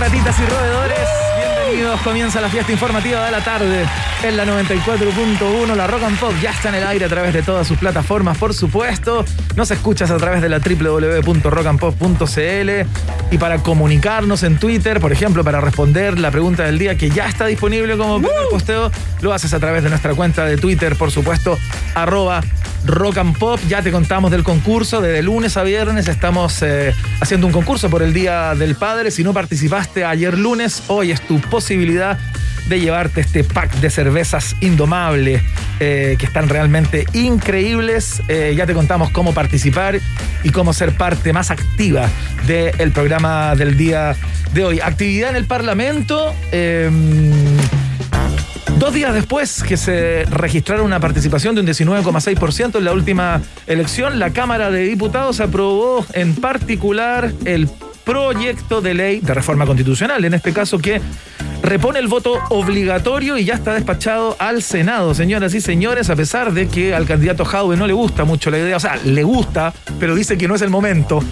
Ratitas 0.00 0.36
y 0.40 0.46
roedores? 0.46 1.08
Bienvenidos, 1.36 2.00
comienza 2.00 2.40
la 2.40 2.48
fiesta 2.48 2.72
informativa 2.72 3.26
de 3.26 3.30
la 3.30 3.44
tarde 3.44 3.84
en 4.22 4.36
la 4.36 4.46
94.1, 4.46 5.76
la 5.76 5.86
Rock 5.86 6.04
and 6.04 6.18
Pop 6.18 6.32
ya 6.42 6.52
está 6.52 6.70
en 6.70 6.76
el 6.76 6.86
aire 6.86 7.04
a 7.04 7.08
través 7.08 7.34
de 7.34 7.42
todas 7.42 7.68
sus 7.68 7.76
plataformas, 7.76 8.38
por 8.38 8.54
supuesto. 8.54 9.26
Nos 9.56 9.70
escuchas 9.70 10.10
a 10.10 10.16
través 10.16 10.40
de 10.40 10.48
la 10.48 10.58
www.rockandpop.cl 10.58 12.70
y 13.30 13.38
para 13.38 13.58
comunicarnos 13.58 14.42
en 14.42 14.58
Twitter, 14.58 15.00
por 15.00 15.12
ejemplo, 15.12 15.44
para 15.44 15.60
responder 15.60 16.18
la 16.18 16.30
pregunta 16.30 16.64
del 16.64 16.78
día 16.78 16.96
que 16.96 17.10
ya 17.10 17.26
está 17.26 17.44
disponible 17.44 17.98
como 17.98 18.16
primer 18.18 18.48
posteo, 18.50 18.90
lo 19.20 19.34
haces 19.34 19.52
a 19.52 19.60
través 19.60 19.82
de 19.82 19.90
nuestra 19.90 20.14
cuenta 20.14 20.46
de 20.46 20.56
Twitter, 20.56 20.96
por 20.96 21.10
supuesto, 21.10 21.58
arroba 21.94 22.40
Rock 22.84 23.18
and 23.18 23.38
Pop. 23.38 23.60
Ya 23.68 23.82
te 23.82 23.90
contamos 23.90 24.30
del 24.30 24.42
concurso. 24.42 25.00
Desde 25.00 25.22
lunes 25.22 25.56
a 25.56 25.62
viernes 25.62 26.08
estamos 26.08 26.62
eh, 26.62 26.94
haciendo 27.20 27.46
un 27.46 27.52
concurso 27.52 27.90
por 27.90 28.02
el 28.02 28.12
Día 28.12 28.54
del 28.54 28.74
Padre. 28.74 29.10
Si 29.10 29.24
no 29.24 29.32
participaste 29.32 30.04
ayer 30.04 30.36
lunes, 30.38 30.82
hoy 30.88 31.10
es 31.10 31.20
tu 31.20 31.40
posibilidad 31.40 32.18
de 32.68 32.80
llevarte 32.80 33.20
este 33.20 33.42
pack 33.42 33.74
de 33.76 33.90
cervezas 33.90 34.54
indomable 34.60 35.42
eh, 35.80 36.16
que 36.18 36.26
están 36.26 36.48
realmente 36.48 37.06
increíbles. 37.12 38.22
Eh, 38.28 38.54
ya 38.56 38.66
te 38.66 38.74
contamos 38.74 39.10
cómo 39.10 39.34
participar 39.34 39.98
y 40.44 40.50
cómo 40.50 40.72
ser 40.72 40.92
parte 40.92 41.32
más 41.32 41.50
activa 41.50 42.08
del 42.46 42.92
programa 42.92 43.54
del 43.56 43.76
día 43.76 44.14
de 44.54 44.64
hoy. 44.64 44.80
Actividad 44.80 45.30
en 45.30 45.36
el 45.36 45.46
Parlamento. 45.46 46.34
Dos 48.78 48.94
días 48.94 49.12
después 49.14 49.62
que 49.62 49.76
se 49.76 50.24
registrara 50.30 50.82
una 50.82 51.00
participación 51.00 51.54
de 51.54 51.60
un 51.60 51.66
19,6% 51.66 52.78
en 52.78 52.84
la 52.84 52.92
última 52.92 53.42
elección, 53.66 54.18
la 54.18 54.30
Cámara 54.30 54.70
de 54.70 54.84
Diputados 54.84 55.40
aprobó 55.40 56.04
en 56.12 56.34
particular 56.34 57.32
el 57.44 57.68
proyecto 58.04 58.80
de 58.80 58.94
ley 58.94 59.20
de 59.20 59.34
reforma 59.34 59.66
constitucional, 59.66 60.24
en 60.24 60.34
este 60.34 60.52
caso 60.52 60.78
que 60.78 61.00
repone 61.62 61.98
el 61.98 62.08
voto 62.08 62.38
obligatorio 62.48 63.36
y 63.36 63.44
ya 63.44 63.54
está 63.54 63.74
despachado 63.74 64.36
al 64.38 64.62
Senado, 64.62 65.14
señoras 65.14 65.54
y 65.54 65.60
señores, 65.60 66.10
a 66.10 66.16
pesar 66.16 66.52
de 66.52 66.68
que 66.68 66.94
al 66.94 67.06
candidato 67.06 67.44
Jaude 67.44 67.76
no 67.76 67.86
le 67.86 67.92
gusta 67.92 68.24
mucho 68.24 68.50
la 68.50 68.58
idea, 68.58 68.76
o 68.76 68.80
sea, 68.80 68.96
le 69.04 69.22
gusta, 69.22 69.72
pero 69.98 70.14
dice 70.14 70.38
que 70.38 70.48
no 70.48 70.54
es 70.54 70.62
el 70.62 70.70
momento 70.70 71.22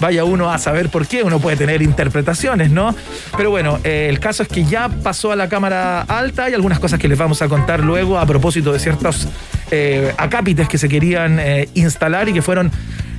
vaya 0.00 0.24
uno 0.24 0.50
a 0.50 0.58
saber 0.58 0.88
por 0.88 1.06
qué, 1.06 1.22
uno 1.22 1.40
puede 1.40 1.56
tener 1.56 1.82
interpretaciones, 1.82 2.70
¿no? 2.70 2.94
Pero 3.36 3.50
bueno, 3.50 3.78
eh, 3.84 4.06
el 4.08 4.20
caso 4.20 4.42
es 4.42 4.48
que 4.48 4.64
ya 4.64 4.88
pasó 4.88 5.32
a 5.32 5.36
la 5.36 5.48
Cámara 5.48 6.02
Alta, 6.02 6.44
hay 6.44 6.54
algunas 6.54 6.78
cosas 6.78 6.98
que 6.98 7.08
les 7.08 7.18
vamos 7.18 7.42
a 7.42 7.48
contar 7.48 7.80
luego 7.80 8.18
a 8.18 8.26
propósito 8.26 8.72
de 8.72 8.78
ciertos 8.78 9.28
eh, 9.70 10.12
acápites 10.18 10.68
que 10.68 10.78
se 10.78 10.88
querían 10.88 11.38
eh, 11.38 11.68
instalar 11.74 12.28
y 12.28 12.32
que 12.32 12.42
fueron 12.42 12.70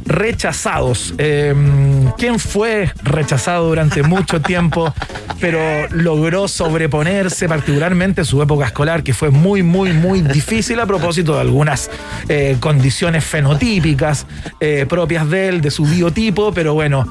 rechazados. 0.06 1.14
Em, 1.18 2.12
¿Quién 2.18 2.40
fue 2.40 2.92
rechazado 3.04 3.68
durante 3.68 4.04
mucho 4.04 4.42
tiempo, 4.42 4.94
pero 5.40 5.60
logró 5.90 6.48
sobreponerse, 6.48 7.48
particularmente 7.48 8.22
en 8.22 8.26
su 8.26 8.42
época 8.42 8.66
escolar, 8.66 9.04
que 9.04 9.14
fue 9.14 9.32
muy, 9.32 9.64
muy, 9.64 9.94
muy 9.94 10.22
difícil 10.22 10.80
a 10.80 10.86
propósito 10.86 11.36
de 11.36 11.42
algunas 11.42 11.90
eh, 12.30 12.58
condiciones 12.60 13.24
fenotípicas 13.24 14.26
eh, 14.60 14.86
propias 14.88 15.30
de 15.30 15.50
él, 15.50 15.62
de 15.62 15.72
su 15.72 15.86
biotipo, 15.86 16.54
pero 16.54 16.74
bueno, 16.74 17.08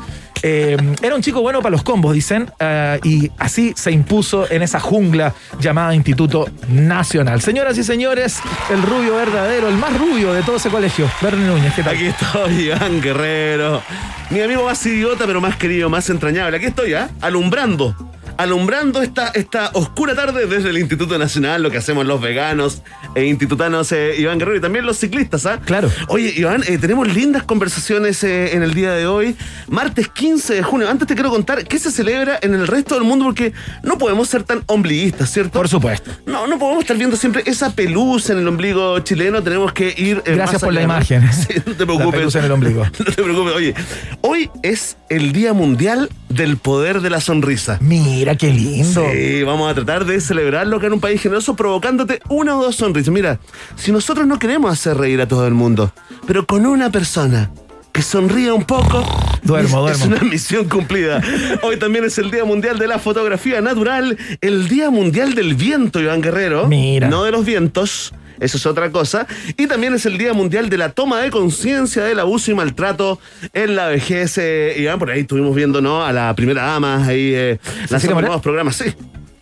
eh, 0.47 0.77
era 1.00 1.15
un 1.15 1.22
chico 1.22 1.41
bueno 1.41 1.62
para 1.62 1.71
los 1.71 1.82
combos, 1.82 2.12
dicen, 2.12 2.50
eh, 2.60 3.00
y 3.03 3.31
así 3.38 3.72
se 3.75 3.91
impuso 3.91 4.50
en 4.50 4.60
esa 4.60 4.78
jungla 4.78 5.32
llamada 5.59 5.94
Instituto 5.94 6.47
Nacional. 6.69 7.41
Señoras 7.41 7.78
y 7.78 7.82
señores, 7.82 8.41
el 8.71 8.82
rubio 8.82 9.16
verdadero, 9.16 9.71
el 9.71 9.77
más 9.77 9.99
rubio 9.99 10.34
de 10.34 10.43
todo 10.43 10.56
ese 10.56 10.69
colegio, 10.69 11.10
Bernie 11.22 11.47
Núñez, 11.47 11.72
¿qué 11.75 11.82
tal? 11.82 11.94
Aquí 11.94 12.05
estoy, 12.05 12.53
Iván 12.66 13.00
Guerrero. 13.00 13.82
Mi 14.28 14.43
amigo 14.43 14.66
más 14.66 14.84
idiota, 14.84 15.25
pero 15.25 15.41
más 15.41 15.56
querido, 15.56 15.88
más 15.88 16.10
entrañable. 16.10 16.59
Aquí 16.59 16.66
estoy, 16.66 16.93
¿ah? 16.93 17.09
Alumbrando 17.22 17.97
alumbrando 18.37 19.03
esta, 19.03 19.28
esta 19.28 19.71
oscura 19.75 20.15
tarde 20.15 20.47
desde 20.47 20.71
el 20.71 20.78
Instituto 20.78 21.19
Nacional, 21.19 21.62
lo 21.62 21.71
que 21.71 21.78
hacemos 21.78 22.06
los 22.06 22.21
veganos 22.21 22.83
e 23.15 23.25
institutanos 23.27 23.93
eh, 23.93 24.15
Iván 24.19 24.39
Guerrero 24.39 24.59
y 24.59 24.61
también 24.61 24.87
los 24.87 24.99
ciclistas, 24.99 25.47
¿ah? 25.47 25.61
Claro. 25.65 25.91
Oye, 26.09 26.33
Iván, 26.37 26.62
eh, 26.67 26.78
tenemos 26.78 27.12
lindas 27.12 27.43
conversaciones 27.44 28.23
eh, 28.25 28.55
en 28.55 28.62
el 28.62 28.75
día 28.75 28.93
de 28.93 29.06
hoy, 29.06 29.37
martes 29.69 30.09
15 30.09 30.55
de 30.55 30.62
junio. 30.62 30.89
Antes 30.89 31.09
te 31.09 31.15
quiero 31.15 31.31
contar 31.31 31.65
qué 31.67 31.78
se 31.78 31.91
celebra 31.91 32.39
en 32.43 32.55
el 32.55 32.67
resto 32.67 32.94
del 32.94 33.05
mundo 33.05 33.25
porque 33.27 33.53
no 33.83 33.99
podemos 33.99 34.28
ser 34.28 34.43
tan 34.43 34.62
ombliguistas, 34.67 35.31
¿cierto? 35.31 35.59
Por 35.59 35.69
supuesto. 35.69 36.11
No, 36.27 36.47
no 36.47 36.59
podemos 36.59 36.83
estar 36.83 36.97
viendo 36.97 37.17
siempre 37.17 37.43
esa 37.47 37.75
pelusa 37.75 38.33
en 38.33 38.41
el 38.41 38.49
ombligo 38.49 38.99
chileno, 39.00 39.43
tenemos 39.43 39.73
que 39.73 39.94
ir... 39.97 40.23
Gracias 40.25 40.62
por 40.62 40.73
la 40.73 40.83
imagen. 40.83 41.25
Sí, 41.34 41.55
no 41.67 41.75
te 41.75 41.84
preocupes. 41.84 42.06
La 42.06 42.12
pelusa 42.12 42.39
en 42.39 42.44
el 42.44 42.53
ombligo. 42.53 42.84
No 42.99 43.05
te 43.05 43.23
preocupes. 43.23 43.55
Oye, 43.55 43.75
hoy 44.23 44.50
es 44.62 44.97
el 45.11 45.33
Día 45.33 45.53
Mundial 45.53 46.09
del 46.28 46.56
Poder 46.56 47.00
de 47.00 47.11
la 47.11 47.21
Sonrisa. 47.21 47.78
Mira 47.81 48.24
qué 48.37 48.51
lindo. 48.51 49.05
Sí, 49.12 49.43
vamos 49.43 49.71
a 49.71 49.75
tratar 49.75 50.05
de 50.05 50.21
celebrarlo 50.21 50.77
acá 50.77 50.87
en 50.87 50.95
un 50.95 51.01
país 51.01 51.21
generoso 51.21 51.55
provocándote 51.55 52.21
una 52.29 52.57
o 52.57 52.62
dos 52.62 52.77
sonrisas. 52.77 53.12
Mira, 53.12 53.39
si 53.77 53.93
nosotros 53.93 54.27
no 54.27 54.39
queremos 54.39 54.73
hacer 54.73 54.97
reír 54.97 55.21
a 55.21 55.29
todo 55.29 55.47
el 55.47 55.55
mundo, 55.55 55.93
pero 56.27 56.47
con 56.47 56.67
una 56.67 56.91
persona 56.91 57.51
que 57.95 58.03
sonría 58.03 58.53
un 58.53 58.65
poco. 58.65 59.07
Duermo. 59.45 59.89
Es 59.89 60.05
una 60.05 60.21
misión 60.21 60.69
cumplida. 60.69 61.23
Hoy 61.62 61.79
también 61.79 62.05
es 62.05 62.19
el 62.19 62.31
Día 62.31 62.45
Mundial 62.45 62.79
de 62.79 62.89
la 62.89 62.99
Fotografía 62.99 63.61
Natural, 63.61 64.19
el 64.41 64.69
Día 64.69 64.91
Mundial 64.91 65.35
del 65.35 65.55
Viento, 65.55 66.01
Iván 66.01 66.21
Guerrero. 66.21 66.67
Mira. 66.67 67.09
No 67.09 67.23
de 67.23 67.31
los 67.31 67.45
vientos. 67.45 68.12
Eso 68.41 68.56
es 68.56 68.67
otra 68.67 68.91
cosa. 68.91 69.27
Y 69.56 69.67
también 69.67 69.95
es 69.95 70.06
el 70.06 70.19
Día 70.19 70.33
Mundial 70.33 70.69
de 70.69 70.78
la 70.78 70.91
Toma 70.91 71.21
de 71.21 71.31
Conciencia 71.31 72.05
del 72.05 72.21
Abuso 72.21 72.50
y 72.50 72.55
Maltrato 72.55 73.19
en 73.53 73.77
la 73.77 73.89
Vejez. 73.89 74.39
Eh, 74.39 74.77
Iván, 74.78 74.99
por 74.99 75.11
ahí 75.11 75.21
estuvimos 75.21 75.55
viendo, 75.55 75.81
¿no? 75.81 76.05
A 76.05 76.12
la 76.12 76.34
primera 76.34 76.65
dama, 76.65 77.06
ahí 77.06 77.33
eh, 77.34 77.59
lanzando 77.89 78.21
nuevos 78.21 78.43
programas. 78.43 78.77
Sí. 78.77 78.94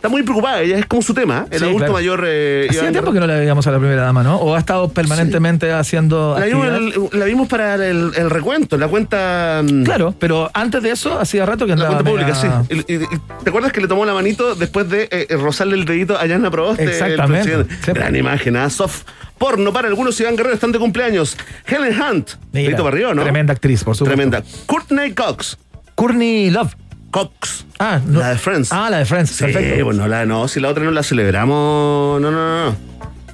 Está 0.03 0.11
muy 0.11 0.21
preocupada, 0.23 0.61
ella 0.61 0.79
es 0.79 0.85
como 0.85 1.01
su 1.01 1.13
tema, 1.13 1.45
el 1.49 1.59
Sí, 1.59 1.63
adulto 1.63 1.77
claro. 1.77 1.93
mayor. 1.93 2.25
Eh, 2.27 2.67
Hacía 2.69 2.91
tiempo 2.91 3.13
que 3.13 3.21
no 3.21 3.25
la 3.25 3.37
veíamos 3.37 3.65
a 3.67 3.71
la 3.71 3.79
primera 3.79 4.01
dama, 4.01 4.21
¿no? 4.21 4.35
O 4.35 4.53
ha 4.53 4.59
estado 4.59 4.89
permanentemente 4.89 5.71
haciendo. 5.71 6.35
La 6.37 6.45
vimos, 6.45 6.67
actividad. 6.67 7.07
el- 7.13 7.19
la 7.19 7.23
vimos 7.25 7.47
para 7.47 7.75
el, 7.75 8.11
el 8.17 8.29
recuento, 8.29 8.77
la 8.77 8.89
cuenta. 8.89 9.61
mm, 9.63 9.83
Claro, 9.83 10.13
pero 10.19 10.51
antes 10.53 10.83
de 10.83 10.89
eso, 10.91 11.17
hacía 11.17 11.45
rato 11.45 11.65
que 11.65 11.69
La 11.77 11.85
andaba. 11.87 12.03
cuenta 12.03 12.11
pública, 12.11 12.35
sí. 12.35 12.83
Y- 12.85 12.95
y- 12.95 13.07
¿Te 13.45 13.49
acuerdas 13.49 13.71
que 13.71 13.79
le 13.79 13.87
tomó 13.87 14.03
la 14.05 14.13
manito 14.13 14.55
después 14.55 14.89
de 14.89 15.03
eh, 15.03 15.27
eh, 15.29 15.37
rozarle 15.37 15.75
el 15.75 15.85
dedito 15.85 16.17
a 16.19 16.25
Yana 16.25 16.51
Proboste? 16.51 16.83
el 16.83 16.89
Exactamente. 16.89 17.63
Sí. 17.85 17.91
Gran 17.93 18.13
imagen, 18.13 18.57
¿ah? 18.57 18.69
Soft 18.69 19.03
porno 19.37 19.71
para 19.71 19.87
algunos 19.87 20.19
Iván 20.19 20.35
Guerrero 20.35 20.55
están 20.55 20.73
de 20.73 20.79
cumpleaños. 20.79 21.37
Helen 21.65 21.95
Hunt, 22.01 22.31
Mira, 22.51 22.77
arriba, 22.85 23.13
¿no? 23.13 23.21
Tremenda 23.23 23.53
actriz, 23.53 23.85
por 23.85 23.95
supuesto. 23.95 24.13
Tremenda. 24.17 24.43
Courtney 24.65 25.13
Cox. 25.13 25.57
Courtney 25.95 26.49
Love. 26.49 26.75
Cox. 27.13 27.65
Ah, 27.79 28.01
no. 28.05 28.19
La 28.19 28.31
de 28.31 28.37
Friends. 28.37 28.73
Ah, 28.73 28.89
la 28.89 28.97
de 28.97 29.05
Friends. 29.05 29.29
Sí, 29.31 29.45
Perfecto. 29.45 29.85
bueno, 29.85 30.07
la, 30.09 30.25
no, 30.25 30.47
si 30.49 30.59
la 30.59 30.67
otra 30.69 30.83
no 30.83 30.91
la 30.91 31.03
celebramos. 31.03 32.19
No, 32.19 32.29
no, 32.31 32.65
no. 32.71 32.75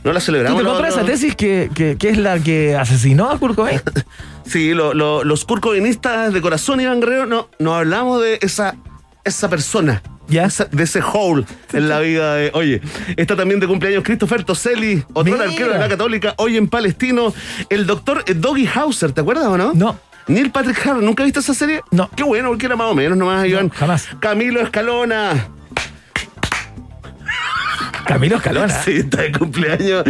No, 0.04 0.14
la 0.14 0.20
¿Tú 0.20 0.26
celebramos. 0.28 0.60
te 0.60 0.64
no, 0.64 0.70
compras 0.74 0.96
no. 0.96 1.02
esa 1.02 1.12
tesis 1.12 1.36
que, 1.36 1.70
que, 1.74 1.98
que 1.98 2.10
es 2.10 2.18
la 2.18 2.40
que 2.40 2.76
asesinó 2.76 3.30
a 3.32 3.40
Kurt 3.40 3.56
Cobain? 3.56 3.82
Sí, 4.46 4.74
lo- 4.74 4.96
lo- 4.96 5.24
los 5.24 5.46
curcovinistas 5.46 6.34
de 6.34 6.42
corazón, 6.42 6.82
Iván 6.82 7.00
Guerrero, 7.02 7.28
no, 7.28 7.50
no 7.60 7.76
hablamos 7.76 8.20
de 8.24 8.40
esa, 8.42 8.76
esa 9.24 9.48
persona. 9.48 10.02
Ya. 10.28 10.46
Esa- 10.46 10.66
de 10.66 10.84
ese 10.84 11.02
hole 11.02 11.46
en 11.74 11.88
la 11.88 12.00
vida 12.00 12.34
de. 12.36 12.50
Oye, 12.56 12.82
está 13.16 13.36
también 13.36 13.60
de 13.60 13.68
cumpleaños 13.68 14.04
Christopher 14.04 14.44
Toselli, 14.44 15.04
otro 15.14 15.34
Mira. 15.34 15.46
arquero 15.46 15.74
de 15.74 15.78
la 15.80 15.88
Católica, 15.90 16.34
hoy 16.38 16.58
en 16.58 16.68
Palestino. 16.68 17.32
El 17.70 17.86
doctor 17.86 18.24
Doggy 18.36 18.68
Hauser, 18.74 19.12
¿te 19.12 19.22
acuerdas 19.22 19.46
o 19.46 19.58
no? 19.58 19.74
No. 19.76 20.00
Neil 20.30 20.52
Patrick 20.52 20.86
Harris, 20.86 21.04
¿nunca 21.04 21.24
viste 21.24 21.40
esa 21.40 21.54
serie? 21.54 21.82
No. 21.92 22.10
Qué 22.16 22.24
bueno, 22.24 22.50
porque 22.50 22.68
era 22.68 22.76
más 22.76 22.88
o 22.88 22.96
menos 22.96 23.18
nomás, 23.18 23.46
Iván. 23.48 23.70
jamás. 23.70 24.08
Camilo 24.20 24.62
Escalona. 24.62 25.50
Camilo 28.10 28.38
Escalona. 28.38 28.74
Sí, 28.82 28.94
está 28.94 29.22
de 29.22 29.32
cumpleaños. 29.32 30.04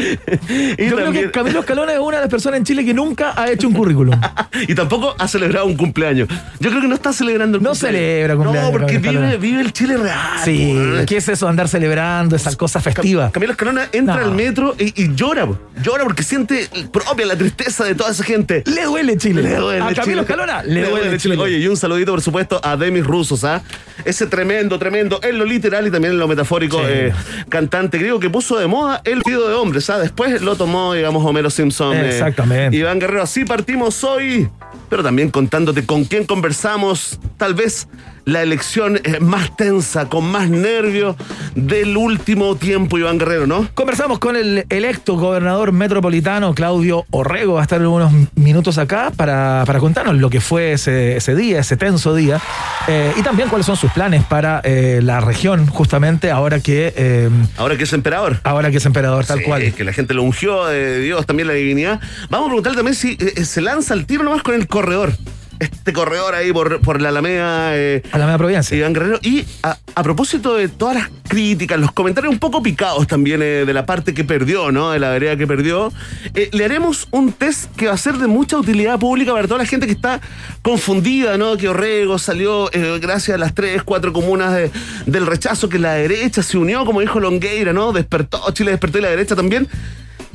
Y 0.78 0.90
Yo 0.90 0.96
creo 0.96 1.12
que 1.12 1.32
Camilo 1.32 1.60
Escalona 1.60 1.92
es 1.92 2.00
una 2.00 2.16
de 2.16 2.22
las 2.22 2.30
personas 2.30 2.60
en 2.60 2.64
Chile 2.64 2.86
que 2.86 2.94
nunca 2.94 3.34
ha 3.36 3.52
hecho 3.52 3.68
un 3.68 3.74
currículum. 3.74 4.18
y 4.70 4.74
tampoco 4.74 5.16
ha 5.20 5.28
celebrado 5.28 5.66
un 5.66 5.76
cumpleaños. 5.76 6.30
Yo 6.62 6.70
creo 6.70 6.82
que 6.82 6.88
no 6.88 6.96
está 6.96 7.12
celebrando 7.12 7.58
el 7.58 7.64
no 7.64 7.72
cumpleaños. 7.72 8.00
No 8.00 8.08
celebra 8.08 8.36
cumpleaños. 8.38 8.72
No, 8.72 8.80
porque 8.80 9.00
vive, 9.00 9.38
vive, 9.38 9.60
el 9.60 9.74
Chile 9.74 9.98
real. 9.98 10.40
Sí, 10.46 10.74
¿qué 11.08 11.18
es 11.18 11.28
eso 11.28 11.50
andar 11.50 11.68
celebrando 11.68 12.38
esa 12.38 12.56
cosa 12.56 12.80
festiva? 12.80 13.32
Camilo 13.32 13.52
Escalona 13.52 13.90
entra 13.92 14.24
al 14.24 14.34
metro 14.34 14.76
y, 14.80 15.14
llora. 15.14 15.50
Llora 15.84 16.06
porque 16.06 16.24
siente 16.24 16.70
propia 16.94 17.26
la 17.26 17.36
tristeza 17.36 17.84
de 17.84 17.96
toda 17.96 18.12
esa 18.12 18.24
gente. 18.24 18.64
Le 18.66 18.86
duele 18.86 19.18
Chile. 19.18 19.42
Le 19.42 19.56
duele 19.56 19.84
a 19.84 19.94
Camilo 19.94 20.22
Escalona 20.22 20.64
le, 20.64 20.90
duele, 20.90 21.18
Chile. 21.18 21.36
Oye, 21.38 21.58
y 21.58 21.68
un 21.68 21.76
saludito, 21.76 22.12
por 22.12 22.22
supuesto, 22.22 22.62
a 22.64 22.78
Demis 22.78 23.06
Rusos, 23.06 23.44
¿ah? 23.44 23.62
Ese 24.06 24.26
tremendo, 24.28 24.80
tremendo, 24.80 25.20
en 25.22 25.38
lo 25.38 25.44
literal 25.44 25.86
y 25.86 25.92
también 25.92 26.14
en 26.14 26.20
lo 26.20 26.28
metafórico, 26.30 26.82
eh, 26.88 27.12
cantante 27.50 27.89
griego 27.98 28.20
que 28.20 28.30
puso 28.30 28.58
de 28.58 28.68
moda 28.68 29.02
el 29.04 29.22
video 29.26 29.48
de 29.48 29.56
hombres, 29.56 29.90
¿ah? 29.90 29.98
Después 29.98 30.42
lo 30.42 30.56
tomó, 30.56 30.94
digamos, 30.94 31.26
Homero 31.26 31.50
Simpson. 31.50 31.96
Eh, 31.96 32.10
Exactamente. 32.10 32.76
Iván 32.78 33.00
Guerrero, 33.00 33.24
así 33.24 33.46
partimos 33.46 34.04
hoy, 34.04 34.50
pero 34.90 35.04
también 35.04 35.30
contándote 35.32 35.86
con 35.86 36.06
quién 36.06 36.26
conversamos, 36.26 37.20
tal 37.38 37.54
vez 37.54 37.88
la 38.30 38.44
elección 38.44 39.00
más 39.22 39.56
tensa, 39.56 40.08
con 40.08 40.26
más 40.26 40.50
nervios 40.50 41.16
del 41.56 41.98
último 41.98 42.56
tiempo, 42.56 42.98
Iván 42.98 43.18
Guerrero, 43.18 43.48
¿no? 43.48 43.68
Conversamos 43.74 44.20
con 44.20 44.36
el 44.36 44.66
electo 44.70 45.16
gobernador 45.16 45.72
metropolitano, 45.72 46.54
Claudio 46.54 47.06
Orrego, 47.10 47.56
va 47.56 47.62
a 47.62 47.64
estar 47.64 47.86
unos 47.86 48.12
minutos 48.36 48.78
acá 48.78 49.12
para, 49.16 49.66
contarnos 49.80 50.16
lo 50.18 50.30
que 50.30 50.42
fue 50.42 50.74
ese, 50.74 51.36
día, 51.36 51.60
ese 51.60 51.76
tenso 51.76 52.14
día, 52.14 52.40
eh, 52.88 53.14
y 53.18 53.22
también 53.24 53.50
cuáles 53.50 53.66
son 53.66 53.76
sus 53.76 53.92
planes 53.92 54.24
para 54.24 54.62
eh, 54.64 55.00
la 55.02 55.22
región, 55.22 55.66
justamente 55.68 56.30
ahora 56.32 56.60
que... 56.60 56.94
Eh, 56.96 57.30
ahora 57.58 57.78
que 57.78 57.86
es 57.86 57.94
emperador. 57.94 58.40
Ahora 58.44 58.70
que 58.70 58.78
es 58.78 58.86
emperador, 58.86 59.26
tal 59.26 59.42
cual. 59.42 59.74
Que 59.74 59.84
la 59.84 59.94
gente 59.94 60.14
lo 60.14 60.24
ungió, 60.24 60.66
de 60.66 61.00
Dios 61.00 61.26
también 61.26 61.48
la 61.48 61.54
divinidad. 61.54 62.00
Vamos 62.30 62.48
a 62.48 62.50
preguntarle 62.50 62.78
también 62.78 62.96
si 62.96 63.18
se 63.44 63.62
lanza 63.62 63.94
el 63.94 64.06
tiro 64.06 64.24
nomás 64.24 64.44
con 64.44 64.56
el 64.56 64.68
corredor 64.68 65.14
este 65.60 65.94
corredor 65.94 66.36
ahí 66.36 66.52
por, 66.52 66.80
por 66.82 67.02
la 67.02 67.10
Alameda. 67.10 67.76
Eh, 67.78 68.02
Alameda 68.12 68.38
Providencia. 68.38 68.78
Iván 68.78 68.94
Guerrero. 68.94 69.20
Y 69.22 69.46
a, 69.64 69.78
propósito 70.04 70.56
de 70.56 70.70
todas 70.70 70.96
las 70.96 71.10
críticas, 71.28 71.80
los 71.80 71.92
comentarios 71.92 72.34
un 72.34 72.40
poco 72.40 72.64
picados 72.64 73.06
también 73.06 73.42
eh, 73.42 73.66
de 73.66 73.74
la 73.74 73.86
parte 73.86 74.14
que 74.14 74.24
perdió, 74.24 74.72
¿no? 74.72 74.92
De 74.92 75.00
la 75.00 75.10
vereda 75.10 75.36
que 75.36 75.46
perdió, 75.46 75.92
eh, 76.34 76.50
le 76.54 76.66
haremos 76.66 77.08
un 77.12 77.34
test 77.34 77.76
que 77.76 77.88
va 77.88 77.94
a 77.94 77.98
ser 77.98 78.18
de 78.18 78.28
mucha 78.28 78.58
utilidad 78.58 78.98
pública 78.98 79.34
para 79.34 79.48
toda 79.48 79.60
la 79.60 79.66
gente 79.66 79.86
que 79.86 79.92
está 79.92 80.22
confundida, 80.62 81.38
¿no? 81.38 81.58
Que 81.58 81.70
Orrego 81.70 82.18
salió 82.18 82.72
eh, 82.74 83.00
gracias 83.02 83.36
a 83.36 83.38
las 83.38 83.54
tres, 83.54 83.84
cuatro 83.84 84.14
comunas 84.14 84.72
del 85.06 85.26
rechazo, 85.26 85.70
que 85.70 85.80
la 85.80 85.94
derecha 85.94 86.42
se 86.42 86.58
unió, 86.58 86.86
como 86.86 87.02
dijo 87.02 87.20
Longueira, 87.20 87.74
¿no? 87.74 87.92
Despertó, 87.92 88.42
Chile 88.54 88.72
despertó 88.72 89.00
y 89.00 89.02
la 89.02 89.10
derecha 89.10 89.36
también. 89.36 89.68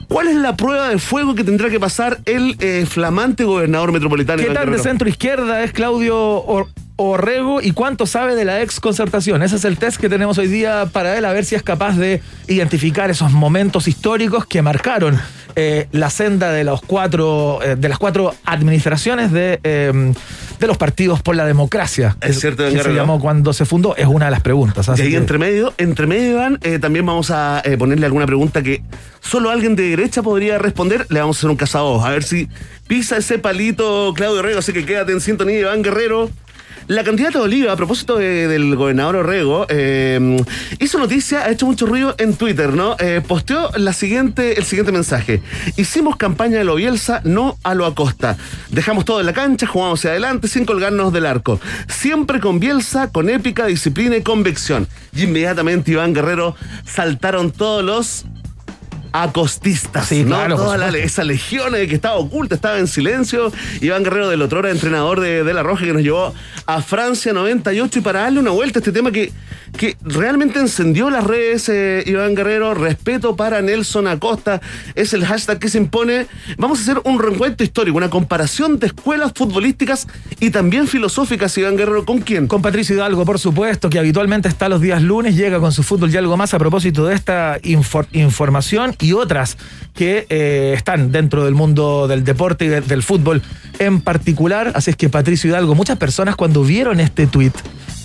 ¿Cuál 0.08 0.28
es 0.28 0.36
la 0.36 0.56
prueba 0.56 0.88
de 0.88 0.98
fuego 0.98 1.34
que 1.34 1.44
tendrá 1.44 1.70
que 1.70 1.80
pasar 1.80 2.18
el 2.24 2.56
eh, 2.60 2.86
flamante 2.88 3.44
gobernador 3.44 3.92
metropolitano? 3.92 4.42
¿Qué 4.42 4.50
tan 4.50 4.70
de 4.70 4.78
centro 4.78 5.08
izquierda 5.08 5.62
es 5.62 5.72
Claudio 5.72 6.44
Orrego 6.96 7.60
y 7.60 7.72
cuánto 7.72 8.06
sabe 8.06 8.34
de 8.34 8.44
la 8.44 8.62
ex 8.62 8.80
concertación? 8.80 9.42
Ese 9.42 9.56
es 9.56 9.64
el 9.64 9.78
test 9.78 10.00
que 10.00 10.08
tenemos 10.08 10.38
hoy 10.38 10.48
día 10.48 10.86
para 10.92 11.16
él, 11.16 11.24
a 11.24 11.32
ver 11.32 11.44
si 11.44 11.54
es 11.54 11.62
capaz 11.62 11.96
de 11.96 12.22
identificar 12.48 13.10
esos 13.10 13.32
momentos 13.32 13.88
históricos 13.88 14.46
que 14.46 14.62
marcaron 14.62 15.20
eh, 15.56 15.88
la 15.92 16.10
senda 16.10 16.50
de 16.50 16.64
los 16.64 16.80
cuatro, 16.82 17.60
eh, 17.62 17.76
de 17.76 17.88
las 17.88 17.98
cuatro 17.98 18.34
administraciones 18.44 19.30
de, 19.30 19.60
em, 19.62 20.14
de 20.58 20.66
los 20.66 20.76
partidos 20.76 21.22
por 21.22 21.36
la 21.36 21.46
democracia. 21.46 22.16
Es 22.20 22.40
cierto, 22.40 22.68
que 22.68 22.82
se 22.82 22.92
llamó 22.92 23.20
cuando 23.20 23.52
se 23.52 23.64
fundó, 23.64 23.96
es 23.96 24.06
una 24.06 24.26
de 24.26 24.30
las 24.30 24.40
preguntas. 24.40 24.88
y 24.98 25.02
ahí 25.02 25.14
entre 25.14 25.38
medio, 25.38 25.72
entre 25.78 26.06
medio, 26.06 26.32
Iván, 26.32 26.58
eh, 26.62 26.78
también 26.78 27.06
vamos 27.06 27.30
a 27.30 27.62
ponerle 27.78 28.06
alguna 28.06 28.26
pregunta 28.26 28.62
que 28.62 28.82
solo 29.20 29.50
alguien 29.50 29.76
de 29.76 29.90
derecha 29.90 30.22
podría 30.22 30.58
responder. 30.58 31.06
Le 31.08 31.20
vamos 31.20 31.36
a 31.36 31.40
hacer 31.40 31.50
un 31.50 31.56
cazador, 31.56 32.06
a 32.06 32.10
ver 32.10 32.22
si 32.22 32.48
pisa 32.86 33.16
ese 33.16 33.38
palito 33.38 34.12
Claudio 34.14 34.42
Rego, 34.42 34.58
así 34.58 34.72
que 34.72 34.84
quédate 34.84 35.12
en 35.12 35.20
sintonía, 35.20 35.60
Iván 35.60 35.82
Guerrero. 35.82 36.30
La 36.86 37.02
candidata 37.02 37.40
Oliva, 37.40 37.72
a 37.72 37.76
propósito 37.76 38.18
del 38.18 38.76
gobernador 38.76 39.16
Orrego, 39.16 39.64
eh, 39.70 40.36
hizo 40.80 40.98
noticia, 40.98 41.44
ha 41.44 41.50
hecho 41.50 41.64
mucho 41.64 41.86
ruido 41.86 42.14
en 42.18 42.34
Twitter, 42.34 42.74
¿no? 42.74 42.96
Eh, 42.98 43.22
posteó 43.26 43.70
la 43.78 43.94
siguiente, 43.94 44.58
el 44.58 44.64
siguiente 44.64 44.92
mensaje. 44.92 45.40
Hicimos 45.78 46.16
campaña 46.16 46.58
de 46.58 46.64
lo 46.64 46.74
Bielsa, 46.74 47.22
no 47.24 47.56
a 47.62 47.74
lo 47.74 47.86
Acosta. 47.86 48.36
Dejamos 48.68 49.06
todo 49.06 49.20
en 49.20 49.26
la 49.26 49.32
cancha, 49.32 49.66
jugamos 49.66 50.00
hacia 50.00 50.10
adelante 50.10 50.46
sin 50.46 50.66
colgarnos 50.66 51.10
del 51.10 51.24
arco. 51.24 51.58
Siempre 51.88 52.38
con 52.38 52.60
Bielsa, 52.60 53.10
con 53.10 53.30
épica, 53.30 53.64
disciplina 53.64 54.18
y 54.18 54.22
convicción. 54.22 54.86
Y 55.16 55.22
inmediatamente 55.22 55.92
Iván 55.92 56.12
Guerrero 56.12 56.54
saltaron 56.84 57.50
todos 57.50 57.82
los 57.82 58.26
acostistas. 59.14 60.08
Sí, 60.08 60.24
¿no? 60.24 60.30
claro. 60.30 60.56
Toda 60.56 60.88
esa 60.98 61.22
legión 61.22 61.72
que 61.72 61.94
estaba 61.94 62.16
oculta, 62.16 62.56
estaba 62.56 62.80
en 62.80 62.88
silencio. 62.88 63.52
Iván 63.80 64.02
Guerrero 64.02 64.28
del 64.28 64.42
otro 64.42 64.66
entrenador 64.68 65.20
de, 65.20 65.44
de 65.44 65.54
La 65.54 65.62
Roja, 65.62 65.84
que 65.84 65.92
nos 65.92 66.02
llevó 66.02 66.34
a 66.66 66.82
Francia 66.82 67.32
98 67.32 68.00
y 68.00 68.02
para 68.02 68.22
darle 68.22 68.40
una 68.40 68.50
vuelta 68.50 68.78
a 68.78 68.80
este 68.80 68.90
tema 68.90 69.12
que 69.12 69.32
que 69.76 69.96
realmente 70.02 70.60
encendió 70.60 71.10
las 71.10 71.24
redes, 71.24 71.68
eh, 71.68 72.02
Iván 72.06 72.34
Guerrero. 72.34 72.74
Respeto 72.74 73.36
para 73.36 73.60
Nelson 73.62 74.06
Acosta. 74.06 74.60
Es 74.94 75.12
el 75.12 75.24
hashtag 75.24 75.58
que 75.58 75.68
se 75.68 75.78
impone. 75.78 76.26
Vamos 76.58 76.78
a 76.78 76.82
hacer 76.82 77.00
un 77.04 77.18
reencuentro 77.18 77.64
histórico, 77.64 77.96
una 77.96 78.10
comparación 78.10 78.78
de 78.78 78.86
escuelas 78.86 79.32
futbolísticas 79.34 80.06
y 80.40 80.50
también 80.50 80.86
filosóficas, 80.86 81.56
Iván 81.58 81.76
Guerrero. 81.76 82.04
¿Con 82.04 82.20
quién? 82.20 82.46
Con 82.46 82.62
Patricio 82.62 82.94
Hidalgo, 82.94 83.24
por 83.24 83.38
supuesto, 83.38 83.90
que 83.90 83.98
habitualmente 83.98 84.48
está 84.48 84.68
los 84.68 84.80
días 84.80 85.02
lunes, 85.02 85.36
llega 85.36 85.58
con 85.60 85.72
su 85.72 85.82
fútbol 85.82 86.12
y 86.12 86.16
algo 86.16 86.36
más 86.36 86.54
a 86.54 86.58
propósito 86.58 87.06
de 87.06 87.14
esta 87.14 87.58
información 88.12 88.94
y 89.04 89.12
otras 89.12 89.56
que 89.94 90.26
eh, 90.30 90.72
están 90.74 91.12
dentro 91.12 91.44
del 91.44 91.54
mundo 91.54 92.08
del 92.08 92.24
deporte 92.24 92.64
y 92.64 92.68
del 92.68 93.02
fútbol 93.02 93.42
en 93.78 94.00
particular. 94.00 94.72
Así 94.74 94.90
es 94.90 94.96
que 94.96 95.08
Patricio 95.08 95.50
Hidalgo, 95.50 95.74
muchas 95.74 95.98
personas 95.98 96.36
cuando 96.36 96.64
vieron 96.64 97.00
este 97.00 97.26
tuit 97.26 97.54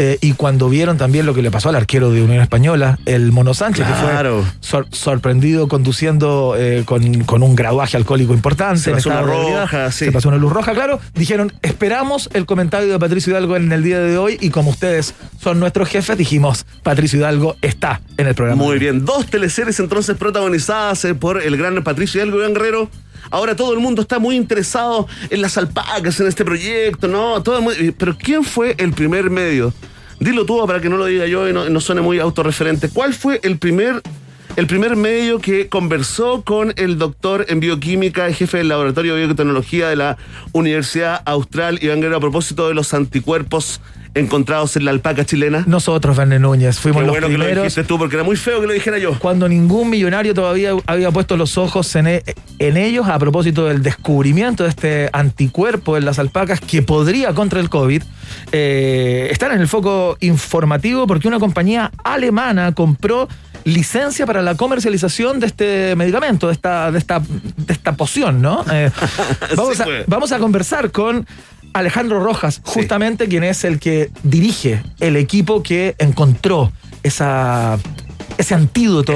eh, 0.02 0.18
y 0.22 0.32
cuando 0.32 0.70
vieron 0.70 0.98
también 0.98 1.26
lo 1.26 1.34
que 1.34 1.42
le 1.42 1.52
pasó 1.52 1.68
al 1.68 1.76
arquero 1.76 2.10
de 2.10 2.24
Unión 2.24 2.42
Española, 2.42 2.98
el 3.06 3.34
Mono 3.34 3.54
Sánchez, 3.54 3.86
que 3.86 3.94
fue 3.94 4.86
sorprendido 4.92 5.68
conduciendo 5.68 6.56
eh, 6.58 6.84
con, 6.86 7.44
un 7.44 7.56
graduaje 7.56 7.98
alcohólico 7.98 8.34
importante. 8.34 8.80
Se 8.80 8.92
pasó 8.92 9.10
una 9.10 9.22
roja, 9.22 9.92
Se 9.92 10.12
pasó 10.14 10.30
una 10.30 10.38
luz 10.38 10.54
roja, 10.54 10.72
claro. 10.74 11.02
Dijeron, 11.16 11.52
esperamos 11.62 12.30
el 12.34 12.46
comentario 12.46 12.90
de 12.90 12.98
Patricio 12.98 13.32
Hidalgo 13.32 13.58
en 13.58 13.70
el 13.74 13.84
día 13.84 14.00
de 14.00 14.18
hoy 14.18 14.38
y 14.40 14.52
como 14.52 14.72
ustedes 14.72 15.16
son 15.42 15.60
nuestros 15.60 15.90
jefes, 15.90 16.18
dijimos, 16.18 16.66
Patricio 16.82 17.20
Hidalgo 17.20 17.58
está 17.62 18.00
en 18.16 18.28
el 18.28 18.36
programa. 18.36 18.64
Muy 18.64 18.80
bien, 18.80 19.04
dos 19.04 19.26
teleseries 19.26 19.82
entonces 19.82 20.16
protagonizadas 20.16 21.04
eh, 21.04 21.14
por 21.14 21.42
el 21.42 21.58
gran 21.58 21.84
Patricio 21.84 22.22
Hidalgo 22.22 22.42
y 22.42 22.54
Guerrero. 22.54 22.90
Ahora 23.32 23.56
todo 23.56 23.74
el 23.74 23.80
mundo 23.80 24.02
está 24.02 24.20
muy 24.20 24.36
interesado 24.36 25.08
en 25.30 25.42
las 25.42 25.58
alpacas, 25.58 26.20
en 26.20 26.28
este 26.28 26.46
proyecto, 26.46 27.08
¿no? 27.08 27.42
Todo 27.44 27.62
Pero 27.98 28.18
¿quién 28.18 28.44
fue 28.44 28.76
el 28.78 28.94
primer 28.94 29.30
medio 29.30 29.74
Dilo 30.20 30.46
tú 30.46 30.66
para 30.68 30.82
que 30.82 30.90
no 30.90 30.98
lo 30.98 31.06
diga 31.06 31.26
yo 31.28 31.48
y 31.48 31.54
no, 31.54 31.80
suene 31.80 32.02
muy 32.02 32.20
autorreferente. 32.20 32.90
¿Cuál 32.90 33.14
fue 33.14 33.40
el 33.44 33.58
primer 33.58 34.02
el 34.56 34.68
primer 34.68 34.98
medio 34.98 35.40
que 35.40 35.70
conversó 35.70 36.42
con 36.44 36.74
el 36.76 36.98
doctor 36.98 37.46
en 37.48 37.62
bioquímica 37.62 38.34
jefe 38.34 38.58
del 38.58 38.68
laboratorio 38.68 39.16
de 39.16 39.26
biotecnología 39.26 39.88
de 39.88 39.96
la 39.96 40.18
Universidad 40.52 41.22
Austral, 41.26 41.80
Iván 41.82 42.02
Guerrero, 42.02 42.18
a 42.18 42.20
propósito 42.20 42.68
de 42.68 42.74
los 42.74 42.94
anticuerpos 42.94 43.80
encontrados 44.16 44.76
en 44.76 44.86
la 44.86 44.92
alpaca 44.92 45.26
chilena? 45.26 45.64
Nosotros, 45.68 46.18
Verne 46.18 46.40
Núñez, 46.40 46.80
fuimos 46.80 47.04
los 47.04 47.16
primeros. 47.18 47.46
Que 47.48 47.56
lo 47.56 47.62
dijiste 47.64 47.84
tú, 47.84 47.98
porque 47.98 48.16
era 48.16 48.24
muy 48.24 48.36
feo 48.36 48.62
que 48.62 48.68
lo 48.68 48.74
dijera 48.74 48.98
yo. 48.98 49.18
Cuando 49.20 49.48
ningún 49.48 49.90
millonario 49.90 50.34
todavía 50.34 50.72
había 50.86 51.12
puesto 51.12 51.38
los 51.38 51.58
ojos 51.58 51.96
en, 51.96 52.08
e, 52.08 52.24
en 52.60 52.78
ellos 52.78 53.08
a 53.08 53.18
propósito 53.20 53.66
del 53.66 53.82
descubrimiento 53.84 54.64
de 54.64 54.70
este 54.70 55.10
anticuerpo 55.14 55.98
en 55.98 56.06
las 56.06 56.20
alpacas 56.20 56.60
que 56.60 56.82
podría 56.82 57.34
contra 57.34 57.60
el 57.60 57.70
COVID. 57.70 58.04
Eh, 58.52 59.28
estar 59.32 59.52
en 59.52 59.60
el 59.60 59.68
foco 59.68 60.18
informativo 60.20 61.08
porque 61.08 61.28
una 61.28 61.40
compañía 61.40 61.92
alemana 62.04 62.74
compró 62.74 63.28
licencia 63.64 64.26
para 64.26 64.42
la 64.42 64.56
comercialización 64.56 65.40
de 65.40 65.48
este 65.48 65.96
medicamento, 65.96 66.48
de 66.48 66.54
esta, 66.54 66.92
de 66.92 67.00
esta, 67.00 67.20
de 67.20 67.74
esta 67.74 67.94
poción, 67.94 68.42
¿no? 68.42 68.64
Eh, 68.72 68.90
vamos, 69.56 69.80
a, 69.80 69.84
pues. 69.84 70.06
vamos 70.08 70.32
a 70.32 70.40
conversar 70.40 70.92
con 70.92 71.26
Alejandro 71.74 72.20
Rojas, 72.20 72.62
justamente 72.64 73.28
quien 73.28 73.44
es 73.44 73.64
el 73.64 73.80
que 73.80 74.10
dirige 74.24 74.82
el 75.00 75.16
equipo 75.16 75.64
que 75.64 75.96
encontró 76.00 76.72
esa 77.04 77.78
ese 78.38 78.56
antídoto 78.56 79.14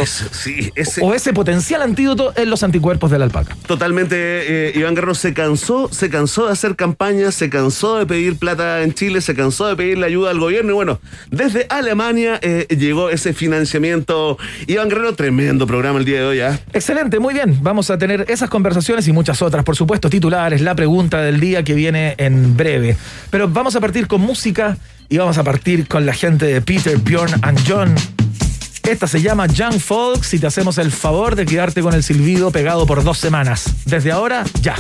o 1.02 1.14
ese 1.14 1.34
potencial 1.34 1.82
antídoto 1.82 2.34
en 2.36 2.50
los 2.50 2.64
anticuerpos 2.64 3.12
de 3.12 3.20
la 3.20 3.26
alpaca. 3.26 3.56
Totalmente, 3.68 4.16
eh, 4.70 4.74
Iván 4.76 4.96
Guerrero 4.96 5.16
se 5.16 5.34
cansó, 5.34 5.90
se 5.92 6.10
cansó 6.10 6.48
de 6.48 6.54
hacer 6.54 6.76
campañas, 6.76 7.36
se 7.36 7.50
cansó 7.50 7.98
de 7.98 8.06
pedir 8.06 8.38
plata 8.38 8.82
en 8.82 8.94
Chile, 8.94 9.22
se 9.22 9.36
cansó 9.36 9.68
de 9.68 9.76
pedirle 9.76 10.06
ayuda 10.06 10.32
al 10.32 10.40
gobierno 10.40 10.72
y 10.72 10.76
bueno, 10.76 11.00
desde 11.32 11.66
Alemania 11.70 12.40
eh, 12.42 12.68
llegó 12.70 13.10
ese 13.10 13.34
financiamiento. 13.34 14.38
Iván 14.68 14.90
Guerrero, 14.90 15.16
tremendo 15.16 15.68
programa 15.68 16.00
el 16.00 16.06
día 16.06 16.20
de 16.20 16.26
hoy. 16.26 16.40
¿ah? 16.42 16.60
Excelente, 16.74 17.20
muy 17.20 17.34
bien. 17.34 17.60
Vamos 17.62 17.90
a 17.90 17.98
tener 17.98 18.26
esas 18.30 18.50
conversaciones 18.50 19.08
y 19.08 19.12
muchas 19.12 19.42
otras, 19.42 19.64
por 19.64 19.76
supuesto, 19.76 20.10
titulares, 20.10 20.62
la 20.62 20.76
pregunta 20.76 21.22
del 21.22 21.40
día 21.40 21.64
que 21.64 21.74
viene 21.74 22.16
en 22.18 22.56
breve. 22.58 22.98
Pero 23.30 23.48
vamos 23.48 23.76
a 23.76 23.82
partir 23.82 24.08
con 24.08 24.22
música 24.22 24.78
y 25.10 25.18
vamos 25.18 25.38
a 25.38 25.44
partir 25.44 25.88
con 25.88 26.06
la 26.06 26.14
gente 26.14 26.46
de 26.46 26.62
Peter, 26.62 26.98
Bjorn 26.98 27.34
and 27.44 27.60
John. 27.68 27.96
Esta 28.84 29.08
se 29.08 29.22
llama 29.22 29.48
Young 29.48 29.80
Folks 29.80 30.34
y 30.34 30.40
te 30.40 30.48
hacemos 30.48 30.78
el 30.78 30.92
favor 30.92 31.36
de 31.36 31.46
quedarte 31.46 31.82
con 31.82 31.94
el 31.94 32.04
silbido 32.04 32.52
pegado 32.52 32.86
por 32.86 33.04
dos 33.04 33.18
semanas. 33.18 33.74
Desde 33.86 34.12
ahora, 34.12 34.44
ya. 34.62 34.76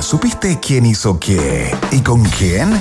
¿Supiste 0.00 0.60
quién 0.60 0.86
hizo 0.86 1.18
qué? 1.18 1.74
¿Y 1.90 1.98
con 1.98 2.22
quién? 2.22 2.80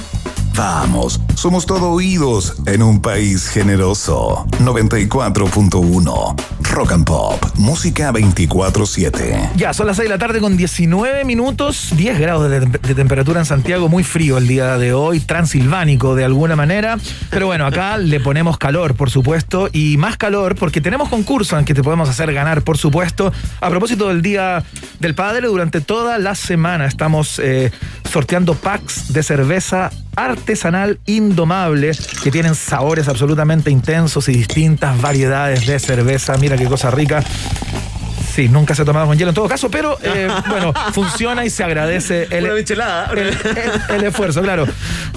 Vamos, 0.56 1.20
somos 1.34 1.66
todo 1.66 1.90
oídos 1.90 2.54
en 2.68 2.84
un 2.84 3.02
país 3.02 3.48
generoso. 3.50 4.46
94.1 4.60 6.53
Rock 6.74 6.94
and 6.94 7.06
Pop, 7.06 7.40
música 7.54 8.12
24-7. 8.12 9.52
Ya, 9.56 9.76
son 9.76 9.86
las 9.86 9.98
6 9.98 10.10
de 10.10 10.16
la 10.16 10.18
tarde 10.18 10.40
con 10.40 10.58
19 10.58 11.24
minutos, 11.24 11.90
10 11.96 12.18
grados 12.18 12.50
de, 12.50 12.62
temperatura 12.96 13.40
en 13.42 13.46
Santiago, 13.46 13.90
muy 13.90 14.04
frío 14.04 14.40
el 14.40 14.48
día 14.48 14.80
de 14.80 14.92
hoy, 14.92 15.20
transilvánico 15.20 16.16
de 16.16 16.26
alguna 16.26 16.56
manera. 16.56 16.98
Pero 17.30 17.46
bueno, 17.46 17.68
acá 17.68 17.98
le 18.00 18.20
ponemos 18.20 18.58
calor, 18.58 18.96
por 18.96 19.12
supuesto, 19.12 19.70
y 19.72 19.98
más 19.98 20.18
calor 20.18 20.56
porque 20.56 20.82
tenemos 20.82 21.10
concurso 21.10 21.60
en 21.60 21.66
que 21.66 21.76
te 21.76 21.84
podemos 21.84 22.10
hacer 22.10 22.34
ganar, 22.34 22.64
por 22.64 22.80
supuesto. 22.80 23.32
A 23.62 23.70
propósito 23.70 24.08
del 24.08 24.24
Día 24.24 24.64
del 25.00 25.14
Padre, 25.14 25.50
durante 25.50 25.80
toda 25.80 26.18
la 26.18 26.34
semana 26.34 26.88
estamos 26.88 27.38
eh, 27.38 27.72
sorteando 28.12 28.56
packs 28.56 29.14
de 29.14 29.22
cerveza 29.22 29.92
artesanal 30.16 31.00
indomable 31.06 31.92
que 32.24 32.32
tienen 32.32 32.56
sabores 32.56 33.08
absolutamente 33.08 33.72
intensos 33.72 34.30
y 34.30 34.34
distintas 34.34 35.02
variedades 35.02 35.66
de 35.66 35.80
cerveza. 35.80 36.38
Mira 36.38 36.58
qué 36.58 36.66
cosa 36.66 36.92
rica. 36.92 37.24
Sí, 38.34 38.50
nunca 38.50 38.74
se 38.74 38.82
ha 38.82 38.86
tomado 38.86 39.06
con 39.06 39.18
hielo 39.18 39.30
en 39.30 39.36
todo 39.36 39.48
caso, 39.48 39.70
pero 39.70 39.98
eh, 40.02 40.28
bueno, 40.50 40.74
funciona 40.94 41.46
y 41.46 41.50
se 41.52 41.64
agradece 41.64 42.28
el, 42.32 42.46
Una 42.46 42.54
michelada. 42.56 43.12
el, 43.14 43.20
el- 43.28 43.96
el 43.96 44.04
esfuerzo, 44.06 44.42
claro. 44.42 44.66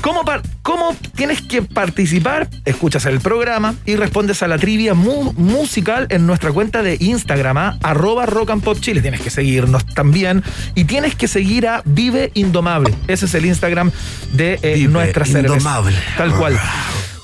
¿Cómo, 0.02 0.24
par- 0.24 0.42
¿Cómo 0.62 0.94
tienes 1.14 1.40
que 1.40 1.62
participar? 1.62 2.48
Escuchas 2.66 3.06
el 3.06 3.20
programa 3.20 3.74
y 3.86 3.96
respondes 3.96 4.42
a 4.42 4.48
la 4.48 4.58
trivia 4.58 4.92
mu- 4.94 5.32
musical 5.32 6.06
en 6.10 6.26
nuestra 6.26 6.52
cuenta 6.52 6.82
de 6.82 6.96
Instagram, 7.00 7.56
¿ah? 7.56 7.78
arroba 7.82 8.26
rock 8.26 8.50
and 8.50 8.62
pop 8.62 8.78
chile. 8.80 9.00
Tienes 9.00 9.20
que 9.22 9.30
seguirnos 9.30 9.86
también 9.86 10.42
y 10.74 10.84
tienes 10.84 11.14
que 11.14 11.26
seguir 11.28 11.66
a 11.68 11.82
Vive 11.86 12.30
Indomable. 12.34 12.92
Ese 13.08 13.24
es 13.26 13.34
el 13.34 13.46
Instagram 13.46 13.90
de 14.32 14.58
eh, 14.62 14.74
Vive 14.74 14.92
nuestra 14.92 15.24
cerveza. 15.24 15.54
Indomable. 15.56 15.96
Tal 16.18 16.32
cual. 16.34 16.60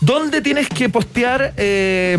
¿Dónde 0.02 0.40
tienes 0.40 0.68
que 0.68 0.88
postear, 0.88 1.54
eh, 1.56 2.16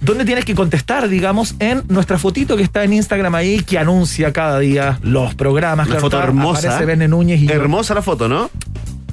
dónde 0.00 0.24
tienes 0.24 0.44
que 0.44 0.56
contestar, 0.56 1.08
digamos, 1.08 1.54
en 1.60 1.84
nuestra 1.86 2.18
fotito 2.18 2.56
que 2.56 2.64
está 2.64 2.82
en 2.82 2.92
Instagram 2.92 3.36
ahí, 3.36 3.60
que 3.60 3.78
anuncia 3.78 4.32
cada 4.32 4.58
día 4.58 4.98
los 5.00 5.36
programas? 5.36 5.86
Una 5.86 5.94
Claro 5.94 6.00
foto 6.00 6.16
está, 6.16 6.28
hermosa. 6.28 6.76
Aparece 6.76 7.08
Núñez 7.08 7.40
y 7.40 7.46
yo. 7.46 7.54
Hermosa 7.54 7.94
la 7.94 8.02
foto, 8.02 8.28
¿no? 8.28 8.50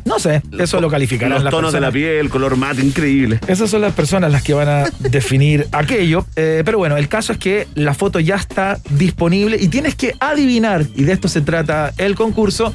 No 0.04 0.18
sé, 0.18 0.42
eso 0.58 0.82
lo 0.82 0.90
calificarán 0.90 1.36
Los 1.36 1.44
las 1.44 1.52
tonos 1.52 1.74
de 1.74 1.80
la 1.80 1.92
piel, 1.92 2.30
color 2.30 2.58
mate, 2.58 2.82
increíble. 2.82 3.40
Esas 3.48 3.70
son 3.70 3.82
las 3.82 3.94
personas 3.94 4.32
las 4.32 4.42
que 4.42 4.56
van 4.56 4.68
a 4.68 4.90
definir 5.00 5.68
aquello. 5.72 6.26
Eh, 6.36 6.64
pero 6.66 6.80
bueno, 6.80 6.98
el 6.98 7.08
caso 7.08 7.34
es 7.34 7.38
que 7.38 7.68
la 7.76 7.94
foto 7.94 8.20
ya 8.20 8.36
está 8.36 8.80
disponible 8.90 9.58
y 9.62 9.68
tienes 9.68 9.94
que 9.94 10.16
adivinar, 10.20 10.88
y 10.96 11.04
de 11.04 11.14
esto 11.14 11.28
se 11.28 11.42
trata 11.42 11.94
el 11.98 12.16
concurso, 12.16 12.74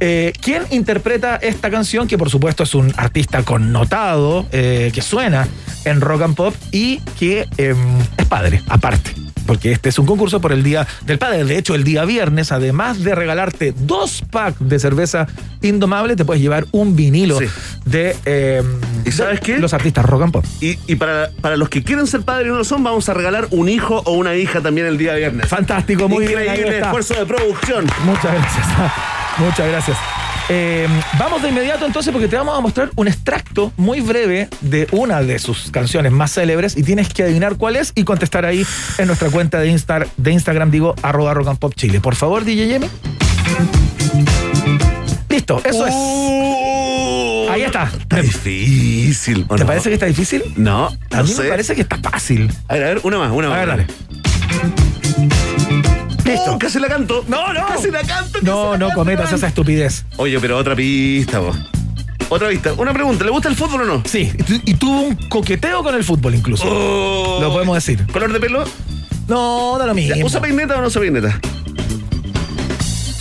eh, 0.00 0.32
quién 0.40 0.62
interpreta 0.70 1.36
esta 1.36 1.70
canción, 1.70 2.06
que 2.08 2.16
por 2.18 2.30
supuesto 2.30 2.62
es 2.62 2.74
un 2.74 2.92
artista 2.96 3.42
connotado, 3.42 4.46
eh, 4.52 4.90
que 4.94 5.02
suena 5.02 5.46
en 5.84 6.00
rock 6.00 6.22
and 6.22 6.34
pop 6.34 6.54
y 6.72 6.98
que 7.18 7.48
eh, 7.58 7.74
es 8.16 8.26
padre, 8.26 8.62
aparte. 8.68 9.12
Porque 9.46 9.72
este 9.72 9.88
es 9.88 9.98
un 9.98 10.04
concurso 10.04 10.42
por 10.42 10.52
el 10.52 10.62
Día 10.62 10.86
del 11.06 11.16
Padre. 11.18 11.42
De 11.44 11.56
hecho, 11.56 11.74
el 11.74 11.82
día 11.82 12.04
viernes, 12.04 12.52
además 12.52 13.02
de 13.02 13.14
regalarte 13.14 13.72
dos 13.78 14.22
packs 14.30 14.58
de 14.60 14.78
cerveza 14.78 15.26
indomable, 15.62 16.16
te 16.16 16.26
puedes 16.26 16.42
llevar 16.42 16.66
un 16.70 16.94
vinilo 16.94 17.38
Sí. 17.38 17.46
de, 17.86 18.62
¿Y 19.06 19.10
sabes 19.10 19.40
de 19.40 19.46
qué? 19.46 19.58
los 19.58 19.72
artistas 19.72 20.04
rock 20.04 20.22
and 20.24 20.32
pop. 20.32 20.44
Y, 20.60 20.78
y 20.86 20.96
para, 20.96 21.30
para 21.40 21.56
los 21.56 21.70
que 21.70 21.82
quieren 21.82 22.06
ser 22.06 22.20
padres 22.22 22.48
y 22.48 22.50
no 22.50 22.56
lo 22.58 22.64
son, 22.64 22.84
vamos 22.84 23.08
a 23.08 23.14
regalar 23.14 23.48
un 23.50 23.70
hijo 23.70 24.02
o 24.04 24.12
una 24.12 24.34
hija 24.36 24.60
también 24.60 24.86
el 24.86 24.98
día 24.98 25.14
viernes. 25.14 25.48
Fantástico, 25.48 26.10
muy 26.10 26.26
bien. 26.26 26.40
Increíble 26.42 26.80
esfuerzo 26.80 27.14
de 27.14 27.24
producción. 27.24 27.86
Muchas 28.04 28.34
gracias. 28.34 28.66
Muchas 29.38 29.68
gracias. 29.68 29.96
Eh, 30.50 30.88
vamos 31.18 31.42
de 31.42 31.50
inmediato 31.50 31.84
entonces 31.84 32.10
porque 32.10 32.26
te 32.26 32.34
vamos 32.36 32.56
a 32.56 32.60
mostrar 32.60 32.90
un 32.96 33.06
extracto 33.06 33.70
muy 33.76 34.00
breve 34.00 34.48
de 34.62 34.88
una 34.92 35.20
de 35.20 35.38
sus 35.38 35.70
canciones 35.70 36.10
más 36.10 36.32
célebres 36.32 36.74
y 36.76 36.82
tienes 36.82 37.08
que 37.12 37.22
adivinar 37.24 37.56
cuál 37.56 37.76
es 37.76 37.92
y 37.94 38.04
contestar 38.04 38.46
ahí 38.46 38.66
en 38.96 39.06
nuestra 39.06 39.28
cuenta 39.30 39.58
de, 39.60 39.70
Insta- 39.70 40.06
de 40.16 40.32
Instagram, 40.32 40.70
digo, 40.70 40.94
arroba 41.02 41.34
rock 41.34 41.48
and 41.48 41.58
pop 41.58 41.74
chile. 41.76 42.00
Por 42.00 42.14
favor, 42.16 42.44
DJ 42.44 42.66
Yemi. 42.66 42.86
Listo, 45.28 45.60
eso 45.64 45.86
es. 45.86 45.94
Uh, 45.94 47.46
Ahí 47.50 47.62
está. 47.62 47.90
Está 48.00 48.20
difícil. 48.22 49.44
¿o 49.48 49.54
¿Te 49.56 49.62
no? 49.62 49.66
parece 49.66 49.90
que 49.90 49.94
está 49.94 50.06
difícil? 50.06 50.42
No, 50.56 50.88
A 51.10 51.22
mí 51.22 51.28
sé. 51.28 51.42
me 51.42 51.48
parece 51.50 51.74
que 51.74 51.82
está 51.82 51.98
fácil. 51.98 52.50
A 52.68 52.74
ver, 52.74 52.82
a 52.84 52.86
ver, 52.88 53.00
una 53.04 53.18
más, 53.18 53.32
una 53.32 53.46
A 53.48 53.50
más. 53.50 53.58
ver, 53.58 53.68
dale. 53.68 53.86
Listo. 56.28 56.52
Oh, 56.54 56.58
casi 56.58 56.78
la 56.78 56.88
canto. 56.88 57.24
No, 57.28 57.52
no. 57.52 57.66
Casi 57.66 57.90
la 57.90 58.00
canto. 58.02 58.32
casi 58.34 58.44
No, 58.44 58.72
la 58.72 58.78
no 58.78 58.86
canto, 58.88 58.94
cometas 59.00 59.32
esa 59.32 59.46
estupidez. 59.48 60.04
Oye, 60.16 60.38
pero 60.40 60.56
otra 60.58 60.74
pista, 60.76 61.38
vos. 61.38 61.56
Otra 62.28 62.48
pista. 62.50 62.72
Una 62.74 62.92
pregunta. 62.92 63.24
¿Le 63.24 63.30
gusta 63.30 63.48
el 63.48 63.56
fútbol 63.56 63.82
o 63.82 63.84
no? 63.86 64.02
Sí, 64.04 64.30
y 64.38 64.42
tu- 64.42 64.60
y 64.64 64.74
tuvo 64.74 65.00
un 65.00 65.14
coqueteo 65.28 65.82
con 65.82 65.94
el 65.94 66.04
fútbol 66.04 66.34
incluso. 66.34 66.64
Oh. 66.66 67.38
Lo 67.40 67.50
podemos 67.52 67.74
decir. 67.74 68.06
¿Color 68.12 68.32
de 68.32 68.40
pelo? 68.40 68.64
No, 69.26 69.76
da 69.78 69.86
lo 69.86 69.94
mismo. 69.94 70.24
¿Usa 70.26 70.40
peineta 70.40 70.76
o 70.76 70.80
no 70.80 70.86
usa 70.88 71.00
peineta? 71.00 71.40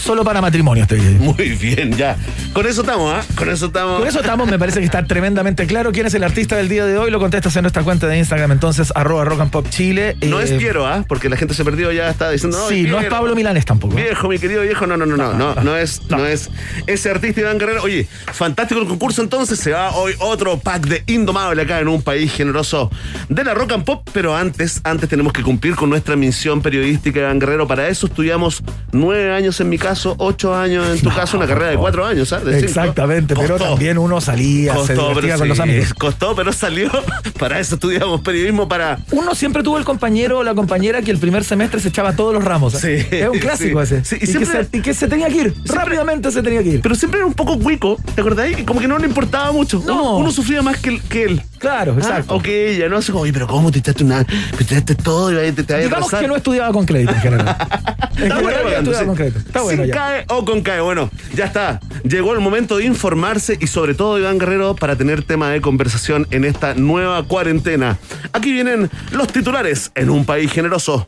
Solo 0.08 0.24
para 0.24 0.40
matrimonio 0.40 0.84
estoy 0.84 1.00
diciendo. 1.02 1.34
Muy 1.34 1.50
bien, 1.50 1.92
ya. 1.98 2.16
Con 2.54 2.66
eso 2.66 2.80
estamos, 2.80 3.14
¿ah? 3.14 3.26
Con 3.36 3.50
eso 3.50 3.66
estamos. 3.66 4.00
Con 4.00 4.08
eso 4.08 4.22
estamos, 4.22 4.50
me 4.50 4.58
parece 4.58 4.80
que 4.80 4.86
está 4.86 5.06
tremendamente 5.06 5.68
claro 5.68 5.92
quién 5.92 6.06
es 6.08 6.14
el 6.14 6.24
artista 6.24 6.56
del 6.56 6.70
día 6.70 6.86
de 6.86 6.98
hoy. 6.98 7.12
Lo 7.12 7.20
contestas 7.20 7.54
en 7.58 7.64
nuestra 7.64 7.84
cuenta 7.84 8.08
de 8.08 8.18
Instagram, 8.18 8.54
entonces, 8.54 8.94
arroba 8.96 9.26
rock 9.26 9.42
and 9.42 9.52
pop 9.52 9.68
chile. 9.70 10.16
No 10.26 10.40
Eh, 10.40 10.46
es 10.46 10.54
Piero, 10.54 10.88
¿ah? 10.88 11.04
Porque 11.10 11.28
la 11.28 11.36
gente 11.36 11.54
se 11.54 11.66
perdió 11.66 11.92
ya 11.92 12.10
está 12.10 12.32
diciendo. 12.32 12.58
Sí, 12.70 12.84
no 12.84 13.02
es. 13.02 13.08
Pablo 13.08 13.36
Milanes 13.36 13.66
tampoco. 13.66 13.98
¿eh? 13.98 14.04
Viejo, 14.04 14.30
mi 14.30 14.40
querido 14.40 14.62
viejo, 14.62 14.88
no, 14.88 14.96
no, 14.96 15.06
no, 15.06 15.18
no, 15.18 15.34
no, 15.34 15.56
no 15.56 15.76
es, 15.76 16.02
no 16.10 16.26
es 16.26 16.50
ese 16.88 17.10
artista 17.10 17.42
Iván 17.42 17.58
Guerrero. 17.58 17.84
Oye, 17.84 18.08
fantástico 18.32 18.80
el 18.80 18.88
concurso 18.88 19.22
entonces, 19.22 19.60
se 19.60 19.72
va 19.72 19.92
hoy 19.92 20.14
otro 20.20 20.58
pack 20.58 20.88
de 20.88 21.04
Indomable 21.08 21.62
acá 21.62 21.82
en 21.82 21.90
un 21.90 22.02
país 22.02 22.32
generoso 22.32 22.90
de 23.28 23.44
la 23.44 23.54
rock 23.54 23.74
and 23.74 23.84
pop, 23.84 24.08
pero 24.14 24.38
antes, 24.38 24.80
antes 24.86 25.10
tenemos 25.10 25.34
que 25.34 25.44
cumplir 25.44 25.76
con 25.76 25.90
nuestra 25.90 26.16
misión 26.16 26.62
periodística 26.62 27.20
Iván 27.20 27.40
Guerrero. 27.40 27.68
Para 27.68 27.90
eso 27.90 28.08
estudiamos 28.08 28.64
nueve 28.94 29.34
años 29.34 29.60
en 29.60 29.68
mi 29.68 29.78
caso, 29.98 30.16
ocho 30.20 30.56
años 30.56 30.88
en 30.88 31.02
tu 31.02 31.10
caso, 31.10 31.38
una 31.38 31.48
carrera 31.48 31.72
de 31.72 31.78
cuatro 31.78 32.06
años, 32.06 32.30
¿sabes? 32.30 32.56
Cinco. 32.56 32.66
Exactamente, 32.66 33.36
pero 33.36 33.58
también 33.58 33.98
uno 33.98 34.22
salía, 34.22 34.74
se 34.74 34.94
Costó, 34.94 35.10
divertía 35.10 35.22
pero 35.22 35.40
con 35.40 35.48
los 35.48 35.60
amigos. 35.60 35.94
Costó, 35.96 36.36
pero 36.36 36.54
salió. 36.54 36.92
Para 37.40 37.60
eso 37.60 37.76
estudiamos 37.76 38.22
periodismo 38.22 38.68
para 38.68 39.00
Uno 39.12 39.36
siempre 39.36 39.62
tuvo 39.62 39.78
el 39.78 39.84
compañero 39.84 40.40
o 40.40 40.44
la 40.44 40.56
compañera 40.56 41.02
que 41.02 41.12
el 41.12 41.18
primer 41.18 41.44
semestre 41.44 41.80
se 41.80 41.90
echaba 41.90 42.16
todos 42.16 42.34
los 42.34 42.44
ramos. 42.44 42.84
¿eh? 42.84 43.06
Sí, 43.10 43.16
es 43.16 43.30
un 43.30 43.40
clásico 43.40 43.86
sí. 43.86 43.96
ese. 43.96 44.06
Sí, 44.06 44.18
y 44.22 44.30
y, 44.30 44.40
que 44.40 44.46
se, 44.46 44.68
y 44.72 44.82
que 44.82 44.94
se 44.94 45.08
tenía 45.08 45.28
que 45.28 45.38
ir. 45.38 45.54
Rápidamente 45.66 46.32
se 46.32 46.42
tenía 46.42 46.64
que 46.64 46.70
ir. 46.70 46.82
Pero 46.82 46.96
siempre 46.96 47.20
era 47.20 47.28
un 47.28 47.34
poco 47.34 47.60
cuico, 47.60 47.98
¿te 48.16 48.22
acordáis? 48.22 48.64
Como 48.64 48.80
que 48.80 48.88
no 48.88 48.98
le 48.98 49.08
importaba 49.08 49.52
mucho. 49.52 49.82
No. 49.86 49.94
Uno, 49.94 50.18
uno 50.18 50.32
sufría 50.32 50.62
más 50.62 50.78
que, 50.78 51.00
que 51.00 51.24
él. 51.24 51.42
Claro, 51.58 51.94
exacto. 51.98 52.34
Ah, 52.34 52.38
o 52.38 52.42
que 52.42 52.72
ella, 52.72 52.90
¿no? 52.90 52.98
Así 52.98 53.12
como, 53.12 53.24
oye, 53.24 53.34
pero 53.34 53.48
¿cómo 53.48 53.72
te 53.72 53.80
echaste 53.80 54.04
una. 54.04 54.24
Te 54.24 54.64
echaste 54.64 54.96
todo 54.96 55.32
y 55.32 55.52
te, 55.52 55.64
te, 55.64 55.78
Digamos 55.80 56.12
que 56.12 56.28
no 56.28 56.36
estudiaba 56.36 56.72
con 56.72 56.86
crédito 56.86 57.14
en 57.14 57.22
general. 57.22 57.58
en 58.18 58.24
Está 58.24 58.36
general 58.36 58.74
estudiaba 58.74 59.06
con 59.06 59.16
crédito. 59.16 59.40
Está 59.40 59.62
bueno 59.62 59.84
Sin 59.84 59.92
ya. 59.92 59.96
CAE 59.96 60.26
o 60.30 60.46
con 60.46 60.62
CAE. 60.62 60.82
Bueno, 60.82 61.10
ya 61.34 61.46
está. 61.46 61.80
Llegó 62.04 62.34
el 62.34 62.40
momento 62.40 62.78
de 62.78 62.86
informarse 62.86 63.58
y 63.60 63.68
sobre 63.68 63.96
todo, 63.96 64.20
Iván 64.20 64.38
Guerrero, 64.38 64.76
para 64.76 64.96
tener 64.96 65.24
tema 65.24 65.50
de 65.50 65.62
conversación 65.62 66.28
en 66.32 66.46
esta 66.46 66.74
nueva 66.76 67.24
cuarentena. 67.24 67.98
Aquí 68.34 68.52
vienen 68.52 68.90
los 69.12 69.28
titulares 69.28 69.92
en 69.96 70.10
un 70.10 70.26
país 70.26 70.52
generoso. 70.52 71.08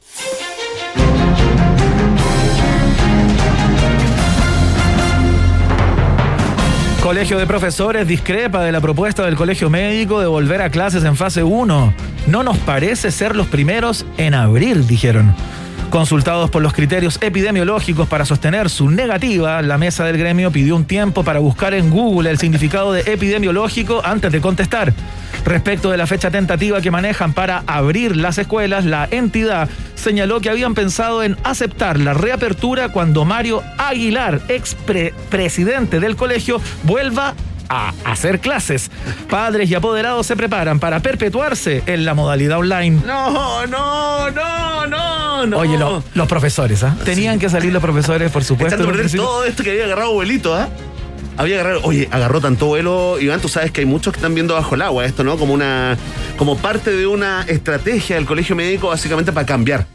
Colegio 7.09 7.39
de 7.39 7.47
Profesores 7.47 8.07
discrepa 8.07 8.63
de 8.63 8.71
la 8.71 8.81
propuesta 8.81 9.25
del 9.25 9.35
Colegio 9.35 9.67
Médico 9.67 10.19
de 10.19 10.27
volver 10.27 10.61
a 10.61 10.69
clases 10.69 11.03
en 11.03 11.15
fase 11.15 11.41
1. 11.41 11.93
No 12.27 12.43
nos 12.43 12.55
parece 12.59 13.09
ser 13.09 13.35
los 13.35 13.47
primeros 13.47 14.05
en 14.19 14.35
abril, 14.35 14.85
dijeron. 14.85 15.33
Consultados 15.89 16.51
por 16.51 16.61
los 16.61 16.73
criterios 16.73 17.17
epidemiológicos 17.19 18.07
para 18.07 18.23
sostener 18.23 18.69
su 18.69 18.91
negativa, 18.91 19.61
la 19.63 19.79
mesa 19.79 20.05
del 20.05 20.17
gremio 20.17 20.51
pidió 20.51 20.75
un 20.75 20.85
tiempo 20.85 21.23
para 21.23 21.39
buscar 21.39 21.73
en 21.73 21.89
Google 21.89 22.29
el 22.29 22.37
significado 22.37 22.93
de 22.93 23.01
epidemiológico 23.11 24.01
antes 24.05 24.31
de 24.31 24.39
contestar. 24.39 24.93
Respecto 25.45 25.89
de 25.89 25.97
la 25.97 26.05
fecha 26.05 26.29
tentativa 26.29 26.79
que 26.81 26.91
manejan 26.91 27.33
para 27.33 27.63
abrir 27.65 28.15
las 28.15 28.37
escuelas, 28.37 28.85
la 28.85 29.07
entidad 29.09 29.67
señaló 29.95 30.41
que 30.41 30.51
habían 30.51 30.75
pensado 30.75 31.23
en 31.23 31.35
aceptar 31.43 31.99
la 31.99 32.13
reapertura 32.13 32.89
cuando 32.89 33.25
Mario 33.25 33.63
Aguilar, 33.79 34.41
ex 34.47 34.75
pre- 34.75 35.13
presidente 35.29 35.99
del 35.99 36.15
colegio, 36.15 36.61
vuelva 36.83 37.33
a 37.69 37.93
hacer 38.05 38.39
clases. 38.39 38.89
Padres 39.29 39.69
y 39.69 39.75
apoderados 39.75 40.25
se 40.25 40.35
preparan 40.35 40.79
para 40.79 40.99
perpetuarse 41.01 41.83
en 41.85 42.03
la 42.05 42.13
modalidad 42.13 42.57
online. 42.59 43.01
No, 43.05 43.65
no, 43.67 44.29
no, 44.31 44.87
no, 44.87 45.45
no. 45.45 45.57
Oye, 45.57 45.77
lo- 45.77 46.03
los 46.13 46.27
profesores, 46.27 46.83
¿ah? 46.83 46.95
Tenían 47.05 47.39
que 47.39 47.49
salir 47.49 47.71
los 47.71 47.81
profesores, 47.81 48.31
por 48.31 48.43
supuesto. 48.43 48.75
Echando 48.75 48.91
perder 48.91 49.11
todo 49.15 49.43
esto 49.45 49.63
que 49.63 49.71
había 49.71 49.85
agarrado 49.85 50.09
abuelito, 50.09 50.53
¿ah? 50.55 50.67
Había 51.37 51.61
agarrado, 51.61 51.81
oye, 51.83 52.09
agarró 52.11 52.41
tanto 52.41 52.65
vuelo, 52.65 53.17
Iván, 53.19 53.39
tú 53.39 53.47
sabes 53.47 53.71
que 53.71 53.79
hay 53.81 53.85
muchos 53.85 54.11
que 54.11 54.17
están 54.17 54.33
viendo 54.35 54.55
bajo 54.55 54.75
el 54.75 54.81
agua 54.81 55.05
esto, 55.05 55.23
¿no? 55.23 55.37
Como 55.37 55.53
una, 55.53 55.95
como 56.37 56.57
parte 56.57 56.91
de 56.91 57.07
una 57.07 57.43
estrategia 57.47 58.17
del 58.17 58.25
colegio 58.25 58.57
médico, 58.57 58.89
básicamente 58.89 59.31
para 59.31 59.45
cambiar. 59.45 59.85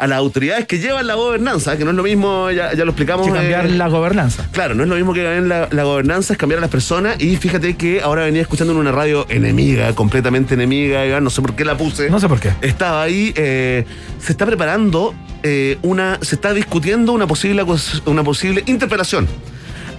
A 0.00 0.06
las 0.06 0.18
autoridades 0.18 0.66
que 0.66 0.78
llevan 0.78 1.06
la 1.06 1.14
gobernanza, 1.14 1.76
que 1.76 1.84
no 1.84 1.90
es 1.90 1.96
lo 1.96 2.02
mismo, 2.02 2.50
ya, 2.50 2.72
ya 2.72 2.84
lo 2.84 2.92
explicamos. 2.92 3.26
Que 3.26 3.34
cambiar 3.34 3.66
eh, 3.66 3.70
la 3.70 3.88
gobernanza. 3.88 4.48
Claro, 4.50 4.74
no 4.74 4.82
es 4.82 4.88
lo 4.88 4.96
mismo 4.96 5.12
que 5.12 5.22
cambiar 5.22 5.42
la, 5.42 5.68
la 5.70 5.84
gobernanza, 5.84 6.32
es 6.32 6.38
cambiar 6.38 6.58
a 6.58 6.60
las 6.62 6.70
personas. 6.70 7.20
Y 7.20 7.36
fíjate 7.36 7.76
que 7.76 8.00
ahora 8.00 8.24
venía 8.24 8.40
escuchando 8.40 8.72
en 8.72 8.78
una 8.78 8.92
radio 8.92 9.26
enemiga, 9.28 9.94
completamente 9.94 10.54
enemiga, 10.54 11.20
no 11.20 11.28
sé 11.28 11.42
por 11.42 11.54
qué 11.54 11.66
la 11.66 11.76
puse. 11.76 12.08
No 12.08 12.18
sé 12.18 12.28
por 12.28 12.40
qué. 12.40 12.52
Estaba 12.62 13.02
ahí, 13.02 13.34
eh, 13.36 13.84
se 14.18 14.32
está 14.32 14.46
preparando 14.46 15.14
eh, 15.42 15.78
una, 15.82 16.18
se 16.22 16.34
está 16.34 16.54
discutiendo 16.54 17.12
una 17.12 17.26
posible, 17.26 17.62
una 18.06 18.24
posible 18.24 18.62
interpelación 18.66 19.28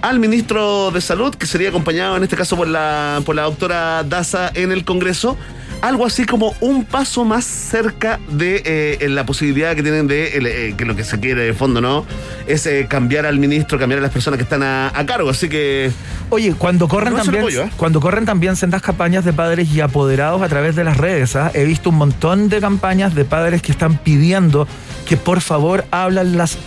al 0.02 0.18
ministro 0.18 0.90
de 0.90 1.00
Salud, 1.00 1.32
que 1.32 1.46
sería 1.46 1.68
acompañado 1.68 2.16
en 2.16 2.24
este 2.24 2.36
caso 2.36 2.56
por 2.56 2.66
la, 2.66 3.22
por 3.24 3.36
la 3.36 3.42
doctora 3.42 4.02
Daza 4.02 4.50
en 4.52 4.72
el 4.72 4.84
Congreso. 4.84 5.38
Algo 5.82 6.06
así 6.06 6.24
como 6.24 6.54
un 6.60 6.84
paso 6.84 7.24
más 7.24 7.44
cerca 7.44 8.20
de 8.28 8.62
eh, 8.64 9.08
la 9.08 9.26
posibilidad 9.26 9.74
que 9.74 9.82
tienen 9.82 10.06
de 10.06 10.68
eh, 10.68 10.74
que 10.76 10.84
lo 10.84 10.94
que 10.94 11.02
se 11.02 11.18
quiere 11.18 11.42
de 11.42 11.54
fondo, 11.54 11.80
¿no? 11.80 12.06
Es 12.46 12.66
eh, 12.66 12.86
cambiar 12.88 13.26
al 13.26 13.38
ministro, 13.38 13.80
cambiar 13.80 13.98
a 13.98 14.02
las 14.02 14.12
personas 14.12 14.38
que 14.38 14.44
están 14.44 14.62
a, 14.62 14.96
a 14.96 15.04
cargo. 15.06 15.30
Así 15.30 15.48
que 15.48 15.90
Oye, 16.30 16.54
cuando 16.54 16.88
corren 16.88 17.12
No 17.12 17.18
también, 17.18 17.42
apoyo, 17.42 17.68
cuando 17.76 18.00
corren 18.00 18.24
también 18.24 18.56
sendas 18.56 18.80
campañas 18.80 19.24
de 19.24 19.32
padres 19.32 19.68
y 19.74 19.80
apoderados 19.80 20.40
a 20.40 20.48
través 20.48 20.76
de 20.76 20.84
las 20.84 20.96
redes, 20.96 21.36
¿ah? 21.36 21.50
he 21.52 21.64
visto 21.64 21.90
un 21.90 21.96
montón 21.96 22.48
de 22.48 22.60
campañas 22.60 23.14
de 23.14 23.24
padres 23.24 23.60
que 23.60 23.72
están 23.72 23.98
pidiendo 23.98 24.66
que 25.06 25.16
por 25.16 25.40
favor 25.40 25.84
hablan 25.90 26.38
las 26.38 26.58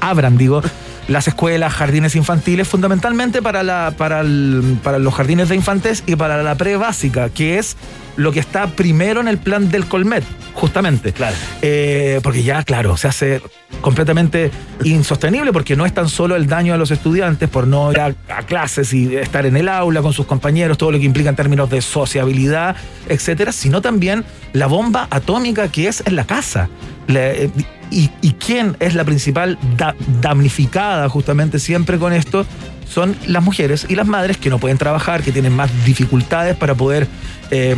abran, 0.00 0.36
digo, 0.36 0.60
las 1.08 1.28
escuelas, 1.28 1.72
jardines 1.72 2.16
infantiles, 2.16 2.66
fundamentalmente 2.68 3.42
para 3.42 3.62
la, 3.62 3.92
para, 3.96 4.20
el- 4.20 4.78
para 4.82 4.98
los 4.98 5.14
jardines 5.14 5.48
de 5.48 5.54
infantes 5.56 6.02
y 6.06 6.16
para 6.16 6.42
la 6.42 6.54
pre 6.54 6.76
básica, 6.76 7.28
que 7.28 7.58
es 7.58 7.76
lo 8.16 8.30
que 8.32 8.38
está 8.40 8.68
primero 8.68 9.20
en 9.20 9.26
el 9.28 9.38
plan 9.38 9.70
del 9.70 9.86
Colmet, 9.86 10.22
justamente. 10.54 11.12
Claro. 11.12 11.34
Eh, 11.62 12.20
porque 12.22 12.42
ya, 12.44 12.62
claro, 12.62 12.96
se 12.96 13.08
hace 13.08 13.42
completamente 13.80 14.52
insostenible 14.84 15.52
porque 15.52 15.74
no 15.76 15.84
es 15.84 15.92
tan 15.92 16.08
solo 16.08 16.36
el 16.36 16.46
daño 16.46 16.74
a 16.74 16.76
los 16.76 16.90
estudiantes 16.92 17.48
por 17.50 17.66
no 17.66 17.90
ir 17.90 17.98
a, 18.00 18.14
a 18.28 18.42
clases 18.46 18.92
y 18.94 19.16
estar 19.16 19.46
en 19.46 19.56
el 19.56 19.68
aula 19.68 20.00
con 20.00 20.12
sus 20.12 20.26
compañeros, 20.26 20.78
todo 20.78 20.92
lo 20.92 20.98
que 20.98 21.04
implica 21.04 21.28
en 21.28 21.36
términos 21.36 21.68
de 21.70 21.82
sociabilidad, 21.82 22.76
etcétera, 23.08 23.50
sino 23.52 23.82
también 23.82 24.24
la 24.52 24.68
bomba 24.68 25.08
atómica 25.10 25.68
que 25.68 25.88
es 25.88 26.02
en 26.06 26.14
la 26.16 26.24
casa. 26.24 26.68
Le- 27.08 27.50
y, 27.90 28.10
y 28.22 28.32
quién 28.32 28.76
es 28.80 28.94
la 28.94 29.04
principal 29.04 29.58
da- 29.76 29.94
damnificada 30.20 31.08
justamente 31.08 31.58
siempre 31.58 31.98
con 31.98 32.12
esto? 32.12 32.46
Son 32.88 33.16
las 33.26 33.42
mujeres 33.42 33.86
y 33.88 33.94
las 33.94 34.06
madres 34.06 34.36
que 34.36 34.50
no 34.50 34.58
pueden 34.58 34.78
trabajar, 34.78 35.22
que 35.22 35.32
tienen 35.32 35.54
más 35.54 35.70
dificultades 35.84 36.54
para 36.56 36.74
poder 36.74 37.08
eh, 37.50 37.74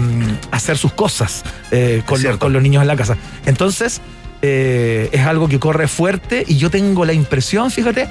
hacer 0.51 0.77
sus 0.77 0.93
cosas 0.93 1.45
eh, 1.71 2.03
con, 2.05 2.15
los, 2.17 2.21
Cierto. 2.23 2.39
con 2.41 2.53
los 2.53 2.63
niños 2.63 2.83
en 2.83 2.89
la 2.89 2.97
casa. 2.97 3.17
Entonces, 3.47 4.01
eh, 4.43 5.09
es 5.13 5.23
algo 5.25 5.49
que 5.49 5.59
corre 5.59 5.89
fuerte 5.89 6.45
y 6.47 6.57
yo 6.57 6.71
tengo 6.71 7.05
la 7.05 7.13
impresión, 7.13 7.71
fíjate, 7.71 8.09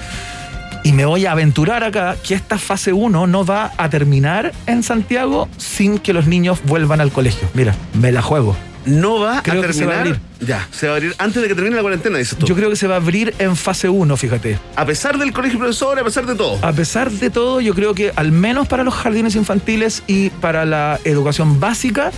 y 0.83 0.93
me 0.93 1.05
voy 1.05 1.25
a 1.25 1.31
aventurar 1.33 1.83
acá, 1.83 2.15
que 2.23 2.33
esta 2.35 2.57
fase 2.57 2.93
1 2.93 3.27
no 3.27 3.45
va 3.45 3.71
a 3.77 3.89
terminar 3.89 4.53
en 4.65 4.81
Santiago 4.83 5.49
sin 5.57 5.97
que 5.97 6.13
los 6.13 6.27
niños 6.27 6.59
vuelvan 6.65 7.01
al 7.01 7.11
colegio. 7.11 7.47
Mira, 7.53 7.75
me 7.93 8.11
la 8.11 8.21
juego. 8.21 8.55
No 8.85 9.19
va 9.19 9.41
Creo 9.43 9.63
a 9.63 9.67
que 9.67 9.73
se 9.73 9.85
va 9.85 9.93
a 9.93 10.03
terminar. 10.03 10.19
Ya, 10.41 10.67
se 10.71 10.87
va 10.87 10.93
a 10.93 10.95
abrir 10.97 11.15
antes 11.17 11.41
de 11.41 11.47
que 11.47 11.55
termine 11.55 11.75
la 11.75 11.81
cuarentena, 11.81 12.17
dices 12.19 12.37
tú. 12.37 12.45
Yo 12.45 12.55
creo 12.55 12.69
que 12.69 12.75
se 12.75 12.87
va 12.87 12.95
a 12.95 12.97
abrir 12.97 13.33
en 13.39 13.55
fase 13.55 13.89
1, 13.89 14.17
fíjate. 14.17 14.59
a 14.75 14.85
pesar 14.85 15.17
del 15.17 15.31
colegio 15.33 15.57
profesor, 15.59 15.97
a 15.99 16.03
pesar 16.03 16.25
de 16.25 16.35
todo. 16.35 16.59
A 16.61 16.71
pesar 16.73 17.09
de 17.11 17.29
todo, 17.29 17.61
yo 17.61 17.73
creo 17.73 17.93
que 17.95 18.11
al 18.15 18.31
menos 18.31 18.67
para 18.67 18.83
los 18.83 18.93
jardines 18.93 19.35
infantiles 19.35 20.03
y 20.07 20.29
para 20.29 20.65
la 20.65 20.99
educación 21.03 21.59
básica, 21.59 22.11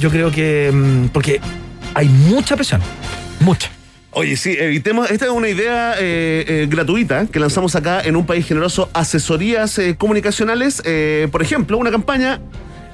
yo 0.00 0.10
creo 0.10 0.30
que... 0.30 0.70
mm, 0.72 1.08
Porque 1.08 1.40
hay 1.94 2.08
mucha 2.08 2.56
presión, 2.56 2.80
mucha. 3.40 3.70
Oye, 4.12 4.38
sí, 4.38 4.56
evitemos. 4.58 5.10
Esta 5.10 5.26
es 5.26 5.30
una 5.30 5.48
idea 5.50 5.92
eh, 5.98 6.44
eh, 6.48 6.66
gratuita 6.70 7.26
que 7.26 7.38
lanzamos 7.38 7.76
acá 7.76 8.00
en 8.00 8.16
un 8.16 8.24
país 8.24 8.46
generoso, 8.46 8.88
asesorías 8.94 9.78
eh, 9.78 9.96
comunicacionales. 9.98 10.82
Por 11.30 11.42
ejemplo, 11.42 11.76
una 11.76 11.90
campaña: 11.90 12.40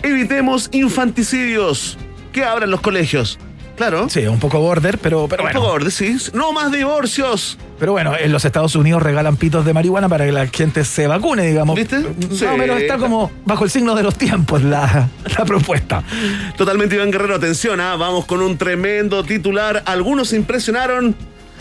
Evitemos 0.02 0.68
infanticidios. 0.72 1.96
Que 2.32 2.44
abran 2.44 2.70
los 2.70 2.80
colegios. 2.80 3.38
Claro. 3.76 4.08
Sí, 4.10 4.26
un 4.26 4.38
poco 4.38 4.60
border, 4.60 4.98
pero, 4.98 5.26
pero 5.28 5.42
Un 5.42 5.46
bueno. 5.46 5.60
poco 5.60 5.72
orden, 5.72 5.90
sí. 5.90 6.16
No 6.34 6.52
más 6.52 6.70
divorcios. 6.70 7.58
Pero 7.78 7.92
bueno, 7.92 8.12
en 8.16 8.30
los 8.30 8.44
Estados 8.44 8.76
Unidos 8.76 9.02
regalan 9.02 9.36
pitos 9.36 9.64
de 9.64 9.72
marihuana 9.72 10.08
para 10.08 10.24
que 10.26 10.30
la 10.32 10.46
gente 10.46 10.84
se 10.84 11.06
vacune, 11.06 11.46
digamos. 11.46 11.74
¿Viste? 11.74 12.00
Sí. 12.30 12.44
No, 12.44 12.56
pero 12.58 12.76
está 12.76 12.98
como 12.98 13.32
bajo 13.44 13.64
el 13.64 13.70
signo 13.70 13.94
de 13.94 14.02
los 14.02 14.16
tiempos 14.16 14.62
la, 14.62 15.08
la 15.38 15.44
propuesta. 15.44 16.04
Totalmente, 16.56 16.94
Iván 16.96 17.10
Guerrero, 17.10 17.34
atención, 17.36 17.80
ah, 17.80 17.96
vamos 17.96 18.26
con 18.26 18.42
un 18.42 18.56
tremendo 18.58 19.24
titular. 19.24 19.82
Algunos 19.86 20.32
impresionaron, 20.32 21.16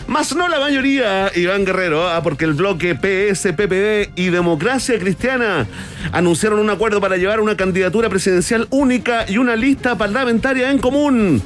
más 0.06 0.34
no 0.34 0.48
la 0.48 0.58
mayoría, 0.58 1.30
Iván 1.34 1.64
Guerrero, 1.64 2.08
ah, 2.08 2.22
porque 2.22 2.44
el 2.44 2.54
bloque 2.54 2.94
PS, 2.94 3.52
PPD 3.52 4.12
y 4.16 4.30
Democracia 4.30 4.98
Cristiana 4.98 5.66
anunciaron 6.12 6.58
un 6.58 6.70
acuerdo 6.70 7.00
para 7.00 7.16
llevar 7.16 7.40
una 7.40 7.56
candidatura 7.56 8.08
presidencial 8.08 8.66
única 8.70 9.24
y 9.28 9.38
una 9.38 9.56
lista 9.56 9.96
parlamentaria 9.96 10.70
en 10.70 10.78
común. 10.78 11.42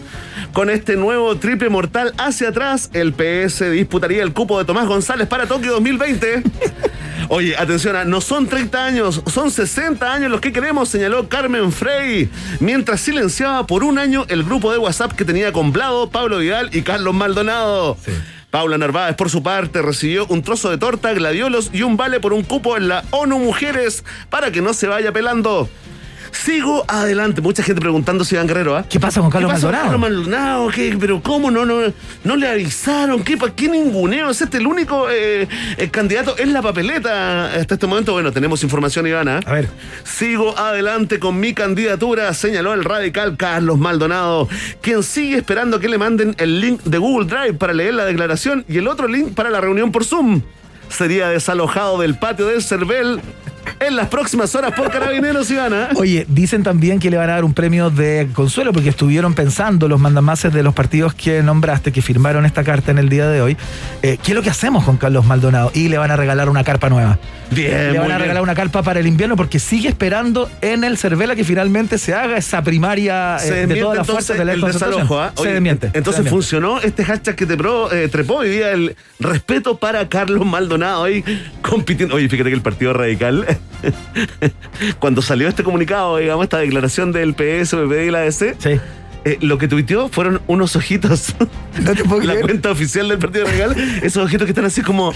Con 0.53 0.71
este 0.71 0.97
nuevo 0.97 1.37
triple 1.37 1.69
mortal 1.69 2.12
hacia 2.19 2.49
atrás, 2.49 2.90
el 2.92 3.12
PS 3.12 3.71
disputaría 3.71 4.23
el 4.23 4.33
cupo 4.33 4.59
de 4.59 4.64
Tomás 4.64 4.87
González 4.87 5.27
para 5.27 5.47
Tokio 5.47 5.73
2020. 5.73 6.42
Oye, 7.29 7.57
atención, 7.57 7.97
ah, 7.97 8.05
no 8.05 8.21
son 8.21 8.47
30 8.47 8.85
años, 8.85 9.23
son 9.27 9.51
60 9.51 10.12
años 10.12 10.31
los 10.31 10.40
que 10.40 10.53
queremos, 10.53 10.88
señaló 10.88 11.29
Carmen 11.29 11.73
Frey, 11.73 12.31
mientras 12.61 13.01
silenciaba 13.01 13.66
por 13.66 13.83
un 13.83 13.99
año 13.99 14.25
el 14.29 14.45
grupo 14.45 14.71
de 14.71 14.79
WhatsApp 14.79 15.12
que 15.12 15.25
tenía 15.25 15.53
con 15.53 15.73
Blado, 15.73 16.11
Pablo 16.11 16.38
Vidal 16.38 16.71
y 16.73 16.83
Carlos 16.83 17.14
Maldonado. 17.14 17.97
Paula 18.57 18.79
Narváez, 18.79 19.16
por 19.16 19.29
su 19.29 19.42
parte, 19.42 19.83
recibió 19.83 20.25
un 20.29 20.40
trozo 20.40 20.71
de 20.71 20.79
torta, 20.79 21.12
gladiolos 21.12 21.69
y 21.75 21.83
un 21.83 21.99
vale 21.99 22.21
por 22.21 22.33
un 22.33 22.42
cupo 22.42 22.79
en 22.79 22.88
la 22.88 23.05
ONU 23.11 23.38
Mujeres 23.38 24.03
para 24.31 24.51
que 24.51 24.62
no 24.62 24.73
se 24.73 24.87
vaya 24.87 25.12
pelando. 25.12 25.69
Sigo 26.44 26.85
adelante. 26.87 27.40
Mucha 27.40 27.62
gente 27.62 27.81
preguntando 27.81 28.25
si 28.25 28.35
Iván 28.35 28.46
Guerrero, 28.46 28.77
¿ah? 28.77 28.85
¿Qué 28.88 29.01
pasa 29.01 29.20
con 29.20 29.31
Carlos 29.31 29.53
¿Qué 29.53 29.61
con 29.61 29.70
Maldonado? 29.72 29.85
Carlos 29.90 30.01
Maldonado? 30.01 30.68
¿Qué? 30.68 30.96
¿Pero 31.01 31.20
cómo 31.22 31.51
no, 31.51 31.64
no, 31.64 31.79
no 32.25 32.37
le 32.37 32.49
avisaron? 32.49 33.25
¿Qué, 33.25 33.37
pa- 33.37 33.51
qué 33.55 33.68
ninguneo? 33.68 34.31
¿Es 34.31 34.42
este 34.42 34.59
el 34.59 34.66
único 34.66 35.09
eh, 35.11 35.49
eh, 35.77 35.88
candidato 35.90 36.37
en 36.38 36.53
la 36.53 36.62
papeleta 36.62 37.46
hasta 37.55 37.75
este 37.75 37.87
momento? 37.87 38.12
Bueno, 38.12 38.31
tenemos 38.33 38.62
información, 38.62 39.07
Ivana. 39.07 39.40
A 39.44 39.53
ver. 39.53 39.68
Sigo 40.05 40.57
adelante 40.59 41.18
con 41.18 41.40
mi 41.40 41.53
candidatura, 41.55 42.33
señaló 42.35 42.75
el 42.75 42.85
radical 42.85 43.37
Carlos 43.37 43.79
Maldonado, 43.79 44.49
quien 44.83 45.03
sigue 45.03 45.38
esperando 45.38 45.81
que 45.81 45.88
le 45.88 45.99
manden 45.99 46.35
el 46.38 46.61
link 46.61 46.83
de 46.85 46.99
Google 46.99 47.27
Drive 47.27 47.55
para 47.55 47.72
leer 47.72 47.94
la 47.94 48.05
declaración 48.05 48.64
y 48.68 48.79
el 48.79 48.87
otro 48.88 49.09
link 49.09 49.35
para 49.35 49.51
la 49.51 49.61
reunión 49.61 49.90
por 49.90 50.05
Zoom. 50.05 50.42
Sería 50.88 51.29
desalojado 51.29 51.99
del 51.99 52.16
patio 52.16 52.46
del 52.46 52.62
Cervel 52.62 53.20
en 53.81 53.96
las 53.96 54.09
próximas 54.09 54.55
horas 54.55 54.72
por 54.72 54.90
carabineros, 54.90 55.50
Ivana. 55.50 55.88
Oye, 55.96 56.24
dicen 56.29 56.62
también 56.62 56.98
que 56.98 57.11
le 57.11 57.16
van 57.16 57.31
a 57.31 57.35
dar 57.35 57.44
un 57.44 57.55
premio 57.55 57.90
de 57.90 58.29
consuelo 58.33 58.72
porque 58.72 58.88
estuvieron 58.88 59.35
pensando 59.35 59.88
los 59.88 60.00
mandamases 60.00 60.52
de 60.52 60.62
los 60.62 60.74
partidos 60.74 61.14
que 61.14 61.42
nombraste, 61.42 61.92
que 61.92 62.02
firmaron 62.02 62.46
esta 62.46 62.64
carta 62.64 62.90
en 62.90 62.98
el 62.98 63.09
día 63.09 63.29
de 63.29 63.40
hoy. 63.40 63.57
eh, 64.02 64.18
¿Qué 64.22 64.33
es 64.33 64.35
lo 64.35 64.42
que 64.42 64.50
hacemos 64.50 64.85
con 64.85 64.96
Carlos 64.96 65.24
Maldonado? 65.26 65.70
Y 65.74 65.88
le 65.88 65.98
van 65.98 66.11
a 66.11 66.16
regalar 66.16 66.48
una 66.48 66.64
carpa 66.64 66.88
nueva. 66.88 67.18
Bien, 67.50 67.92
le 67.92 67.98
van 67.98 68.07
a 68.07 68.16
bien. 68.16 68.20
regalar 68.20 68.42
una 68.42 68.55
carpa 68.55 68.83
para 68.83 68.98
el 68.98 69.07
invierno 69.07 69.37
porque 69.37 69.59
sigue 69.61 69.88
esperando 69.88 70.50
en 70.61 70.83
el 70.83 70.98
Cervela 70.98 71.37
que 71.37 71.44
finalmente 71.44 71.96
se 71.98 72.12
haga 72.12 72.37
esa 72.37 72.62
primaria 72.62 73.37
eh, 73.44 73.66
de 73.66 73.76
todas 73.76 73.98
las 73.98 74.07
fuerzas 74.07 74.37
de 74.37 74.44
la 74.44 74.52
el 74.52 74.61
desalojo, 74.61 75.20
¿ah? 75.20 75.33
Se 75.37 75.52
desmiente. 75.52 75.90
Entonces 75.92 76.24
se 76.24 76.31
funcionó 76.31 76.81
este 76.81 77.05
hashtag 77.05 77.37
que 77.37 77.46
te 77.46 77.57
pro- 77.57 77.92
eh, 77.92 78.09
trepó 78.09 78.37
hoy 78.38 78.48
día, 78.48 78.70
el 78.72 78.96
respeto 79.20 79.76
para 79.79 80.09
Carlos 80.09 80.44
Maldonado 80.44 81.05
ahí 81.05 81.22
compitiendo. 81.62 82.16
Oye, 82.16 82.29
fíjate 82.29 82.50
que 82.50 82.57
el 82.57 82.62
Partido 82.62 82.92
Radical, 82.94 83.56
cuando 84.99 85.23
salió 85.23 85.49
este 85.49 85.62
comunicado, 85.62 86.16
digamos, 86.19 86.45
esta 86.45 86.59
declaración 86.59 87.12
del 87.12 87.35
PS, 87.35 87.71
PPD 87.77 88.07
y 88.07 88.11
la 88.11 88.19
ADC, 88.21 88.57
Sí. 88.59 88.81
eh, 89.25 89.38
lo 89.40 89.59
que 89.59 89.69
tuiteó 89.69 90.09
fueron 90.09 90.40
unos 90.47 90.77
ojitos. 90.77 91.35
No 91.83 91.95
te 91.95 92.05
puedo 92.05 92.21
la 92.25 92.33
creer. 92.33 92.47
cuenta 92.47 92.71
oficial 92.71 93.09
del 93.09 93.19
Partido 93.19 93.47
Radical, 93.47 93.77
esos 94.03 94.25
ojitos 94.25 94.45
que 94.47 94.51
están 94.53 94.64
así 94.64 94.83
como, 94.83 95.12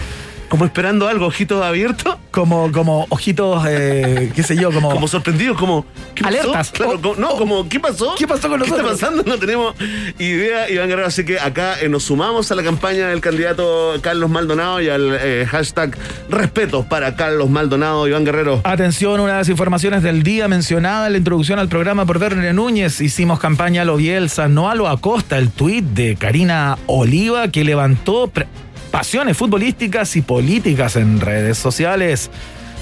como 0.50 0.66
esperando 0.66 1.08
algo, 1.08 1.24
ojitos 1.26 1.64
abiertos. 1.64 2.16
Como, 2.30 2.70
como 2.70 3.06
ojitos, 3.08 3.64
eh, 3.68 4.30
qué 4.34 4.42
sé 4.42 4.54
yo, 4.56 4.70
como. 4.70 4.90
Como 4.90 5.08
sorprendidos, 5.08 5.56
como. 5.56 5.86
¿qué 6.14 6.22
pasó? 6.22 6.38
Alertas. 6.40 6.70
Claro, 6.72 6.92
Oh, 6.96 7.00
como- 7.00 7.14
no, 7.16 7.30
oh. 7.30 7.38
como, 7.38 7.68
¿qué 7.68 7.80
pasó? 7.80 8.14
¿Qué 8.18 8.26
pasó 8.28 8.48
con 8.48 8.58
nosotros? 8.60 8.82
¿Qué 8.86 8.94
está 8.94 9.06
pasando? 9.08 9.22
No 9.30 9.38
tenemos 9.38 9.74
idea, 10.18 10.68
Iván 10.68 10.88
Guerrero. 10.88 11.06
Así 11.08 11.24
que 11.24 11.40
acá 11.40 11.80
eh, 11.80 11.88
nos 11.88 12.02
sumamos 12.04 12.50
a 12.52 12.54
la 12.54 12.62
campaña 12.62 13.08
del 13.08 13.20
candidato 13.20 13.94
Carlos 14.02 14.28
Maldonado 14.30 14.80
y 14.80 14.88
al 14.88 15.16
eh, 15.20 15.46
hashtag 15.48 15.96
respeto 16.28 16.84
para 16.84 17.16
Carlos 17.16 17.48
Maldonado, 17.48 18.06
Iván 18.06 18.24
Guerrero. 18.24 18.60
Atención, 18.64 19.20
una 19.20 19.32
de 19.32 19.38
las 19.38 19.48
informaciones 19.48 20.02
del 20.02 20.22
día 20.22 20.46
mencionada 20.48 21.06
en 21.06 21.12
la 21.12 21.18
introducción 21.18 21.58
al 21.58 21.68
programa 21.68 22.06
por 22.06 22.18
Verne 22.18 22.52
Núñez. 22.52 23.00
Hicimos 23.00 23.38
campaña 23.40 23.82
a 23.82 23.84
lo 23.84 23.96
Bielsa, 23.96 24.48
no 24.48 24.68
a 24.68 24.74
lo 24.74 24.88
Acosta, 24.88 25.38
el 25.38 25.50
tuit 25.50 25.84
de 25.84 26.16
Karina 26.16 26.76
Oliva 26.86 27.48
que 27.48 27.64
levantó 27.64 28.30
pasiones 28.90 29.36
futbolísticas 29.36 30.16
y 30.16 30.22
políticas 30.22 30.96
en 30.96 31.20
redes 31.20 31.58
sociales. 31.58 32.30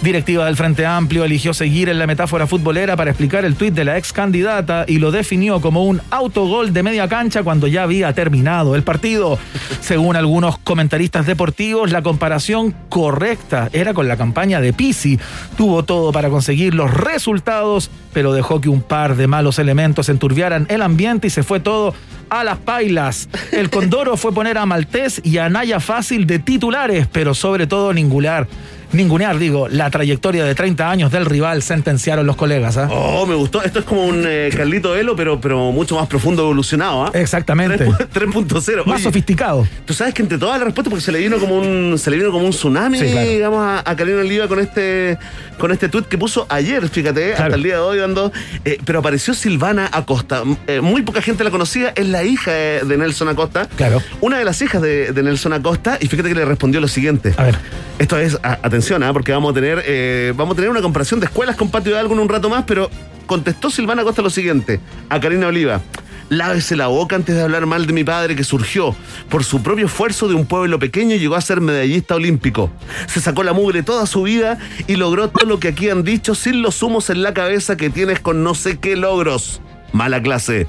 Directiva 0.01 0.45
del 0.45 0.55
Frente 0.55 0.87
Amplio 0.87 1.25
eligió 1.25 1.53
seguir 1.53 1.89
en 1.89 1.99
la 1.99 2.07
metáfora 2.07 2.47
futbolera 2.47 2.95
para 2.97 3.11
explicar 3.11 3.45
el 3.45 3.57
tuit 3.57 3.75
de 3.75 3.85
la 3.85 3.99
ex 3.99 4.13
candidata 4.13 4.85
y 4.87 4.99
lo 4.99 5.11
definió 5.11 5.61
como 5.61 5.85
un 5.85 6.01
autogol 6.11 6.73
de 6.73 6.85
media 6.85 7.09
cancha 7.09 7.43
cuando 7.43 7.67
ya 7.67 7.83
había 7.83 8.13
terminado 8.13 8.77
el 8.77 8.85
partido. 8.85 9.41
Según 9.81 10.15
algunos 10.15 10.57
comentaristas 10.59 11.27
deportivos, 11.27 11.91
la 11.91 12.03
comparación 12.03 12.77
correcta 12.89 13.71
era 13.73 13.93
con 13.93 14.07
la 14.07 14.17
campaña 14.17 14.61
de 14.61 14.73
Pisi. 14.73 15.19
Tuvo 15.57 15.83
todo 15.83 16.13
para 16.13 16.31
conseguir 16.31 16.75
los 16.75 16.95
resultados, 16.95 17.91
pero 18.13 18.33
dejó 18.33 18.61
que 18.61 18.69
un 18.69 18.83
par 18.83 19.17
de 19.17 19.27
malos 19.27 19.59
elementos 19.59 20.09
enturbiaran 20.09 20.67
el 20.71 20.83
ambiente 20.83 21.27
y 21.27 21.31
se 21.31 21.43
fue 21.43 21.59
todo 21.59 21.93
a 22.31 22.45
las 22.45 22.59
pailas. 22.59 23.29
El 23.51 23.69
Condoro 23.69 24.17
fue 24.17 24.33
poner 24.33 24.59
a 24.59 24.67
Maltés 24.67 25.21
y 25.25 25.39
a 25.39 25.49
Naya 25.49 25.81
Fácil 25.81 26.25
de 26.25 26.39
titulares, 26.39 27.09
pero 27.11 27.35
sobre 27.35 27.67
todo 27.67 27.93
ningular 27.93 28.47
ningunear, 28.93 29.39
digo, 29.39 29.69
la 29.69 29.91
trayectoria 29.91 30.45
de 30.45 30.55
30 30.55 30.91
años 30.91 31.13
del 31.13 31.27
rival, 31.27 31.63
sentenciaron 31.63 32.27
los 32.27 32.37
colegas. 32.37 32.77
¿ah? 32.77 32.89
Oh, 32.91 33.27
me 33.27 33.35
gustó. 33.35 33.63
Esto 33.63 33.81
es 33.81 33.85
como 33.85 34.05
un 34.05 34.25
eh, 34.27 34.51
Carlito 34.55 34.93
Velo, 34.93 35.17
pero, 35.17 35.41
pero 35.41 35.73
mucho 35.73 35.97
más 35.97 36.07
profundo, 36.07 36.43
evolucionado. 36.43 37.07
¿ah? 37.07 37.11
Exactamente. 37.15 37.87
3.0. 37.87 38.85
Más 38.87 39.03
sofisticado. 39.03 39.67
Tú 39.85 39.95
sabes 39.95 40.15
que 40.15 40.23
entre 40.23 40.39
todas 40.39 40.59
las 40.59 40.67
respuestas, 40.67 40.91
porque 40.91 41.05
se 41.05 41.13
le 41.13 41.21
vino 41.21 41.39
como 41.39 41.57
un, 41.57 41.99
se 41.99 42.11
le 42.11 42.17
vino 42.17 42.31
como 42.31 42.45
un 42.45 42.53
tsunami, 42.53 43.01
digamos, 43.01 43.61
a, 43.61 43.79
a 43.91 43.97
Karina 43.97 44.21
Oliva 44.21 44.49
con 44.49 44.61
este, 44.61 45.19
con 45.59 45.73
este 45.73 45.89
tweet 45.89 46.05
que 46.05 46.17
puso 46.17 46.47
ayer, 46.49 46.89
fíjate, 46.89 47.35
hasta 47.35 47.55
el 47.55 47.63
día 47.63 47.75
de 47.75 47.81
hoy 47.81 47.99
dando. 47.99 48.33
Eh, 48.65 48.79
pero 48.85 49.01
apareció 49.01 49.35
Silvana 49.35 49.89
Acosta. 49.93 50.43
Eh, 50.67 50.81
muy 50.81 51.03
poca 51.03 51.23
gente 51.23 51.45
la 51.45 51.51
conocía, 51.51 51.93
es 51.95 52.07
la 52.07 52.23
hija 52.25 52.53
de, 52.53 52.97
Nelson 52.99 53.29
Acosta. 53.29 53.69
Claro. 53.77 54.03
Una 54.21 54.39
de 54.39 54.45
las 54.45 54.61
hijas 54.63 54.81
de, 54.83 55.13
Nelson 55.23 55.53
Acosta, 55.53 55.99
y 56.01 56.07
fíjate 56.07 56.31
que 56.31 56.35
le 56.35 56.45
respondió 56.45 56.81
lo 56.81 56.89
siguiente. 56.89 57.35
A 57.37 57.45
ver. 57.45 57.59
Esto 57.99 58.17
es, 58.17 58.39
atención, 58.79 59.03
¿ah? 59.03 59.13
porque 59.13 59.33
vamos 59.33 59.51
a 59.51 59.55
tener 59.55 59.83
eh, 59.87 60.33
vamos 60.37 60.53
a 60.53 60.57
tener 60.57 60.71
una 60.71 60.81
comparación 60.81 61.19
de 61.19 61.27
escuelas 61.27 61.57
con 61.57 61.69
patio 61.69 61.93
de 61.93 61.99
algo 61.99 62.15
en 62.15 62.21
un 62.21 62.29
rato 62.29 62.49
más, 62.49 62.65
pero 62.65 62.89
contestó 63.27 63.71
Silvana 63.71 64.05
Costa 64.05 64.23
lo 64.23 64.31
siguiente 64.31 64.81
a 65.09 65.21
Karina 65.21 65.49
Oliva. 65.49 65.81
Lávese 66.29 66.77
la 66.77 66.89
boca 66.89 67.17
antes 67.17 67.35
de 67.35 67.43
hablar 67.43 67.67
mal 67.67 67.87
de 67.87 67.93
mi 67.93 68.05
padre 68.05 68.37
que 68.37 68.45
surgió 68.45 68.95
por 69.31 69.43
su 69.43 69.63
propio 69.63 69.87
esfuerzo 69.87 70.29
de 70.29 70.35
un 70.35 70.47
pueblo 70.47 70.79
pequeño 70.79 71.17
llegó 71.17 71.35
a 71.35 71.41
ser 71.41 71.61
medallista 71.61 72.15
olímpico. 72.15 72.71
Se 73.07 73.21
sacó 73.21 73.43
la 73.43 73.53
mugre 73.53 73.83
toda 73.83 74.07
su 74.07 74.23
vida 74.23 74.59
y 74.87 74.97
logró 74.97 75.31
todo 75.31 75.49
lo 75.49 75.59
que 75.59 75.69
aquí 75.69 75.89
han 75.89 76.05
dicho 76.05 76.35
sin 76.35 76.63
los 76.63 76.83
humos 76.83 77.11
en 77.11 77.23
la 77.23 77.35
cabeza 77.35 77.77
que 77.77 77.91
tienes 77.91 78.21
con 78.21 78.45
no 78.45 78.55
sé 78.55 78.79
qué 78.79 78.95
logros. 78.95 79.61
Mala 79.93 80.23
clase. 80.23 80.67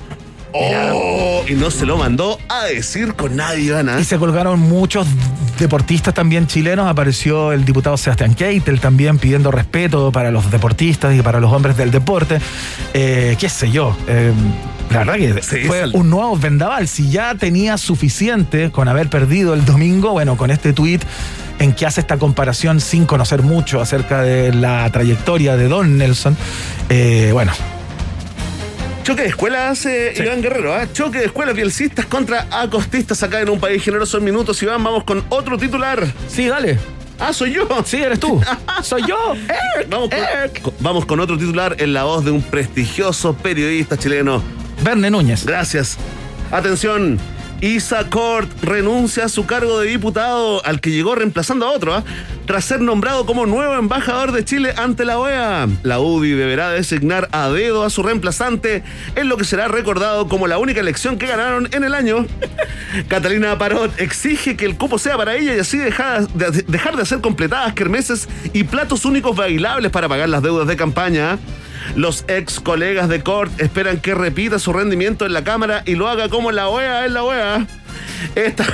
Oh, 0.54 1.44
y 1.48 1.54
no 1.54 1.70
se 1.72 1.86
lo 1.86 1.98
mandó 1.98 2.40
a 2.50 2.66
decir 2.66 3.14
con 3.14 3.36
nadie, 3.36 3.76
Ana. 3.76 4.00
Y 4.00 4.04
se 4.04 4.18
colgaron 4.18 4.60
muchos 4.60 5.08
deportistas 5.60 6.14
también 6.14 6.48
chilenos. 6.48 6.88
Apareció 6.88 7.52
el 7.52 7.66
diputado 7.66 7.98
Sebastián 7.98 8.34
Keitel 8.34 8.80
también 8.80 9.20
pidiendo 9.20 9.52
respeto 9.52 10.12
para 10.12 10.32
los 10.32 10.50
deportistas 10.50 11.16
y 11.16 11.22
para 11.22 11.40
los 11.40 11.52
hombres 11.52 11.78
del 11.78 11.92
deporte. 11.92 12.40
Eh, 12.94 13.36
qué 13.40 13.50
sé 13.50 13.70
yo. 13.72 13.96
Eh, 14.08 14.34
la 14.90 15.00
verdad 15.00 15.16
que 15.16 15.68
fue 15.68 15.88
un 15.94 16.10
nuevo 16.10 16.36
vendaval. 16.36 16.88
Si 16.88 17.12
ya 17.12 17.36
tenía 17.36 17.78
suficiente 17.78 18.72
con 18.72 18.88
haber 18.88 19.10
perdido 19.10 19.54
el 19.54 19.66
domingo, 19.66 20.12
bueno, 20.12 20.36
con 20.36 20.50
este 20.50 20.74
tuit 20.74 21.04
en 21.60 21.74
que 21.74 21.86
hace 21.86 22.02
esta 22.02 22.18
comparación 22.18 22.80
sin 22.80 23.06
conocer 23.06 23.44
mucho 23.44 23.82
acerca 23.82 24.24
de 24.24 24.54
la 24.54 24.90
trayectoria 24.92 25.58
de 25.58 25.68
Don 25.68 25.98
Nelson, 25.98 26.36
eh, 26.90 27.30
bueno, 27.34 27.52
Choque 29.10 29.24
de 29.24 29.30
escuelas, 29.30 29.88
eh, 29.88 30.14
Iván 30.24 30.40
Guerrero. 30.40 30.80
¿eh? 30.80 30.88
Choque 30.94 31.18
de 31.18 31.26
escuelas 31.26 31.56
bielcistas 31.56 32.06
contra 32.06 32.46
acostistas 32.52 33.24
acá 33.24 33.42
en 33.42 33.50
un 33.50 33.60
país 33.60 33.84
generoso 33.84 34.20
en 34.20 34.24
minutos. 34.24 34.62
Iván, 34.62 34.84
vamos 34.84 35.04
con 35.04 35.26
otro 35.30 35.58
titular. 35.58 36.06
Sí, 36.28 36.46
dale. 36.46 36.78
Ah, 37.18 37.34
soy 37.34 37.54
yo. 37.54 37.68
Sí, 37.86 37.98
eres 37.98 38.20
tú. 38.20 38.40
soy 38.84 39.02
yo. 39.08 39.18
vamos, 39.90 40.12
Con, 40.62 40.74
vamos 40.80 41.06
con 41.08 41.20
otro 41.22 41.40
titular 41.40 41.76
en 41.80 41.92
la 41.94 42.04
voz 42.04 42.24
de 42.24 42.30
un 42.30 42.44
prestigioso 42.44 43.34
periodista 43.34 43.98
chileno. 43.98 44.44
Verne 44.84 45.10
Núñez. 45.10 45.44
Gracias. 45.44 45.98
Atención. 46.52 47.20
Isa 47.62 48.10
Cort 48.10 48.50
renuncia 48.64 49.26
a 49.26 49.30
su 49.30 49.46
cargo 49.46 49.82
de 49.82 49.90
diputado, 49.90 50.66
al 50.66 50.80
que 50.80 50.92
llegó 50.92 51.16
reemplazando 51.16 51.66
a 51.66 51.72
otro, 51.72 51.94
¿ah? 51.94 52.04
tras 52.46 52.64
ser 52.64 52.80
nombrado 52.80 53.26
como 53.26 53.46
nuevo 53.46 53.74
embajador 53.76 54.32
de 54.32 54.46
Chile 54.46 54.74
ante 54.78 55.04
la 55.04 55.20
OEA. 55.20 55.68
La 55.84 56.00
UDI 56.00 56.32
deberá 56.32 56.70
designar 56.70 57.28
a 57.34 57.50
dedo 57.50 57.84
a 57.84 57.90
su 57.90 58.02
reemplazante 58.02 58.84
en 59.16 59.28
lo 59.28 59.36
que 59.36 59.44
será 59.44 59.68
recordado 59.68 60.30
como 60.30 60.48
la 60.48 60.58
única 60.58 60.80
elección 60.80 61.18
que 61.18 61.28
ganaron 61.28 61.68
en 61.74 61.84
el 61.84 61.94
año. 61.94 62.26
Catalina 63.10 63.58
Parot 63.58 64.00
exige 64.00 64.56
que 64.56 64.66
el 64.66 64.78
cupo 64.78 64.98
sea 64.98 65.18
para 65.18 65.36
ella 65.36 65.56
y 65.56 65.60
así 65.60 65.78
dejar 65.78 66.30
de, 66.30 66.64
dejar 66.66 66.96
de 66.96 67.02
hacer 67.02 67.20
completadas 67.20 67.74
kermeses 67.74 68.30
y 68.54 68.64
platos 68.64 69.04
únicos 69.04 69.36
bailables 69.36 69.92
para 69.92 70.08
pagar 70.08 70.30
las 70.30 70.42
deudas 70.42 70.68
de 70.68 70.78
campaña. 70.78 71.38
Los 71.96 72.26
ex 72.28 72.60
colegas 72.60 73.10
de 73.10 73.22
Cort 73.22 73.60
esperan 73.60 74.00
que 74.00 74.16
repita 74.16 74.60
su 74.60 74.74
rendimiento 74.74 75.26
en 75.26 75.34
la 75.34 75.44
Cámara 75.44 75.84
y 75.86 75.96
lo 75.96 76.08
haga 76.08 76.30
como 76.30 76.52
la 76.52 76.68
OEA 76.68 77.06
es 77.06 77.12
la 77.12 77.24
OEA. 77.24 77.68
Esta. 78.36 78.66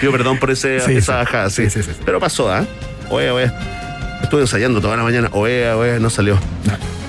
Pido 0.00 0.12
perdón 0.12 0.38
por 0.38 0.50
ese, 0.50 0.76
esa 0.76 1.16
bajada, 1.16 1.50
sí. 1.50 1.70
sí. 1.70 1.80
Pero 2.04 2.18
pasó, 2.18 2.50
¿ah? 2.50 2.66
OEA, 3.10 3.34
OEA. 3.34 4.20
Estuve 4.22 4.42
ensayando 4.42 4.80
toda 4.80 4.96
la 4.96 5.02
mañana. 5.02 5.28
OEA, 5.32 5.76
OEA, 5.76 5.98
no 5.98 6.10
salió. 6.10 6.38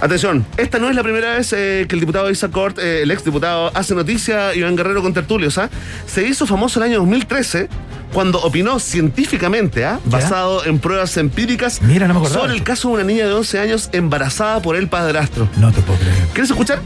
Atención, 0.01 0.45
esta 0.57 0.79
no 0.79 0.89
es 0.89 0.95
la 0.97 1.03
primera 1.03 1.37
vez 1.37 1.53
eh, 1.53 1.85
que 1.87 1.95
el 1.95 2.01
diputado 2.01 2.29
Isa 2.29 2.49
Cort, 2.49 2.77
eh, 2.77 3.03
el 3.03 3.11
ex 3.11 3.23
diputado, 3.23 3.71
hace 3.73 3.95
noticia, 3.95 4.53
Iván 4.53 4.75
Guerrero 4.75 5.01
con 5.01 5.13
tertulios. 5.13 5.57
¿ah? 5.57 5.69
Se 6.05 6.27
hizo 6.27 6.45
famoso 6.45 6.79
el 6.79 6.89
año 6.89 6.99
2013 6.99 7.69
cuando 8.13 8.39
opinó 8.41 8.80
científicamente, 8.80 9.86
¿ah? 9.86 9.99
basado 10.06 10.65
en 10.65 10.80
pruebas 10.80 11.17
empíricas, 11.17 11.82
sobre 12.30 12.54
el 12.54 12.63
caso 12.63 12.89
de 12.89 12.93
una 12.95 13.04
niña 13.04 13.26
de 13.26 13.34
11 13.34 13.60
años 13.60 13.89
embarazada 13.91 14.62
por 14.62 14.76
el 14.76 14.88
padrastro. 14.88 15.49
No 15.58 15.71
te 15.71 15.82
puedo 15.82 15.99
creer. 15.99 16.15
¿Quieres 16.34 16.52
escuchar? 16.52 16.80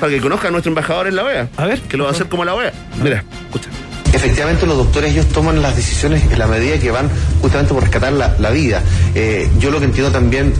Para 0.00 0.12
que 0.12 0.20
conozca 0.20 0.48
a 0.48 0.50
nuestro 0.50 0.70
embajador 0.70 1.08
en 1.08 1.16
la 1.16 1.24
OEA. 1.24 1.48
A 1.56 1.66
ver. 1.66 1.80
Que 1.80 1.96
lo 1.96 2.04
va 2.04 2.10
a 2.10 2.12
hacer 2.12 2.28
como 2.28 2.44
la 2.44 2.54
OEA. 2.54 2.72
Mira, 3.02 3.24
escucha. 3.46 3.68
Efectivamente, 4.12 4.64
los 4.66 4.76
doctores 4.76 5.12
ellos 5.12 5.26
toman 5.26 5.60
las 5.60 5.74
decisiones 5.74 6.30
en 6.30 6.38
la 6.38 6.46
medida 6.46 6.78
que 6.78 6.90
van 6.90 7.10
justamente 7.40 7.74
por 7.74 7.82
rescatar 7.82 8.12
la, 8.12 8.50
vida. 8.50 8.80
Eh, 9.14 9.48
yo 9.58 9.72
lo 9.72 9.80
que 9.80 9.86
entiendo 9.86 10.12
también 10.12 10.54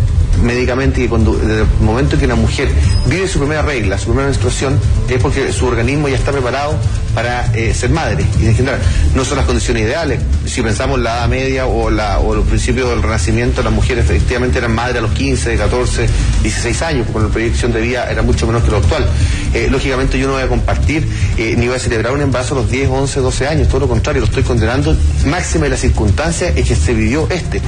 médicamente 0.44 1.00
que 1.00 1.08
cuando, 1.08 1.34
desde 1.34 1.62
el 1.62 1.68
momento 1.80 2.14
en 2.14 2.20
que 2.20 2.26
una 2.26 2.34
mujer 2.34 2.68
vive 3.06 3.26
su 3.26 3.38
primera 3.38 3.62
regla, 3.62 3.98
su 3.98 4.06
primera 4.06 4.26
menstruación, 4.26 4.78
es 5.08 5.20
porque 5.20 5.52
su 5.52 5.66
organismo 5.66 6.08
ya 6.08 6.16
está 6.16 6.32
preparado 6.32 6.78
para 7.14 7.46
eh, 7.54 7.72
ser 7.72 7.90
madre 7.90 8.24
y 8.40 8.46
en 8.46 8.56
general 8.56 8.80
no 9.14 9.24
son 9.24 9.36
las 9.36 9.46
condiciones 9.46 9.84
ideales. 9.84 10.20
Si 10.46 10.62
pensamos 10.62 10.98
la 10.98 11.18
edad 11.18 11.28
media 11.28 11.66
o, 11.66 11.90
la, 11.90 12.18
o 12.18 12.34
los 12.34 12.46
principios 12.46 12.90
del 12.90 13.02
renacimiento, 13.02 13.62
las 13.62 13.72
mujeres 13.72 14.04
efectivamente 14.04 14.58
eran 14.58 14.74
madres 14.74 14.98
a 14.98 15.00
los 15.02 15.12
15, 15.12 15.56
14, 15.56 16.06
16 16.42 16.82
años, 16.82 17.06
porque 17.12 17.28
la 17.28 17.32
proyección 17.32 17.72
de 17.72 17.80
vida 17.80 18.10
era 18.10 18.22
mucho 18.22 18.46
menos 18.46 18.62
que 18.64 18.70
lo 18.70 18.78
actual. 18.78 19.06
Eh, 19.54 19.68
lógicamente 19.70 20.18
yo 20.18 20.26
no 20.26 20.34
voy 20.34 20.42
a 20.42 20.48
compartir 20.48 21.06
eh, 21.38 21.54
ni 21.56 21.68
voy 21.68 21.76
a 21.76 21.78
celebrar 21.78 22.12
un 22.12 22.20
embarazo 22.20 22.54
a 22.54 22.62
los 22.62 22.70
10, 22.70 22.90
11, 22.90 23.20
12 23.20 23.46
años, 23.46 23.68
todo 23.68 23.80
lo 23.80 23.88
contrario, 23.88 24.20
lo 24.20 24.26
estoy 24.26 24.42
condenando. 24.42 24.96
Máxima 25.26 25.64
de 25.64 25.70
las 25.70 25.80
circunstancias 25.80 26.52
es 26.56 26.68
que 26.68 26.74
se 26.74 26.92
vivió 26.92 27.28
este. 27.30 27.60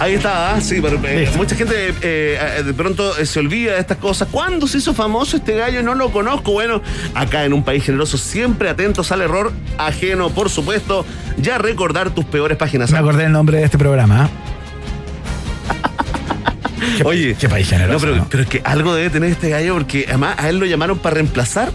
Ahí 0.00 0.14
está, 0.14 0.54
¿ah? 0.54 0.60
sí, 0.60 0.80
pero, 0.80 0.98
mucha 1.36 1.56
gente 1.56 1.94
de 2.00 2.74
pronto 2.76 3.14
se 3.24 3.38
olvida 3.38 3.74
de 3.74 3.80
estas 3.80 3.98
cosas. 3.98 4.28
¿Cuándo 4.30 4.66
se 4.66 4.78
hizo 4.78 4.94
famoso 4.94 5.36
este 5.36 5.56
gallo? 5.56 5.82
No 5.82 5.94
lo 5.94 6.10
conozco. 6.10 6.52
Bueno, 6.52 6.82
acá 7.14 7.44
en 7.44 7.52
un 7.52 7.62
país 7.62 7.84
generoso 7.84 8.18
siempre 8.18 8.68
atentos 8.68 9.12
al 9.12 9.22
error 9.22 9.52
ajeno, 9.78 10.30
por 10.30 10.50
supuesto. 10.50 11.04
Ya 11.38 11.58
recordar 11.58 12.10
tus 12.10 12.24
peores 12.24 12.56
páginas. 12.56 12.90
Me 12.90 12.98
acordé 12.98 13.24
el 13.24 13.32
nombre 13.32 13.58
de 13.58 13.64
este 13.64 13.78
programa. 13.78 14.28
¿eh? 16.98 17.02
Oye, 17.04 17.36
qué 17.38 17.48
país 17.48 17.68
generoso. 17.68 18.06
No, 18.06 18.26
pero, 18.28 18.42
es 18.42 18.48
que 18.48 18.60
algo 18.64 18.94
debe 18.94 19.10
tener 19.10 19.30
este 19.30 19.50
gallo 19.50 19.74
porque 19.74 20.04
además 20.08 20.36
a 20.38 20.48
él 20.48 20.58
lo 20.58 20.66
llamaron 20.66 20.98
para 20.98 21.14
reemplazar 21.14 21.70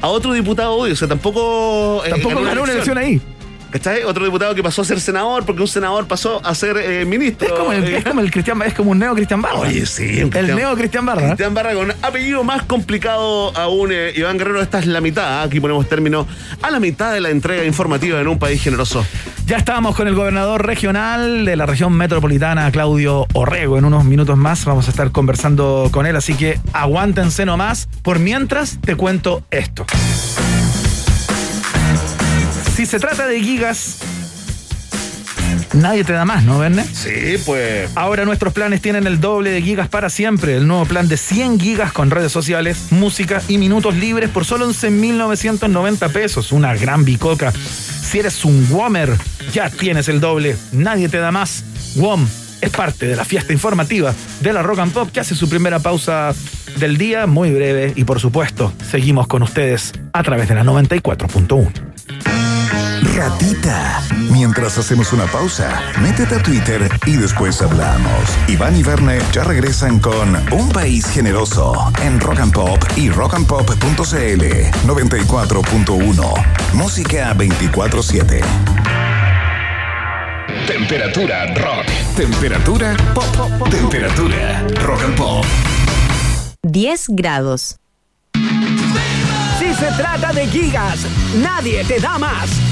a 0.00 0.08
otro 0.08 0.32
diputado 0.32 0.72
hoy. 0.72 0.92
O 0.92 0.96
sea, 0.96 1.08
tampoco. 1.08 2.02
Eh, 2.04 2.10
tampoco 2.10 2.42
ganó 2.42 2.62
una 2.62 2.72
elección 2.72 2.98
ahí. 2.98 3.20
¿Cachai? 3.72 4.04
Otro 4.04 4.24
diputado 4.26 4.54
que 4.54 4.62
pasó 4.62 4.82
a 4.82 4.84
ser 4.84 5.00
senador 5.00 5.46
porque 5.46 5.62
un 5.62 5.68
senador 5.68 6.06
pasó 6.06 6.44
a 6.44 6.54
ser 6.54 6.76
eh, 6.76 7.06
ministro. 7.06 7.48
Es 7.48 7.54
como, 7.54 7.72
el, 7.72 7.84
es 7.84 8.04
como 8.04 8.20
el 8.20 8.30
Cristian 8.30 8.60
es 8.62 8.74
como 8.74 8.90
un 8.90 8.98
neo 8.98 9.14
Cristian 9.14 9.40
Barra. 9.40 9.60
Oye, 9.60 9.86
sí. 9.86 10.20
el 10.20 10.54
neo 10.54 10.76
Cristian 10.76 11.06
Barra. 11.06 11.28
Cristian 11.28 11.54
Barra 11.54 11.72
con 11.72 11.90
apellido 12.02 12.44
más 12.44 12.64
complicado 12.64 13.56
aún. 13.56 13.90
Eh, 13.90 14.12
Iván 14.14 14.36
Guerrero, 14.36 14.60
esta 14.60 14.78
es 14.78 14.86
la 14.86 15.00
mitad. 15.00 15.40
¿ah? 15.40 15.42
Aquí 15.44 15.58
ponemos 15.58 15.88
término 15.88 16.26
a 16.60 16.70
la 16.70 16.80
mitad 16.80 17.14
de 17.14 17.22
la 17.22 17.30
entrega 17.30 17.64
informativa 17.64 18.20
en 18.20 18.28
un 18.28 18.38
país 18.38 18.62
generoso. 18.62 19.06
Ya 19.46 19.56
estábamos 19.56 19.96
con 19.96 20.06
el 20.06 20.14
gobernador 20.14 20.66
regional 20.66 21.46
de 21.46 21.56
la 21.56 21.64
región 21.64 21.94
metropolitana, 21.94 22.70
Claudio 22.70 23.26
Orrego. 23.32 23.78
En 23.78 23.86
unos 23.86 24.04
minutos 24.04 24.36
más 24.36 24.66
vamos 24.66 24.86
a 24.86 24.90
estar 24.90 25.10
conversando 25.12 25.88
con 25.90 26.06
él, 26.06 26.14
así 26.14 26.34
que 26.34 26.60
aguántense 26.74 27.46
nomás. 27.46 27.88
Por 28.02 28.18
mientras, 28.18 28.78
te 28.82 28.96
cuento 28.96 29.42
esto. 29.50 29.86
Si 32.74 32.86
se 32.86 32.98
trata 32.98 33.26
de 33.26 33.40
gigas, 33.40 33.98
Nadie 35.74 36.04
te 36.04 36.12
da 36.12 36.24
más, 36.24 36.44
¿no, 36.44 36.58
Verne? 36.58 36.84
Sí, 36.84 37.36
pues. 37.46 37.90
Ahora 37.94 38.24
nuestros 38.24 38.52
planes 38.52 38.82
tienen 38.82 39.06
el 39.06 39.20
doble 39.20 39.50
de 39.50 39.62
gigas 39.62 39.88
para 39.88 40.10
siempre. 40.10 40.56
El 40.56 40.66
nuevo 40.66 40.84
plan 40.84 41.08
de 41.08 41.16
100 41.16 41.60
gigas 41.60 41.92
con 41.92 42.10
redes 42.10 42.30
sociales, 42.30 42.88
música 42.90 43.42
y 43.48 43.56
minutos 43.56 43.96
libres 43.96 44.28
por 44.28 44.44
solo 44.44 44.68
11.990 44.68 46.12
pesos. 46.12 46.52
Una 46.52 46.74
gran 46.74 47.04
bicoca. 47.04 47.52
Si 47.52 48.18
eres 48.18 48.44
un 48.44 48.66
WOMer, 48.68 49.16
ya 49.52 49.70
tienes 49.70 50.08
el 50.08 50.20
doble. 50.20 50.56
Nadie 50.72 51.08
te 51.08 51.18
da 51.18 51.32
más. 51.32 51.64
WOM 51.96 52.26
es 52.60 52.70
parte 52.70 53.06
de 53.06 53.16
la 53.16 53.24
fiesta 53.24 53.52
informativa 53.52 54.14
de 54.40 54.52
la 54.52 54.62
Rock 54.62 54.80
and 54.80 54.92
Pop 54.92 55.10
que 55.10 55.20
hace 55.20 55.34
su 55.34 55.48
primera 55.48 55.78
pausa 55.78 56.34
del 56.76 56.98
día, 56.98 57.26
muy 57.26 57.50
breve, 57.50 57.92
y 57.96 58.04
por 58.04 58.20
supuesto, 58.20 58.72
seguimos 58.90 59.26
con 59.26 59.42
ustedes 59.42 59.92
a 60.12 60.22
través 60.22 60.48
de 60.48 60.54
la 60.54 60.64
94.1. 60.64 61.91
Mientras 64.30 64.78
hacemos 64.78 65.12
una 65.12 65.26
pausa, 65.26 65.80
métete 66.00 66.34
a 66.34 66.42
Twitter 66.42 66.90
y 67.06 67.16
después 67.16 67.62
hablamos. 67.62 68.28
Iván 68.48 68.76
y 68.76 68.82
Verne 68.82 69.20
ya 69.32 69.44
regresan 69.44 70.00
con 70.00 70.34
Un 70.50 70.68
País 70.70 71.06
Generoso 71.06 71.92
en 72.02 72.18
Rock 72.18 72.40
and 72.40 72.52
Pop 72.52 72.82
y 72.96 73.10
rockandpop.cl 73.10 74.42
94.1. 74.86 76.46
Música 76.72 77.32
24-7. 77.34 78.40
Temperatura 80.66 81.46
rock. 81.54 81.86
Temperatura 82.16 82.96
pop. 83.14 83.68
Temperatura 83.70 84.66
rock 84.82 85.02
and 85.04 85.16
pop. 85.16 85.44
10 86.62 87.06
grados. 87.10 87.76
Si 89.58 89.74
se 89.74 89.92
trata 89.96 90.32
de 90.32 90.48
gigas, 90.48 91.06
nadie 91.36 91.84
te 91.84 92.00
da 92.00 92.18
más. 92.18 92.71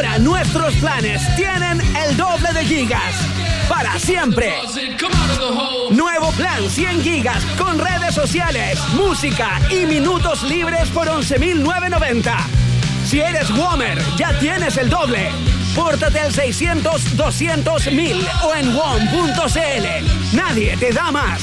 Ahora 0.00 0.18
nuestros 0.18 0.74
planes 0.76 1.20
tienen 1.36 1.78
el 1.94 2.16
doble 2.16 2.54
de 2.54 2.64
gigas. 2.64 3.16
Para 3.68 3.98
siempre. 3.98 4.54
Nuevo 5.90 6.32
plan 6.32 6.70
100 6.70 7.02
gigas 7.02 7.44
con 7.58 7.78
redes 7.78 8.14
sociales, 8.14 8.78
música 8.94 9.60
y 9.68 9.84
minutos 9.84 10.42
libres 10.44 10.88
por 10.88 11.06
11.990. 11.06 12.34
Si 13.04 13.20
eres 13.20 13.50
Womer, 13.50 13.98
ya 14.16 14.38
tienes 14.38 14.78
el 14.78 14.88
doble. 14.88 15.28
Pórtate 15.76 16.20
al 16.20 16.32
600 16.32 17.18
200 17.18 17.92
1000 17.92 18.26
o 18.44 18.54
en 18.54 18.74
WOM.cl. 18.74 20.34
Nadie 20.34 20.78
te 20.78 20.92
da 20.92 21.10
más. 21.10 21.42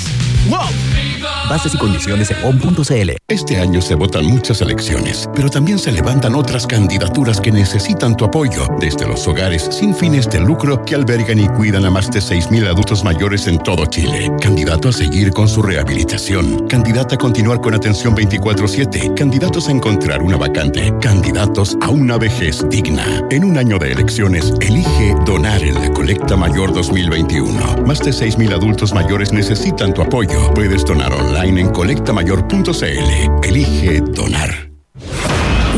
WOM. 0.49 1.16
Bases 1.49 1.73
y 1.73 1.77
condiciones 1.77 2.31
en 2.31 2.41
WOM.cl. 2.41 3.11
Este 3.27 3.57
año 3.57 3.81
se 3.81 3.95
votan 3.95 4.25
muchas 4.25 4.61
elecciones, 4.61 5.29
pero 5.33 5.49
también 5.49 5.79
se 5.79 5.91
levantan 5.91 6.35
otras 6.35 6.67
candidaturas 6.67 7.41
que 7.41 7.51
necesitan 7.51 8.15
tu 8.15 8.25
apoyo, 8.25 8.67
desde 8.79 9.07
los 9.07 9.27
hogares 9.27 9.67
sin 9.71 9.95
fines 9.95 10.29
de 10.29 10.39
lucro 10.39 10.83
que 10.85 10.95
albergan 10.95 11.39
y 11.39 11.47
cuidan 11.49 11.85
a 11.85 11.89
más 11.89 12.11
de 12.11 12.19
6.000 12.19 12.67
adultos 12.67 13.03
mayores 13.03 13.47
en 13.47 13.57
todo 13.59 13.85
Chile. 13.85 14.31
Candidato 14.39 14.89
a 14.89 14.93
seguir 14.93 15.31
con 15.31 15.47
su 15.47 15.61
rehabilitación, 15.61 16.67
candidato 16.67 17.15
a 17.15 17.17
continuar 17.17 17.61
con 17.61 17.73
atención 17.73 18.15
24/7, 18.15 19.13
candidatos 19.15 19.67
a 19.67 19.71
encontrar 19.71 20.21
una 20.21 20.37
vacante, 20.37 20.93
candidatos 21.01 21.77
a 21.81 21.89
una 21.89 22.17
vejez 22.17 22.63
digna. 22.69 23.23
En 23.31 23.43
un 23.43 23.57
año 23.57 23.79
de 23.79 23.91
elecciones, 23.91 24.53
elige 24.61 25.15
donar 25.25 25.63
en 25.63 25.75
la 25.75 25.91
colecta 25.91 26.35
mayor 26.35 26.73
2021. 26.73 27.83
Más 27.85 27.99
de 27.99 28.11
6.000 28.11 28.53
adultos 28.53 28.93
mayores 28.93 29.33
necesitan 29.33 29.93
tu 29.93 30.01
apoyo. 30.01 30.53
Puedes 30.53 30.85
donar 30.85 31.07
online 31.17 31.61
en 31.61 31.69
colectamayor.cl. 31.71 33.43
Elige 33.43 34.01
donar. 34.01 34.69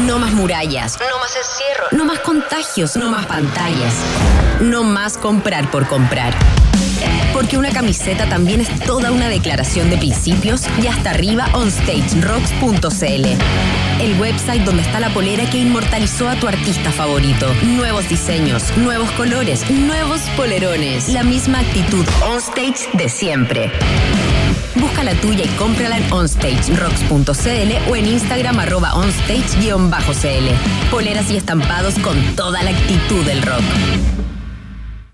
No 0.06 0.20
más 0.20 0.34
murallas. 0.34 0.98
No 1.00 1.20
más 1.20 1.36
encierro. 1.36 1.88
No 1.92 2.06
más 2.06 2.20
contagios. 2.20 2.96
No 2.96 3.10
más 3.10 3.26
pantallas. 3.26 3.94
No 4.62 4.84
más 4.84 5.18
comprar 5.18 5.70
por 5.72 5.88
comprar. 5.88 6.34
Porque 7.34 7.58
una 7.58 7.70
camiseta 7.72 8.28
también 8.28 8.60
es 8.62 8.80
toda 8.82 9.12
una 9.12 9.30
declaración 9.30 9.90
de 9.90 9.98
principios 9.98 10.64
y 10.82 10.88
hasta 10.88 11.12
arriba 11.12 11.48
onstagerocks.cl. 11.54 13.26
El 14.02 14.20
website 14.20 14.64
donde 14.64 14.82
está 14.82 15.00
la 15.00 15.10
polera 15.10 15.50
que 15.50 15.60
inmortalizó 15.60 16.28
a 16.28 16.36
tu 16.36 16.48
artista 16.48 16.92
favorito. 16.92 17.54
Nuevos 17.64 18.10
diseños, 18.10 18.76
nuevos 18.78 19.12
colores, 19.12 19.70
nuevos 19.70 20.22
polerones. 20.36 21.10
La 21.10 21.24
misma 21.24 21.60
actitud 21.60 22.06
onstage 22.26 22.90
de 22.94 23.10
siempre. 23.10 23.72
Busca 24.76 25.04
la 25.04 25.14
tuya 25.16 25.46
y 25.46 25.48
cómprala 25.58 25.98
en 25.98 26.12
onstagerocks.cl 26.12 27.92
o 27.92 27.96
en 27.96 28.06
Instagram 28.06 28.60
arroba 28.60 28.94
onstage-cl. 28.94 30.90
Poleras 30.92 31.32
y 31.32 31.38
estampados 31.38 31.98
con 32.00 32.18
toda 32.36 32.62
la 32.64 32.72
actitud 32.72 33.24
del 33.26 33.42
rock. 33.42 33.64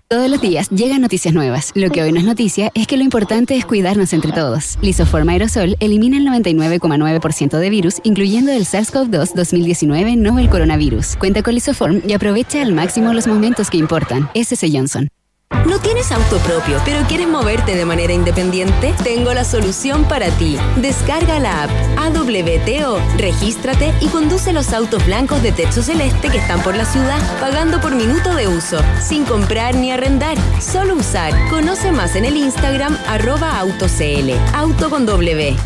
Todos 0.08 0.30
los 0.30 0.40
días 0.40 0.70
llegan 0.70 1.00
noticias 1.00 1.34
nuevas. 1.34 1.72
Lo 1.74 1.90
que 1.90 2.00
hoy 2.00 2.12
no 2.12 2.20
es 2.20 2.24
noticia 2.24 2.70
es 2.74 2.86
que 2.86 2.96
lo 2.96 3.02
importante 3.02 3.56
es 3.56 3.64
cuidarnos 3.64 4.12
entre 4.12 4.30
todos. 4.30 4.78
Lisoform 4.80 5.28
Aerosol 5.30 5.76
elimina 5.80 6.16
el 6.16 6.26
99,9% 6.28 7.58
de 7.58 7.70
virus, 7.70 8.00
incluyendo 8.04 8.52
el 8.52 8.66
SARS-CoV-2 8.66 9.34
2019 9.34 10.14
novel 10.14 10.48
coronavirus. 10.48 11.16
Cuenta 11.16 11.42
con 11.42 11.54
Lisoform 11.54 12.02
y 12.06 12.12
aprovecha 12.12 12.62
al 12.62 12.72
máximo 12.72 13.12
los 13.12 13.26
momentos 13.26 13.68
que 13.68 13.78
importan. 13.78 14.30
SC 14.34 14.70
Johnson. 14.72 15.08
¿No 15.50 15.78
tienes 15.78 16.10
auto 16.10 16.38
propio, 16.38 16.80
pero 16.84 17.06
quieres 17.06 17.28
moverte 17.28 17.76
de 17.76 17.84
manera 17.84 18.12
independiente? 18.12 18.94
Tengo 19.04 19.32
la 19.32 19.44
solución 19.44 20.04
para 20.04 20.28
ti. 20.30 20.56
Descarga 20.76 21.38
la 21.38 21.64
app 21.64 21.70
AWTO, 21.98 23.00
regístrate 23.16 23.94
y 24.00 24.08
conduce 24.08 24.52
los 24.52 24.72
autos 24.72 25.04
blancos 25.06 25.42
de 25.42 25.52
techo 25.52 25.82
celeste 25.82 26.30
que 26.30 26.38
están 26.38 26.60
por 26.62 26.76
la 26.76 26.84
ciudad, 26.84 27.20
pagando 27.40 27.80
por 27.80 27.94
minuto 27.94 28.34
de 28.34 28.48
uso, 28.48 28.78
sin 29.00 29.24
comprar 29.24 29.74
ni 29.76 29.92
arrendar, 29.92 30.36
solo 30.60 30.96
usar. 30.96 31.32
Conoce 31.48 31.92
más 31.92 32.16
en 32.16 32.24
el 32.24 32.36
Instagram 32.36 32.96
arroba 33.06 33.58
autocl, 33.58 34.32
auto 34.52 34.90
con 34.90 35.06
W. 35.06 35.56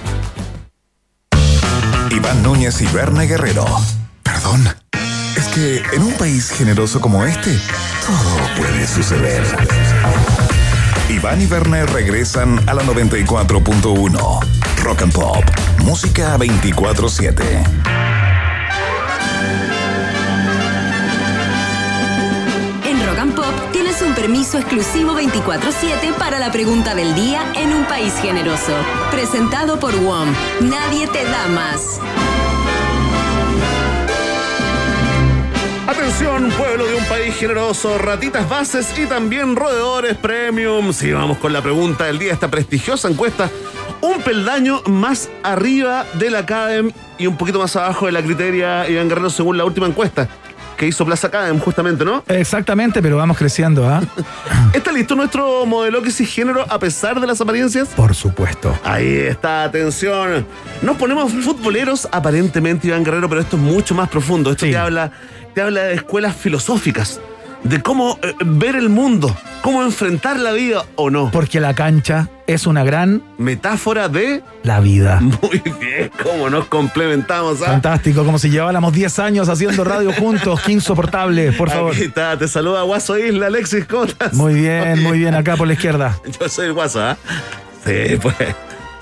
Iván 2.11 2.43
Núñez 2.43 2.81
y 2.83 2.87
Berna 2.89 3.23
Guerrero. 3.23 3.65
Perdón. 4.23 4.90
Que 5.55 5.83
en 5.93 6.03
un 6.03 6.13
país 6.15 6.51
generoso 6.51 7.01
como 7.01 7.25
este, 7.25 7.59
todo 8.07 8.57
puede 8.57 8.87
suceder. 8.87 9.43
Iván 11.09 11.43
y 11.43 11.47
Werner 11.47 11.91
regresan 11.91 12.61
a 12.69 12.75
la 12.75 12.83
94.1. 12.85 14.41
Rock 14.83 15.03
and 15.03 15.13
Pop. 15.13 15.45
Música 15.83 16.37
24-7. 16.39 17.43
En 22.85 23.07
Rock 23.07 23.19
and 23.19 23.35
Pop 23.35 23.73
tienes 23.73 24.01
un 24.03 24.15
permiso 24.15 24.59
exclusivo 24.59 25.15
24-7 25.19 26.15
para 26.17 26.39
la 26.39 26.53
pregunta 26.53 26.95
del 26.95 27.15
día 27.15 27.43
en 27.57 27.73
un 27.73 27.85
país 27.87 28.15
generoso. 28.23 28.73
Presentado 29.11 29.81
por 29.81 29.97
WOM. 29.97 30.33
Nadie 30.61 31.09
te 31.09 31.25
da 31.25 31.49
más. 31.49 32.01
Atención, 35.91 36.49
pueblo 36.57 36.87
de 36.87 36.95
un 36.95 37.05
país 37.07 37.35
generoso, 37.35 37.99
ratitas 37.99 38.49
bases 38.49 38.97
y 38.97 39.07
también 39.07 39.57
roedores 39.57 40.17
premium. 40.17 40.93
Sí, 40.93 41.11
vamos 41.11 41.39
con 41.39 41.53
la 41.53 41.61
pregunta 41.63 42.05
del 42.05 42.19
día, 42.19 42.33
esta 42.33 42.49
prestigiosa 42.49 43.09
encuesta. 43.09 43.51
Un 44.01 44.23
peldaño 44.23 44.83
más 44.87 45.29
arriba 45.43 46.07
de 46.15 46.31
la 46.31 46.47
CADEM 46.47 46.93
y 47.19 47.27
un 47.27 47.37
poquito 47.37 47.59
más 47.59 47.75
abajo 47.75 48.07
de 48.07 48.13
la 48.13 48.23
criteria 48.23 48.89
Iván 48.89 49.09
Guerrero 49.09 49.31
según 49.31 49.59
la 49.59 49.65
última 49.65 49.87
encuesta 49.89 50.29
que 50.77 50.87
hizo 50.87 51.05
Plaza 51.05 51.31
CADEM, 51.31 51.59
justamente, 51.59 52.07
¿no? 52.07 52.25
Exactamente, 52.27 53.03
pero 53.03 53.19
vamos 53.19 53.37
creciendo, 53.37 53.87
¿ah? 53.87 54.01
¿Está 54.73 54.93
listo 54.93 55.15
nuestro 55.15 55.67
modelo 55.67 56.01
que 56.01 56.11
sí 56.11 56.25
género 56.25 56.65
a 56.71 56.79
pesar 56.79 57.21
de 57.21 57.27
las 57.27 57.39
apariencias? 57.41 57.89
Por 57.89 58.15
supuesto. 58.15 58.79
Ahí 58.83 59.13
está, 59.15 59.65
atención. 59.65 60.47
Nos 60.81 60.97
ponemos 60.97 61.33
futboleros, 61.33 62.09
aparentemente, 62.11 62.87
Iván 62.89 63.05
Guerrero, 63.05 63.29
pero 63.29 63.43
esto 63.43 63.57
es 63.57 63.63
mucho 63.63 63.95
más 63.95 64.09
profundo. 64.09 64.53
Esto 64.53 64.65
Sí. 64.65 64.73
te 64.73 64.79
habla, 64.79 65.13
te 65.55 65.63
habla 65.63 65.83
de 65.85 65.95
escuelas 65.95 66.37
filosóficas, 66.37 67.21
de 67.65 67.83
cómo 67.83 68.19
eh, 68.23 68.35
ver 68.45 68.77
el 68.77 68.89
mundo, 68.89 69.37
cómo 69.63 69.83
enfrentar 69.83 70.39
la 70.39 70.53
vida 70.53 70.85
o 70.97 71.11
no. 71.11 71.31
Porque 71.31 71.61
la 71.61 71.75
cancha 71.75 72.29
es 72.47 72.67
una 72.67 72.85
gran 72.85 73.23
Metáfora 73.39 74.09
de. 74.09 74.43
la 74.63 74.81
vida. 74.81 75.21
Muy 75.21 75.63
bien, 75.81 76.11
cómo 76.23 76.51
nos 76.51 76.67
complementamos. 76.67 77.61
¿ah? 77.63 77.67
Fantástico, 77.67 78.25
como 78.25 78.39
si 78.39 78.51
lleváramos 78.51 78.93
10 78.93 79.19
años 79.19 79.49
haciendo 79.49 79.85
radio 79.85 80.13
juntos. 80.13 80.61
Qué 80.63 80.73
insoportable, 80.73 81.53
por 81.53 81.71
favor. 81.71 81.93
Aquí 81.95 82.05
está, 82.05 82.37
te 82.39 82.49
saluda 82.49 82.83
Guaso 82.83 83.19
Isla, 83.19 83.47
Alexis, 83.47 83.85
¿cómo 83.85 84.05
estás? 84.05 84.33
Muy 84.35 84.55
bien, 84.55 85.03
muy 85.03 85.19
bien, 85.19 85.35
acá 85.35 85.57
por 85.57 85.67
la 85.67 85.75
izquierda. 85.75 86.19
Yo 86.41 86.49
soy 86.49 86.67
el 86.67 86.73
Guaso, 86.73 87.03
¿ah? 87.03 87.17
Sí, 87.85 88.17
pues. 88.21 88.37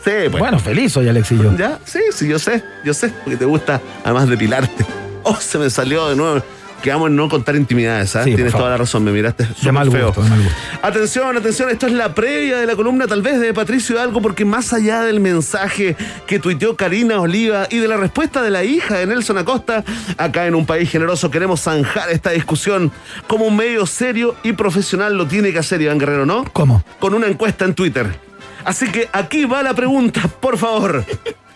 Sí, 0.05 0.13
pues. 0.31 0.39
Bueno, 0.39 0.59
feliz 0.59 0.97
hoy, 0.97 1.09
Alex 1.09 1.33
y 1.33 1.39
yo. 1.39 1.57
¿Ya? 1.57 1.81
Sí, 1.85 1.99
sí, 2.13 2.29
yo 2.29 2.39
sé, 2.39 2.63
yo 2.85 2.95
sé, 2.95 3.09
porque 3.25 3.37
te 3.37 3.45
gusta 3.45 3.81
además 4.05 4.29
depilarte. 4.29 4.87
Oh, 5.31 5.37
se 5.41 5.59
me 5.59 5.69
salió 5.69 6.09
de 6.09 6.17
nuevo. 6.17 6.43
Quedamos 6.83 7.09
en 7.09 7.17
no 7.17 7.29
contar 7.29 7.57
intimidades, 7.57 8.11
¿sabes? 8.11 8.27
Sí, 8.27 8.31
por 8.31 8.37
Tienes 8.37 8.53
toda 8.55 8.71
la 8.71 8.77
razón, 8.77 9.03
me 9.05 9.11
miraste 9.11 9.49
De 9.63 9.73
mal 9.73 9.91
feo. 9.91 10.07
gusto, 10.07 10.23
de 10.23 10.31
mal 10.31 10.39
gusto. 10.43 10.57
Atención, 10.81 11.37
atención, 11.37 11.69
esto 11.71 11.87
es 11.89 11.93
la 11.93 12.15
previa 12.15 12.57
de 12.59 12.67
la 12.67 12.77
columna 12.77 13.07
tal 13.09 13.21
vez 13.21 13.41
de 13.41 13.53
Patricio 13.53 14.01
Algo, 14.01 14.23
porque 14.23 14.45
más 14.45 14.73
allá 14.73 15.03
del 15.03 15.19
mensaje 15.19 15.97
que 16.27 16.39
tuiteó 16.39 16.77
Karina 16.77 17.21
Oliva 17.21 17.67
y 17.69 17.79
de 17.79 17.89
la 17.89 17.97
respuesta 17.97 18.43
de 18.43 18.51
la 18.51 18.63
hija 18.63 18.97
de 18.97 19.07
Nelson 19.07 19.39
Acosta, 19.39 19.85
acá 20.17 20.47
en 20.47 20.55
un 20.55 20.65
país 20.67 20.89
generoso 20.89 21.31
queremos 21.33 21.61
zanjar 21.63 22.11
esta 22.11 22.31
discusión 22.31 22.93
como 23.27 23.47
un 23.47 23.57
medio 23.57 23.85
serio 23.85 24.37
y 24.45 24.53
profesional 24.53 25.15
lo 25.17 25.27
tiene 25.27 25.53
que 25.53 25.59
hacer 25.59 25.83
Iván 25.83 25.99
Guerrero, 25.99 26.27
¿no? 26.27 26.45
¿Cómo? 26.53 26.85
Con 27.01 27.13
una 27.13 27.27
encuesta 27.27 27.65
en 27.65 27.75
Twitter. 27.75 28.19
Así 28.65 28.89
que 28.91 29.09
aquí 29.13 29.45
va 29.47 29.63
la 29.65 29.75
pregunta, 29.75 30.23
por 30.41 30.57
favor. 30.57 31.05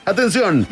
Atención. 0.04 0.66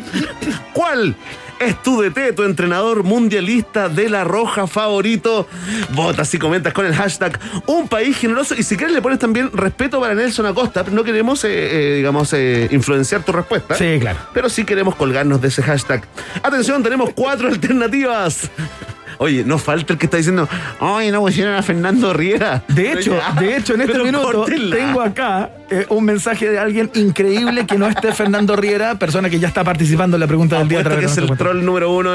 ¿Cuál 0.73 1.15
es 1.61 1.81
tu 1.83 2.01
DT, 2.01 2.33
tu 2.35 2.43
entrenador 2.43 3.03
mundialista 3.03 3.87
de 3.87 4.09
la 4.09 4.23
roja 4.23 4.67
favorito. 4.67 5.47
Votas 5.91 6.33
y 6.33 6.39
comentas 6.39 6.73
con 6.73 6.85
el 6.85 6.95
hashtag 6.95 7.39
Un 7.67 7.87
País 7.87 8.17
Generoso. 8.17 8.55
Y 8.55 8.63
si 8.63 8.75
quieres 8.75 8.95
le 8.95 9.01
pones 9.01 9.19
también 9.19 9.51
respeto 9.53 9.99
para 9.99 10.15
Nelson 10.15 10.45
Acosta. 10.47 10.83
No 10.91 11.03
queremos, 11.03 11.43
eh, 11.43 11.49
eh, 11.51 11.95
digamos, 11.97 12.33
eh, 12.33 12.67
influenciar 12.71 13.23
tu 13.23 13.31
respuesta. 13.31 13.75
Sí, 13.75 13.97
claro. 13.99 14.19
Pero 14.33 14.49
sí 14.49 14.65
queremos 14.65 14.95
colgarnos 14.95 15.39
de 15.41 15.49
ese 15.49 15.61
hashtag. 15.61 16.03
Atención, 16.41 16.81
tenemos 16.81 17.11
cuatro 17.13 17.47
alternativas. 17.51 18.49
Oye, 19.23 19.43
no 19.45 19.59
falta 19.59 19.93
el 19.93 19.99
que 19.99 20.07
está 20.07 20.17
diciendo, 20.17 20.49
ay, 20.79 21.11
no 21.11 21.19
pusieron 21.21 21.53
a 21.53 21.61
Fernando 21.61 22.11
Riera. 22.11 22.63
De 22.67 22.91
hecho, 22.93 23.19
de 23.39 23.55
hecho, 23.55 23.75
en 23.75 23.81
este 23.81 23.93
Pero 23.93 24.03
minuto 24.05 24.31
córtenla. 24.31 24.75
tengo 24.75 24.99
acá 24.99 25.51
eh, 25.69 25.85
un 25.89 26.05
mensaje 26.05 26.49
de 26.49 26.57
alguien 26.57 26.89
increíble 26.95 27.67
que 27.67 27.77
no 27.77 27.85
esté 27.87 28.13
Fernando 28.13 28.55
Riera, 28.55 28.95
persona 28.95 29.29
que 29.29 29.39
ya 29.39 29.47
está 29.47 29.63
participando 29.63 30.15
en 30.17 30.21
la 30.21 30.27
pregunta 30.27 30.57
del 30.57 30.67
día. 30.67 30.79
a 30.79 30.83
que 30.97 31.05
es 31.05 31.15
de 31.15 31.21
el 31.21 31.37
troll 31.37 31.63
número 31.63 31.91
uno 31.91 32.13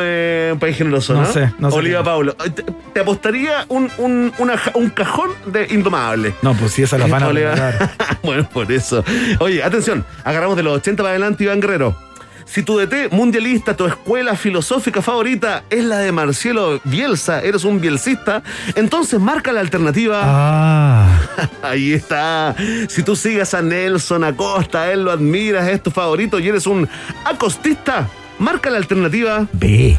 un 0.53 0.59
país 0.59 0.77
generoso, 0.77 1.15
¿no? 1.15 1.21
No 1.21 1.27
sé, 1.33 1.53
no 1.61 1.71
sé 1.71 1.77
Oliva. 1.77 2.03
Paulo. 2.03 2.35
Te, 2.35 2.65
te 2.93 3.01
apostaría 3.01 3.65
un, 3.69 3.89
un, 3.99 4.33
una 4.39 4.59
ja- 4.59 4.73
un 4.75 4.91
cajón 4.91 5.31
de 5.47 5.69
indomable. 5.71 6.35
No, 6.43 6.55
pues 6.55 6.73
sí, 6.73 6.83
esa 6.83 6.99
la 6.99 7.07
van 7.07 7.23
a 7.23 7.29
bueno, 8.25 8.49
por 8.53 8.71
eso. 8.73 9.05
Oye, 9.39 9.63
atención, 9.63 10.05
agarramos 10.25 10.57
de 10.57 10.65
los 10.65 10.77
80 10.79 11.03
para 11.05 11.11
adelante, 11.11 11.45
Iván 11.45 11.61
Guerrero. 11.61 12.06
Si 12.47 12.63
tu 12.63 12.79
DT 12.79 13.11
mundialista, 13.11 13.77
tu 13.77 13.87
escuela 13.87 14.37
filosófica 14.37 15.03
favorita 15.03 15.65
es 15.69 15.85
la 15.85 15.99
de 15.99 16.13
Marcelo 16.13 16.81
Bielsa, 16.85 17.43
eres 17.43 17.65
un 17.65 17.81
bielcista, 17.81 18.43
entonces 18.77 19.21
marca 19.21 19.53
la 19.53 19.61
alternativa. 19.61 20.21
Ah, 20.25 21.21
Ahí 21.63 21.93
está. 21.93 22.55
Si 22.89 23.03
tú 23.03 23.17
sigues 23.17 23.53
a 23.53 23.63
Nelson 23.63 24.25
Acosta, 24.25 24.91
él 24.93 25.05
lo 25.05 25.11
admiras, 25.11 25.69
es 25.69 25.83
tu 25.83 25.91
favorito 25.91 26.39
y 26.39 26.49
eres 26.49 26.67
un 26.67 26.89
acostista, 27.25 28.09
marca 28.39 28.71
la 28.71 28.79
alternativa. 28.79 29.47
B. 29.53 29.99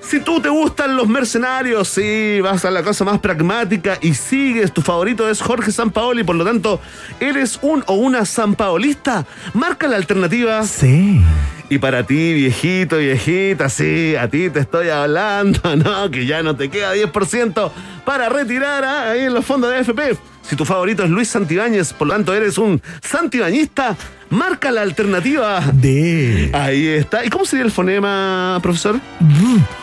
Si 0.00 0.20
tú 0.20 0.40
te 0.40 0.50
gustan 0.50 0.96
los 0.96 1.08
mercenarios, 1.08 1.88
sí, 1.88 2.40
vas 2.40 2.64
a 2.64 2.70
la 2.70 2.82
cosa 2.82 3.04
más 3.04 3.20
pragmática 3.20 3.98
y 4.02 4.14
sigues, 4.14 4.72
tu 4.72 4.82
favorito 4.82 5.28
es 5.30 5.40
Jorge 5.40 5.72
Sampaoli, 5.72 6.24
por 6.24 6.36
lo 6.36 6.44
tanto, 6.44 6.80
eres 7.20 7.58
un 7.62 7.82
o 7.86 7.94
una 7.94 8.24
Sampaolista, 8.26 9.26
marca 9.54 9.86
la 9.86 9.96
alternativa. 9.96 10.62
C. 10.64 11.20
Y 11.70 11.78
para 11.78 12.04
ti, 12.06 12.34
viejito, 12.34 12.98
viejita, 12.98 13.68
sí, 13.68 14.14
a 14.16 14.28
ti 14.28 14.50
te 14.50 14.60
estoy 14.60 14.90
hablando, 14.90 15.76
¿no? 15.76 16.10
Que 16.10 16.26
ya 16.26 16.42
no 16.42 16.54
te 16.56 16.68
queda 16.68 16.94
10% 16.94 17.70
para 18.04 18.28
retirar 18.28 18.84
¿ah? 18.84 19.10
ahí 19.10 19.20
en 19.20 19.34
los 19.34 19.44
fondos 19.44 19.70
de 19.70 19.78
AFP. 19.78 20.18
Si 20.42 20.56
tu 20.56 20.66
favorito 20.66 21.02
es 21.04 21.10
Luis 21.10 21.28
Santibáñez, 21.28 21.94
por 21.94 22.08
lo 22.08 22.12
tanto 22.12 22.34
eres 22.34 22.58
un 22.58 22.82
santibañista, 23.00 23.96
marca 24.28 24.70
la 24.70 24.82
alternativa. 24.82 25.62
D. 25.72 26.50
Ahí 26.52 26.86
está. 26.88 27.24
¿Y 27.24 27.30
cómo 27.30 27.46
sería 27.46 27.64
el 27.64 27.70
fonema, 27.70 28.58
profesor? 28.62 29.00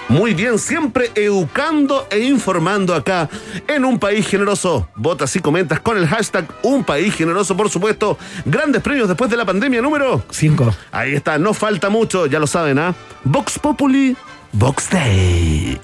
Muy 0.08 0.34
bien, 0.36 0.60
siempre 0.60 1.10
educando 1.16 2.06
e 2.12 2.20
informando 2.20 2.94
acá 2.94 3.28
en 3.68 3.86
un 3.86 3.98
país 3.98 4.28
generoso. 4.28 4.88
Votas 4.96 5.36
y 5.36 5.40
comentas 5.40 5.80
con 5.80 5.98
el 5.98 6.06
hashtag 6.06 6.48
Un 6.62 6.84
País 6.84 7.16
Generoso, 7.16 7.56
por 7.56 7.70
supuesto. 7.70 8.18
Grandes 8.46 8.82
premios 8.82 9.08
después 9.08 9.32
de 9.32 9.38
la 9.38 9.46
pandemia 9.46 9.82
número 9.82 10.24
5. 10.30 10.76
Ahí 10.92 11.16
está, 11.16 11.38
no 11.38 11.54
falta 11.54 11.71
mucho, 11.90 12.26
ya 12.26 12.40
lo 12.40 12.48
saben, 12.48 12.80
¿ah? 12.80 12.94
Vox 13.24 13.58
Populi, 13.60 14.16
Vox 14.54 14.90
Day. 14.90 15.80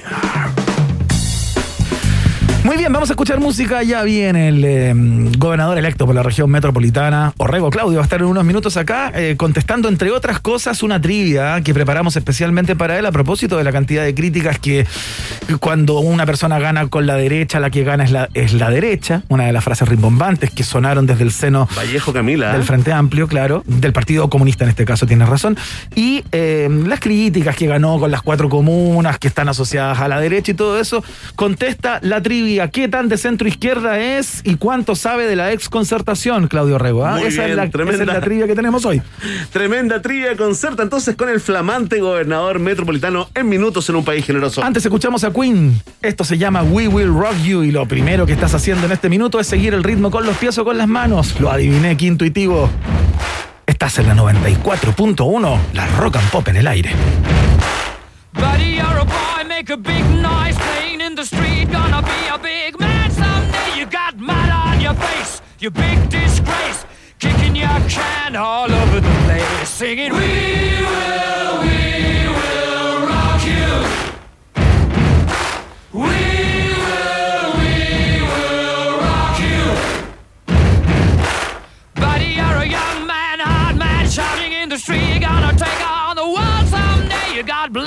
Muy 2.67 2.75
bien, 2.75 2.91
vamos 2.91 3.09
a 3.09 3.13
escuchar 3.13 3.39
música. 3.39 3.81
Ya 3.81 4.03
viene 4.03 4.49
el 4.49 4.65
eh, 4.65 4.93
gobernador 5.37 5.77
electo 5.77 6.05
por 6.05 6.13
la 6.13 6.21
región 6.21 6.51
metropolitana, 6.51 7.33
Orrego 7.37 7.69
Claudio, 7.69 7.99
va 7.99 8.01
a 8.01 8.03
estar 8.03 8.19
en 8.19 8.25
unos 8.25 8.43
minutos 8.43 8.75
acá 8.75 9.09
eh, 9.15 9.35
contestando, 9.37 9.87
entre 9.87 10.11
otras 10.11 10.41
cosas, 10.41 10.83
una 10.83 10.99
trivia 10.99 11.61
que 11.61 11.73
preparamos 11.73 12.17
especialmente 12.17 12.75
para 12.75 12.99
él 12.99 13.05
a 13.05 13.13
propósito 13.13 13.55
de 13.57 13.63
la 13.63 13.71
cantidad 13.71 14.03
de 14.03 14.13
críticas 14.13 14.59
que 14.59 14.85
cuando 15.61 15.99
una 15.99 16.25
persona 16.25 16.59
gana 16.59 16.87
con 16.87 17.07
la 17.07 17.15
derecha, 17.15 17.61
la 17.61 17.69
que 17.69 17.85
gana 17.85 18.03
es 18.03 18.11
la, 18.11 18.27
es 18.33 18.51
la 18.51 18.69
derecha. 18.69 19.23
Una 19.29 19.45
de 19.45 19.53
las 19.53 19.63
frases 19.63 19.87
rimbombantes 19.87 20.51
que 20.51 20.63
sonaron 20.65 21.05
desde 21.05 21.23
el 21.23 21.31
seno 21.31 21.69
Vallejo 21.73 22.11
Camila. 22.11 22.51
del 22.51 22.63
Frente 22.63 22.91
Amplio, 22.91 23.29
claro, 23.29 23.63
del 23.65 23.93
Partido 23.93 24.29
Comunista 24.29 24.65
en 24.65 24.71
este 24.71 24.83
caso, 24.83 25.07
tienes 25.07 25.29
razón, 25.29 25.57
y 25.95 26.21
eh, 26.33 26.67
las 26.85 26.99
críticas 26.99 27.55
que 27.55 27.65
ganó 27.65 27.97
con 27.97 28.11
las 28.11 28.21
cuatro 28.23 28.49
comunas 28.49 29.19
que 29.19 29.29
están 29.29 29.47
asociadas 29.47 30.01
a 30.01 30.09
la 30.09 30.19
derecha 30.19 30.51
y 30.51 30.55
todo 30.55 30.77
eso, 30.77 31.01
contesta 31.37 31.99
la 32.01 32.21
trivia, 32.21 32.56
¿qué 32.65 32.87
tan 32.87 33.07
de 33.09 33.17
centro 33.17 33.47
izquierda 33.47 33.99
es 33.99 34.41
y 34.43 34.55
cuánto 34.55 34.95
sabe 34.95 35.27
de 35.27 35.35
la 35.35 35.51
ex 35.51 35.69
concertación, 35.69 36.47
Claudio 36.47 36.79
Rego? 36.79 37.05
ah? 37.05 37.21
Esa, 37.21 37.41
bien, 37.41 37.51
es 37.51 37.55
la, 37.57 37.69
tremenda. 37.69 38.03
esa 38.03 38.11
es 38.11 38.17
la 38.17 38.21
trivia 38.21 38.47
que 38.47 38.55
tenemos 38.55 38.85
hoy. 38.85 39.01
Tremenda 39.51 40.01
trivia 40.01 40.35
concerta 40.35 40.81
entonces 40.83 41.15
con 41.15 41.29
el 41.29 41.39
flamante 41.39 41.99
gobernador 41.99 42.59
metropolitano 42.59 43.29
en 43.35 43.47
minutos 43.47 43.87
en 43.89 43.97
un 43.97 44.03
país 44.03 44.25
generoso. 44.25 44.63
Antes 44.63 44.83
escuchamos 44.83 45.23
a 45.23 45.31
Queen. 45.31 45.79
Esto 46.01 46.23
se 46.23 46.37
llama 46.37 46.63
We 46.63 46.87
Will 46.87 47.13
Rock 47.13 47.35
You 47.43 47.63
y 47.63 47.71
lo 47.71 47.87
primero 47.87 48.25
que 48.25 48.33
estás 48.33 48.53
haciendo 48.55 48.85
en 48.87 48.91
este 48.91 49.09
minuto 49.09 49.39
es 49.39 49.47
seguir 49.47 49.73
el 49.75 49.83
ritmo 49.83 50.09
con 50.09 50.25
los 50.25 50.35
pies 50.37 50.57
o 50.57 50.65
con 50.65 50.77
las 50.77 50.87
manos. 50.87 51.39
Lo 51.39 51.51
adiviné, 51.51 51.95
qué 51.95 52.05
intuitivo. 52.05 52.69
Estás 53.65 53.99
en 53.99 54.07
la 54.07 54.15
94.1, 54.15 55.59
la 55.73 55.87
rock 55.97 56.15
and 56.15 56.29
pop 56.31 56.47
en 56.47 56.55
el 56.55 56.67
aire. 56.67 56.91
Buddy, 58.33 58.75
you're 58.75 58.99
a 58.99 59.03
boy, 59.03 59.36
make 59.57 59.71
a 59.71 59.77
big 59.77 60.05
noise 60.21 60.55
playing 60.55 61.01
in 61.01 61.15
the 61.15 61.25
street. 61.25 61.65
Gonna 61.71 62.03
be 62.03 62.21
a 62.31 62.37
big 62.37 62.79
man 62.79 63.09
someday. 63.09 63.79
You 63.79 63.87
got 63.87 64.15
mud 64.15 64.49
on 64.49 64.79
your 64.79 64.93
face, 64.93 65.41
you 65.57 65.71
big 65.71 65.97
disgrace. 66.09 66.85
Kicking 67.17 67.55
your 67.55 67.79
can 67.89 68.35
all 68.35 68.71
over 68.71 68.99
the 68.99 69.15
place, 69.25 69.69
singing, 69.69 70.13
We 70.13 70.19
will, 70.91 71.53
we 71.65 71.79
will 72.37 72.97
rock 73.13 73.41
you. 73.53 73.73
We 76.03 76.19
will, 76.83 77.47
we 77.61 77.73
will 78.31 78.91
rock 79.07 79.35
you. 79.47 79.63
Buddy, 82.03 82.29
you're 82.39 82.59
a 82.65 82.69
young 82.77 83.07
man, 83.07 83.39
hard 83.39 83.75
man, 83.77 84.05
in 84.61 84.69
the 84.69 84.77
street. 84.77 85.21
Gonna 85.21 85.53
take 85.57 85.81
on 85.81 86.15
the 86.15 86.27
world 86.35 86.65
someday. 86.67 87.27
You 87.35 87.41
got 87.41 87.73
blood 87.73 87.86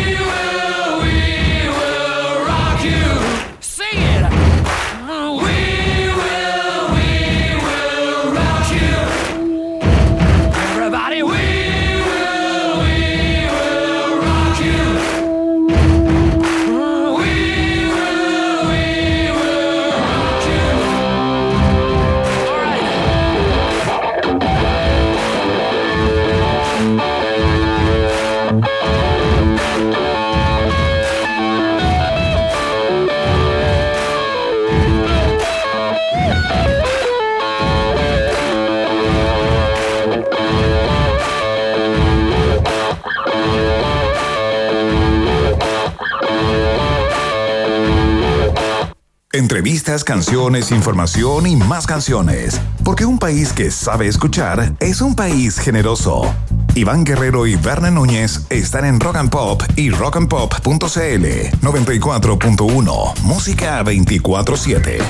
Entrevistas, 49.41 50.03
canciones, 50.03 50.71
información 50.71 51.47
y 51.47 51.55
más 51.55 51.87
canciones. 51.87 52.61
Porque 52.83 53.05
un 53.05 53.17
país 53.17 53.51
que 53.51 53.71
sabe 53.71 54.07
escuchar 54.07 54.75
es 54.79 55.01
un 55.01 55.15
país 55.15 55.57
generoso. 55.57 56.31
Iván 56.73 57.03
Guerrero 57.03 57.45
y 57.47 57.55
Berna 57.55 57.91
Núñez 57.91 58.45
están 58.49 58.85
en 58.85 58.99
Rock 58.99 59.17
and 59.17 59.29
Pop 59.29 59.61
y 59.75 59.89
rockandpop.cl 59.89 61.25
94.1 61.61 63.19
Música 63.23 63.83
24-7. 63.83 65.01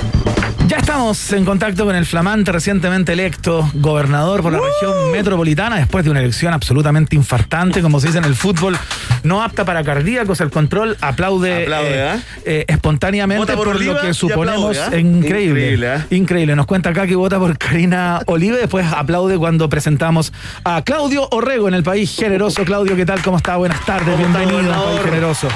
Ya 0.66 0.78
estamos 0.78 1.32
en 1.32 1.44
contacto 1.44 1.84
con 1.84 1.94
el 1.94 2.06
flamante 2.06 2.50
recientemente 2.50 3.12
electo 3.12 3.68
gobernador 3.74 4.42
por 4.42 4.52
la 4.52 4.60
región 4.60 5.12
metropolitana 5.12 5.76
después 5.76 6.04
de 6.04 6.10
una 6.10 6.20
elección 6.20 6.54
absolutamente 6.54 7.14
infartante, 7.14 7.82
como 7.82 8.00
se 8.00 8.06
dice 8.06 8.18
en 8.18 8.24
el 8.24 8.34
fútbol, 8.34 8.78
no 9.22 9.42
apta 9.42 9.64
para 9.64 9.84
cardíacos. 9.84 10.40
El 10.40 10.50
control 10.50 10.96
aplaude, 11.00 11.64
Aplaude, 11.64 11.94
eh, 11.94 12.08
¿ah? 12.08 12.20
eh, 12.44 12.64
espontáneamente 12.68 13.40
Vota 13.40 13.54
por, 13.54 13.66
por 13.66 13.84
lo 13.84 14.00
que 14.00 14.14
suponemos 14.14 14.78
aplaude, 14.78 14.96
¿ah? 14.96 15.00
increíble. 15.00 15.60
Increíble, 15.60 15.90
¿ah? 15.90 16.06
Increíble. 16.10 16.56
Nos 16.56 16.66
cuenta 16.66 16.90
acá 16.90 17.06
que 17.06 17.16
vota 17.16 17.38
por 17.38 17.58
Karina 17.58 18.20
Olive, 18.26 18.56
después 18.56 18.86
aplaude 18.86 19.36
cuando 19.36 19.68
presentamos 19.68 20.32
a 20.64 20.82
Claudio 20.82 21.28
Orrego 21.32 21.51
en 21.52 21.74
el 21.74 21.82
país 21.82 22.16
generoso. 22.16 22.64
Claudio, 22.64 22.96
¿qué 22.96 23.04
tal? 23.04 23.20
¿Cómo 23.22 23.36
está? 23.36 23.56
Buenas 23.56 23.84
tardes, 23.84 24.14
¿Cómo 24.14 24.26
está, 24.26 24.38
bienvenido 24.38 24.72
al 24.72 24.84
país 24.84 25.00
generoso. 25.02 25.48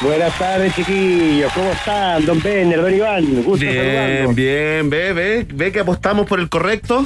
Buenas 0.00 0.38
tardes, 0.38 0.72
chiquillos. 0.74 1.52
¿Cómo 1.52 1.70
están? 1.72 2.24
Don 2.24 2.40
Benner, 2.40 2.80
don 2.80 2.94
Iván. 2.94 3.42
Gusto 3.42 3.66
Bien, 3.66 4.32
bien, 4.36 4.88
ve, 4.88 5.12
ve, 5.12 5.44
ve 5.52 5.72
que 5.72 5.80
apostamos 5.80 6.26
por 6.26 6.38
el 6.38 6.48
correcto. 6.48 7.04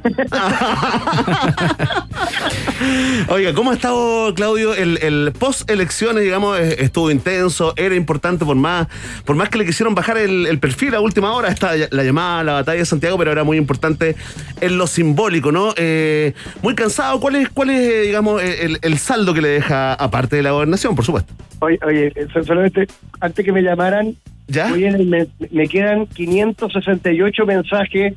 Oiga, 3.29 3.53
¿cómo 3.53 3.71
ha 3.71 3.73
estado, 3.75 4.34
Claudio? 4.36 4.73
El, 4.73 4.97
el 5.01 5.31
post-elecciones, 5.38 6.23
digamos, 6.23 6.59
estuvo 6.59 7.09
intenso, 7.09 7.73
era 7.77 7.95
importante 7.95 8.43
por 8.45 8.55
más, 8.55 8.88
por 9.25 9.36
más 9.36 9.49
que 9.49 9.57
le 9.57 9.65
quisieron 9.65 9.95
bajar 9.95 10.17
el, 10.17 10.45
el 10.47 10.59
perfil 10.59 10.93
a 10.95 10.99
última 10.99 11.34
hora, 11.34 11.49
esta, 11.49 11.71
la 11.91 12.03
llamada 12.03 12.43
la 12.43 12.53
batalla 12.53 12.79
de 12.79 12.86
Santiago, 12.86 13.17
pero 13.17 13.31
era 13.31 13.43
muy 13.43 13.57
importante 13.57 14.15
en 14.61 14.77
lo 14.77 14.88
simbólico, 14.88 15.51
¿no? 15.51 15.73
Eh, 15.77 16.34
muy 16.61 16.75
cansado, 16.75 17.19
¿cuál 17.19 17.36
es, 17.38 17.49
cuál 17.49 17.69
es 17.69 17.79
eh, 17.79 18.01
digamos, 18.01 18.41
eh, 18.41 18.65
el, 18.65 18.79
el 18.81 18.97
saldo 18.97 19.34
que 19.34 19.41
le 19.41 19.49
deja, 19.49 19.93
aparte 19.93 20.36
de 20.36 20.43
la 20.43 20.51
gobernación, 20.51 20.95
por 20.95 21.05
supuesto? 21.05 21.34
Oye, 21.59 21.79
oye, 21.86 22.11
so- 22.34 22.43
solamente 22.43 22.88
antes 23.21 23.45
que 23.45 23.51
me 23.51 23.61
llamaran, 23.61 24.15
¿Ya? 24.47 24.71
oye, 24.73 24.91
me, 24.91 25.27
me 25.51 25.67
quedan 25.67 26.05
568 26.07 27.45
mensajes 27.45 28.13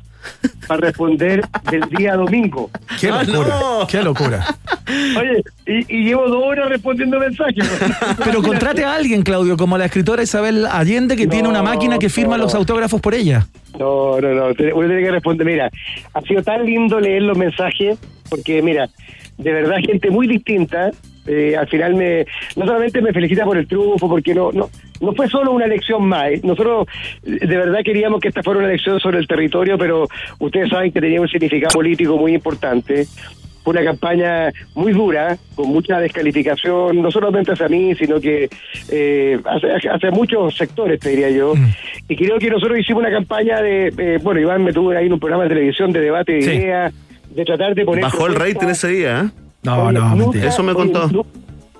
para 0.67 0.81
responder 0.81 1.41
del 1.71 1.81
día 1.97 2.15
domingo. 2.15 2.69
Qué 2.99 3.09
Ah, 3.09 3.23
locura, 3.23 3.59
no. 3.59 3.87
qué 3.87 4.01
locura. 4.03 4.45
Oye, 5.17 5.43
y, 5.65 5.97
y 5.97 6.03
llevo 6.05 6.27
dos 6.27 6.43
horas 6.43 6.69
respondiendo 6.69 7.19
mensajes. 7.19 7.65
Pero 8.23 8.41
contrate 8.41 8.83
a 8.83 8.95
alguien, 8.95 9.21
Claudio, 9.23 9.57
como 9.57 9.77
la 9.77 9.85
escritora 9.85 10.23
Isabel 10.23 10.65
Allende, 10.65 11.15
que 11.15 11.25
No, 11.25 11.31
tiene 11.31 11.49
una 11.49 11.63
máquina 11.63 11.97
que 11.99 12.09
firma 12.09 12.37
no. 12.37 12.43
los 12.43 12.55
autógrafos 12.55 12.99
por 13.01 13.13
ella. 13.13 13.47
No, 13.79 14.19
no, 14.19 14.29
no. 14.33 14.45
Uno 14.47 14.87
tiene 14.87 15.01
que 15.03 15.11
responder. 15.11 15.45
Mira, 15.45 15.69
ha 16.13 16.21
sido 16.21 16.41
tan 16.43 16.65
lindo 16.65 16.99
leer 16.99 17.21
los 17.23 17.37
mensajes, 17.37 17.97
porque 18.29 18.61
mira, 18.61 18.89
de 19.37 19.53
verdad, 19.53 19.77
gente 19.85 20.09
muy 20.09 20.27
distinta. 20.27 20.91
Eh, 21.27 21.55
al 21.55 21.67
final 21.67 21.95
me 21.95 22.25
no 22.55 22.65
solamente 22.65 23.01
me 23.01 23.13
felicita 23.13 23.45
por 23.45 23.57
el 23.57 23.67
triunfo 23.67 24.09
porque 24.09 24.33
no 24.33 24.51
no 24.51 24.69
no 25.01 25.13
fue 25.13 25.27
solo 25.27 25.51
una 25.51 25.65
elección 25.65 26.07
más 26.07 26.31
eh. 26.31 26.41
nosotros 26.43 26.87
de 27.23 27.45
verdad 27.45 27.79
queríamos 27.83 28.19
que 28.19 28.29
esta 28.29 28.41
fuera 28.43 28.59
una 28.59 28.69
elección 28.69 28.99
sobre 28.99 29.19
el 29.19 29.27
territorio 29.27 29.77
pero 29.77 30.07
ustedes 30.39 30.69
saben 30.69 30.91
que 30.91 31.01
tenía 31.01 31.21
un 31.21 31.27
significado 31.27 31.73
político 31.73 32.17
muy 32.17 32.33
importante 32.33 33.05
fue 33.67 33.73
una 33.73 33.83
campaña 33.83 34.53
muy 34.75 34.93
dura, 34.93 35.37
con 35.53 35.67
mucha 35.67 35.99
descalificación, 35.99 37.01
no 37.01 37.11
solamente 37.11 37.51
hacia 37.51 37.67
mí, 37.67 37.93
sino 37.95 38.17
que 38.17 38.47
eh, 38.89 39.37
hacia, 39.43 39.93
hacia 39.93 40.09
muchos 40.09 40.55
sectores, 40.55 41.01
te 41.01 41.09
diría 41.09 41.29
yo. 41.31 41.53
Y 42.07 42.15
creo 42.15 42.39
que 42.39 42.49
nosotros 42.49 42.79
hicimos 42.79 43.01
una 43.03 43.11
campaña 43.11 43.61
de, 43.61 43.87
eh, 43.97 44.19
bueno, 44.23 44.39
Iván 44.39 44.63
me 44.63 44.71
tuvo 44.71 44.91
ahí 44.91 45.07
en 45.07 45.11
un 45.11 45.19
programa 45.19 45.43
de 45.43 45.49
televisión 45.49 45.91
de 45.91 45.99
debate 45.99 46.31
de 46.31 46.41
Sí. 46.43 46.51
ideas, 46.51 46.93
de 47.29 47.43
tratar 47.43 47.75
de 47.75 47.83
poner... 47.83 48.03
Bajó 48.05 48.27
el 48.27 48.35
rating 48.35 48.69
ese 48.69 48.87
día, 48.87 49.25
¿eh? 49.25 49.46
No, 49.75 49.83
Oye, 49.83 49.93
no, 49.99 50.09
nunca- 50.09 50.15
mentira. 50.25 50.47
Eso 50.47 50.63
me 50.63 50.73
contó. 50.73 51.07
nu- 51.09 51.25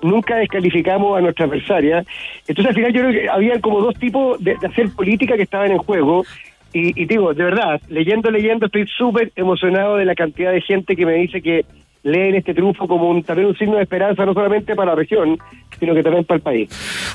Nunca 0.00 0.36
descalificamos 0.36 1.18
a 1.18 1.20
nuestra 1.20 1.46
adversaria. 1.46 2.04
Entonces, 2.46 2.66
al 2.68 2.74
final, 2.76 2.92
yo 2.92 3.00
creo 3.00 3.12
que 3.20 3.28
había 3.28 3.60
como 3.60 3.80
dos 3.80 3.96
tipos 3.96 4.38
de, 4.42 4.54
de 4.54 4.66
hacer 4.68 4.90
política 4.90 5.34
que 5.36 5.42
estaban 5.42 5.72
en 5.72 5.78
juego. 5.78 6.24
Y, 6.72 7.00
y 7.02 7.06
digo, 7.06 7.34
de 7.34 7.42
verdad, 7.42 7.80
leyendo, 7.88 8.30
leyendo, 8.30 8.66
estoy 8.66 8.86
súper 8.86 9.32
emocionado 9.34 9.96
de 9.96 10.04
la 10.04 10.14
cantidad 10.14 10.52
de 10.52 10.60
gente 10.60 10.94
que 10.94 11.04
me 11.04 11.14
dice 11.14 11.42
que 11.42 11.64
leen 12.02 12.36
este 12.36 12.54
triunfo 12.54 12.86
como 12.86 13.10
un, 13.10 13.22
también 13.22 13.48
un 13.48 13.56
signo 13.56 13.76
de 13.76 13.82
esperanza, 13.82 14.24
no 14.24 14.32
solamente 14.34 14.74
para 14.74 14.92
la 14.92 14.96
región, 14.96 15.38
sino 15.78 15.94
que 15.94 16.02
también 16.02 16.24
para 16.24 16.36
el 16.36 16.42
país. 16.42 16.68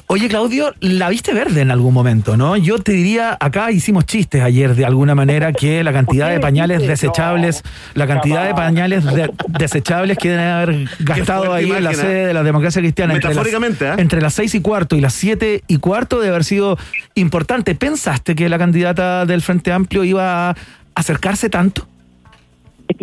Oye, 0.08 0.28
Claudio, 0.28 0.74
la 0.82 1.10
viste 1.10 1.34
verde 1.34 1.62
en 1.62 1.72
algún 1.72 1.94
momento, 1.94 2.38
¿no? 2.38 2.56
Yo 2.58 2.78
te 2.80 2.92
diría, 2.92 3.36
acá 3.40 3.72
hicimos 3.72 4.06
chistes 4.06 4.42
ayer 4.42 4.76
de 4.76 4.86
alguna 4.86 5.16
manera 5.16 5.52
que 5.54 5.84
la 5.84 5.94
cantidad 5.94 6.30
de 6.30 6.40
pañales 6.40 6.86
desechables, 6.88 7.64
la 7.94 8.08
cantidad 8.08 8.46
de 8.46 8.54
pañales 8.54 9.04
de- 9.06 9.30
desechables 9.48 10.18
que 10.18 10.30
deben 10.30 10.46
haber 10.46 10.88
gastado 11.00 11.54
ahí 11.54 11.72
en 11.72 11.84
la 11.84 11.92
¿eh? 11.92 11.96
sede 11.96 12.26
de 12.28 12.34
la 12.34 12.44
democracia 12.44 12.82
cristiana. 12.82 13.14
entre 13.16 13.34
las- 13.34 13.48
¿eh? 13.48 13.94
Entre 13.98 14.22
las 14.22 14.34
seis 14.34 14.54
y 14.56 14.62
cuarto 14.62 14.96
y 14.96 15.02
las 15.02 15.14
siete 15.14 15.64
y 15.68 15.78
cuarto 15.78 16.20
debe 16.20 16.30
haber 16.32 16.44
sido 16.44 16.78
importante. 17.16 17.76
¿Pensaste 17.76 18.36
que 18.36 18.50
la 18.50 18.58
candidata 18.58 19.26
del 19.26 19.42
Frente 19.42 19.72
Amplio 19.72 20.04
iba 20.04 20.50
a 20.52 20.56
acercarse 20.96 21.50
tanto? 21.50 21.88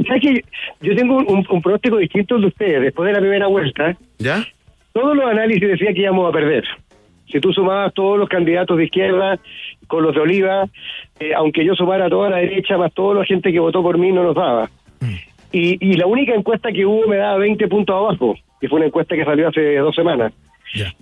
Es 0.01 0.05
que, 0.05 0.09
¿sabes 0.09 0.23
qué? 0.23 0.45
Yo 0.81 0.97
tengo 0.97 1.17
un, 1.17 1.47
un 1.49 1.63
pronóstico 1.63 1.97
distinto 1.99 2.37
al 2.37 2.43
de 2.43 2.47
ustedes. 2.49 2.83
Después 2.83 3.07
de 3.07 3.13
la 3.13 3.21
primera 3.21 3.47
vuelta, 3.47 3.97
¿Ya? 4.19 4.45
todos 4.93 5.17
los 5.17 5.27
análisis 5.27 5.69
decían 5.69 5.95
que 5.95 6.03
íbamos 6.03 6.29
a 6.29 6.33
perder. 6.33 6.65
Si 7.31 7.41
tú 7.41 7.53
sumabas 7.53 7.95
todos 7.95 8.19
los 8.19 8.29
candidatos 8.29 8.77
de 8.77 8.85
izquierda 8.85 9.39
con 9.87 10.03
los 10.03 10.15
de 10.15 10.21
Oliva, 10.21 10.65
eh, 11.21 11.33
aunque 11.35 11.65
yo 11.65 11.75
sumara 11.75 12.07
a 12.07 12.11
toda 12.11 12.31
la 12.31 12.39
derecha 12.39 12.77
más 12.77 12.93
toda 12.93 13.21
la 13.21 13.25
gente 13.25 13.53
que 13.53 13.61
votó 13.61 13.83
por 13.83 13.99
mí, 13.99 14.11
no 14.11 14.25
nos 14.25 14.35
daba. 14.35 14.69
Y, 15.53 15.77
y 15.85 15.95
la 15.95 16.07
única 16.07 16.35
encuesta 16.35 16.73
que 16.73 16.87
hubo 16.87 17.07
me 17.07 17.17
daba 17.17 17.39
20 17.39 17.69
puntos 17.69 17.95
abajo, 17.95 18.37
que 18.61 18.69
fue 18.69 18.79
una 18.79 18.87
encuesta 18.87 19.17
que 19.17 19.25
salió 19.25 19.49
hace 19.49 19.77
dos 19.77 19.95
semanas. 19.95 20.33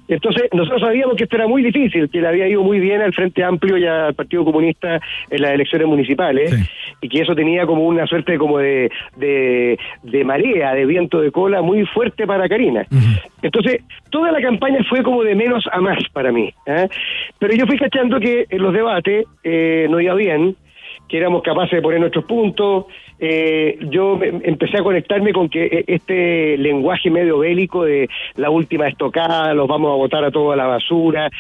Entonces, 0.09 0.45
nosotros 0.53 0.81
sabíamos 0.81 1.17
que 1.17 1.25
esto 1.25 1.37
era 1.37 1.47
muy 1.47 1.63
difícil, 1.63 2.09
que 2.11 2.21
le 2.21 2.29
había 2.29 2.49
ido 2.49 2.63
muy 2.63 2.81
bien 2.81 3.01
al 3.03 3.13
Frente 3.13 3.45
Amplio 3.45 3.77
y 3.77 3.85
al 3.87 4.15
Partido 4.15 4.45
Comunista 4.45 5.01
en 5.31 5.43
las 5.43 5.51
elecciones 5.53 5.87
municipales, 5.87 6.51
Sí. 6.51 6.57
y 7.03 7.09
que 7.09 7.21
eso 7.21 7.35
tenía 7.35 7.67
como 7.67 7.83
una 7.87 8.07
suerte 8.07 8.39
como 8.39 8.59
de, 8.59 8.91
de, 9.17 9.79
de 10.03 10.25
marea, 10.25 10.73
de 10.75 10.87
viento 10.87 11.21
de 11.21 11.31
cola 11.31 11.61
muy 11.63 11.85
fuerte 11.87 12.27
para 12.27 12.49
Karina. 12.49 12.87
Entonces, 13.43 13.83
toda 14.11 14.33
la 14.33 14.41
campaña 14.41 14.79
fue 14.89 15.03
como 15.03 15.23
de 15.23 15.35
menos 15.35 15.65
a 15.71 15.81
más 15.81 15.99
para 16.13 16.33
mí. 16.33 16.51
¿eh? 16.67 16.89
Pero 17.39 17.55
yo 17.55 17.67
fui 17.67 17.77
cachando 17.79 18.19
que 18.19 18.47
en 18.49 18.63
los 18.63 18.73
debates 18.73 19.27
eh, 19.45 19.87
no 19.91 20.01
iba 20.01 20.15
bien, 20.15 20.57
que 21.09 21.17
éramos 21.17 21.43
capaces 21.43 21.73
de 21.73 21.83
poner 21.83 22.01
nuestros 22.01 22.25
puntos. 22.25 22.87
Eh, 23.19 23.79
yo 23.91 24.21
empecé 24.23 24.79
a 24.79 24.83
conectarme 24.83 25.33
con 25.33 25.49
que 25.49 25.65
eh, 25.65 25.85
este 25.87 26.57
lenguaje 26.59 27.11
medio 27.11 27.39
bélico 27.39 27.85
de 27.85 28.09
la 28.37 28.51
última 28.51 28.87
estocada, 28.87 29.55
los 29.55 29.67
vamos 29.67 29.91
a 29.91 29.97
botar 29.97 30.25
a 30.25 30.31
toda 30.31 30.55
la 30.55 30.67
basura, 30.67 31.31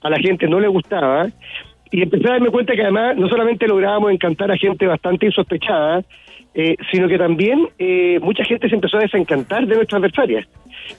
a 0.00 0.10
la 0.10 0.16
gente 0.18 0.48
no 0.48 0.58
le 0.58 0.68
gustaba. 0.68 1.28
Y 1.90 2.02
empecé 2.02 2.28
a 2.28 2.32
darme 2.32 2.50
cuenta 2.50 2.74
que 2.74 2.82
además 2.82 3.16
no 3.16 3.28
solamente 3.28 3.66
lográbamos 3.66 4.12
encantar 4.12 4.50
a 4.50 4.56
gente 4.56 4.86
bastante 4.86 5.26
insospechada, 5.26 6.02
eh, 6.54 6.76
sino 6.90 7.08
que 7.08 7.18
también 7.18 7.68
eh, 7.78 8.18
mucha 8.20 8.44
gente 8.44 8.68
se 8.68 8.74
empezó 8.74 8.96
a 8.96 9.02
desencantar 9.02 9.66
de 9.66 9.76
nuestras 9.76 10.00
adversarias. 10.00 10.46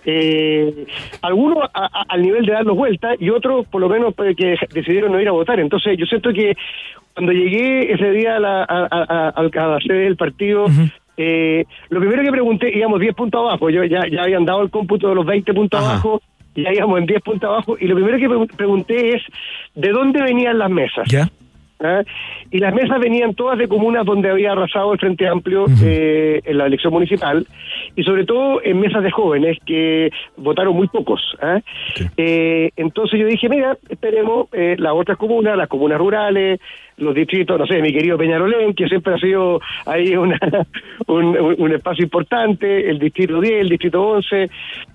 Eh, 0.06 0.86
algunos 1.22 1.58
a- 1.74 1.86
a- 1.86 2.06
al 2.10 2.22
nivel 2.22 2.46
de 2.46 2.54
darnos 2.54 2.76
vueltas 2.76 3.16
y 3.20 3.30
otros 3.30 3.66
por 3.68 3.82
lo 3.82 3.90
menos 3.90 4.14
pues, 4.16 4.36
que 4.36 4.56
decidieron 4.74 5.12
no 5.12 5.20
ir 5.22 5.28
a 5.28 5.32
votar. 5.32 5.60
Entonces 5.60 5.98
yo 5.98 6.06
siento 6.06 6.32
que 6.34 6.56
cuando 7.14 7.32
llegué 7.34 7.92
ese 7.92 8.12
día 8.12 8.38
a 8.38 8.40
la, 8.40 8.64
a, 8.64 9.34
a- 9.36 9.44
la 9.68 9.80
sede 9.80 10.04
del 10.04 10.16
partido, 10.16 10.66
eh, 11.18 11.66
lo 11.90 12.00
primero 12.00 12.24
que 12.24 12.32
pregunté, 12.32 12.72
íbamos 12.78 13.00
10 13.00 13.14
puntos 13.14 13.42
abajo, 13.42 13.70
yo 13.70 13.84
ya, 13.84 14.02
ya 14.10 14.24
habían 14.24 14.46
dado 14.46 14.62
el 14.62 14.70
cómputo 14.70 15.10
de 15.10 15.16
los 15.16 15.26
20 15.26 15.54
puntos 15.54 15.80
Ajá. 15.82 15.92
abajo, 15.92 16.22
ya 16.56 16.72
íbamos 16.74 17.00
en 17.00 17.06
10 17.08 17.22
puntos 17.22 17.50
abajo, 17.50 17.78
y 17.80 17.88
lo 17.88 17.96
primero 17.96 18.18
que 18.18 18.30
pregun- 18.30 18.56
pregunté 18.56 19.16
es, 19.16 19.24
¿de 19.76 19.90
dónde 19.90 20.22
venían 20.22 20.58
las 20.58 20.70
mesas? 20.70 21.08
¿Ya? 21.10 21.30
¿Ah? 21.82 22.04
Y 22.52 22.60
las 22.60 22.74
mesas 22.74 23.00
venían 23.00 23.34
todas 23.36 23.58
de 23.58 23.68
comunas 23.68 24.06
donde 24.06 24.30
había 24.30 24.52
arrasado 24.52 24.92
el 24.94 25.00
Frente 25.00 25.28
Amplio 25.28 25.66
eh, 25.82 26.42
en 26.44 26.58
la 26.58 26.66
elección 26.66 26.92
municipal 26.92 27.46
y 27.96 28.04
sobre 28.04 28.26
todo 28.26 28.62
en 28.64 28.80
mesas 28.80 29.04
de 29.04 29.12
jóvenes 29.12 29.58
que 29.66 30.10
votaron 30.38 30.76
muy 30.76 30.88
pocos. 30.88 31.22
¿ah? 31.42 31.60
Eh, 32.18 32.72
entonces 32.76 33.20
yo 33.20 33.26
dije, 33.28 33.50
mira, 33.50 33.78
esperemos 33.90 34.48
eh, 34.54 34.76
las 34.78 34.94
otras 34.94 35.18
comunas, 35.18 35.58
las 35.58 35.68
comunas 35.68 35.98
rurales, 36.00 36.60
los 36.98 37.16
distritos, 37.16 37.58
no 37.58 37.66
sé, 37.66 37.82
mi 37.82 37.94
querido 37.94 38.18
Peñarolén, 38.18 38.74
que 38.74 38.88
siempre 38.88 39.14
ha 39.14 39.18
sido 39.18 39.62
ahí 39.86 40.16
una, 40.18 40.38
un, 41.08 41.38
un- 41.58 41.72
espacio 41.72 42.04
importante, 42.04 42.90
el 42.90 43.00
distrito 43.00 43.40
10, 43.40 43.62
el 43.62 43.70
distrito 43.70 44.02
11. 44.02 44.50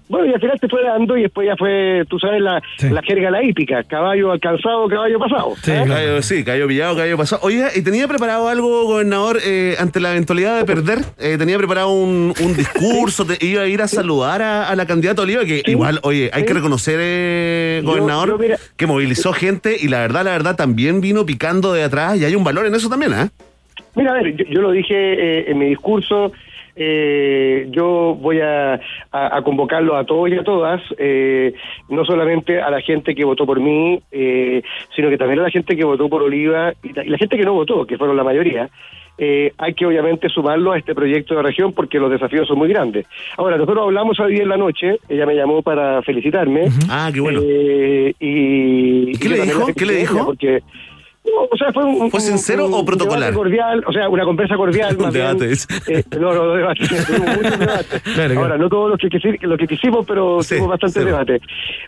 Bueno, 0.07 0.27
y 0.27 0.35
al 0.35 0.41
final 0.41 0.61
te 0.61 0.69
fue 0.69 0.83
dando 0.85 1.17
y 1.17 1.23
después 1.23 1.47
ya 1.47 1.57
fue, 1.57 2.05
tú 2.11 2.19
sabes, 2.19 2.43
la, 2.43 2.61
Sí. 2.77 2.91
la 2.91 3.01
jerga 3.01 3.31
la 3.31 3.43
hípica, 3.43 3.83
caballo 3.85 4.33
alcanzado, 4.33 4.87
caballo 4.87 5.19
pasado. 5.19 5.55
Sí, 5.63 5.71
¿ah? 5.71 5.85
Cayo, 5.87 6.21
sí, 6.21 6.45
cayó 6.45 6.69
pillado, 6.69 6.95
cayó 6.95 7.17
pasado. 7.17 7.41
Oiga, 7.43 7.69
¿y 7.75 7.83
tenía 7.83 8.07
preparado 8.07 8.49
algo, 8.49 8.85
gobernador, 8.85 9.39
eh, 9.43 9.77
ante 9.79 10.01
la 10.01 10.11
eventualidad 10.11 10.59
de 10.59 10.67
perder? 10.67 10.99
Eh, 11.19 11.37
¿Tenía 11.39 11.57
preparado 11.57 11.91
un, 11.91 12.35
un 12.39 12.55
discurso? 12.55 12.84
Te- 13.27 13.45
¿Iba 13.47 13.63
a 13.63 13.67
ir 13.67 13.81
a 13.83 13.89
saludar 13.89 14.43
a, 14.43 14.69
a 14.69 14.77
la 14.77 14.87
candidata 14.87 15.23
Oliva? 15.23 15.45
Que 15.45 15.63
igual, 15.67 16.01
oye, 16.03 16.31
hay 16.33 16.45
que 16.45 16.55
reconocer, 16.55 16.99
eh, 17.01 17.83
gobernador, 17.85 18.29
yo, 18.31 18.39
mira- 18.39 18.57
que 18.77 18.87
movilizó 18.87 19.33
gente 19.33 19.77
y 19.81 19.89
la 19.89 20.01
verdad, 20.01 20.25
la 20.25 20.33
verdad, 20.33 20.57
también 20.57 21.01
vino 21.01 21.25
picando 21.27 21.73
de 21.73 21.83
atrás 21.85 22.19
y 22.19 22.25
hay 22.25 22.35
un 22.35 22.45
valor 22.45 22.67
en 22.67 22.75
eso 22.75 22.89
también, 22.89 23.13
¿ah? 23.15 23.29
Mira, 23.95 24.11
a 24.13 24.15
ver, 24.23 24.37
yo, 24.37 24.45
yo 24.47 24.61
lo 24.61 24.71
dije 24.73 24.95
eh, 24.95 25.45
en 25.51 25.59
mi 25.59 25.67
discurso, 25.67 26.33
eh, 26.77 27.69
yo 27.71 28.17
voy 28.21 28.41
a, 28.41 28.75
a, 29.13 29.37
a 29.39 29.43
convocarlo 29.43 29.97
a 29.97 30.05
todos 30.05 30.29
y 30.31 30.35
a 30.35 30.43
todas, 30.43 30.83
eh, 30.99 31.55
no 31.89 32.05
solamente 32.05 32.61
a 32.61 32.71
la 32.71 32.81
gente 32.81 33.15
que 33.15 33.25
votó 33.25 33.47
por 33.47 33.61
mí, 33.61 34.01
eh, 34.11 34.63
sino 34.97 35.09
que 35.09 35.17
también 35.19 35.39
a 35.41 35.45
la 35.45 35.51
gente 35.51 35.77
que 35.77 35.85
votó 35.85 36.09
por 36.09 36.23
Oliva 36.23 36.73
y 36.83 36.93
la 37.09 37.17
gente 37.19 37.37
que 37.37 37.45
no 37.45 37.55
votó, 37.55 37.87
que 37.87 37.97
fueron 37.97 38.17
la 38.17 38.25
mayoría. 38.25 38.69
Eh, 39.17 39.53
hay 39.59 39.75
que 39.75 39.87
obviamente 39.87 40.29
sumarlo 40.29 40.73
a 40.73 40.79
este 40.79 40.95
proyecto 40.95 41.37
de 41.37 41.43
región 41.43 41.73
porque 41.73 41.99
los 41.99 42.11
desafíos 42.11 42.49
son 42.49 42.59
muy 42.59 42.69
grandes. 42.69 43.07
Ahora, 43.37 43.57
nosotros 43.57 43.85
hablamos 43.85 44.19
hoy 44.19 44.37
en 44.39 44.49
la 44.49 44.57
noche, 44.57 44.99
ella 45.09 45.25
me 45.25 45.37
llamó 45.37 45.63
para 45.63 46.03
felicitarme. 46.03 46.67
Ah, 46.91 47.11
qué 47.13 47.21
bueno. 47.21 47.41
Eh, 47.45 48.15
y, 48.19 49.11
¿Y 49.11 49.19
qué 49.19 49.29
y 49.29 49.31
le 49.31 49.43
dijo? 49.43 49.67
¿Qué 49.77 49.87
le 49.87 49.95
dijo? 49.95 50.25
Porque, 50.25 50.63
o 51.51 51.57
sea, 51.57 51.73
fue, 51.73 51.85
un, 51.85 52.11
¿Fue 52.11 52.21
sincero 52.21 52.67
un- 52.67 52.75
o 52.75 52.85
protocolar? 52.85 53.33
cordial, 53.35 53.83
o 53.87 53.93
sea, 53.93 54.09
una 54.09 54.25
conversa 54.25 54.57
cordial. 54.57 54.97
Un 54.99 55.11
debate, 55.11 55.49
dice. 55.49 55.67
Eh, 55.89 56.03
no, 56.19 56.33
no, 56.35 56.55
debate. 56.55 56.81
Muchos 57.37 57.59
debates. 57.59 58.03
Claro, 58.15 58.41
Ahora, 58.41 58.57
no 58.59 58.69
todos 58.69 58.91
los 58.91 58.99
que, 58.99 59.09
quisi- 59.09 59.57
que 59.59 59.67
quisimos, 59.67 60.07
pero 60.07 60.43
Sí, 60.43 60.51
tuvimos 60.51 60.71
bastante 60.71 61.01
sí. 61.01 61.05
debate. 61.07 61.41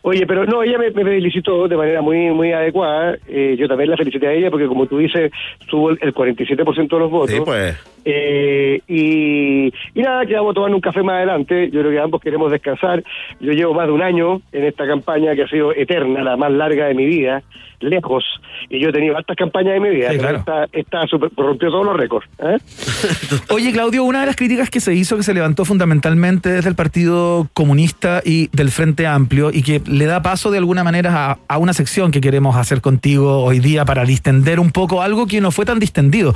Oye, 0.02 0.26
pero 0.26 0.44
no, 0.46 0.62
ella 0.62 0.78
me, 0.78 0.90
me 0.90 1.04
felicitó 1.04 1.68
de 1.68 1.76
manera 1.76 2.00
muy 2.02 2.30
muy 2.30 2.52
adecuada. 2.52 3.16
Eh, 3.28 3.56
yo 3.58 3.68
también 3.68 3.90
la 3.90 3.96
felicité 3.96 4.26
a 4.28 4.32
ella 4.32 4.50
porque, 4.50 4.66
como 4.66 4.86
tú 4.86 4.98
dices, 4.98 5.30
tuvo 5.68 5.90
el, 5.90 5.98
el 6.02 6.14
47% 6.14 6.88
de 6.88 6.98
los 6.98 7.10
votos. 7.10 7.30
Sí, 7.30 7.40
pues. 7.44 7.76
Eh, 8.08 8.80
y, 8.86 9.66
y 9.66 10.02
nada, 10.02 10.24
quedamos 10.26 10.54
tomando 10.54 10.76
un 10.76 10.80
café 10.80 11.02
más 11.02 11.16
adelante. 11.16 11.70
Yo 11.72 11.80
creo 11.80 11.90
que 11.90 11.98
ambos 11.98 12.20
queremos 12.20 12.52
descansar. 12.52 13.02
Yo 13.40 13.52
llevo 13.52 13.74
más 13.74 13.88
de 13.88 13.92
un 13.92 14.02
año 14.02 14.40
en 14.52 14.64
esta 14.64 14.86
campaña 14.86 15.34
que 15.34 15.42
ha 15.42 15.48
sido 15.48 15.72
eterna, 15.74 16.22
la 16.22 16.36
más 16.36 16.52
larga 16.52 16.86
de 16.86 16.94
mi 16.94 17.04
vida, 17.04 17.42
lejos. 17.80 18.24
Y 18.70 18.80
yo 18.80 18.90
he 18.90 18.92
tenido 18.92 19.16
altas 19.16 19.36
campañas 19.36 19.74
de 19.74 19.80
mi 19.80 19.90
vida. 19.90 20.12
Sí, 20.12 20.18
claro. 20.18 20.38
Esta, 20.38 20.66
esta 20.72 21.06
super- 21.08 21.30
rompió 21.36 21.68
todos 21.70 21.84
los 21.84 21.96
récords. 21.96 22.26
¿eh? 22.38 22.56
Oye, 23.50 23.72
Claudio, 23.72 24.04
una 24.04 24.20
de 24.20 24.26
las 24.26 24.36
críticas 24.36 24.70
que 24.70 24.78
se 24.80 24.94
hizo, 24.94 25.16
que 25.16 25.24
se 25.24 25.34
levantó 25.34 25.64
fundamentalmente 25.64 26.48
desde 26.48 26.68
el 26.68 26.76
Partido 26.76 27.48
Comunista 27.54 28.22
y 28.24 28.48
del 28.52 28.70
Frente 28.70 29.06
Amplio, 29.08 29.50
y 29.52 29.62
que 29.62 29.82
le 29.84 30.06
da 30.06 30.22
paso 30.22 30.52
de 30.52 30.58
alguna 30.58 30.84
manera 30.84 31.30
a, 31.32 31.38
a 31.48 31.58
una 31.58 31.72
sección 31.72 32.12
que 32.12 32.20
queremos 32.20 32.56
hacer 32.56 32.80
contigo 32.80 33.42
hoy 33.42 33.58
día 33.58 33.84
para 33.84 34.04
distender 34.04 34.60
un 34.60 34.70
poco 34.70 35.02
algo 35.02 35.26
que 35.26 35.40
no 35.40 35.50
fue 35.50 35.64
tan 35.64 35.78
distendido, 35.80 36.34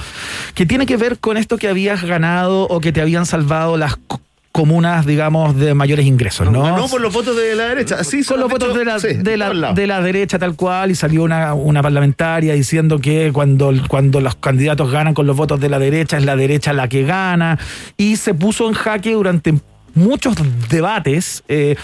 que 0.54 0.66
tiene 0.66 0.84
que 0.84 0.96
ver 0.96 1.18
con 1.20 1.36
esto 1.36 1.56
que 1.60 1.68
habías 1.68 2.02
ganado 2.02 2.64
o 2.64 2.80
que 2.80 2.90
te 2.90 3.00
habían 3.00 3.24
salvado 3.26 3.76
las 3.76 3.94
co- 3.96 4.20
comunas, 4.52 5.06
digamos, 5.06 5.56
de 5.56 5.74
mayores 5.74 6.04
ingresos, 6.06 6.50
¿no? 6.50 6.64
Ganó 6.64 6.88
por 6.88 7.00
los 7.00 7.14
votos 7.14 7.36
de 7.36 7.54
la 7.54 7.68
derecha. 7.68 8.02
Se 8.02 8.24
con 8.24 8.38
lo 8.40 8.48
los 8.48 8.50
votos 8.50 8.76
de 8.76 8.84
la, 8.84 8.98
sí, 8.98 9.14
de, 9.14 9.36
la, 9.36 9.72
de 9.72 9.86
la 9.86 10.02
derecha 10.02 10.40
tal 10.40 10.56
cual 10.56 10.90
y 10.90 10.96
salió 10.96 11.22
una, 11.22 11.54
una 11.54 11.80
parlamentaria 11.82 12.54
diciendo 12.54 12.98
que 12.98 13.30
cuando, 13.32 13.72
cuando 13.86 14.20
los 14.20 14.34
candidatos 14.34 14.90
ganan 14.90 15.14
con 15.14 15.26
los 15.28 15.36
votos 15.36 15.60
de 15.60 15.68
la 15.68 15.78
derecha 15.78 16.18
es 16.18 16.24
la 16.24 16.34
derecha 16.34 16.72
la 16.72 16.88
que 16.88 17.04
gana 17.04 17.60
y 17.96 18.16
se 18.16 18.34
puso 18.34 18.66
en 18.66 18.74
jaque 18.74 19.12
durante 19.12 19.54
muchos 19.94 20.34
debates 20.68 21.42
eh, 21.48 21.76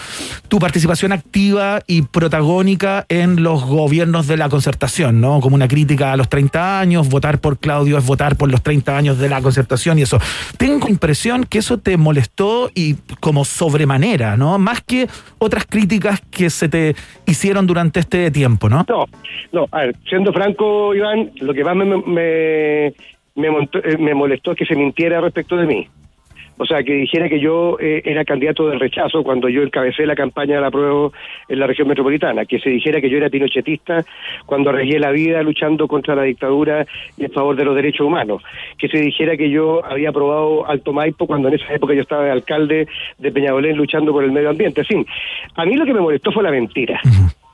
tu 0.47 0.59
participación 0.59 1.11
activa 1.11 1.81
y 1.87 2.03
protagónica 2.03 3.05
en 3.09 3.43
los 3.43 3.63
gobiernos 3.65 4.27
de 4.27 4.37
la 4.37 4.49
concertación, 4.49 5.19
¿no? 5.21 5.39
Como 5.41 5.55
una 5.55 5.67
crítica 5.67 6.11
a 6.13 6.17
los 6.17 6.29
30 6.29 6.79
años, 6.79 7.09
votar 7.09 7.39
por 7.39 7.57
Claudio 7.59 7.97
es 7.97 8.05
votar 8.05 8.35
por 8.35 8.51
los 8.51 8.61
30 8.61 8.97
años 8.97 9.17
de 9.19 9.29
la 9.29 9.41
concertación 9.41 9.99
y 9.99 10.03
eso. 10.03 10.19
Tengo 10.57 10.87
impresión 10.87 11.43
que 11.43 11.59
eso 11.59 11.77
te 11.77 11.97
molestó 11.97 12.69
y 12.73 12.95
como 13.19 13.45
sobremanera, 13.45 14.37
¿no? 14.37 14.57
Más 14.59 14.81
que 14.81 15.07
otras 15.39 15.65
críticas 15.65 16.21
que 16.31 16.49
se 16.49 16.69
te 16.69 16.95
hicieron 17.25 17.67
durante 17.67 17.99
este 17.99 18.31
tiempo, 18.31 18.69
¿no? 18.69 18.85
No, 18.87 19.05
no, 19.51 19.65
a 19.71 19.79
ver, 19.81 19.95
siendo 20.09 20.31
franco, 20.33 20.93
Iván, 20.95 21.31
lo 21.41 21.53
que 21.53 21.63
más 21.63 21.75
me, 21.75 21.85
me, 23.35 23.49
montó- 23.51 23.79
eh, 23.83 23.97
me 23.97 24.13
molestó 24.13 24.51
es 24.51 24.57
que 24.57 24.65
se 24.65 24.75
mintiera 24.75 25.21
respecto 25.21 25.55
de 25.57 25.65
mí. 25.65 25.87
O 26.57 26.65
sea, 26.65 26.83
que 26.83 26.93
dijera 26.93 27.29
que 27.29 27.39
yo 27.39 27.77
eh, 27.79 28.01
era 28.03 28.25
candidato 28.25 28.67
del 28.67 28.79
rechazo 28.79 29.23
cuando 29.23 29.47
yo 29.47 29.61
encabecé 29.61 30.05
la 30.05 30.15
campaña 30.15 30.55
de 30.55 30.61
la 30.61 30.71
prueba 30.71 31.09
en 31.47 31.59
la 31.59 31.67
región 31.67 31.87
metropolitana, 31.87 32.45
que 32.45 32.59
se 32.59 32.69
dijera 32.69 32.99
que 32.99 33.09
yo 33.09 33.17
era 33.17 33.29
pinochetista 33.29 34.03
cuando 34.45 34.69
arriesgué 34.69 34.99
la 34.99 35.11
vida 35.11 35.43
luchando 35.43 35.87
contra 35.87 36.15
la 36.15 36.23
dictadura 36.23 36.85
y 37.17 37.25
en 37.25 37.31
favor 37.31 37.55
de 37.55 37.65
los 37.65 37.75
derechos 37.75 38.07
humanos, 38.07 38.41
que 38.77 38.87
se 38.87 38.99
dijera 38.99 39.37
que 39.37 39.49
yo 39.49 39.85
había 39.85 40.09
aprobado 40.09 40.67
Alto 40.67 40.93
Maipo 40.93 41.27
cuando 41.27 41.47
en 41.47 41.55
esa 41.55 41.73
época 41.73 41.93
yo 41.93 42.01
estaba 42.01 42.23
de 42.23 42.31
alcalde 42.31 42.87
de 43.17 43.31
Peñalolén 43.31 43.77
luchando 43.77 44.11
por 44.11 44.23
el 44.23 44.31
medio 44.31 44.49
ambiente. 44.49 44.81
En 44.81 44.87
fin, 44.87 45.05
a 45.55 45.65
mí 45.65 45.75
lo 45.75 45.85
que 45.85 45.93
me 45.93 46.01
molestó 46.01 46.31
fue 46.31 46.43
la 46.43 46.51
mentira. 46.51 46.99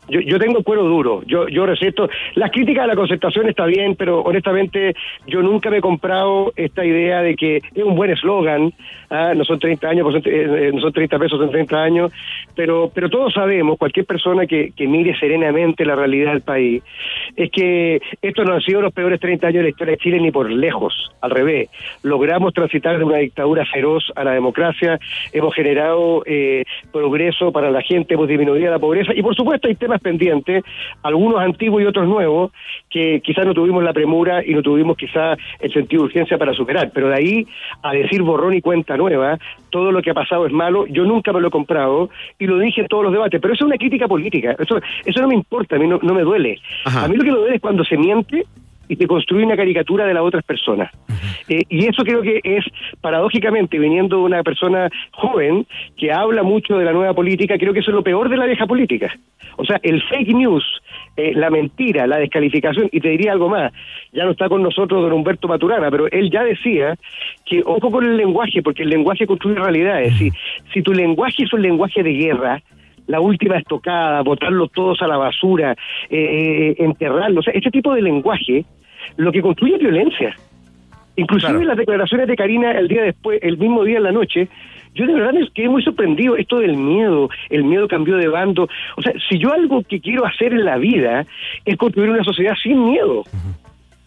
Yo, 0.09 0.19
yo 0.19 0.39
tengo 0.39 0.63
cuero 0.63 0.83
duro, 0.83 1.23
yo, 1.25 1.47
yo 1.47 1.65
receto. 1.65 2.09
Las 2.35 2.51
críticas 2.51 2.83
a 2.83 2.87
la 2.87 2.95
concertación 2.95 3.47
está 3.47 3.65
bien, 3.65 3.95
pero 3.95 4.21
honestamente 4.21 4.95
yo 5.27 5.41
nunca 5.41 5.69
me 5.69 5.77
he 5.77 5.81
comprado 5.81 6.53
esta 6.55 6.85
idea 6.85 7.21
de 7.21 7.35
que 7.35 7.57
es 7.57 7.83
un 7.83 7.95
buen 7.95 8.11
eslogan, 8.11 8.73
ah, 9.09 9.33
no 9.35 9.45
son 9.45 9.59
30 9.59 9.87
años, 9.87 10.07
pues, 10.09 10.25
eh, 10.25 10.67
eh, 10.67 10.71
no 10.73 10.81
son 10.81 10.91
30 10.91 11.19
pesos 11.19 11.41
en 11.41 11.51
30 11.51 11.83
años, 11.83 12.11
pero, 12.55 12.91
pero 12.93 13.09
todos 13.09 13.33
sabemos, 13.33 13.77
cualquier 13.77 14.05
persona 14.05 14.45
que, 14.45 14.71
que 14.75 14.87
mire 14.87 15.17
serenamente 15.17 15.85
la 15.85 15.95
realidad 15.95 16.31
del 16.31 16.41
país, 16.41 16.83
es 17.35 17.49
que 17.51 18.01
estos 18.21 18.45
no 18.45 18.53
han 18.53 18.61
sido 18.61 18.81
los 18.81 18.93
peores 18.93 19.19
30 19.19 19.47
años 19.47 19.57
de 19.57 19.63
la 19.63 19.69
historia 19.69 19.91
de 19.91 19.97
Chile 19.97 20.19
ni 20.19 20.31
por 20.31 20.49
lejos, 20.51 21.11
al 21.21 21.31
revés. 21.31 21.69
Logramos 22.03 22.53
transitar 22.53 22.97
de 22.97 23.03
una 23.03 23.17
dictadura 23.17 23.65
feroz 23.65 24.11
a 24.15 24.23
la 24.23 24.31
democracia, 24.31 24.99
hemos 25.31 25.53
generado 25.53 26.23
eh, 26.25 26.63
progreso 26.91 27.51
para 27.51 27.71
la 27.71 27.81
gente, 27.81 28.13
hemos 28.13 28.27
disminuido 28.27 28.69
la 28.69 28.79
pobreza 28.79 29.13
y 29.15 29.21
por 29.21 29.35
supuesto 29.35 29.67
hay 29.67 29.75
temas 29.75 29.92
pendientes, 30.01 30.63
algunos 31.01 31.39
antiguos 31.39 31.81
y 31.81 31.85
otros 31.85 32.07
nuevos, 32.07 32.51
que 32.89 33.21
quizás 33.21 33.45
no 33.45 33.53
tuvimos 33.53 33.83
la 33.83 33.93
premura 33.93 34.45
y 34.45 34.53
no 34.53 34.61
tuvimos 34.61 34.97
quizás 34.97 35.37
el 35.59 35.73
sentido 35.73 36.03
de 36.03 36.07
urgencia 36.07 36.37
para 36.37 36.53
superar, 36.53 36.91
pero 36.93 37.09
de 37.09 37.15
ahí 37.15 37.47
a 37.81 37.91
decir 37.93 38.21
borrón 38.21 38.53
y 38.53 38.61
cuenta 38.61 38.97
nueva, 38.97 39.37
todo 39.69 39.91
lo 39.91 40.01
que 40.01 40.11
ha 40.11 40.13
pasado 40.13 40.45
es 40.45 40.53
malo, 40.53 40.85
yo 40.87 41.03
nunca 41.03 41.33
me 41.33 41.41
lo 41.41 41.47
he 41.47 41.51
comprado 41.51 42.09
y 42.37 42.45
lo 42.45 42.59
dije 42.59 42.81
en 42.81 42.87
todos 42.87 43.03
los 43.03 43.13
debates, 43.13 43.41
pero 43.41 43.53
eso 43.53 43.65
es 43.65 43.67
una 43.67 43.77
crítica 43.77 44.07
política, 44.07 44.55
eso, 44.59 44.79
eso 45.05 45.21
no 45.21 45.27
me 45.27 45.35
importa, 45.35 45.75
a 45.75 45.79
mí 45.79 45.87
no, 45.87 45.99
no 46.01 46.13
me 46.13 46.21
duele. 46.21 46.59
Ajá. 46.85 47.05
A 47.05 47.07
mí 47.07 47.15
lo 47.15 47.23
que 47.23 47.31
me 47.31 47.37
duele 47.37 47.55
es 47.55 47.61
cuando 47.61 47.83
se 47.83 47.97
miente 47.97 48.45
y 48.87 48.95
te 48.95 49.07
construye 49.07 49.45
una 49.45 49.55
caricatura 49.55 50.05
de 50.05 50.13
las 50.13 50.23
otras 50.23 50.43
personas. 50.43 50.91
Eh, 51.47 51.63
y 51.69 51.85
eso 51.85 52.03
creo 52.03 52.21
que 52.21 52.39
es, 52.43 52.65
paradójicamente, 53.01 53.79
viniendo 53.79 54.17
de 54.17 54.23
una 54.23 54.43
persona 54.43 54.89
joven 55.11 55.65
que 55.97 56.11
habla 56.11 56.43
mucho 56.43 56.77
de 56.77 56.85
la 56.85 56.93
nueva 56.93 57.13
política, 57.13 57.57
creo 57.57 57.73
que 57.73 57.79
eso 57.79 57.91
es 57.91 57.95
lo 57.95 58.03
peor 58.03 58.29
de 58.29 58.37
la 58.37 58.45
vieja 58.45 58.65
política. 58.65 59.13
O 59.57 59.65
sea, 59.65 59.79
el 59.83 60.01
fake 60.01 60.33
news, 60.33 60.63
eh, 61.15 61.33
la 61.35 61.49
mentira, 61.49 62.07
la 62.07 62.17
descalificación, 62.17 62.89
y 62.91 62.99
te 62.99 63.09
diría 63.09 63.33
algo 63.33 63.49
más, 63.49 63.71
ya 64.11 64.25
no 64.25 64.31
está 64.31 64.49
con 64.49 64.63
nosotros 64.63 65.01
don 65.01 65.13
Humberto 65.13 65.47
Maturana, 65.47 65.91
pero 65.91 66.07
él 66.11 66.31
ya 66.31 66.43
decía 66.43 66.95
que 67.45 67.61
ojo 67.65 67.91
con 67.91 68.05
el 68.05 68.17
lenguaje, 68.17 68.61
porque 68.61 68.83
el 68.83 68.89
lenguaje 68.89 69.27
construye 69.27 69.59
realidades. 69.59 70.15
Si, 70.17 70.31
si 70.73 70.81
tu 70.81 70.93
lenguaje 70.93 71.43
es 71.43 71.53
un 71.53 71.61
lenguaje 71.61 72.03
de 72.03 72.13
guerra, 72.13 72.61
la 73.07 73.19
última 73.19 73.57
estocada, 73.57 74.21
botarlos 74.21 74.71
todos 74.71 75.01
a 75.01 75.07
la 75.07 75.17
basura, 75.17 75.75
eh, 76.09 76.17
eh, 76.17 76.75
enterrarlos. 76.79 77.39
O 77.39 77.43
sea, 77.43 77.53
este 77.53 77.71
tipo 77.71 77.93
de 77.93 78.01
lenguaje 78.01 78.65
lo 79.17 79.31
que 79.31 79.41
construye 79.41 79.75
es 79.75 79.81
violencia. 79.81 80.35
Inclusive 81.15 81.51
Claro. 81.51 81.67
las 81.67 81.77
declaraciones 81.77 82.27
de 82.27 82.35
Karina 82.35 82.71
el 82.71 82.87
día 82.87 83.03
después, 83.03 83.39
el 83.43 83.57
mismo 83.57 83.83
día 83.83 83.97
en 83.97 84.03
la 84.03 84.11
noche, 84.11 84.47
yo 84.95 85.05
de 85.05 85.13
verdad 85.13 85.33
me 85.33 85.47
quedé 85.49 85.69
muy 85.69 85.83
sorprendido. 85.83 86.35
Esto 86.35 86.59
del 86.59 86.75
miedo, 86.75 87.29
el 87.49 87.63
miedo 87.63 87.87
cambió 87.87 88.17
de 88.17 88.27
bando. 88.27 88.67
O 88.97 89.01
sea, 89.01 89.13
si 89.29 89.37
yo 89.37 89.51
algo 89.51 89.83
que 89.83 89.99
quiero 89.99 90.25
hacer 90.25 90.53
en 90.53 90.65
la 90.65 90.77
vida 90.77 91.25
es 91.65 91.77
construir 91.77 92.09
una 92.09 92.23
sociedad 92.23 92.53
sin 92.61 92.83
miedo 92.85 93.23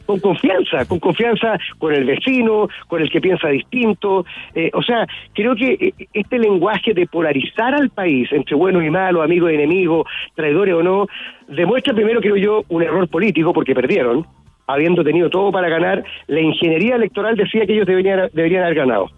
con 0.06 0.20
confianza, 0.20 0.84
con 0.86 1.00
confianza 1.00 1.58
con 1.78 1.92
el 1.92 2.04
vecino, 2.04 2.68
con 2.86 3.02
el 3.02 3.10
que 3.10 3.20
piensa 3.20 3.48
distinto. 3.48 4.24
Eh, 4.54 4.70
o 4.72 4.82
sea, 4.82 5.06
creo 5.34 5.54
que 5.54 5.72
eh, 5.72 6.08
este 6.12 6.38
lenguaje 6.38 6.94
de 6.94 7.06
polarizar 7.06 7.74
al 7.74 7.90
país 7.90 8.28
entre 8.32 8.56
buenos 8.56 8.84
y 8.84 8.90
malos, 8.90 9.22
amigos 9.22 9.50
y 9.50 9.54
enemigos, 9.54 10.06
traidores 10.34 10.74
o 10.74 10.82
no, 10.82 11.06
demuestra 11.48 11.94
primero, 11.94 12.20
creo 12.20 12.36
yo, 12.36 12.64
un 12.68 12.82
error 12.82 13.08
político 13.08 13.52
porque 13.52 13.74
perdieron, 13.74 14.26
habiendo 14.66 15.04
tenido 15.04 15.28
todo 15.30 15.52
para 15.52 15.68
ganar. 15.68 16.04
La 16.26 16.40
ingeniería 16.40 16.96
electoral 16.96 17.36
decía 17.36 17.66
que 17.66 17.74
ellos 17.74 17.86
deberían, 17.86 18.30
deberían 18.32 18.64
haber 18.64 18.76
ganado. 18.76 19.10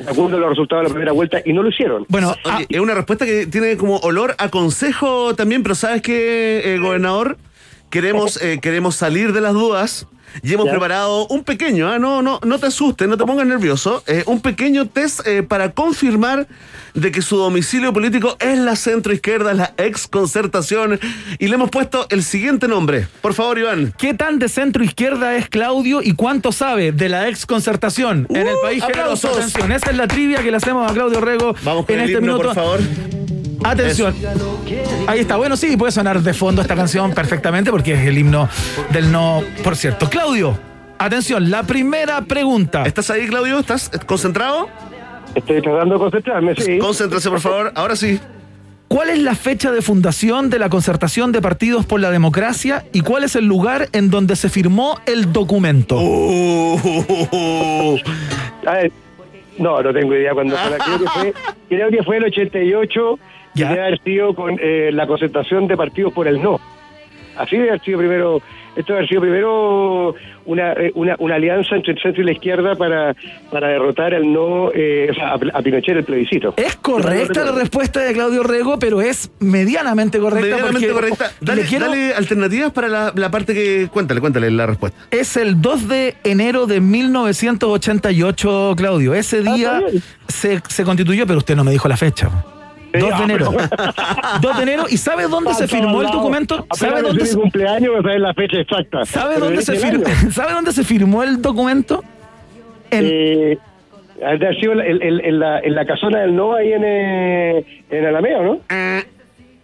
De 0.00 0.10
acuerdo 0.10 0.36
a 0.38 0.40
los 0.40 0.50
resultados 0.50 0.82
de 0.82 0.88
la 0.88 0.92
primera 0.92 1.12
vuelta, 1.12 1.40
y 1.44 1.52
no 1.52 1.62
lo 1.62 1.68
hicieron. 1.68 2.04
Bueno, 2.08 2.34
ah, 2.44 2.60
es 2.68 2.80
una 2.80 2.94
respuesta 2.94 3.24
que 3.24 3.46
tiene 3.46 3.76
como 3.76 3.98
olor 3.98 4.34
a 4.38 4.48
consejo 4.48 5.36
también, 5.36 5.62
pero 5.62 5.76
¿sabes 5.76 6.02
qué, 6.02 6.74
eh, 6.74 6.78
gobernador? 6.78 7.36
Queremos, 7.88 8.42
eh, 8.42 8.58
queremos 8.60 8.96
salir 8.96 9.32
de 9.32 9.40
las 9.40 9.52
dudas 9.52 10.08
y 10.42 10.52
hemos 10.52 10.66
Ya. 10.66 10.72
preparado 10.72 11.26
un 11.28 11.44
pequeño, 11.44 11.88
ah, 11.90 11.98
no, 11.98 12.22
no, 12.22 12.40
no 12.44 12.58
te 12.58 12.66
asustes, 12.66 13.08
no 13.08 13.16
te 13.16 13.24
pongas 13.24 13.46
nervioso, 13.46 14.02
eh, 14.06 14.22
un 14.26 14.40
pequeño 14.40 14.86
test 14.88 15.26
eh, 15.26 15.42
para 15.42 15.72
confirmar 15.72 16.46
de 16.94 17.10
que 17.10 17.22
su 17.22 17.36
domicilio 17.36 17.92
político 17.92 18.36
es 18.38 18.58
la 18.58 18.76
centroizquierda, 18.76 19.52
es 19.52 19.56
la 19.56 19.74
ex 19.78 20.06
concertación, 20.08 21.00
y 21.38 21.48
le 21.48 21.54
hemos 21.54 21.70
puesto 21.70 22.06
el 22.10 22.22
siguiente 22.22 22.68
nombre. 22.68 23.06
Por 23.22 23.32
favor, 23.34 23.58
Iván. 23.58 23.94
¿Qué 23.98 24.12
tan 24.14 24.38
de 24.38 24.48
centro 24.48 24.84
izquierda 24.84 25.34
es 25.36 25.48
Claudio 25.48 26.00
y 26.02 26.12
cuánto 26.14 26.52
sabe 26.52 26.92
de 26.92 27.08
la 27.08 27.28
ex 27.28 27.46
concertación 27.46 28.26
en 28.30 28.46
el 28.46 28.54
Uh, 28.54 28.60
país 28.62 28.84
generoso? 28.84 29.28
Atención, 29.30 29.72
esa 29.72 29.90
es 29.90 29.96
la 29.96 30.06
trivia 30.06 30.42
que 30.42 30.50
le 30.50 30.56
hacemos 30.58 30.90
a 30.90 30.94
Claudio 30.94 31.20
Rego 31.20 31.54
Vamos 31.64 31.86
con 31.86 31.94
en 31.94 32.00
el 32.02 32.06
este 32.10 32.18
himno, 32.18 32.34
minuto. 32.34 32.48
por 32.48 32.54
favor. 32.54 32.80
Atención. 33.64 34.14
Ahí 35.06 35.20
está. 35.20 35.36
Bueno, 35.36 35.56
sí, 35.56 35.76
puede 35.76 35.92
sonar 35.92 36.20
de 36.20 36.34
fondo 36.34 36.62
esta 36.62 36.74
canción 36.74 37.12
perfectamente 37.12 37.70
porque 37.70 37.94
es 37.94 38.06
el 38.06 38.18
himno 38.18 38.48
del 38.90 39.10
no. 39.10 39.42
Por 39.62 39.76
cierto, 39.76 40.08
Claudio, 40.08 40.58
atención, 40.98 41.50
la 41.50 41.62
primera 41.62 42.22
pregunta. 42.22 42.84
¿Estás 42.84 43.10
ahí, 43.10 43.26
Claudio? 43.26 43.58
¿Estás 43.58 43.90
concentrado? 44.06 44.68
Estoy 45.34 45.62
tratando 45.62 45.94
de 45.94 46.00
concentrarme, 46.00 46.54
sí. 46.56 46.78
Concéntrese, 46.78 47.30
por 47.30 47.40
favor. 47.40 47.72
Ahora 47.74 47.96
sí. 47.96 48.20
¿Cuál 48.88 49.08
es 49.08 49.18
la 49.20 49.34
fecha 49.34 49.70
de 49.72 49.80
fundación 49.80 50.50
de 50.50 50.58
la 50.58 50.68
Concertación 50.68 51.32
de 51.32 51.40
Partidos 51.40 51.86
por 51.86 51.98
la 51.98 52.10
Democracia 52.10 52.84
y 52.92 53.00
cuál 53.00 53.24
es 53.24 53.34
el 53.36 53.46
lugar 53.46 53.88
en 53.92 54.10
donde 54.10 54.36
se 54.36 54.50
firmó 54.50 55.00
el 55.06 55.32
documento? 55.32 55.96
Uh, 55.98 56.78
A 58.66 58.72
ver, 58.72 58.92
no, 59.56 59.82
no 59.82 59.92
tengo 59.94 60.14
idea 60.14 60.34
cuándo 60.34 60.56
fue. 60.58 60.76
Creo 60.76 60.98
que 60.98 61.06
fue, 61.08 61.34
creo 61.70 61.90
que 61.90 62.02
fue 62.02 62.16
el 62.18 62.24
88 62.24 63.18
y 63.18 63.30
Ya. 63.54 63.68
debe 63.70 63.82
haber 63.82 64.00
sido 64.02 64.34
con 64.34 64.58
eh, 64.60 64.90
la 64.92 65.06
concentración 65.06 65.66
de 65.68 65.76
partidos 65.76 66.12
por 66.12 66.26
el 66.28 66.40
no. 66.42 66.60
Así 67.36 67.56
debe 67.56 67.70
haber 67.70 67.80
sido 67.82 67.98
primero, 67.98 68.42
esto 68.76 68.92
debe 68.92 68.96
haber 68.98 69.08
sido 69.08 69.20
primero 69.22 70.14
una, 70.44 70.72
eh, 70.74 70.92
una, 70.94 71.16
una 71.18 71.36
alianza 71.36 71.76
entre 71.76 71.94
el 71.94 71.98
centro 72.02 72.22
y 72.22 72.26
la 72.26 72.32
izquierda 72.32 72.74
para, 72.76 73.14
para 73.50 73.68
derrotar 73.68 74.12
al 74.14 74.30
no, 74.30 74.70
eh, 74.74 75.08
o 75.10 75.14
sea, 75.14 75.28
a, 75.30 75.34
a 75.58 75.62
Pinochet 75.62 75.96
el 75.96 76.04
plebiscito. 76.04 76.52
Es 76.58 76.76
correcta 76.76 77.42
la 77.42 77.52
respuesta 77.52 78.00
de 78.00 78.12
Claudio 78.12 78.42
Rego, 78.42 78.78
pero 78.78 79.00
es 79.00 79.30
medianamente 79.40 80.18
correcta. 80.18 80.46
Medianamente 80.56 80.88
porque 80.92 81.08
correcta. 81.08 81.32
le 81.40 81.46
Dale, 81.46 81.62
quiero- 81.62 81.86
dale 81.86 82.14
alternativas 82.14 82.70
para 82.72 82.88
la, 82.88 83.12
la 83.16 83.30
parte 83.30 83.54
que. 83.54 83.88
Cuéntale, 83.90 84.20
cuéntale 84.20 84.50
la 84.50 84.66
respuesta. 84.66 84.98
Es 85.10 85.38
el 85.38 85.62
2 85.62 85.88
de 85.88 86.14
enero 86.24 86.66
de 86.66 86.80
1988, 86.82 88.74
Claudio. 88.76 89.14
Ese 89.14 89.40
día 89.42 89.78
está 89.78 89.90
bien. 89.90 90.02
se, 90.28 90.60
se 90.68 90.84
constituyó, 90.84 91.26
pero 91.26 91.38
usted 91.38 91.56
no 91.56 91.64
me 91.64 91.70
dijo 91.70 91.88
la 91.88 91.96
fecha. 91.96 92.30
2 92.92 93.08
de 93.08 93.14
ah, 93.14 93.24
enero. 93.24 93.50
2 94.40 94.56
de 94.56 94.62
enero. 94.62 94.84
¿Y 94.88 94.96
sabe 94.96 95.24
dónde 95.28 95.54
se 95.54 95.66
firmó 95.68 96.02
el 96.02 96.08
documento? 96.08 96.66
¿Sabe 96.74 96.90
¿Sabe 96.92 97.02
dónde, 97.02 97.26
se- 97.26 97.36
cumpleaños? 97.36 98.02
Saber 98.02 98.20
la 98.20 98.34
fecha 98.34 98.58
exacta. 98.58 99.04
¿sabe 99.04 99.38
dónde 99.38 99.62
se 99.62 99.72
año. 99.84 100.00
¿Sabe 100.30 100.52
dónde 100.52 100.72
se 100.72 100.84
firmó 100.84 101.22
el 101.22 101.40
documento? 101.40 102.02
En, 102.90 103.04
Eh, 103.04 103.58
ha 104.24 104.54
sido 104.60 104.72
en, 104.74 105.02
en- 105.02 105.24
en 105.24 105.38
la, 105.40 105.58
en 105.60 105.74
la 105.74 105.84
casona 105.86 106.20
del 106.20 106.36
no 106.36 106.54
ahí 106.54 106.72
en, 106.72 106.82
eh, 106.84 107.64
en 107.90 108.06
Alameda, 108.06 108.42
¿no? 108.42 108.60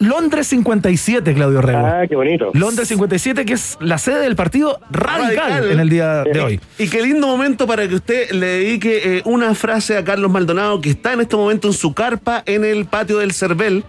Londres 0.01 0.47
57, 0.47 1.35
Claudio 1.35 1.61
Rego. 1.61 1.79
Ah, 1.85 2.03
qué 2.09 2.15
bonito. 2.15 2.51
Londres 2.55 2.89
57, 2.89 3.45
que 3.45 3.55
es 3.55 3.77
la 3.81 3.99
sede 3.99 4.21
del 4.21 4.37
partido 4.37 4.79
radical, 4.91 5.51
Radical. 5.51 5.71
en 5.73 5.81
el 5.81 5.89
día 5.89 6.23
de 6.23 6.41
hoy. 6.41 6.61
Y 6.79 6.89
qué 6.89 7.03
lindo 7.03 7.27
momento 7.27 7.67
para 7.67 7.89
que 7.89 7.97
usted 7.97 8.31
le 8.31 8.47
dedique 8.47 9.19
eh, 9.19 9.23
una 9.25 9.55
frase 9.55 9.97
a 9.97 10.05
Carlos 10.05 10.31
Maldonado, 10.31 10.81
que 10.81 10.91
está 10.91 11.13
en 11.15 11.21
este 11.23 11.37
momento 11.37 11.67
en 11.69 11.75
su 11.75 11.95
carpa 11.95 12.43
en 12.47 12.65
el 12.65 12.87
patio 12.87 13.19
del 13.19 13.33
Cervel, 13.33 13.85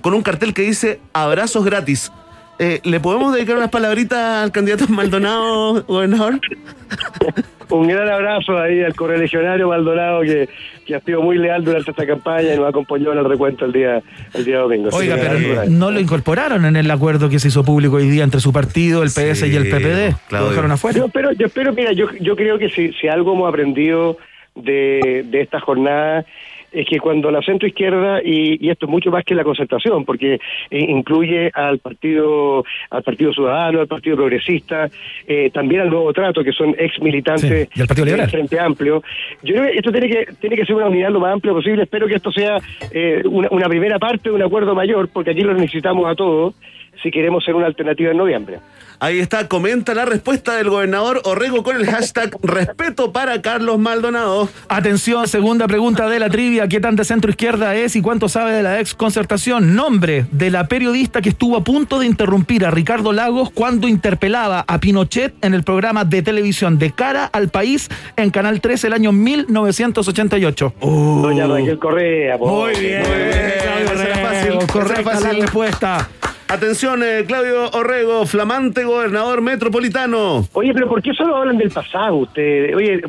con 0.00 0.14
un 0.14 0.22
cartel 0.22 0.54
que 0.54 0.62
dice 0.62 1.00
abrazos 1.12 1.64
gratis. 1.64 2.10
Eh, 2.58 2.80
¿Le 2.84 2.98
podemos 2.98 3.34
dedicar 3.34 3.56
unas 3.56 3.70
palabritas 3.70 4.42
al 4.42 4.50
candidato 4.50 4.88
Maldonado, 4.88 5.84
gobernador? 5.84 6.40
Un 7.70 7.88
gran 7.88 8.08
abrazo 8.08 8.58
ahí 8.58 8.82
al 8.82 8.94
correligionario 8.94 9.68
Maldonado 9.68 10.22
que, 10.22 10.48
que 10.86 10.94
ha 10.94 11.00
sido 11.00 11.22
muy 11.22 11.38
leal 11.38 11.64
durante 11.64 11.90
esta 11.90 12.06
campaña 12.06 12.54
y 12.54 12.56
nos 12.56 12.68
acompañó 12.68 13.12
en 13.12 13.18
el 13.18 13.24
recuento 13.24 13.64
el 13.64 13.72
día, 13.72 14.02
el 14.34 14.44
día 14.44 14.58
domingo. 14.58 14.90
Oiga, 14.92 15.16
pero 15.20 15.64
no 15.68 15.90
lo 15.90 16.00
incorporaron 16.00 16.64
en 16.64 16.76
el 16.76 16.90
acuerdo 16.90 17.28
que 17.28 17.38
se 17.38 17.48
hizo 17.48 17.64
público 17.64 17.96
hoy 17.96 18.08
día 18.08 18.24
entre 18.24 18.40
su 18.40 18.52
partido, 18.52 19.02
el 19.02 19.10
PS 19.10 19.46
y 19.46 19.56
el 19.56 19.68
PPD. 19.68 20.16
Claudio. 20.28 20.46
Lo 20.46 20.50
dejaron 20.50 20.72
afuera. 20.72 20.98
Yo 20.98 21.06
espero, 21.06 21.32
yo 21.32 21.46
espero, 21.46 21.72
mira, 21.72 21.92
yo, 21.92 22.06
yo 22.20 22.36
creo 22.36 22.58
que 22.58 22.70
si, 22.70 22.92
si 22.94 23.08
algo 23.08 23.34
hemos 23.34 23.48
aprendido 23.48 24.16
de, 24.54 25.24
de 25.26 25.40
esta 25.40 25.60
jornada 25.60 26.24
es 26.72 26.86
que 26.86 26.98
cuando 26.98 27.30
la 27.30 27.42
centro 27.42 27.66
izquierda 27.68 28.20
y, 28.22 28.64
y 28.64 28.70
esto 28.70 28.86
es 28.86 28.90
mucho 28.90 29.10
más 29.10 29.24
que 29.24 29.34
la 29.34 29.44
concertación 29.44 30.04
porque 30.04 30.38
incluye 30.70 31.50
al 31.54 31.78
partido 31.78 32.64
al 32.90 33.02
partido 33.02 33.32
ciudadano 33.32 33.80
al 33.80 33.86
partido 33.88 34.16
progresista 34.16 34.88
eh, 35.26 35.50
también 35.52 35.82
al 35.82 35.90
nuevo 35.90 36.12
trato 36.12 36.42
que 36.44 36.52
son 36.52 36.74
ex 36.78 37.00
militantes 37.00 37.68
Sí, 37.68 38.04
del 38.04 38.28
Frente 38.28 38.58
Amplio. 38.58 39.02
Yo 39.42 39.54
creo 39.54 39.70
que 39.70 39.76
esto 39.76 39.92
tiene 39.92 40.08
que 40.08 40.26
tiene 40.40 40.56
que 40.56 40.64
ser 40.64 40.76
una 40.76 40.86
unidad 40.86 41.10
lo 41.10 41.20
más 41.20 41.32
amplia 41.32 41.52
posible. 41.52 41.82
Espero 41.82 42.06
que 42.06 42.14
esto 42.14 42.30
sea 42.32 42.58
eh, 42.92 43.22
una, 43.24 43.48
una 43.50 43.68
primera 43.68 43.98
parte 43.98 44.28
de 44.28 44.34
un 44.34 44.42
acuerdo 44.42 44.74
mayor 44.74 45.08
porque 45.08 45.30
aquí 45.30 45.42
lo 45.42 45.54
necesitamos 45.54 46.06
a 46.06 46.14
todos 46.14 46.54
si 47.02 47.10
queremos 47.10 47.44
ser 47.44 47.54
una 47.54 47.66
alternativa 47.66 48.10
en 48.10 48.16
noviembre 48.16 48.60
Ahí 49.00 49.20
está, 49.20 49.46
comenta 49.46 49.94
la 49.94 50.04
respuesta 50.06 50.56
del 50.56 50.70
gobernador 50.70 51.20
Orrego 51.24 51.62
con 51.62 51.76
el 51.76 51.86
hashtag 51.86 52.36
respeto 52.42 53.12
para 53.12 53.40
Carlos 53.40 53.78
Maldonado. 53.78 54.48
Atención, 54.68 55.28
segunda 55.28 55.68
pregunta 55.68 56.08
de 56.08 56.18
la 56.18 56.28
trivia. 56.28 56.66
¿Qué 56.66 56.80
tan 56.80 56.96
de 56.96 57.04
centro 57.04 57.30
izquierda 57.30 57.76
es 57.76 57.94
y 57.94 58.02
cuánto 58.02 58.28
sabe 58.28 58.50
de 58.54 58.64
la 58.64 58.80
ex 58.80 58.94
concertación? 58.94 59.76
Nombre 59.76 60.26
de 60.32 60.50
la 60.50 60.66
periodista 60.66 61.20
que 61.22 61.28
estuvo 61.28 61.56
a 61.56 61.62
punto 61.62 62.00
de 62.00 62.06
interrumpir 62.06 62.66
a 62.66 62.72
Ricardo 62.72 63.12
Lagos 63.12 63.50
cuando 63.54 63.86
interpelaba 63.86 64.64
a 64.66 64.80
Pinochet 64.80 65.32
en 65.42 65.54
el 65.54 65.62
programa 65.62 66.04
de 66.04 66.20
televisión 66.22 66.76
De 66.80 66.90
Cara 66.90 67.26
al 67.26 67.50
País 67.50 67.88
en 68.16 68.30
Canal 68.30 68.60
13 68.60 68.88
el 68.88 68.92
año 68.94 69.12
1988. 69.12 70.74
Doña 70.80 71.46
Raquel 71.46 71.78
Correa. 71.78 72.36
Muy 72.36 72.72
bien, 72.80 73.00
esa 73.02 73.92
era 73.92 74.14
Rego, 74.14 74.60
fácil, 74.60 74.72
Correcta 74.72 75.02
la 75.14 75.20
fácil. 75.20 75.40
respuesta. 75.42 76.08
Atención, 76.48 77.02
eh, 77.02 77.24
Claudio 77.26 77.70
Orrego, 77.72 78.24
flamante 78.24 78.82
gobernador 78.84 79.42
metropolitano. 79.42 80.48
Oye, 80.54 80.72
pero 80.72 80.88
¿por 80.88 81.02
qué 81.02 81.12
solo 81.12 81.36
hablan 81.36 81.58
del 81.58 81.70
pasado 81.70 82.16
ustedes? 82.16 82.74
Oye, 82.74 83.02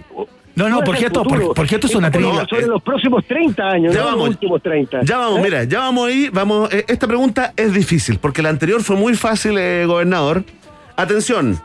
No, 0.55 0.67
no, 0.67 0.81
¿cuál 0.81 0.81
es 0.81 0.85
porque 0.85 1.05
esto- 1.05 1.23
porque- 1.23 1.45
porque 1.55 1.75
esto 1.75 1.87
es 1.87 1.95
una 1.95 2.11
trivia. 2.11 2.45
Sobre 2.49 2.67
los 2.67 2.81
próximos 2.83 3.23
30 3.25 3.63
años, 3.65 3.93
Ya 3.93 4.01
no 4.01 4.05
vamos. 4.07 4.19
los 4.25 4.29
últimos 4.31 4.61
30. 4.61 5.03
Ya 5.03 5.17
vamos, 5.17 5.39
¿Eh? 5.39 5.41
mira, 5.43 5.63
ya 5.63 5.79
vamos 5.79 6.07
ahí, 6.09 6.29
vamos. 6.33 6.73
eh, 6.73 6.83
esta 6.89 7.07
pregunta 7.07 7.53
es 7.55 7.71
difícil, 7.73 8.19
porque 8.19 8.41
la 8.41 8.49
anterior 8.49 8.83
fue 8.83 8.97
muy 8.97 9.13
fácil, 9.15 9.57
eh, 9.57 9.85
gobernador. 9.85 10.43
Atención, 10.97 11.57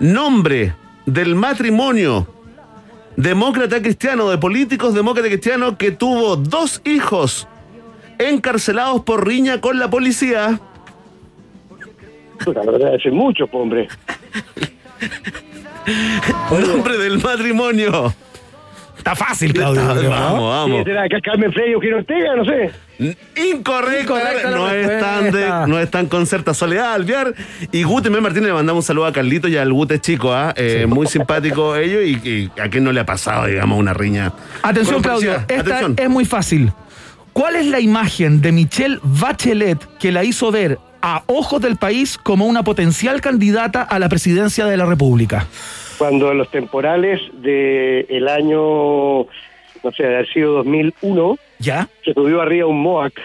nombre 0.00 0.74
del 1.06 1.36
matrimonio 1.36 2.26
demócrata 3.16 3.80
cristiano, 3.80 4.28
de 4.30 4.38
políticos 4.38 4.94
demócrata 4.94 5.28
cristiano 5.28 5.78
que 5.78 5.92
tuvo 5.92 6.34
dos 6.34 6.82
hijos 6.84 7.46
encarcelados 8.18 9.02
por 9.02 9.24
riña 9.24 9.60
con 9.60 9.78
la 9.78 9.88
policía. 9.90 10.58
Puta, 12.42 12.64
la 12.64 12.72
verdad, 12.72 12.94
es 12.94 13.12
mucho, 13.12 13.46
po, 13.46 13.58
hombre. 13.58 13.88
Nombre 16.50 16.98
del 16.98 17.22
matrimonio. 17.22 18.14
Está 19.04 19.14
fácil, 19.14 19.52
Claudio. 19.52 19.82
¿no? 19.82 20.08
vamos, 20.08 20.50
vamos. 20.50 20.70
¿Quién 20.70 20.84
será? 20.84 21.20
¿Carmen 21.20 21.52
Frey 21.52 21.70
o 21.70 21.72
Eugenio 21.74 21.98
Ortega? 21.98 22.36
No 22.36 22.44
sé. 22.46 22.70
Incorrecto, 23.52 24.16
no 24.50 24.70
están 24.70 25.24
de, 25.24 25.30
respuesta. 25.32 25.66
no 25.66 25.78
están 25.78 26.06
con 26.06 26.26
certa 26.26 26.54
soledad 26.54 26.94
Alviar 26.94 27.34
y 27.70 27.82
Gute 27.82 28.08
M. 28.08 28.18
Martínez 28.20 28.46
le 28.46 28.54
mandamos 28.54 28.84
un 28.84 28.86
saludo 28.86 29.04
a 29.04 29.12
Carlito 29.12 29.46
y 29.48 29.58
al 29.58 29.70
Gute 29.72 30.00
chico, 30.00 30.32
¿ah? 30.32 30.54
Eh, 30.56 30.86
muy 30.88 31.06
simpático 31.06 31.76
ellos 31.76 32.02
y, 32.02 32.28
y 32.28 32.50
a 32.58 32.70
quién 32.70 32.84
no 32.84 32.92
le 32.92 33.00
ha 33.00 33.04
pasado, 33.04 33.46
digamos, 33.46 33.78
una 33.78 33.92
riña. 33.92 34.32
Atención, 34.62 35.02
Claudio. 35.02 35.34
Esta 35.34 35.60
Atención. 35.60 35.96
es 35.98 36.08
muy 36.08 36.24
fácil. 36.24 36.72
¿Cuál 37.34 37.56
es 37.56 37.66
la 37.66 37.80
imagen 37.80 38.40
de 38.40 38.52
Michelle 38.52 39.00
Bachelet 39.02 39.78
que 39.98 40.12
la 40.12 40.24
hizo 40.24 40.50
ver 40.52 40.78
a 41.06 41.22
ojos 41.26 41.60
del 41.60 41.76
país 41.76 42.16
como 42.16 42.46
una 42.46 42.62
potencial 42.62 43.20
candidata 43.20 43.82
a 43.82 43.98
la 43.98 44.08
presidencia 44.08 44.64
de 44.64 44.78
la 44.78 44.86
República? 44.86 45.46
Cuando 45.98 46.32
en 46.32 46.38
los 46.38 46.50
temporales 46.50 47.20
del 47.34 48.26
año, 48.26 49.24
no 49.24 49.92
sé, 49.94 50.02
de 50.02 50.14
haber 50.14 50.32
sido 50.32 50.54
2001, 50.54 51.36
¿Ya? 51.58 51.90
se 52.02 52.14
subió 52.14 52.40
arriba 52.40 52.66
un 52.66 52.80
MOAC 52.80 53.20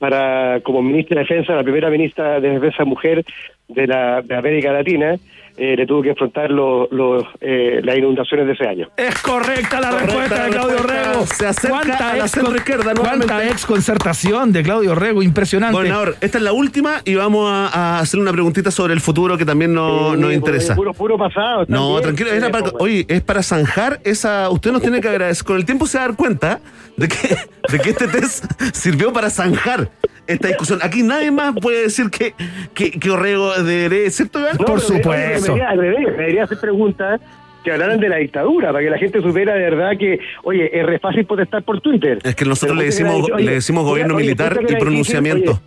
para 0.00 0.58
como 0.64 0.82
ministra 0.82 1.20
de 1.20 1.28
Defensa, 1.28 1.54
la 1.54 1.62
primera 1.62 1.90
ministra 1.90 2.40
de 2.40 2.50
Defensa 2.50 2.84
mujer 2.84 3.24
de, 3.68 3.86
la, 3.86 4.20
de 4.22 4.34
América 4.34 4.72
Latina, 4.72 5.14
eh, 5.56 5.74
le 5.76 5.86
tuvo 5.86 6.02
que 6.02 6.10
enfrentar 6.10 6.50
los- 6.50 6.90
los, 6.90 7.24
eh, 7.40 7.80
las 7.82 7.96
inundaciones 7.96 8.46
de 8.46 8.52
ese 8.52 8.66
año. 8.68 8.88
Es 8.96 9.18
correcta 9.22 9.80
la 9.80 9.90
Correcta 9.90 10.06
respuesta 10.14 10.44
de 10.44 10.50
Claudio 10.50 10.76
respuesta. 10.78 11.12
Rego. 11.12 11.26
Se 11.26 11.46
acerca 11.46 12.10
a 12.10 12.16
la 12.16 12.24
ex- 12.24 12.30
centroizquierda 12.32 12.94
cuánta 12.94 13.16
nuevamente. 13.16 13.52
ex 13.52 13.66
concertación 13.66 14.52
de 14.52 14.62
Claudio 14.62 14.94
Rego, 14.94 15.22
impresionante. 15.22 15.72
Gobernador, 15.74 16.16
esta 16.20 16.38
es 16.38 16.44
la 16.44 16.52
última 16.52 17.00
y 17.04 17.14
vamos 17.14 17.50
a, 17.50 17.68
a 17.68 17.98
hacer 18.00 18.20
una 18.20 18.32
preguntita 18.32 18.70
sobre 18.70 18.92
el 18.94 19.00
futuro 19.00 19.36
que 19.38 19.44
también 19.44 19.72
no- 19.72 20.12
Sí, 20.14 20.20
nos 20.20 20.32
interesa. 20.34 20.74
Puro, 20.74 20.92
puro 20.92 21.16
pasado. 21.16 21.64
No, 21.68 21.90
bien. 21.92 22.02
tranquilo, 22.02 22.30
Sí, 22.30 22.36
era 22.36 22.50
para, 22.50 22.62
pues, 22.64 22.74
oye, 22.78 23.04
es 23.08 23.22
para 23.22 23.42
zanjar 23.42 24.00
esa. 24.04 24.50
Usted 24.50 24.72
nos 24.72 24.82
tiene 24.82 25.00
que 25.00 25.08
agradecer. 25.16 25.44
Con 25.46 25.56
el 25.56 25.64
tiempo 25.64 25.86
se 25.86 25.98
va 25.98 26.04
a 26.04 26.06
dar 26.08 26.16
cuenta 26.16 26.60
de 26.96 27.08
que, 27.08 27.36
de 27.72 27.78
que 27.78 27.90
este 27.90 28.08
test 28.08 28.44
sirvió 28.72 29.12
para 29.12 29.30
zanjar 29.30 29.88
esta 30.26 30.48
discusión. 30.48 30.80
Aquí 30.82 31.02
nadie 31.02 31.30
más 31.30 31.54
puede 31.60 31.82
decir 31.82 32.10
que, 32.10 32.34
que, 32.74 32.90
que 32.90 33.10
Orrego 33.10 33.52
debería, 33.62 34.10
¿cierto, 34.10 34.40
Iván? 34.40 34.56
No, 34.58 34.64
Por 34.64 34.80
supuesto. 34.80 35.10
Me 35.54 35.60
debería, 35.60 35.74
me 35.76 35.82
debería- 35.82 36.10
me 36.10 36.16
debería 36.16 36.44
hacer 36.44 36.58
preguntas 36.58 37.20
que 37.62 37.72
hablaran 37.72 37.98
de 37.98 38.08
la 38.08 38.16
dictadura, 38.18 38.70
para 38.72 38.84
que 38.84 38.90
la 38.90 38.98
gente 38.98 39.20
supiera 39.20 39.54
de 39.54 39.60
verdad 39.60 39.90
que, 39.98 40.20
oye, 40.44 40.70
es 40.72 40.86
re 40.86 40.98
fácil 41.00 41.24
protestar 41.26 41.62
por 41.64 41.80
Twitter. 41.80 42.18
Es 42.22 42.34
que 42.36 42.44
nosotros 42.44 42.78
le 42.78 42.84
decimos- 42.84 43.28
le 43.36 43.52
decimos 43.52 43.84
gobierno 43.84 44.14
oye, 44.16 44.24
militar 44.24 44.46
y 44.46 44.50
era 44.52 44.60
difícil, 44.60 44.78
pronunciamiento. 44.78 45.50
Oye, 45.52 45.60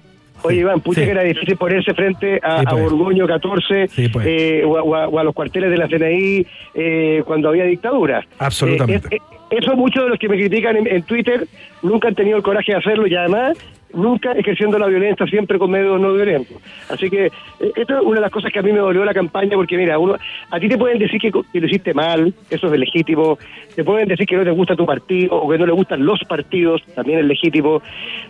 oye, 0.43 0.57
Iván, 0.61 0.79
pucha 0.79 1.01
Sí. 1.01 1.05
que 1.05 1.11
era 1.11 1.23
difícil 1.23 1.57
ponerse 1.57 1.93
frente 1.93 2.39
a, 2.41 2.59
Sí, 2.59 2.65
a 2.67 2.69
pues. 2.71 2.83
Borgoño 2.83 3.27
14 3.27 3.87
Sí, 3.89 4.07
pues. 4.07 4.25
eh, 4.29 4.63
o, 4.65 4.77
a, 4.77 4.83
o 4.83 4.95
a- 4.95 5.07
o 5.09 5.19
a 5.19 5.23
los 5.25 5.33
cuarteles 5.35 5.69
de 5.71 5.77
la 5.77 5.87
CNI 5.89 6.45
eh, 6.73 7.21
cuando 7.25 7.49
había 7.49 7.65
dictadura. 7.65 8.25
Absolutamente. 8.37 9.07
Eh, 9.13 9.17
eh, 9.19 9.37
eso 9.49 9.75
muchos 9.75 10.03
de 10.03 10.09
los 10.09 10.19
que 10.19 10.29
me 10.29 10.37
critican 10.37 10.77
en, 10.77 11.03
Twitter 11.03 11.47
nunca 11.81 12.07
han 12.07 12.15
tenido 12.15 12.37
el 12.37 12.43
coraje 12.43 12.71
de 12.71 12.77
hacerlo 12.77 13.07
y 13.07 13.15
además 13.15 13.57
nunca 13.93 14.33
ejerciendo 14.33 14.77
la 14.77 14.85
violencia, 14.85 15.25
siempre 15.25 15.57
con 15.57 15.71
medios 15.71 15.99
no 15.99 16.13
violentos. 16.13 16.57
Así 16.89 17.09
que 17.09 17.25
eh, 17.25 17.31
esto 17.75 17.97
es 17.97 18.01
una 18.03 18.15
de 18.17 18.21
las 18.21 18.31
cosas 18.31 18.51
que 18.51 18.59
a 18.59 18.61
mí 18.61 18.71
me 18.71 18.79
dolió 18.79 19.03
la 19.03 19.13
campaña, 19.13 19.55
porque 19.55 19.77
mira, 19.77 19.97
uno 19.97 20.15
a 20.51 20.59
ti 20.59 20.69
te 20.69 20.77
pueden 20.77 20.99
decir 20.99 21.19
que, 21.19 21.31
que 21.31 21.59
lo 21.59 21.65
hiciste 21.65 21.93
mal, 21.93 22.33
eso 22.51 22.71
es 22.71 22.79
legítimo, 22.79 23.39
te 23.75 23.83
pueden 23.83 24.07
decir 24.07 24.27
que 24.27 24.37
no 24.37 24.43
te 24.43 24.51
gusta 24.51 24.75
tu 24.75 24.85
partido 24.85 25.35
o 25.35 25.49
que 25.49 25.57
no 25.57 25.65
le 25.65 25.71
gustan 25.71 26.05
los 26.05 26.23
partidos, 26.25 26.83
también 26.93 27.19
es 27.19 27.25
legítimo, 27.25 27.81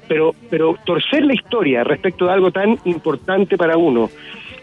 pero, 0.08 0.34
pero 0.50 0.76
torcer 0.86 1.26
la 1.26 1.34
historia 1.34 1.84
respecto 1.84 2.26
de 2.26 2.32
algo 2.32 2.52
tan 2.52 2.78
importante 2.86 3.58
para 3.58 3.76
uno, 3.76 4.10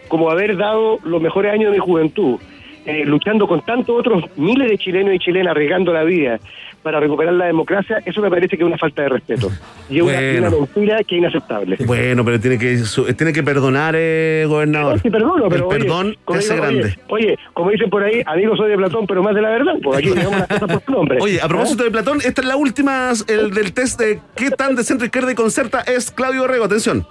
como 0.07 0.31
haber 0.31 0.57
dado 0.57 0.99
los 1.03 1.21
mejores 1.21 1.53
años 1.53 1.71
de 1.71 1.77
mi 1.77 1.85
juventud, 1.85 2.39
eh, 2.87 3.03
luchando 3.05 3.47
con 3.47 3.61
tantos 3.65 3.95
otros 3.99 4.23
miles 4.37 4.69
de 4.69 4.77
chilenos 4.77 5.13
y 5.13 5.19
chilenas, 5.19 5.51
arriesgando 5.51 5.93
la 5.93 6.03
vida 6.03 6.39
para 6.81 6.99
recuperar 7.01 7.33
la 7.33 7.45
democracia, 7.47 7.97
eso 8.05 8.21
me 8.21 8.29
parece 8.29 8.55
que 8.55 8.63
es 8.63 8.67
una 8.67 8.77
falta 8.77 9.01
de 9.01 9.09
respeto. 9.09 9.51
Y 9.89 9.97
es 9.97 10.03
una- 10.03 10.13
Bueno. 10.13 10.47
una, 10.47 10.49
mentira 10.57 10.97
que 11.03 11.15
es 11.15 11.19
inaceptable. 11.19 11.77
Bueno, 11.85 12.23
pero 12.23 12.39
tiene 12.39 12.57
que, 12.57 12.81
tiene 13.17 13.33
que 13.33 13.43
perdonar, 13.43 13.93
eh, 13.97 14.45
gobernador. 14.47 14.99
Sí, 15.01 15.09
perdono, 15.09 15.49
pero 15.49 15.69
El 15.69 15.75
oye, 15.75 15.79
perdón 15.79 16.17
como 16.23 16.39
hace 16.39 16.53
digo, 16.53 16.65
oye, 16.65 16.77
grande. 16.77 16.99
Oye, 17.09 17.37
como 17.53 17.71
dicen 17.71 17.89
por 17.89 18.03
ahí, 18.03 18.21
amigo 18.25 18.55
soy 18.55 18.69
de 18.69 18.77
Platón, 18.77 19.05
pero 19.05 19.21
más 19.21 19.35
de 19.35 19.41
la 19.41 19.49
verdad. 19.49 19.73
Pues 19.83 19.97
aquí 19.99 20.09
digamos 20.11 20.39
las 20.39 20.47
cosas 20.47 20.69
por 20.71 20.83
su 20.83 20.91
nombre. 20.91 21.17
Oye, 21.21 21.41
a 21.41 21.47
propósito 21.49 21.83
de 21.83 21.91
Platón, 21.91 22.19
esta 22.23 22.41
es 22.41 22.47
la 22.47 22.55
última 22.55 23.11
el 23.27 23.51
del 23.51 23.73
test 23.73 23.99
de 23.99 24.21
qué 24.35 24.49
tan 24.51 24.75
de 24.75 24.83
centro 24.85 25.05
izquierda 25.05 25.31
y 25.31 25.35
concerta 25.35 25.81
es 25.81 26.09
Claudio 26.11 26.41
Borrego. 26.43 26.63
Atención, 26.65 27.05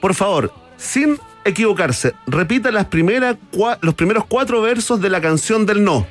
por 0.00 0.14
favor, 0.14 0.50
sin 0.76 1.18
equivocarse, 1.44 2.14
repita 2.26 2.70
las 2.70 2.86
primeras 2.86 3.36
cua- 3.52 3.78
los 3.80 3.94
primeros 3.94 4.24
cuatro 4.26 4.60
versos 4.62 5.00
de 5.00 5.10
la 5.10 5.20
canción 5.20 5.64
del 5.66 5.82
no. 5.84 6.06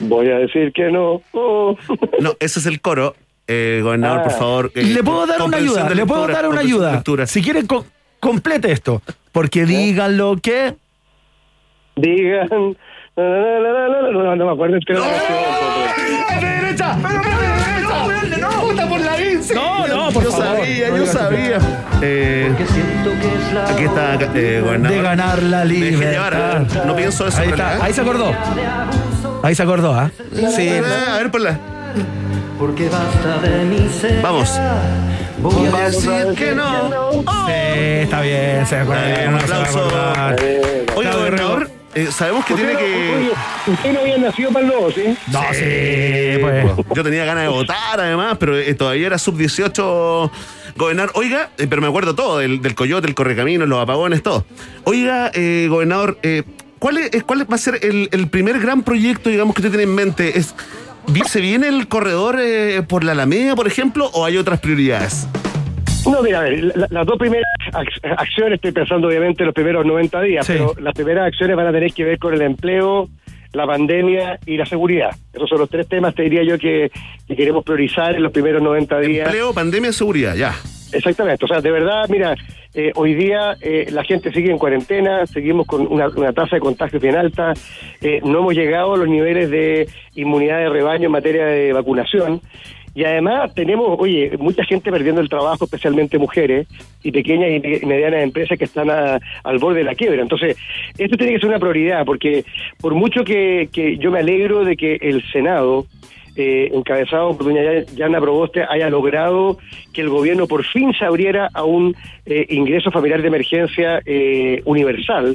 Voy 0.00 0.28
a 0.30 0.38
decir 0.38 0.72
que 0.72 0.90
no. 0.90 1.22
Oh. 1.32 1.76
No, 2.20 2.32
ese 2.40 2.60
es 2.60 2.66
el 2.66 2.80
coro. 2.80 3.14
Eh, 3.48 3.80
gobernador, 3.82 4.18
Ah. 4.20 4.22
por 4.24 4.32
favor. 4.32 4.72
eh, 4.74 4.82
Le 4.82 5.02
puedo 5.04 5.24
dar 5.26 5.40
una 5.42 5.56
ayuda, 5.58 5.88
le 5.94 6.04
puedo 6.06 6.26
dar 6.26 6.48
una 6.48 6.60
ayuda. 6.60 6.92
lectura. 6.92 7.26
Si 7.26 7.40
quieren, 7.42 7.66
co- 7.66 7.86
complete 8.18 8.72
esto. 8.72 9.02
Porque 9.32 9.64
digan 9.64 10.16
lo 10.16 10.36
que. 10.42 10.74
Digan. 11.94 12.76
No, 13.16 13.24
no, 13.24 13.60
no, 13.60 13.88
no, 13.88 14.12
no, 14.12 14.22
no, 14.22 14.36
no 14.36 14.44
me 14.44 14.52
acuerdo 14.52 14.76
la 14.76 16.40
derecha! 16.40 16.96
¡No! 18.38 18.60
¡Puta 18.60 18.86
por 18.86 19.00
la 19.00 19.22
INSE! 19.22 19.54
No, 19.54 19.86
no, 19.86 20.10
por 20.10 20.22
yo 20.24 20.30
sabía, 20.30 20.88
yo 20.94 21.06
sabía. 21.06 21.58
Eh, 22.02 22.52
aquí 23.72 23.84
está, 23.84 24.18
eh, 24.34 24.60
gobernador. 24.62 24.96
De 24.96 25.02
ganar 25.02 25.42
la 25.42 25.64
Me 25.64 25.74
dejé 25.74 25.90
libertad. 25.92 26.62
¿eh? 26.62 26.82
No 26.84 26.94
pienso 26.94 27.26
eso. 27.26 27.40
Ahí 27.40 27.48
está, 27.48 27.82
ahí 27.82 27.92
se 27.94 28.02
acordó. 28.02 28.32
Ahí 29.42 29.54
se 29.54 29.62
acordó, 29.62 29.94
¿ah? 29.94 30.10
Sí. 30.54 30.68
Eh, 30.68 30.82
a 31.08 31.16
ver, 31.16 31.30
ponla. 31.30 31.58
Porque 32.58 32.90
basta 32.90 33.38
de 33.38 33.64
mi 33.64 33.88
ser. 33.88 34.20
Vamos. 34.20 34.60
Voy 35.38 35.68
a 35.68 35.86
decir 35.86 36.34
que 36.36 36.54
no. 36.54 36.90
Sí, 37.46 37.52
está 38.02 38.20
bien, 38.20 38.66
se 38.66 38.76
acuerda. 38.76 39.06
Un 39.06 39.24
¿cómo 39.24 39.30
no 39.30 39.38
aplauso. 39.38 39.88
Claudio 40.86 41.18
gobernador, 41.18 41.70
eh, 41.96 42.08
sabemos 42.12 42.44
que 42.44 42.54
tiene 42.54 42.76
que. 42.76 42.84
Oye, 43.16 43.30
usted 43.66 43.92
no 43.92 44.00
había 44.00 44.18
nacido 44.18 44.50
para 44.52 44.64
el 44.66 44.72
nuevo, 44.72 44.90
¿sí? 44.92 45.02
No, 45.32 45.40
sí, 45.52 46.38
pues. 46.40 46.66
Yo 46.94 47.02
tenía 47.02 47.24
ganas 47.24 47.44
de 47.44 47.48
votar 47.48 47.98
además, 48.00 48.36
pero 48.38 48.56
eh, 48.56 48.74
todavía 48.74 49.06
era 49.08 49.18
sub-18 49.18 50.30
gobernar. 50.76 51.10
Oiga, 51.14 51.50
eh, 51.58 51.66
pero 51.68 51.82
me 51.82 51.88
acuerdo 51.88 52.14
todo, 52.14 52.38
del, 52.38 52.60
del 52.62 52.74
coyote, 52.74 53.08
el 53.08 53.14
correcaminos, 53.14 53.68
los 53.68 53.80
apagones, 53.82 54.22
todo. 54.22 54.44
Oiga, 54.84 55.30
eh, 55.34 55.66
gobernador, 55.68 56.18
eh, 56.22 56.42
¿cuál, 56.78 56.98
es, 56.98 57.22
¿cuál 57.24 57.50
va 57.50 57.54
a 57.56 57.58
ser 57.58 57.80
el, 57.82 58.08
el 58.12 58.28
primer 58.28 58.60
gran 58.60 58.82
proyecto, 58.82 59.30
digamos, 59.30 59.54
que 59.54 59.62
usted 59.62 59.70
tiene 59.70 59.84
en 59.84 59.94
mente? 59.94 60.38
¿Es, 60.38 60.54
vi- 61.08 61.22
¿Se 61.26 61.40
viene 61.40 61.68
el 61.68 61.88
corredor 61.88 62.38
eh, 62.40 62.82
por 62.86 63.04
la 63.04 63.12
Alameda, 63.12 63.56
por 63.56 63.66
ejemplo, 63.66 64.10
o 64.12 64.24
hay 64.24 64.36
otras 64.36 64.60
prioridades? 64.60 65.26
No, 66.04 66.22
mira, 66.22 66.40
a 66.40 66.42
ver, 66.44 66.62
la- 66.76 66.86
las 66.90 67.06
dos 67.06 67.18
primeras 67.18 67.44
ac- 67.72 68.14
acciones, 68.16 68.54
estoy 68.56 68.72
pensando 68.72 69.08
obviamente 69.08 69.42
en 69.42 69.46
los 69.46 69.54
primeros 69.54 69.84
90 69.84 70.20
días, 70.20 70.46
Sí. 70.46 70.52
pero 70.54 70.72
las 70.80 70.94
primeras 70.94 71.26
acciones 71.26 71.56
van 71.56 71.66
a 71.66 71.72
tener 71.72 71.92
que 71.92 72.04
ver 72.04 72.18
con 72.18 72.32
el 72.34 72.42
empleo, 72.42 73.08
la 73.52 73.66
pandemia 73.66 74.38
y 74.46 74.56
la 74.56 74.66
seguridad. 74.66 75.10
Esos 75.32 75.48
son 75.48 75.58
los 75.58 75.68
tres 75.70 75.88
temas, 75.88 76.14
te 76.14 76.22
diría 76.22 76.42
yo, 76.44 76.58
que, 76.58 76.90
que 77.26 77.36
queremos 77.36 77.64
priorizar 77.64 78.14
en 78.14 78.22
los 78.22 78.30
primeros 78.32 78.62
90 78.62 79.00
días. 79.00 79.26
Empleo, 79.26 79.52
pandemia, 79.52 79.92
seguridad, 79.92 80.36
ya. 80.36 80.54
Exactamente, 80.92 81.44
o 81.44 81.48
sea, 81.48 81.60
de 81.60 81.70
verdad, 81.72 82.04
mira, 82.08 82.36
eh, 82.72 82.92
hoy 82.94 83.14
día 83.14 83.56
eh, 83.60 83.86
la 83.90 84.04
gente 84.04 84.30
sigue 84.32 84.50
en 84.52 84.58
cuarentena, 84.58 85.26
seguimos 85.26 85.66
con 85.66 85.86
una, 85.90 86.08
una 86.08 86.32
tasa 86.32 86.56
de 86.56 86.60
contagio 86.60 87.00
bien 87.00 87.16
alta, 87.16 87.52
eh, 88.00 88.20
no 88.22 88.38
hemos 88.38 88.54
llegado 88.54 88.94
a 88.94 88.96
los 88.96 89.08
niveles 89.08 89.50
de 89.50 89.88
inmunidad 90.14 90.58
de 90.58 90.68
rebaño 90.68 91.06
en 91.06 91.12
materia 91.12 91.46
de 91.46 91.72
vacunación. 91.72 92.40
Y 92.96 93.04
además 93.04 93.54
tenemos, 93.54 93.94
oye, 94.00 94.32
mucha 94.38 94.64
gente 94.64 94.90
perdiendo 94.90 95.20
el 95.20 95.28
trabajo, 95.28 95.66
especialmente 95.66 96.18
mujeres 96.18 96.66
y 97.02 97.12
pequeñas 97.12 97.50
y 97.50 97.60
me- 97.60 97.76
y 97.76 97.84
medianas 97.86 98.22
empresas 98.22 98.56
que 98.58 98.64
están 98.64 98.88
a- 98.90 99.20
al 99.44 99.58
borde 99.58 99.80
de 99.80 99.84
la 99.84 99.94
quiebra. 99.94 100.22
Entonces, 100.22 100.56
esto 100.96 101.16
tiene 101.18 101.34
que 101.34 101.40
ser 101.40 101.50
una 101.50 101.58
prioridad, 101.58 102.06
porque 102.06 102.44
por 102.80 102.94
mucho 102.94 103.22
que, 103.22 103.68
que 103.70 103.98
yo 103.98 104.10
me 104.10 104.20
alegro 104.20 104.64
de 104.64 104.76
que 104.78 104.94
el 105.02 105.22
Senado, 105.30 105.84
eh, 106.36 106.70
encabezado 106.72 107.36
por 107.36 107.46
doña 107.46 107.62
Ya- 107.62 107.84
Yana 107.96 108.20
Proboste, 108.20 108.62
haya 108.68 108.88
logrado 108.90 109.58
que 109.92 110.02
el 110.02 110.08
gobierno 110.10 110.46
por 110.46 110.64
fin 110.64 110.92
se 110.98 111.04
abriera 111.04 111.48
a 111.54 111.64
un 111.64 111.94
eh, 112.26 112.46
ingreso 112.50 112.90
familiar 112.90 113.22
de 113.22 113.28
emergencia 113.28 114.00
eh, 114.04 114.60
universal 114.64 115.34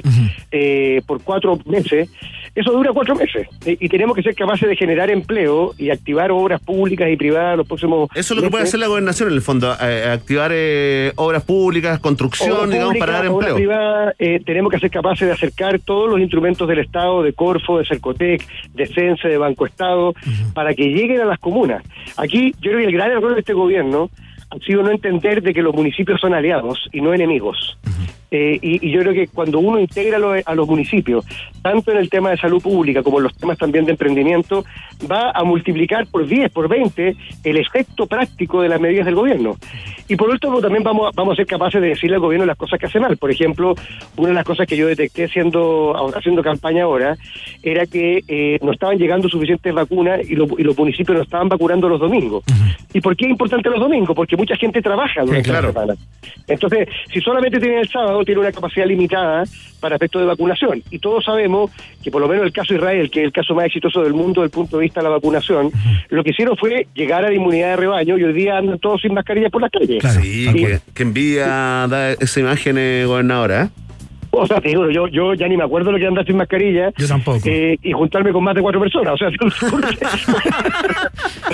eh, 0.50 1.02
por 1.06 1.22
cuatro 1.22 1.58
meses. 1.66 2.08
Eso 2.54 2.70
dura 2.70 2.92
cuatro 2.92 3.14
meses 3.14 3.48
eh, 3.64 3.78
y 3.80 3.88
tenemos 3.88 4.14
que 4.14 4.22
ser 4.22 4.34
capaces 4.34 4.68
de 4.68 4.76
generar 4.76 5.10
empleo 5.10 5.72
y 5.78 5.88
activar 5.88 6.30
obras 6.30 6.60
públicas 6.60 7.08
y 7.10 7.16
privadas 7.16 7.56
los 7.56 7.66
próximos 7.66 8.10
Eso 8.14 8.34
es 8.34 8.36
lo 8.36 8.42
que 8.42 8.50
puede 8.50 8.64
hacer 8.64 8.78
la 8.78 8.88
gobernación 8.88 9.30
en 9.30 9.34
el 9.36 9.40
fondo, 9.40 9.70
activar 9.72 10.50
eh, 10.54 11.12
obras 11.16 11.42
públicas, 11.44 11.98
construcción, 11.98 12.70
digamos, 12.70 12.96
para 12.98 13.12
dar 13.14 13.24
empleo. 13.26 13.54
privada, 13.56 14.14
tenemos 14.44 14.70
que 14.70 14.78
ser 14.78 14.90
capaces 14.90 15.26
de 15.26 15.32
acercar 15.32 15.80
todos 15.80 16.10
los 16.10 16.20
instrumentos 16.20 16.68
del 16.68 16.80
Estado, 16.80 17.22
de 17.22 17.32
Corfo, 17.32 17.78
de 17.78 17.86
Cercotec, 17.86 18.46
de 18.74 18.86
CENSE, 18.86 19.28
de 19.28 19.38
Banco 19.38 19.64
Estado, 19.64 20.14
para 20.52 20.74
que 20.74 20.91
lleguen 20.92 21.20
a 21.20 21.24
las 21.24 21.38
comunas. 21.38 21.82
Aquí 22.16 22.52
yo 22.60 22.70
creo 22.70 22.78
que 22.78 22.84
el 22.86 22.92
gran 22.92 23.10
error 23.10 23.34
de 23.34 23.40
este 23.40 23.52
gobierno 23.52 24.10
ha 24.50 24.58
sido 24.58 24.82
no 24.82 24.90
entender 24.90 25.42
de 25.42 25.54
que 25.54 25.62
los 25.62 25.74
municipios 25.74 26.20
son 26.20 26.34
aliados 26.34 26.88
y 26.92 27.00
no 27.00 27.14
enemigos. 27.14 27.78
Eh, 28.34 28.58
y, 28.62 28.88
y 28.88 28.90
yo 28.90 29.00
creo 29.02 29.12
que 29.12 29.26
cuando 29.26 29.58
uno 29.58 29.78
integra 29.78 30.16
a 30.16 30.18
los, 30.18 30.42
a 30.46 30.54
los 30.54 30.66
municipios, 30.66 31.22
tanto 31.60 31.90
en 31.92 31.98
el 31.98 32.08
tema 32.08 32.30
de 32.30 32.38
salud 32.38 32.62
pública 32.62 33.02
como 33.02 33.18
en 33.18 33.24
los 33.24 33.36
temas 33.36 33.58
también 33.58 33.84
de 33.84 33.90
emprendimiento, 33.92 34.64
va 35.10 35.30
a 35.32 35.44
multiplicar 35.44 36.06
por 36.06 36.26
10, 36.26 36.50
por 36.50 36.66
20 36.66 37.14
el 37.44 37.56
efecto 37.58 38.06
práctico 38.06 38.62
de 38.62 38.70
las 38.70 38.80
medidas 38.80 39.04
del 39.04 39.14
gobierno. 39.16 39.56
Y 40.08 40.16
por 40.16 40.30
último, 40.30 40.60
también 40.62 40.82
vamos 40.82 41.08
a, 41.08 41.10
vamos 41.14 41.34
a 41.34 41.36
ser 41.36 41.46
capaces 41.46 41.80
de 41.82 41.88
decirle 41.88 42.16
al 42.16 42.22
gobierno 42.22 42.46
las 42.46 42.56
cosas 42.56 42.78
que 42.80 42.86
hace 42.86 42.98
mal. 42.98 43.16
Por 43.18 43.30
ejemplo, 43.30 43.74
una 44.16 44.28
de 44.28 44.34
las 44.34 44.44
cosas 44.44 44.66
que 44.66 44.76
yo 44.78 44.86
detecté 44.86 45.28
siendo, 45.28 45.94
haciendo 46.16 46.42
campaña 46.42 46.84
ahora 46.84 47.16
era 47.62 47.84
que 47.86 48.22
eh, 48.28 48.58
no 48.62 48.72
estaban 48.72 48.96
llegando 48.98 49.28
suficientes 49.28 49.72
vacunas 49.74 50.20
y, 50.28 50.34
lo- 50.36 50.58
y 50.58 50.62
los 50.64 50.76
municipios 50.76 51.16
no 51.18 51.22
estaban 51.22 51.48
vacunando 51.48 51.88
los 51.88 52.00
domingos. 52.00 52.44
¿Y 52.94 53.00
por 53.00 53.14
qué 53.14 53.26
es 53.26 53.30
importante 53.30 53.68
los 53.70 53.78
domingos? 53.80 54.16
Porque 54.16 54.36
mucha 54.36 54.56
gente 54.56 54.80
trabaja 54.82 55.22
durante 55.22 55.48
claro. 55.50 55.68
la 55.68 55.72
semana. 55.72 55.94
Entonces, 56.48 56.88
si 57.12 57.20
solamente 57.20 57.58
tienen 57.60 57.78
el 57.78 57.88
sábado, 57.88 58.21
tiene 58.24 58.40
una 58.40 58.52
capacidad 58.52 58.86
limitada 58.86 59.44
para 59.80 59.96
efectos 59.96 60.22
de 60.22 60.26
vacunación. 60.26 60.82
Y 60.90 60.98
todos 60.98 61.24
sabemos 61.24 61.70
que 62.02 62.10
por 62.10 62.20
lo 62.20 62.28
menos 62.28 62.44
el 62.44 62.52
caso 62.52 62.74
de 62.74 62.78
Israel, 62.78 63.10
que 63.10 63.20
es 63.20 63.26
el 63.26 63.32
caso 63.32 63.54
más 63.54 63.66
exitoso 63.66 64.02
del 64.02 64.14
mundo 64.14 64.42
desde 64.42 64.52
el 64.52 64.60
punto 64.60 64.78
de 64.78 64.82
vista 64.84 65.00
de 65.00 65.04
la 65.04 65.10
vacunación, 65.10 65.70
lo 66.08 66.22
que 66.22 66.30
hicieron 66.30 66.56
fue 66.56 66.86
llegar 66.94 67.24
a 67.24 67.28
la 67.28 67.34
inmunidad 67.34 67.70
de 67.70 67.76
rebaño 67.76 68.18
y 68.18 68.24
hoy 68.24 68.32
día 68.32 68.58
andan 68.58 68.78
todos 68.78 69.00
sin 69.00 69.14
mascarilla 69.14 69.50
por 69.50 69.62
las 69.62 69.70
calles. 69.70 70.02
Sí, 70.20 70.48
que, 70.52 70.80
que 70.94 71.02
envía 71.02 71.86
da 71.88 72.12
esa 72.12 72.40
imagen, 72.40 72.76
eh, 72.78 73.04
gobernadora. 73.06 73.70
O 74.34 74.46
sea, 74.46 74.60
te 74.62 74.68
digo, 74.70 74.90
yo, 74.90 75.06
yo 75.08 75.34
ya 75.34 75.46
ni 75.46 75.58
me 75.58 75.64
acuerdo 75.64 75.92
lo 75.92 75.98
que 75.98 76.06
andar 76.06 76.24
sin 76.24 76.38
mascarilla. 76.38 76.90
Yo 76.96 77.06
tampoco. 77.06 77.40
eh, 77.44 77.76
y 77.82 77.92
juntarme 77.92 78.32
con 78.32 78.42
más 78.42 78.54
de 78.54 78.62
cuatro 78.62 78.80
personas. 78.80 79.12
O 79.14 79.18
sea, 79.18 79.28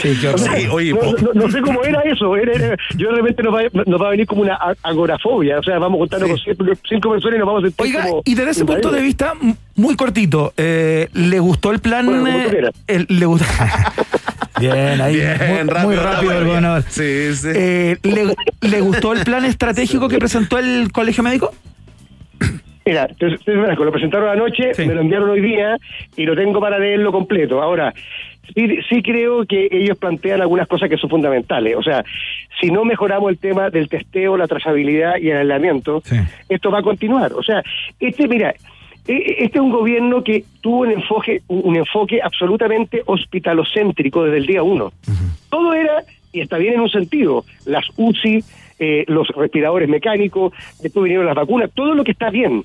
Sí, 0.00 0.16
qué 0.20 0.28
horror. 0.28 0.38
Sí, 0.40 0.66
oye, 0.70 0.92
no, 0.92 0.98
po- 1.00 1.16
no- 1.20 1.32
no 1.34 1.50
sé 1.50 1.60
cómo 1.60 1.82
era 1.82 2.00
eso. 2.02 2.36
era- 2.36 2.52
era- 2.52 2.76
yo 2.96 3.10
de 3.10 3.16
repente 3.16 3.42
nos 3.42 3.54
va, 3.54 3.60
nos 3.84 4.00
va 4.00 4.06
a 4.06 4.10
venir 4.10 4.26
como 4.26 4.42
una 4.42 4.58
agorafobia. 4.82 5.58
O 5.58 5.62
sea, 5.62 5.78
vamos 5.78 5.96
a 5.96 6.00
juntarnos 6.02 6.28
con 6.30 6.38
cinco, 6.38 6.64
cinco 6.88 7.10
personas 7.10 7.36
y 7.36 7.38
nos 7.38 7.46
vamos 7.48 7.64
a 7.64 7.66
sentir 7.66 7.86
Oiga, 7.86 8.02
como 8.06 8.22
y 8.24 8.34
desde 8.34 8.50
ese 8.52 8.64
punto 8.64 8.90
de 8.92 9.02
vista, 9.02 9.34
muy 9.74 9.96
cortito, 9.96 10.52
eh, 10.56 11.08
¿le 11.14 11.40
gustó 11.40 11.72
el 11.72 11.80
plan? 11.80 12.06
Bueno, 12.06 12.24
como 12.24 12.38
tú 12.44 12.56
eh, 12.56 12.70
el- 12.86 13.06
le 13.08 13.26
gustó. 13.26 13.46
Bien, 14.60 15.00
ahí. 15.00 15.16
Bien, 15.16 15.38
muy, 15.38 15.68
rápido, 15.68 15.86
muy 15.86 15.96
rápido 15.96 16.76
el. 16.76 16.82
Sí, 16.88 17.34
sí. 17.34 17.48
Eh, 17.54 17.96
¿le, 18.02 18.34
le 18.68 18.80
gustó 18.80 19.12
el 19.12 19.24
plan 19.24 19.44
estratégico 19.44 20.08
que 20.08 20.18
presentó 20.18 20.58
el 20.58 20.90
colegio 20.92 21.22
médico? 21.22 21.52
Mira, 22.88 23.06
entonces, 23.10 23.40
entonces, 23.46 23.78
lo 23.78 23.92
presentaron 23.92 24.30
anoche, 24.30 24.72
Sí. 24.72 24.86
me 24.86 24.94
lo 24.94 25.02
enviaron 25.02 25.28
hoy 25.28 25.42
día 25.42 25.76
y 26.16 26.24
lo 26.24 26.34
tengo 26.34 26.58
para 26.58 26.78
leerlo 26.78 27.12
completo. 27.12 27.60
Ahora, 27.60 27.92
sí, 28.54 28.78
sí 28.88 29.02
creo 29.02 29.44
que 29.44 29.68
ellos 29.70 29.98
plantean 29.98 30.40
algunas 30.40 30.66
cosas 30.66 30.88
que 30.88 30.96
son 30.96 31.10
fundamentales. 31.10 31.76
O 31.76 31.82
sea, 31.82 32.02
si 32.58 32.70
no 32.70 32.86
mejoramos 32.86 33.30
el 33.30 33.36
tema 33.36 33.68
del 33.68 33.90
testeo, 33.90 34.38
la 34.38 34.46
trazabilidad 34.46 35.18
y 35.20 35.28
el 35.28 35.36
aislamiento, 35.36 36.00
Sí. 36.02 36.16
esto 36.48 36.70
va 36.70 36.78
a 36.78 36.82
continuar. 36.82 37.34
O 37.34 37.42
sea, 37.42 37.62
este, 38.00 38.26
mira, 38.26 38.54
e- 39.06 39.36
este 39.44 39.58
es 39.58 39.62
un 39.62 39.70
gobierno 39.70 40.24
que 40.24 40.44
tuvo 40.62 40.78
un 40.80 40.92
enfoque, 40.92 41.42
un 41.48 41.76
enfoque 41.76 42.20
absolutamente 42.22 43.02
hospitalocéntrico 43.04 44.24
desde 44.24 44.38
el 44.38 44.46
día 44.46 44.62
uno. 44.62 44.92
Todo 45.50 45.74
era 45.74 46.04
y 46.32 46.40
está 46.40 46.56
bien 46.56 46.72
en 46.74 46.80
un 46.80 46.88
sentido. 46.90 47.44
Las 47.66 47.84
UCI, 47.98 48.42
eh, 48.80 49.04
los 49.08 49.26
respiradores 49.28 49.88
mecánicos, 49.88 50.52
después 50.80 51.02
vinieron 51.04 51.26
las 51.26 51.34
vacunas, 51.34 51.70
todo 51.74 51.94
lo 51.94 52.04
que 52.04 52.12
está 52.12 52.30
bien. 52.30 52.64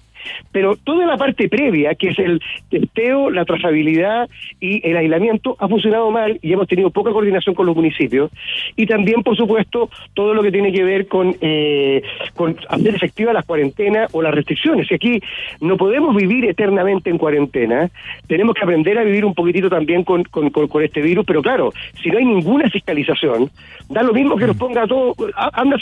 Pero 0.52 0.76
toda 0.76 1.06
la 1.06 1.18
parte 1.18 1.50
previa, 1.50 1.96
que 1.96 2.10
es 2.10 2.20
el 2.20 2.42
testeo, 2.70 3.30
la 3.30 3.46
trazabilidad 3.46 4.30
y 4.60 4.88
el 4.88 4.98
aislamiento, 4.98 5.56
ha 5.60 5.68
funcionado 5.68 6.12
mal 6.12 6.40
y 6.42 6.54
hemos 6.54 6.68
tenido 6.68 6.90
poca 6.90 7.12
coordinación 7.12 7.56
con 7.56 7.66
los 7.66 7.76
municipios. 7.76 8.32
Y 8.76 8.86
también, 8.86 9.24
por 9.24 9.36
supuesto, 9.36 9.90
todo 10.14 10.34
lo 10.34 10.42
que 10.44 10.52
tiene 10.52 10.72
que 10.72 10.84
ver 10.84 11.08
con, 11.08 11.36
eh, 11.42 12.02
con 12.36 12.56
hacer 12.70 12.96
efectiva 12.96 13.34
las 13.34 13.46
cuarentenas 13.46 14.14
o 14.14 14.22
las 14.22 14.34
restricciones. 14.34 14.90
Y 14.92 14.96
aquí 14.96 15.22
no 15.62 15.78
podemos 15.78 16.16
vivir 16.16 16.46
eternamente 16.46 17.10
en 17.10 17.18
cuarentena, 17.18 17.90
tenemos 18.28 18.56
que 18.56 18.64
aprender 18.64 18.98
a 18.98 19.04
vivir 19.04 19.26
un 19.26 19.34
poquitito 19.34 19.70
también 19.70 20.04
con, 20.04 20.24
con, 20.26 20.50
con- 20.50 20.68
con 20.68 20.84
este 20.84 21.02
virus, 21.02 21.26
pero 21.26 21.42
claro, 21.42 21.72
si 22.02 22.10
no 22.10 22.18
hay 22.18 22.26
ninguna 22.26 22.70
fiscalización, 22.70 23.50
da 23.90 24.04
lo 24.04 24.14
mismo 24.14 24.36
que 24.38 24.48
nos 24.48 24.58
ponga 24.58 24.84
a 24.84 24.88
todos, 24.88 25.16
anda, 25.54 25.78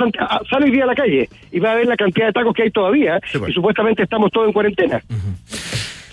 sale 0.50 0.66
hoy 0.66 0.72
día 0.72 0.84
a 0.84 0.88
la 0.88 0.96
calle 0.96 1.30
y 1.52 1.60
va 1.60 1.74
a 1.74 1.76
ver 1.76 1.88
la 1.88 1.96
cantidad 1.98 2.28
de 2.28 2.34
tacos 2.34 2.54
que 2.54 2.64
hay 2.64 2.72
todavía 2.72 3.20
y 3.50 3.54
supuestamente 3.54 4.04
estamos 4.04 4.31
todos 4.32 4.48
en 4.48 4.54
cuarentena. 4.54 5.02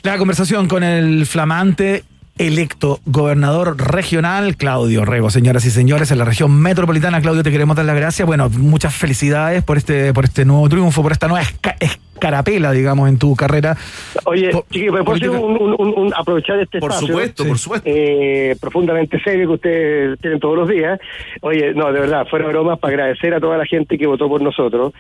La 0.03 0.19
conversación 0.19 0.69
con 0.69 0.83
el 0.83 1.27
flamante 1.27 2.05
electo 2.39 3.01
gobernador 3.05 3.77
regional 3.93 4.57
Claudio 4.57 5.05
Rego, 5.05 5.29
señoras 5.29 5.65
y 5.65 5.71
señores, 5.73 6.11
en 6.13 6.19
la 6.19 6.25
región 6.25 6.53
metropolitana. 6.61 7.21
Claudio, 7.21 7.43
te 7.43 7.51
queremos 7.51 7.77
dar 7.77 7.85
las 7.85 7.97
gracias. 7.97 8.25
Bueno, 8.27 8.49
muchas 8.49 8.95
felicidades 8.95 9.65
por 9.65 9.77
este, 9.77 10.13
por 10.15 10.25
este 10.25 10.45
nuevo 10.45 10.69
triunfo, 10.69 11.03
por 11.03 11.11
esta 11.13 11.27
nueva 11.27 11.45
esca- 11.45 11.77
escarapela, 12.19 12.73
digamos, 12.73 13.09
en 13.09 13.19
tu 13.19 13.35
carrera. 13.37 13.77
Oye, 14.25 14.51
chiquillos, 14.71 14.95
¿me 14.95 15.05
puedo 15.05 15.17
hacer 15.17 15.31
un, 15.31 15.57
un- 15.61 15.75
un- 15.79 15.95
un- 15.97 16.15
aprovechar 16.15 16.59
este 16.59 16.81
Por 16.81 16.91
espacio? 16.91 17.07
supuesto, 17.09 17.47
por 17.47 17.59
supuesto. 17.59 17.89
eh, 17.91 18.57
profundamente 18.61 19.21
serio 19.21 19.47
que 19.49 19.55
ustedes 19.55 20.21
tienen 20.21 20.41
todos 20.41 20.57
los 20.57 20.69
días. 20.69 20.99
Oye, 21.43 21.73
no, 21.75 21.93
de 21.93 22.01
verdad, 22.01 22.27
fuera 22.29 22.47
bromas, 22.49 22.79
para 22.79 22.95
agradecer 22.95 23.33
a 23.35 23.41
toda 23.41 23.57
la 23.57 23.65
gente 23.67 23.97
que 23.97 24.07
votó 24.07 24.29
por 24.29 24.43
nosotros. 24.43 24.93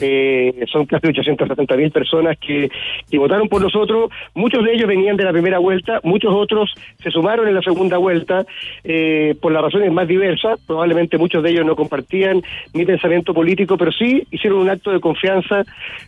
Eh, 0.00 0.52
son 0.72 0.86
casi 0.86 1.06
870 1.08 1.76
mil 1.76 1.90
personas 1.90 2.36
que, 2.38 2.68
que 3.10 3.18
votaron 3.18 3.48
por 3.48 3.62
nosotros. 3.62 4.10
Muchos 4.34 4.64
de 4.64 4.74
ellos 4.74 4.88
venían 4.88 5.16
de 5.16 5.24
la 5.24 5.32
primera 5.32 5.58
vuelta, 5.58 6.00
muchos 6.02 6.32
otros 6.34 6.74
se 7.02 7.10
sumaron 7.10 7.46
en 7.48 7.54
la 7.54 7.62
segunda 7.62 7.96
vuelta 7.98 8.44
eh, 8.82 9.34
por 9.40 9.52
las 9.52 9.62
razones 9.62 9.92
más 9.92 10.08
diversas. 10.08 10.58
Probablemente 10.66 11.16
muchos 11.18 11.42
de 11.42 11.50
ellos 11.50 11.64
no 11.64 11.76
compartían 11.76 12.42
mi 12.72 12.84
pensamiento 12.84 13.32
político, 13.32 13.76
pero 13.78 13.92
sí 13.92 14.26
hicieron 14.30 14.58
un 14.60 14.70
acto 14.70 14.90
de 14.90 15.00
confianza 15.00 15.62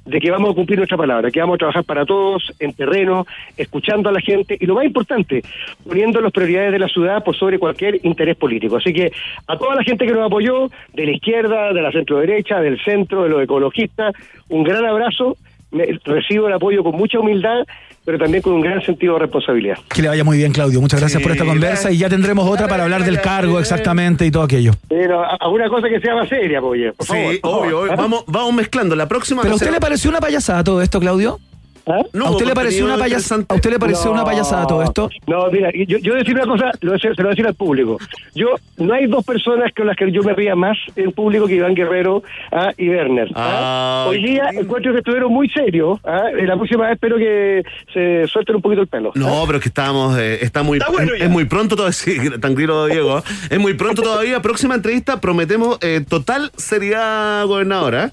de 0.04 0.18
que 0.20 0.30
vamos 0.30 0.50
a 0.50 0.54
cumplir 0.56 0.78
nuestra 0.78 0.96
palabra, 0.96 1.30
que 1.30 1.38
vamos 1.38 1.54
a 1.54 1.58
trabajar 1.58 1.84
para 1.84 2.04
todos 2.04 2.52
en 2.58 2.72
terreno, 2.72 3.24
escuchando 3.56 4.08
a 4.08 4.12
la 4.12 4.20
gente 4.20 4.56
y 4.58 4.66
lo 4.66 4.74
más 4.74 4.84
importante, 4.84 5.42
poniendo 5.86 6.20
las 6.20 6.32
prioridades 6.32 6.72
de 6.72 6.78
la 6.80 6.88
ciudad 6.88 7.22
por 7.22 7.36
sobre 7.36 7.60
cualquier 7.60 8.00
interés 8.04 8.36
político. 8.36 8.76
Así 8.76 8.92
que 8.92 9.12
a 9.46 9.56
toda 9.56 9.76
la 9.76 9.84
gente 9.84 10.04
que 10.06 10.12
nos 10.12 10.26
apoyó, 10.26 10.68
de 10.92 11.06
la 11.06 11.12
izquierda, 11.12 11.72
de 11.72 11.82
la 11.82 11.92
centro 11.92 12.18
derecha, 12.18 12.60
del 12.60 12.80
centro, 12.82 13.22
de 13.22 13.28
los 13.28 13.42
ecologistas, 13.42 14.14
un 14.48 14.64
gran 14.64 14.84
abrazo. 14.84 15.36
Me- 15.70 15.98
recibo 16.04 16.46
el 16.46 16.54
apoyo 16.54 16.84
con 16.84 16.94
mucha 16.94 17.18
humildad, 17.18 17.64
pero 18.06 18.16
también 18.18 18.40
con 18.42 18.54
un 18.54 18.62
gran 18.62 18.80
sentido 18.80 19.14
de 19.14 19.18
responsabilidad. 19.20 19.76
Que 19.94 20.00
le 20.00 20.08
vaya 20.08 20.24
muy 20.24 20.38
bien, 20.38 20.52
Claudio. 20.52 20.80
Muchas 20.80 21.00
gracias 21.00 21.18
Sí, 21.20 21.22
por 21.22 21.32
esta 21.32 21.44
conversa 21.44 21.90
y 21.90 21.98
ya 21.98 22.08
tendremos 22.08 22.48
otra 22.48 22.68
para 22.68 22.84
hablar 22.84 23.04
del 23.04 23.20
cargo 23.20 23.60
exactamente 23.60 24.24
y 24.24 24.30
todo 24.30 24.44
aquello. 24.44 24.72
Pero 24.88 25.20
a- 25.22 25.36
alguna 25.40 25.68
cosa 25.68 25.88
que 25.88 26.00
sea 26.00 26.14
más 26.14 26.28
seria, 26.28 26.62
oye, 26.62 26.92
por 26.92 27.06
Sí, 27.06 27.12
favor. 27.12 27.40
por 27.40 27.50
obvio, 27.50 27.70
favor. 27.70 27.88
obvio. 27.88 27.96
Vamos, 27.96 28.24
vamos 28.28 28.54
mezclando. 28.54 28.96
La 28.96 29.06
próxima. 29.08 29.42
¿Pero 29.42 29.52
a 29.52 29.56
usted 29.56 29.70
le 29.70 29.80
pareció 29.80 30.08
una 30.08 30.20
payasada 30.20 30.64
todo 30.64 30.80
esto, 30.80 31.00
Claudio? 31.00 31.38
No, 32.12 32.26
¿A 32.26 32.30
usted 32.30 32.46
le 32.46 32.54
pareció 32.54 32.84
una 32.84 32.96
payasada? 32.96 33.44
¿A 33.48 33.54
usted 33.54 33.70
le 33.70 33.78
pareció 33.78 34.10
una 34.10 34.24
payasada 34.24 34.66
todo 34.66 34.82
esto? 34.82 35.08
No, 35.26 35.50
mira, 35.50 35.70
yo, 35.86 35.98
yo 35.98 36.14
decir 36.14 36.34
una 36.34 36.46
cosa, 36.46 36.72
lo 36.80 36.98
se 36.98 37.08
lo 37.08 37.14
voy 37.14 37.26
a 37.26 37.30
decir 37.30 37.46
al 37.46 37.54
público. 37.54 37.98
Yo, 38.34 38.56
no 38.78 38.92
hay 38.92 39.06
dos 39.06 39.24
personas 39.24 39.72
con 39.74 39.86
las 39.86 39.96
que 39.96 40.10
yo 40.10 40.22
me 40.22 40.34
ría 40.34 40.56
más 40.56 40.76
en 40.96 41.12
público 41.12 41.46
que 41.46 41.54
Iván 41.54 41.74
Guerrero 41.74 42.22
ah, 42.50 42.72
y 42.76 42.88
Werner. 42.88 43.28
ah. 43.34 43.46
Ah, 43.46 44.06
Hoy 44.08 44.22
día 44.22 44.50
encuentro 44.52 44.92
que 44.92 44.98
estuvieron 44.98 45.32
muy 45.32 45.48
serios. 45.48 46.00
ah, 46.04 46.24
la 46.34 46.56
próxima 46.56 46.84
vez 46.84 46.94
espero 46.94 47.16
que 47.18 47.62
se 47.92 48.26
suelten 48.26 48.56
un 48.56 48.62
poquito 48.62 48.82
el 48.82 48.88
pelo. 48.88 49.12
No, 49.14 49.44
pero 49.46 49.58
es 49.58 49.62
que 49.62 49.68
estábamos, 49.68 50.18
eh, 50.18 50.38
está 50.42 50.62
muy, 50.62 50.78
Está 50.78 50.90
bueno 50.90 51.12
es, 51.14 51.30
muy 51.30 51.44
pronto 51.44 51.76
todavía, 51.76 51.92
sí, 51.92 52.16
tranquilo 52.40 52.86
Diego, 52.86 53.22
es 53.48 53.58
muy 53.58 53.74
pronto 53.74 54.02
todavía. 54.02 54.42
Próxima 54.42 54.74
entrevista 54.74 55.20
prometemos 55.20 55.78
eh, 55.82 56.04
total 56.06 56.50
seriedad, 56.56 57.46
gobernadora. 57.46 58.12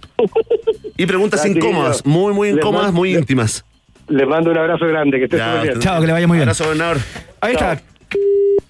Y 0.96 1.06
preguntas 1.08 1.44
incómodas, 1.46 2.06
muy, 2.06 2.34
muy 2.34 2.50
incómodas, 2.50 2.94
muy 2.94 3.16
íntimas. 3.16 3.63
Les 4.10 4.28
mando 4.28 4.52
un 4.52 4.58
abrazo 4.58 4.86
grande, 4.88 5.18
que 5.18 5.24
estés 5.26 5.40
Ya, 5.40 5.52
súper 5.54 5.68
bien. 5.70 5.80
Chao, 5.80 6.02
que 6.02 6.08
le 6.08 6.14
vaya 6.14 6.28
muy 6.28 6.38
bien. 6.38 6.50
Abrazo, 6.50 6.64
gobernador. 6.66 6.98
Ahí 7.42 7.54
está. 7.54 7.82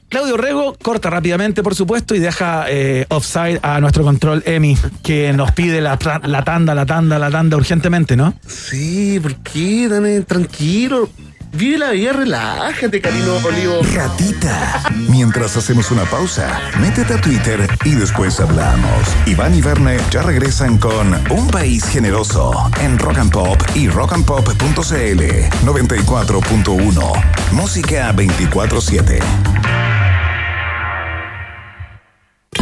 Claudio 0.09 0.37
Rego 0.37 0.75
corta 0.79 1.09
rápidamente, 1.09 1.63
por 1.63 1.73
supuesto, 1.73 2.13
y 2.13 2.19
deja 2.19 2.65
eh, 2.69 3.05
offside 3.09 3.59
a 3.63 3.79
nuestro 3.81 4.03
control 4.03 4.43
Emi, 4.45 4.77
que 5.01 5.33
nos 5.33 5.51
pide 5.53 5.81
la, 5.81 5.97
tra- 5.97 6.23
la 6.27 6.43
tanda, 6.43 6.75
la 6.75 6.85
tanda, 6.85 7.17
la 7.17 7.31
tanda 7.31 7.57
urgentemente, 7.57 8.15
¿no? 8.15 8.35
Sí, 8.45 9.19
¿por 9.19 9.35
qué? 9.37 9.87
Dale, 9.89 10.21
tranquilo. 10.21 11.09
Vive 11.55 11.77
la 11.77 11.91
vida, 11.91 12.13
relájate, 12.13 12.99
Carino 12.99 13.35
Olivo. 13.43 13.81
Ratita. 13.93 14.81
Mientras 15.07 15.55
hacemos 15.55 15.91
una 15.91 16.03
pausa, 16.03 16.59
métete 16.79 17.13
a 17.13 17.21
Twitter 17.21 17.69
y 17.85 17.91
después 17.91 18.39
hablamos. 18.39 19.07
Iván 19.27 19.53
y 19.53 19.61
Verne 19.61 19.99
ya 20.09 20.23
regresan 20.23 20.79
con 20.79 21.13
Un 21.29 21.47
País 21.49 21.85
Generoso 21.85 22.71
en 22.81 22.97
Rock 22.97 23.19
and 23.19 23.31
Pop 23.31 23.61
y 23.75 23.87
rockandpop.cl 23.87 25.21
94.1. 25.63 27.23
Música 27.51 28.11
24-7. 28.13 29.19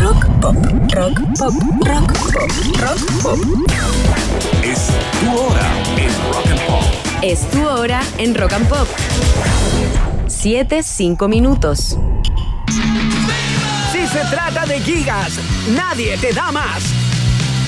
Rock 0.01 0.25
pop, 0.41 0.55
rock 0.93 1.17
pop, 1.39 1.53
rock 1.85 2.11
pop, 2.33 2.51
rock 2.81 2.99
pop. 3.23 3.39
Es 4.61 4.89
tu 5.21 5.31
hora 5.39 5.71
en 5.95 6.11
Rock 6.33 6.47
and 6.47 6.61
Pop. 6.67 7.00
Es 7.22 7.47
tu 7.51 7.63
hora 7.63 8.01
en 8.17 8.34
Rock 8.34 8.53
and 8.53 8.67
Pop. 8.67 8.88
7, 10.28 10.82
5 10.82 11.28
minutos. 11.28 11.97
Si 13.91 14.07
se 14.07 14.19
trata 14.32 14.65
de 14.65 14.80
gigas, 14.80 15.39
nadie 15.76 16.17
te 16.17 16.34
da 16.34 16.51
más. 16.51 16.84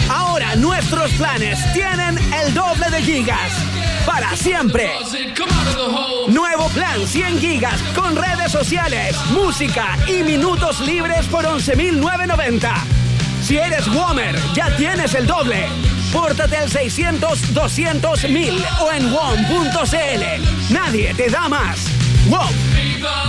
Ahora 0.09 0.55
nuestros 0.55 1.11
planes 1.11 1.59
tienen 1.71 2.17
el 2.17 2.53
doble 2.55 2.89
de 2.89 3.03
gigas. 3.03 3.51
Para 4.07 4.35
siempre. 4.35 4.89
Nuevo 6.29 6.67
plan 6.69 7.05
100 7.05 7.39
gigas 7.39 7.79
con 7.95 8.15
redes 8.15 8.51
sociales, 8.51 9.15
música 9.31 9.99
y 10.07 10.23
minutos 10.23 10.79
libres 10.79 11.27
por 11.27 11.45
11.990. 11.45 12.71
Si 13.43 13.57
eres 13.57 13.87
Womer, 13.87 14.35
ya 14.55 14.75
tienes 14.77 15.13
el 15.13 15.27
doble. 15.27 15.67
Pórtate 16.13 16.55
al 16.57 16.69
600 16.69 17.53
200 17.53 18.29
1000 18.29 18.65
o 18.81 18.91
en 18.91 19.11
WOM.cl. 19.11 20.71
Nadie 20.71 21.13
te 21.15 21.27
da 21.27 21.49
más. 21.49 22.02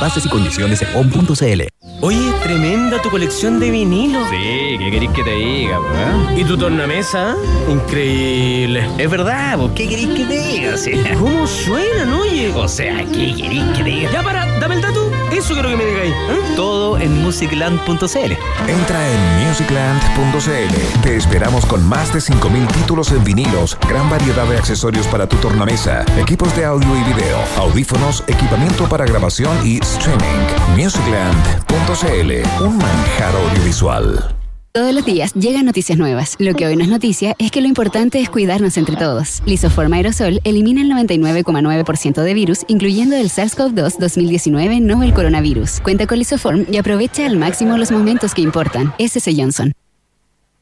Bases 0.00 0.26
y 0.26 0.28
condiciones 0.28 0.82
en 0.82 0.88
on.cl. 0.94 1.62
Oye, 2.00 2.32
tremenda 2.42 3.00
tu 3.00 3.10
colección 3.10 3.58
de 3.58 3.70
vinilos. 3.70 4.28
Sí, 4.28 4.76
¿qué 4.78 4.90
queréis 4.90 5.10
que 5.12 5.22
te 5.24 5.30
diga, 5.34 5.78
po, 5.78 6.38
¿Y 6.38 6.44
tu 6.44 6.56
tornamesa? 6.58 7.34
Increíble. 7.70 8.88
Es 8.98 9.08
verdad, 9.10 9.56
po, 9.56 9.72
¿qué 9.74 9.88
queréis 9.88 10.08
que 10.08 10.24
te 10.24 10.38
diga? 10.38 10.74
O 10.74 10.76
sea, 10.78 11.14
¿Cómo 11.18 11.46
suenan, 11.46 12.12
oye? 12.12 12.52
o 12.54 12.68
sea, 12.68 12.98
¿qué 13.06 13.34
queréis 13.34 13.64
que 13.76 13.82
te 13.84 13.90
diga? 13.90 14.10
Ya 14.12 14.22
para, 14.22 14.46
dame 14.58 14.74
el 14.76 14.82
dato. 14.82 15.10
Eso 15.32 15.54
quiero 15.54 15.68
que 15.70 15.76
me 15.76 15.84
digáis. 15.84 16.12
¿eh? 16.12 16.52
Todo 16.54 16.98
en 16.98 17.22
musicland.cl. 17.22 18.32
Entra 18.68 19.10
en 19.10 19.48
musicland.cl. 19.48 21.00
Te 21.02 21.16
esperamos 21.16 21.66
con 21.66 21.84
más 21.88 22.12
de 22.12 22.20
5.000 22.20 22.66
títulos 22.72 23.10
en 23.10 23.24
vinilos, 23.24 23.76
gran 23.88 24.08
variedad 24.10 24.46
de 24.46 24.58
accesorios 24.58 25.06
para 25.08 25.26
tu 25.26 25.36
tornamesa, 25.36 26.04
equipos 26.20 26.54
de 26.56 26.64
audio 26.66 26.88
y 26.96 27.02
video, 27.12 27.38
audífonos, 27.56 28.22
equipamiento 28.28 28.83
para 28.88 29.04
grabación 29.04 29.56
y 29.66 29.78
streaming. 29.82 30.82
Musicland.cl, 30.82 32.64
un 32.64 32.78
manjar 32.78 33.34
audiovisual. 33.34 34.34
Todos 34.76 34.92
los 34.92 35.04
días 35.04 35.32
llegan 35.34 35.66
noticias 35.66 35.96
nuevas. 35.96 36.34
Lo 36.40 36.52
que 36.54 36.66
hoy 36.66 36.74
no 36.74 36.82
es 36.82 36.88
noticia 36.88 37.36
es 37.38 37.52
que 37.52 37.60
lo 37.60 37.68
importante 37.68 38.20
es 38.20 38.28
cuidarnos 38.28 38.76
entre 38.76 38.96
todos. 38.96 39.40
Lisoform 39.46 39.92
aerosol 39.92 40.40
elimina 40.42 40.82
el 40.82 40.90
99,9% 40.90 42.22
de 42.22 42.34
virus, 42.34 42.64
incluyendo 42.66 43.14
el 43.14 43.30
SARS-CoV-2 43.30 43.98
2019 44.00 44.80
novel 44.80 45.14
coronavirus. 45.14 45.78
Cuenta 45.80 46.08
con 46.08 46.18
Lisoform 46.18 46.66
y 46.72 46.78
aprovecha 46.78 47.24
al 47.24 47.36
máximo 47.36 47.76
los 47.76 47.92
momentos 47.92 48.34
que 48.34 48.42
importan. 48.42 48.92
SC 48.98 49.32
Johnson. 49.36 49.72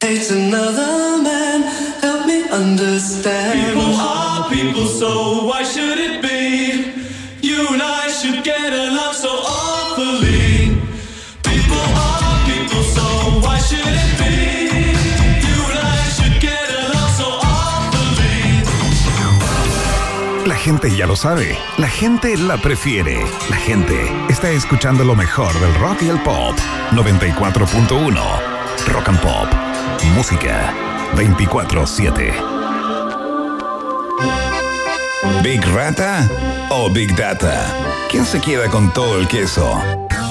It's 0.03 0.31
gente 20.63 20.95
ya 20.95 21.09
lo 21.09 21.17
sabe, 21.17 21.59
la 21.77 21.89
gente 21.89 22.37
la 22.37 22.57
prefiere, 22.57 23.19
la 23.51 23.57
gente 23.57 24.01
está 24.29 24.49
escuchando 24.53 25.03
lo 25.03 25.17
mejor 25.17 25.53
del 25.59 25.75
rock 25.75 26.03
y 26.03 26.09
el 26.09 26.21
pop. 26.21 26.57
94.1 26.93 28.15
Rock 28.87 29.09
and 29.09 29.21
Pop. 29.21 29.49
Música 30.15 30.73
24-7. 31.17 32.33
¿Big 35.43 35.65
Rata 35.75 36.31
o 36.71 36.89
Big 36.89 37.17
Data? 37.17 37.67
¿Quién 38.09 38.25
se 38.25 38.41
queda 38.41 38.69
con 38.69 38.93
todo 38.93 39.19
el 39.19 39.27
queso? 39.27 39.83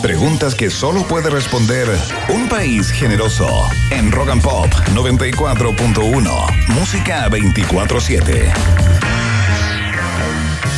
Preguntas 0.02 0.56
que 0.56 0.70
solo 0.70 1.04
puede 1.04 1.30
responder 1.30 1.90
un 2.30 2.48
país 2.48 2.90
generoso. 2.90 3.50
En 3.90 4.10
Rock 4.14 4.30
and 4.30 4.42
Pop 4.42 4.72
94.1. 4.94 6.68
Música 6.70 7.28
24-7. 7.28 9.21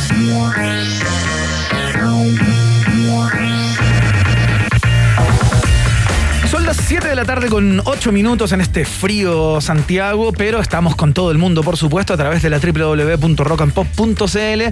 Son 0.06 1.13
7 6.94 7.08
de 7.08 7.16
la 7.16 7.24
tarde 7.24 7.48
con 7.48 7.82
8 7.84 8.12
minutos 8.12 8.52
en 8.52 8.60
este 8.60 8.84
frío 8.84 9.60
Santiago, 9.60 10.32
pero 10.32 10.60
estamos 10.60 10.94
con 10.94 11.12
todo 11.12 11.32
el 11.32 11.38
mundo, 11.38 11.64
por 11.64 11.76
supuesto, 11.76 12.14
a 12.14 12.16
través 12.16 12.40
de 12.40 12.50
la 12.50 12.60
www.rockandpop.cl 12.60 14.62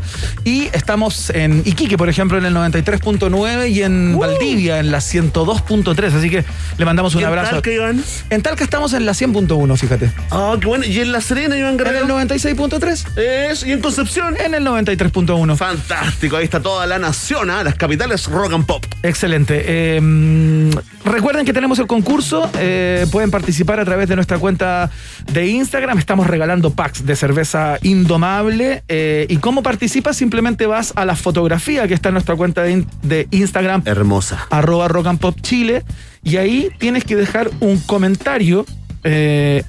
y 0.44 0.68
estamos 0.72 1.30
en 1.30 1.62
Iquique, 1.64 1.98
por 1.98 2.08
ejemplo, 2.08 2.38
en 2.38 2.44
el 2.44 2.54
93.9 2.54 3.72
y 3.72 3.82
en 3.82 4.16
Valdivia 4.16 4.78
en 4.78 4.92
la 4.92 4.98
102.3, 4.98 6.12
así 6.12 6.30
que 6.30 6.44
le 6.78 6.84
mandamos 6.84 7.16
un 7.16 7.22
¿Y 7.22 7.24
en 7.24 7.28
abrazo. 7.28 7.50
Talca, 7.50 7.72
Iván? 7.72 8.04
En 8.30 8.40
Talca 8.40 8.62
estamos 8.62 8.92
en 8.92 9.04
la 9.04 9.14
100.1, 9.14 9.76
fíjate. 9.76 10.12
Ah, 10.30 10.56
qué 10.60 10.66
bueno. 10.68 10.84
¿Y 10.84 11.00
en 11.00 11.10
La 11.10 11.20
Serena, 11.20 11.58
Iván 11.58 11.72
En 11.72 11.78
Guerrero? 11.78 12.20
el 12.20 12.28
96.3. 12.28 13.18
Es, 13.18 13.66
¿Y 13.66 13.72
en 13.72 13.80
Concepción? 13.80 14.36
En 14.38 14.54
el 14.54 14.64
93.1. 14.64 15.56
Fantástico, 15.56 16.36
ahí 16.36 16.44
está 16.44 16.62
toda 16.62 16.86
la 16.86 17.00
nación, 17.00 17.50
¿ah? 17.50 17.64
las 17.64 17.74
capitales 17.74 18.28
rock 18.28 18.52
and 18.52 18.64
pop. 18.64 18.86
Excelente. 19.02 19.64
Eh, 19.66 20.00
mm, 20.00 20.70
recuerden 21.04 21.44
que 21.44 21.52
tenemos 21.52 21.80
el 21.80 21.88
concurso. 21.88 22.11
Eh, 22.58 23.06
pueden 23.10 23.30
participar 23.30 23.80
a 23.80 23.84
través 23.84 24.08
de 24.08 24.16
nuestra 24.16 24.38
cuenta 24.38 24.90
de 25.32 25.46
Instagram. 25.48 25.98
Estamos 25.98 26.26
regalando 26.26 26.70
packs 26.74 27.06
de 27.06 27.16
cerveza 27.16 27.78
indomable. 27.82 28.82
eh, 28.88 29.26
¿Y 29.30 29.36
cómo 29.38 29.62
participas? 29.62 30.16
Simplemente 30.16 30.66
vas 30.66 30.92
a 30.96 31.04
la 31.06 31.16
fotografía 31.16 31.88
que 31.88 31.94
está 31.94 32.10
en 32.10 32.14
nuestra 32.14 32.36
cuenta 32.36 32.62
de, 32.62 32.72
in- 32.72 32.86
de 33.02 33.28
Instagram. 33.30 33.82
Hermosa. 33.86 34.46
Arroba 34.50 34.88
Rock 34.88 35.06
and 35.06 35.20
Pop 35.20 35.38
Chile. 35.40 35.84
Y 36.22 36.36
ahí 36.36 36.68
tienes 36.78 37.04
que 37.04 37.16
dejar 37.16 37.50
un 37.60 37.78
comentario 37.80 38.66
eh, 39.04 39.64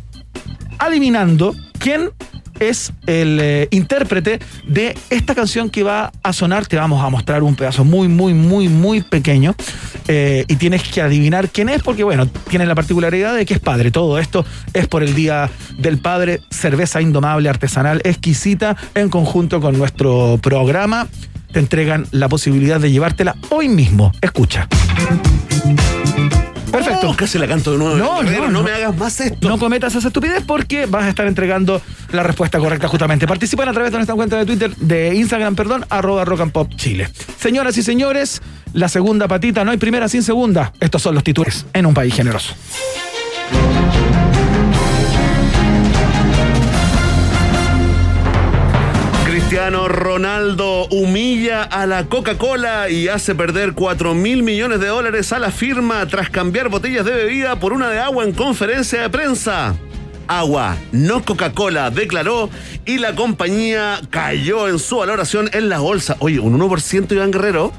adivinando 0.80 1.56
quién 1.84 2.12
es 2.62 2.94
el 3.08 3.40
eh, 3.42 3.68
intérprete 3.72 4.40
de 4.66 4.96
esta 5.10 5.36
canción 5.36 5.70
que 5.70 5.84
va 5.84 6.14
a 6.24 6.32
sonar. 6.32 6.66
Te 6.66 6.78
vamos 6.78 7.04
a 7.04 7.10
mostrar 7.10 7.44
un 7.44 7.56
pedazo 7.58 7.84
muy, 7.84 8.08
muy, 8.08 8.34
muy, 8.34 8.70
muy 8.70 9.02
pequeño. 9.02 9.54
eh, 10.08 10.46
y 10.48 10.56
tienes 10.56 10.84
que 10.84 11.02
adivinar 11.02 11.50
quién 11.50 11.68
es, 11.68 11.84
porque 11.84 12.06
bueno, 12.06 12.26
tiene 12.28 12.66
la 12.66 12.74
particularidad 12.74 13.36
de 13.36 13.46
que 13.46 13.56
es 13.56 13.60
padre. 13.60 13.92
Todo 13.92 14.18
esto 14.18 14.46
es 14.74 14.88
por 14.88 15.04
el 15.04 15.14
Día 15.14 15.50
del 15.78 15.98
Padre. 15.98 16.40
Cerveza 16.50 17.02
indomable, 17.02 17.50
artesanal, 17.50 18.02
exquisita, 18.06 18.78
en 18.96 19.10
conjunto 19.10 19.60
con 19.60 19.78
nuestro 19.78 20.40
programa. 20.42 21.08
Te 21.52 21.60
entregan 21.60 22.08
la 22.12 22.30
posibilidad 22.30 22.80
de 22.80 22.92
llevártela 22.92 23.36
hoy 23.50 23.68
mismo. 23.68 24.14
Escucha. 24.22 24.70
Perfecto. 26.74 27.10
Oh, 27.10 27.16
casi 27.16 27.38
la 27.38 27.48
canto 27.48 27.72
de 27.72 27.78
nuevo. 27.78 27.96
No, 27.96 28.22
Guerrero, 28.22 28.44
no, 28.46 28.52
no 28.52 28.60
no. 28.60 28.64
me 28.64 28.72
hagas 28.72 28.96
más 28.98 29.20
esto. 29.20 29.48
No 29.48 29.58
cometas 29.58 29.96
esa 29.96 30.08
estupidez 30.08 30.44
porque 30.46 30.86
vas 30.86 31.04
a 31.04 31.10
estar 31.10 31.28
entregando 31.28 31.82
la 32.12 32.24
respuesta 32.24 32.60
correcta 32.60 32.88
justamente. 32.88 33.28
Participan 33.28 33.70
a 33.70 33.74
través 33.74 33.92
de 33.92 33.98
nuestra 33.98 34.16
cuenta 34.16 34.38
de 34.38 34.46
Twitter, 34.46 34.76
de 34.76 35.16
Instagram, 35.16 35.56
perdón, 35.56 35.86
arroba 35.90 36.26
rock 36.26 36.42
and 36.42 36.52
pop 36.52 36.72
chile. 36.76 37.10
Señoras 37.40 37.78
y 37.78 37.84
señores, 37.84 38.42
la 38.74 38.90
segunda 38.90 39.28
patita, 39.28 39.64
no 39.64 39.72
hay 39.72 39.78
primera 39.78 40.08
sin 40.10 40.24
segunda. 40.24 40.74
Estos 40.80 41.02
son 41.02 41.16
los 41.16 41.24
titulares 41.24 41.66
en 41.74 41.86
un 41.86 41.94
país 41.94 42.14
generoso. 42.14 42.56
Cristiano 49.54 49.88
Ronaldo 49.88 50.88
humilla 50.88 51.62
a 51.62 51.86
la 51.86 52.06
Coca-Cola 52.06 52.90
y 52.90 53.08
hace 53.08 53.36
perder 53.36 53.74
4 53.74 54.16
mil 54.16 54.42
millones 54.42 54.80
de 54.80 54.88
dólares 54.88 55.32
a 55.32 55.38
la 55.38 55.52
firma 55.52 56.08
tras 56.08 56.32
cambiar 56.32 56.70
botellas 56.70 57.06
de 57.06 57.14
bebida 57.14 57.60
por 57.60 57.72
una 57.72 57.92
de 57.92 58.00
agua 58.00 58.24
en 58.24 58.32
conferencia 58.32 59.04
de 59.04 59.12
prensa. 59.12 59.76
Agua, 60.26 60.76
no 60.92 61.24
Coca-Cola, 61.24 61.92
declaró 61.92 62.50
y 62.88 62.98
la 62.98 63.14
compañía 63.14 64.02
cayó 64.10 64.68
en 64.68 64.80
su 64.80 64.98
valoración 64.98 65.52
en 65.54 65.70
la 65.70 65.82
bolsa. 65.82 66.16
Oye, 66.18 66.40
un 66.40 66.60
1% 66.60 67.12
Iván 67.12 67.30
Guerrero. 67.30 67.72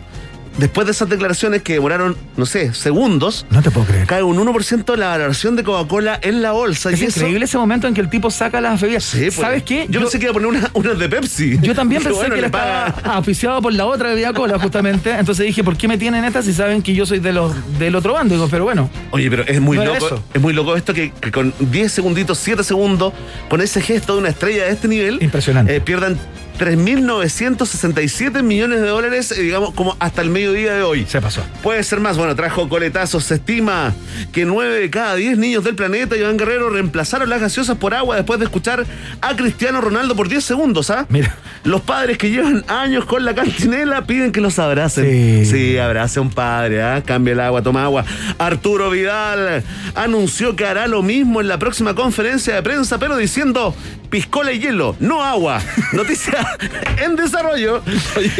Después 0.58 0.86
de 0.86 0.92
esas 0.92 1.08
declaraciones 1.08 1.62
que 1.62 1.74
demoraron, 1.74 2.16
no 2.36 2.46
sé, 2.46 2.72
segundos, 2.74 3.44
No 3.50 3.60
te 3.62 3.70
puedo 3.72 3.86
creer. 3.86 4.06
cae 4.06 4.22
un 4.22 4.36
1% 4.38 4.96
la 4.96 5.08
valoración 5.08 5.56
de 5.56 5.64
Coca-Cola 5.64 6.18
en 6.22 6.42
la 6.42 6.52
bolsa. 6.52 6.90
Es 6.90 7.00
y 7.00 7.06
eso- 7.06 7.20
increíble 7.20 7.44
ese 7.46 7.58
momento 7.58 7.88
en 7.88 7.94
que 7.94 8.00
el 8.00 8.08
tipo 8.08 8.30
saca 8.30 8.60
las 8.60 8.80
bebidas. 8.80 9.02
Sí, 9.04 9.18
pues. 9.24 9.34
¿Sabes 9.34 9.62
qué? 9.64 9.86
Yo, 9.90 10.00
pensé 10.00 10.18
que 10.18 10.26
iba 10.26 10.30
a 10.30 10.34
poner 10.34 10.48
una, 10.48 10.70
unas 10.74 10.98
de 10.98 11.08
Pepsi. 11.08 11.58
Yo 11.60 11.74
también 11.74 12.02
pensé 12.04 12.16
bueno, 12.18 12.34
que 12.34 12.38
él 12.38 12.44
estaba 12.46 12.86
auspiciado 13.16 13.60
por 13.62 13.72
la 13.72 13.86
otra 13.86 14.10
bebida 14.10 14.32
cola, 14.32 14.58
justamente. 14.58 15.10
Entonces 15.10 15.44
dije, 15.46 15.64
¿por 15.64 15.76
qué 15.76 15.88
me 15.88 15.98
tienen 15.98 16.24
estas 16.24 16.44
si 16.44 16.52
saben 16.52 16.82
que 16.82 16.94
yo 16.94 17.04
soy 17.04 17.18
de 17.18 17.32
los 17.32 17.52
del 17.78 17.96
otro 17.96 18.12
bando? 18.12 18.34
Digo, 18.34 18.48
pero 18.48 18.64
bueno, 18.64 18.88
Oye, 19.10 19.28
pero 19.30 19.42
es 19.46 19.60
muy 19.60 19.76
No 19.76 19.82
era 19.82 19.98
loco. 19.98 20.22
Es 20.32 20.40
muy 20.40 20.52
loco 20.52 20.76
esto 20.76 20.94
que, 20.94 21.10
que 21.12 21.32
con 21.32 21.52
10 21.58 21.90
segunditos, 21.92 22.38
7 22.38 22.62
segundos, 22.62 23.12
con 23.48 23.60
ese 23.60 23.80
gesto 23.80 24.14
de 24.14 24.20
una 24.20 24.28
estrella 24.28 24.64
de 24.66 24.70
este 24.70 24.86
nivel, 24.88 25.20
Impresionante. 25.22 25.74
eh, 25.76 25.80
pierdan 25.80 26.16
3.967 26.58 28.42
millones 28.42 28.80
de 28.80 28.88
dólares, 28.88 29.32
eh, 29.32 29.42
digamos, 29.42 29.74
como 29.74 29.96
hasta 29.98 30.22
el 30.22 30.30
mediodía 30.30 30.74
de 30.74 30.82
hoy. 30.82 31.04
se 31.06 31.20
pasó. 31.20 31.42
Puede 31.62 31.82
ser 31.82 32.00
más. 32.00 32.16
Bueno, 32.16 32.36
trajo 32.36 32.68
coletazos. 32.68 33.24
Se 33.24 33.34
estima 33.34 33.92
que 34.32 34.44
9 34.44 34.80
de 34.80 34.90
cada 34.90 35.14
10 35.16 35.38
niños 35.38 35.64
del 35.64 35.74
planeta, 35.74 36.16
Iván 36.16 36.36
Guerrero, 36.36 36.70
reemplazaron 36.70 37.28
las 37.28 37.40
gaseosas 37.40 37.76
por 37.76 37.94
agua 37.94 38.16
después 38.16 38.38
de 38.38 38.46
escuchar 38.46 38.86
a 39.20 39.36
Cristiano 39.36 39.80
Ronaldo 39.80 40.14
por 40.14 40.28
10 40.28 40.44
segundos, 40.44 40.90
¿ah? 40.90 41.06
Mira. 41.08 41.36
Los 41.64 41.80
padres 41.80 42.18
que 42.18 42.30
llevan 42.30 42.64
años 42.68 43.06
con 43.06 43.24
la 43.24 43.34
cantinela 43.34 44.06
piden 44.06 44.32
que 44.32 44.40
los 44.40 44.58
abracen. 44.58 45.04
Sí. 45.04 45.44
Sí, 45.46 45.78
abrace 45.78 46.18
a 46.18 46.22
un 46.22 46.30
padre, 46.30 46.82
¿ah? 46.82 47.02
Cambia 47.04 47.32
el 47.32 47.40
agua, 47.40 47.62
toma 47.62 47.84
agua. 47.84 48.04
Arturo 48.38 48.90
Vidal 48.90 49.64
anunció 49.94 50.56
que 50.56 50.66
hará 50.66 50.86
lo 50.86 51.02
mismo 51.02 51.40
en 51.40 51.48
la 51.48 51.58
próxima 51.58 51.94
conferencia 51.94 52.54
de 52.54 52.62
prensa, 52.62 52.98
pero 52.98 53.16
diciendo 53.16 53.74
piscola 54.10 54.52
y 54.52 54.60
hielo, 54.60 54.94
no 55.00 55.24
agua. 55.24 55.60
Noticia 55.92 56.43
en 57.04 57.16
desarrollo. 57.16 57.82
Oye, 58.16 58.30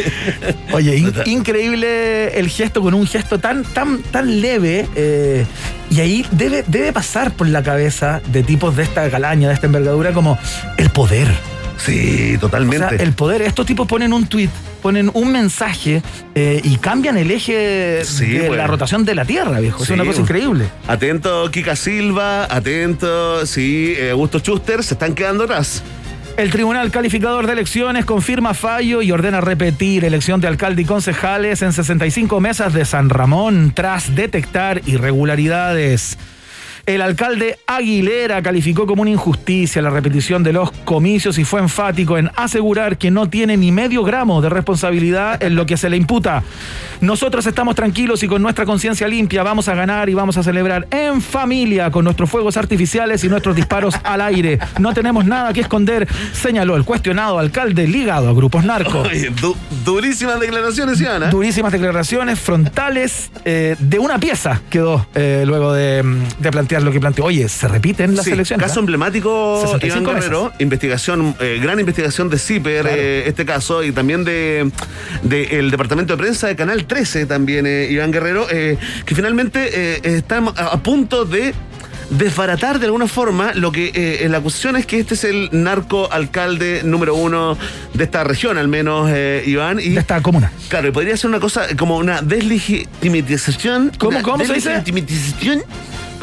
Oye, 0.72 0.96
in- 0.96 1.12
increíble 1.26 2.38
el 2.38 2.48
gesto 2.48 2.80
con 2.82 2.94
un 2.94 3.07
gesto 3.07 3.38
tan, 3.38 3.64
tan, 3.64 3.98
tan 4.02 4.40
leve. 4.40 4.86
eh, 4.94 5.46
y 5.90 6.00
ahí 6.00 6.26
debe, 6.32 6.64
debe 6.66 6.92
pasar 6.92 7.30
por 7.32 7.48
la 7.48 7.62
cabeza 7.62 8.20
de 8.28 8.42
tipos 8.42 8.74
de 8.76 8.82
esta 8.82 9.09
calaña, 9.11 9.48
de 9.48 9.55
esta 9.55 9.66
envergadura, 9.66 10.12
como 10.12 10.38
el 10.76 10.90
poder. 10.90 11.28
Sí, 11.76 12.34
O 12.36 12.40
totalmente. 12.40 12.88
sea, 12.88 12.98
el 12.98 13.12
poder. 13.12 13.42
Estos 13.42 13.66
tipos 13.66 13.86
ponen 13.86 14.12
un 14.12 14.26
tweet, 14.26 14.48
ponen 14.82 15.11
un 15.12 15.30
mensaje 15.32 16.02
eh, 16.34 16.61
y 16.64 16.76
cambian 16.78 17.16
el 17.18 17.30
eje 17.30 18.02
Sí, 18.05 18.26
de 18.38 18.48
la 18.57 18.66
rotación 18.66 19.05
de 19.05 19.14
la 19.14 19.24
Tierra, 19.24 19.61
viejo. 19.61 19.82
Es 19.82 19.90
una 19.90 20.05
cosa 20.05 20.20
increíble. 20.22 20.66
Atento 20.88 21.50
Kika 21.50 21.76
Silva, 21.76 22.44
atento, 22.44 23.44
sí, 23.44 23.94
eh, 23.98 24.11
Augusto 24.11 24.38
Schuster, 24.38 24.82
se 24.82 24.94
están 24.94 25.14
quedando 25.14 25.44
atrás. 25.44 25.82
El 26.37 26.51
Tribunal 26.51 26.91
Calificador 26.91 27.47
de 27.47 27.53
Elecciones 27.53 28.05
confirma 28.05 28.55
fallo 28.55 29.03
y 29.03 29.12
ordena 29.12 29.41
repetir 29.41 30.05
elección 30.05 30.41
de 30.41 30.49
alcalde 30.49 30.82
y 30.82 30.85
concejales 30.85 31.62
en 31.62 31.72
65 31.72 32.41
mesas 32.41 32.72
de 32.72 32.85
San 32.85 33.09
Ramón 33.09 33.70
tras 33.72 34.16
detectar 34.16 34.82
irregularidades. 34.85 36.18
El 36.87 37.01
alcalde 37.01 37.59
Aguilera 37.66 38.43
calificó 38.43 38.87
como 38.87 39.01
una 39.03 39.11
injusticia 39.11 39.80
la 39.80 39.89
repetición 39.89 40.43
de 40.43 40.53
los 40.53 40.70
comicios 40.70 41.39
y 41.39 41.45
fue 41.45 41.61
enfático 41.61 42.18
en 42.18 42.30
asegurar 42.37 42.99
que 42.99 43.11
no 43.11 43.30
tiene 43.30 43.57
ni 43.57 43.72
medio 43.72 44.05
gramo 44.05 44.43
de 44.43 44.51
responsabilidad 44.51 45.43
en 45.43 45.55
lo 45.55 45.64
que 45.64 45.78
se 45.78 45.89
le 45.89 45.97
imputa. 45.97 46.43
Nosotros 47.01 47.47
estamos 47.47 47.74
tranquilos 47.74 48.22
y 48.22 48.28
con 48.28 48.43
nuestra 48.43 48.66
conciencia 48.66 49.09
limpia 49.09 49.43
vamos 49.43 49.68
a 49.68 49.74
ganar 49.74 50.09
y 50.11 50.14
vamos 50.14 50.37
a 50.37 50.43
celebrar 50.43 50.87
en 50.91 51.22
familia 51.22 51.91
con 51.91 52.05
nuestros 52.05 52.28
fuegos 52.28 52.57
artificiales 52.59 53.24
y 53.24 53.28
nuestros 53.28 53.57
disparos 53.57 53.95
al 54.05 54.20
aire. 54.20 54.59
No 54.78 54.93
tenemos 54.93 55.24
nada 55.24 55.53
que 55.55 55.61
esconder, 55.62 56.07
señaló 56.32 56.76
el 56.76 56.85
cuestionado 56.85 57.39
alcalde 57.39 57.87
ligado 57.89 58.28
a 58.28 58.35
grupos 58.35 58.62
narcos. 58.64 59.09
Oye, 59.09 59.30
du- 59.41 59.57
durísimas 59.85 60.39
declaraciones, 60.39 61.01
Iván. 61.01 61.22
¿eh? 61.24 61.26
Durísimas 61.30 61.72
declaraciones 61.72 62.39
frontales 62.39 63.30
eh, 63.47 63.74
de 63.78 63.99
una 63.99 64.18
pieza 64.18 64.61
quedó 64.68 65.07
eh, 65.14 65.45
luego 65.47 65.72
de, 65.72 66.03
mm, 66.03 66.22
de 66.41 66.51
plantear 66.51 66.73
lo 66.82 66.90
que 66.92 67.00
planteó. 67.00 67.24
Oye, 67.26 67.48
se 67.48 67.68
repiten 67.68 68.16
las 68.16 68.24
Sí, 68.24 68.32
elecciones. 68.32 68.66
Caso 68.66 68.80
¿ah? 68.80 68.82
emblemático, 68.82 69.60
65 69.64 70.02
Iván 70.10 70.14
Guerrero, 70.20 70.52
investigación, 70.58 71.36
eh, 71.40 71.58
gran 71.62 71.78
investigación 71.80 72.28
de 72.30 72.38
CIPER, 72.38 72.82
Claro. 72.82 72.96
eh, 72.98 73.24
este 73.28 73.44
caso, 73.44 73.82
y 73.84 73.92
también 73.92 74.24
de, 74.24 74.70
de 75.22 75.58
el 75.58 75.70
departamento 75.70 76.14
de 76.16 76.22
prensa 76.22 76.46
de 76.48 76.56
Canal 76.56 76.86
13, 76.86 77.26
también, 77.26 77.66
eh, 77.66 77.88
Iván 77.90 78.10
Guerrero, 78.12 78.46
que 78.48 79.14
finalmente 79.14 80.16
están 80.16 80.48
a, 80.48 80.66
a 80.68 80.82
punto 80.82 81.24
de 81.24 81.54
desbaratar 82.10 82.78
de 82.78 82.84
alguna 82.86 83.09
forma 83.09 83.55
lo 83.55 83.72
que 83.72 83.90
eh, 83.94 84.28
la 84.28 84.38
acusación 84.38 84.76
es 84.76 84.84
que 84.86 85.01
este 85.01 85.14
es 85.14 85.24
el 85.24 85.48
narco 85.52 86.12
alcalde 86.12 86.82
número 86.84 87.14
uno 87.14 87.56
de 87.94 88.05
esta 88.05 88.24
región, 88.24 88.59
al 88.59 88.68
menos, 88.68 89.09
eh, 89.12 89.42
Iván. 89.46 89.80
Y, 89.80 89.90
De 89.90 90.01
esta 90.01 90.20
comuna. 90.20 90.52
Claro, 90.68 90.88
y 90.88 90.90
podría 90.92 91.16
ser 91.16 91.30
una 91.30 91.40
cosa 91.40 91.66
como 91.76 91.96
una 91.96 92.20
deslegitimización. 92.22 93.92
¿Cómo, 93.98 94.18
una 94.18 94.22
cómo 94.22 94.44
se 94.44 94.52
dice? 94.55 94.68
deslegitimización. 94.70 95.62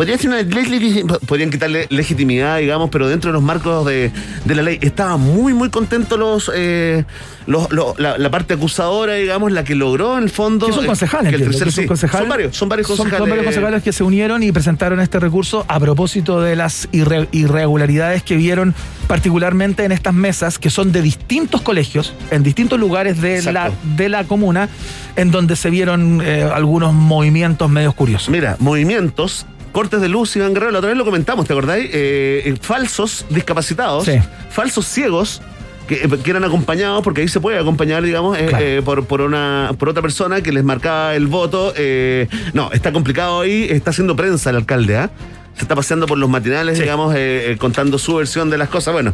Podría 0.02 0.18
ser 0.18 0.30
una 0.32 0.42
ley- 0.42 1.04
podrían 1.28 1.52
quitarle 1.52 1.86
legitimidad, 1.92 2.58
digamos, 2.58 2.90
pero 2.90 3.08
dentro 3.08 3.30
de 3.30 3.34
los 3.34 3.44
marcos 3.44 3.86
de, 3.86 4.12
de 4.46 4.56
la 4.56 4.64
ley. 4.64 4.80
Estaban 4.82 5.22
muy, 5.22 5.54
muy 5.54 5.70
contentos 5.70 6.18
los, 6.18 6.52
eh, 6.56 7.04
los- 7.46 7.72
los- 7.72 8.00
la, 8.00 8.18
la 8.18 8.32
parte 8.32 8.56
acusadora, 8.56 9.14
digamos, 9.14 9.52
la 9.52 9.64
que 9.64 9.76
logró 9.76 10.18
en 10.18 10.24
el 10.24 10.32
fondo. 10.32 10.66
Que 10.66 10.74
son 10.74 10.86
eh, 10.86 10.88
concejales. 10.88 11.30
que 11.30 11.36
el 11.36 11.44
entiendo, 11.44 11.66
tercer- 11.66 11.66
que 11.66 11.72
son, 11.72 11.84
sí, 11.84 11.88
concejales. 11.88 12.20
son 12.24 12.30
varios, 12.30 12.58
son 12.58 12.70
varios 12.70 12.88
concejales. 12.88 13.18
son 13.20 13.30
varios 13.30 13.46
concejales 13.46 13.84
que 13.84 13.94
se 13.94 14.04
unieron 14.04 14.42
y 14.42 14.52
presentaron 14.52 15.00
este 15.02 15.20
recurso 15.20 15.66
a 15.68 15.80
propósito 15.80 16.42
de 16.42 16.56
las 16.56 16.90
irre- 16.92 17.28
irregularidades 17.32 18.24
que 18.24 18.36
vieron 18.38 18.74
particularmente 19.06 19.84
en 19.86 19.92
estas 19.92 20.16
mesas 20.16 20.58
que 20.58 20.72
son 20.72 20.92
de 20.92 21.04
distintos 21.04 21.62
colegios, 21.62 22.16
en 22.32 22.42
distintos 22.42 22.80
lugares 22.80 23.22
de, 23.22 23.44
la, 23.54 23.70
de 23.96 24.10
la 24.10 24.24
comuna, 24.24 24.68
en 25.16 25.30
donde 25.30 25.56
se 25.56 25.70
vieron 25.70 26.22
eh, 26.26 26.42
algunos 26.52 26.92
movimientos 26.92 27.70
medios 27.70 27.94
curiosos. 27.94 28.30
Mira, 28.30 28.56
movimientos, 28.58 29.46
cortes 29.72 30.02
de 30.02 30.10
luz, 30.10 30.36
Iván 30.36 30.54
Guerrero, 30.54 30.72
la 30.72 30.80
otra 30.80 30.90
vez 30.90 30.98
lo 30.98 31.06
comentamos, 31.06 31.46
¿te 31.48 31.54
acordáis? 31.54 31.90
Eh, 31.94 32.56
falsos 32.62 33.26
discapacitados, 33.30 34.06
Sí. 34.06 34.14
falsos 34.50 34.86
ciegos. 34.86 35.42
Que, 35.88 35.96
eh, 35.96 36.10
que 36.24 36.30
eran 36.30 36.44
acompañados, 36.46 37.04
porque 37.04 37.20
ahí 37.22 37.28
se 37.28 37.42
puede 37.42 37.58
acompañar, 37.60 38.02
digamos, 38.04 38.38
eh, 38.38 38.46
Claro. 38.48 38.64
eh, 38.66 38.82
por, 38.82 39.06
por, 39.08 39.20
una, 39.22 39.72
por 39.78 39.90
otra 39.90 40.02
persona 40.02 40.42
que 40.42 40.54
les 40.54 40.64
marcaba 40.64 41.16
el 41.16 41.28
voto. 41.28 41.74
eh, 41.76 42.28
no, 42.54 42.72
está 42.72 42.94
complicado 42.94 43.42
ahí, 43.42 43.68
está 43.70 43.90
haciendo 43.90 44.16
prensa 44.16 44.52
el 44.52 44.58
alcalde, 44.58 44.96
¿ah? 44.96 45.10
Se 45.58 45.64
está 45.64 45.76
paseando 45.76 46.06
por 46.06 46.18
los 46.18 46.30
matinales, 46.30 46.80
digamos, 46.80 47.14
eh, 47.16 47.52
eh, 47.52 47.58
contando 47.58 47.98
su 48.00 48.16
versión 48.16 48.50
de 48.50 48.58
las 48.58 48.70
cosas. 48.70 48.94
Bueno, 48.94 49.14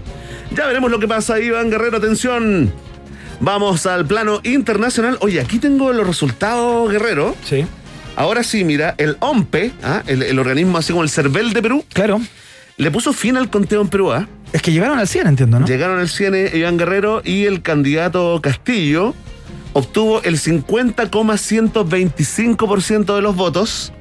ya 0.55 0.67
veremos 0.67 0.91
lo 0.91 0.99
que 0.99 1.07
pasa, 1.07 1.39
Iván 1.39 1.71
Guerrero, 1.71 1.97
atención. 1.97 2.71
Vamos 3.39 3.85
al 3.87 4.05
plano 4.05 4.39
internacional. 4.43 5.17
Oye, 5.21 5.39
aquí 5.41 5.57
tengo 5.57 5.91
los 5.93 6.05
resultados, 6.05 6.91
Guerrero. 6.91 7.35
Sí. 7.43 7.65
Ahora 8.17 8.43
sí, 8.43 8.63
mira, 8.65 8.95
el 8.97 9.15
OMPE, 9.19 9.71
¿ah? 9.83 10.01
el, 10.07 10.23
el 10.23 10.39
organismo 10.39 10.77
así 10.79 10.91
como 10.91 11.03
el 11.03 11.09
CERVEL 11.09 11.53
de 11.53 11.61
Perú, 11.61 11.85
Claro. 11.93 12.19
le 12.77 12.89
puso 12.91 13.13
fin 13.13 13.37
al 13.37 13.49
conteo 13.49 13.79
en 13.81 13.87
Perú. 13.89 14.11
¿ah? 14.11 14.27
Es 14.53 14.61
que 14.63 14.71
llegaron 14.71 14.97
al 14.99 15.07
100, 15.07 15.27
entiendo, 15.27 15.59
¿no? 15.59 15.67
Llegaron 15.67 15.99
al 15.99 16.09
100 16.09 16.35
eh, 16.35 16.51
Iván 16.55 16.77
Guerrero 16.77 17.21
y 17.23 17.45
el 17.45 17.61
candidato 17.61 18.39
Castillo 18.41 19.13
obtuvo 19.73 20.23
el 20.23 20.39
50,125% 20.39 23.15
de 23.15 23.21
los 23.21 23.35
votos 23.35 23.93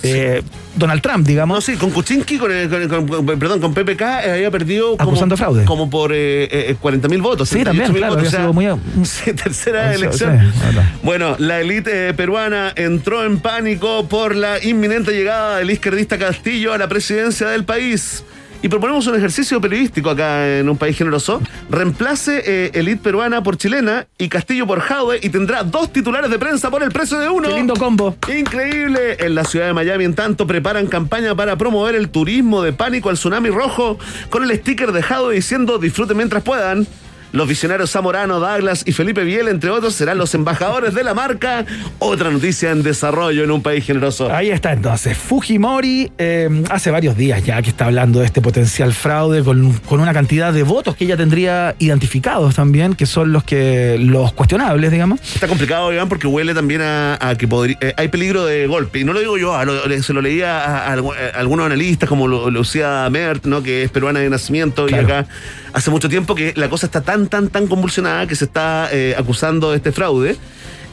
eh, 0.04 0.42
Donald 0.76 1.00
Trump, 1.02 1.26
digamos. 1.26 1.56
No, 1.56 1.60
sí, 1.60 1.76
con 1.76 1.90
Kuczynski, 1.90 2.38
con, 2.38 2.50
el- 2.52 2.68
con- 2.68 3.06
con- 3.06 3.26
con- 3.26 3.38
perdón, 3.38 3.60
con 3.60 3.72
PPK 3.74 4.00
eh, 4.24 4.30
había 4.32 4.50
perdido 4.50 4.96
como, 4.96 5.10
Acusando 5.10 5.36
fraude. 5.36 5.64
como 5.64 5.88
por 5.90 6.12
eh, 6.12 6.44
eh, 6.70 6.76
40 6.80 7.08
mil 7.08 7.22
votos. 7.22 7.48
Sí, 7.48 7.62
también, 7.64 7.92
38.000 7.92 7.96
claro, 7.96 8.14
votos, 8.14 8.28
o 8.28 8.30
sea, 8.30 8.40
sido 8.40 8.52
muy- 8.52 8.66
sí, 9.04 9.32
tercera 9.32 9.94
elección. 9.94 10.52
sí. 10.52 10.78
Bueno, 11.02 11.36
la 11.38 11.60
élite 11.60 12.08
eh, 12.08 12.14
peruana 12.14 12.72
entró 12.76 13.24
en 13.24 13.38
pánico 13.40 14.06
por 14.08 14.34
la 14.34 14.62
inminente 14.64 15.12
llegada 15.12 15.58
del 15.58 15.70
izquierdista 15.70 16.18
Castillo 16.18 16.72
a 16.72 16.78
la 16.78 16.88
presidencia 16.88 17.48
del 17.48 17.64
país. 17.64 18.24
Y 18.64 18.68
proponemos 18.70 19.06
un 19.08 19.14
ejercicio 19.14 19.60
periodístico 19.60 20.08
acá 20.08 20.56
en 20.56 20.70
un 20.70 20.78
país 20.78 20.96
generoso. 20.96 21.38
Reemplace 21.68 22.42
eh, 22.46 22.70
élite 22.72 23.02
peruana 23.02 23.42
por 23.42 23.58
chilena 23.58 24.06
y 24.16 24.30
Castillo 24.30 24.66
por 24.66 24.80
Jadwe 24.80 25.18
y 25.22 25.28
tendrá 25.28 25.64
dos 25.64 25.92
titulares 25.92 26.30
de 26.30 26.38
prensa 26.38 26.70
por 26.70 26.82
el 26.82 26.90
precio 26.90 27.18
de 27.18 27.28
uno. 27.28 27.46
Qué 27.46 27.56
lindo 27.56 27.74
combo. 27.74 28.16
Increíble. 28.34 29.18
En 29.18 29.34
la 29.34 29.44
ciudad 29.44 29.66
de 29.66 29.74
Miami, 29.74 30.04
en 30.04 30.14
tanto, 30.14 30.46
preparan 30.46 30.86
campaña 30.86 31.34
para 31.34 31.56
promover 31.56 31.94
el 31.94 32.08
turismo 32.08 32.62
de 32.62 32.72
pánico 32.72 33.10
al 33.10 33.16
tsunami 33.16 33.50
rojo 33.50 33.98
con 34.30 34.42
el 34.42 34.56
sticker 34.56 34.92
dejado 34.92 35.28
diciendo 35.28 35.76
disfruten 35.76 36.16
mientras 36.16 36.42
puedan. 36.42 36.86
Los 37.34 37.48
visionarios 37.48 37.90
Zamorano, 37.90 38.38
Douglas 38.38 38.84
y 38.86 38.92
Felipe 38.92 39.24
Biel, 39.24 39.48
entre 39.48 39.68
otros, 39.70 39.92
serán 39.96 40.18
los 40.18 40.32
embajadores 40.36 40.94
de 40.94 41.02
la 41.02 41.14
marca. 41.14 41.66
Otra 41.98 42.30
noticia 42.30 42.70
en 42.70 42.84
desarrollo 42.84 43.42
en 43.42 43.50
un 43.50 43.60
país 43.60 43.84
generoso. 43.84 44.30
Ahí 44.32 44.50
está 44.50 44.72
entonces. 44.72 45.18
Fujimori 45.18 46.12
eh, 46.16 46.48
hace 46.70 46.92
varios 46.92 47.16
días 47.16 47.44
ya 47.44 47.60
que 47.60 47.70
está 47.70 47.86
hablando 47.86 48.20
de 48.20 48.26
este 48.26 48.40
potencial 48.40 48.92
fraude 48.92 49.42
con, 49.42 49.72
con 49.80 49.98
una 50.00 50.12
cantidad 50.14 50.52
de 50.52 50.62
votos 50.62 50.94
que 50.94 51.06
ella 51.06 51.16
tendría 51.16 51.74
identificados 51.80 52.54
también, 52.54 52.94
que 52.94 53.04
son 53.04 53.32
los 53.32 53.42
que 53.42 53.96
los 53.98 54.32
cuestionables, 54.32 54.92
digamos. 54.92 55.20
Está 55.34 55.48
complicado, 55.48 55.92
Iván, 55.92 56.08
porque 56.08 56.28
huele 56.28 56.54
también 56.54 56.82
a, 56.82 57.18
a 57.20 57.34
que 57.36 57.48
podría, 57.48 57.76
eh, 57.80 57.94
hay 57.96 58.06
peligro 58.08 58.44
de 58.46 58.68
golpe. 58.68 59.00
Y 59.00 59.04
no 59.04 59.12
lo 59.12 59.18
digo 59.18 59.36
yo, 59.38 59.56
a 59.56 59.64
lo- 59.64 59.74
se 60.02 60.12
lo 60.12 60.22
leía 60.22 60.60
a, 60.64 60.92
a 60.92 60.96
algu- 60.96 61.14
a 61.34 61.36
algunos 61.40 61.66
analistas 61.66 62.08
como 62.08 62.28
Lu- 62.28 62.48
Lucía 62.52 63.08
Mert, 63.10 63.44
¿no? 63.44 63.60
que 63.62 63.82
es 63.82 63.90
peruana 63.90 64.20
de 64.20 64.30
nacimiento 64.30 64.86
Claro. 64.86 65.02
y 65.02 65.04
acá 65.04 65.26
hace 65.74 65.90
mucho 65.90 66.08
tiempo 66.08 66.34
que 66.34 66.54
la 66.56 66.70
cosa 66.70 66.86
está 66.86 67.02
tan, 67.02 67.26
tan, 67.28 67.50
tan 67.50 67.66
convulsionada 67.66 68.26
que 68.26 68.36
se 68.36 68.46
está 68.46 68.88
eh, 68.92 69.14
acusando 69.18 69.72
de 69.72 69.76
este 69.76 69.92
fraude. 69.92 70.36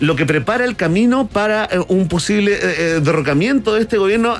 Lo 0.02 0.16
que 0.16 0.26
prepara 0.26 0.66
el 0.66 0.76
camino 0.76 1.28
para 1.28 1.66
eh, 1.66 1.80
un 1.88 2.08
posible 2.08 2.54
eh, 2.54 2.58
eh, 2.62 3.00
derrocamiento 3.04 3.76
de 3.76 3.82
este 3.82 3.98
gobierno 3.98 4.34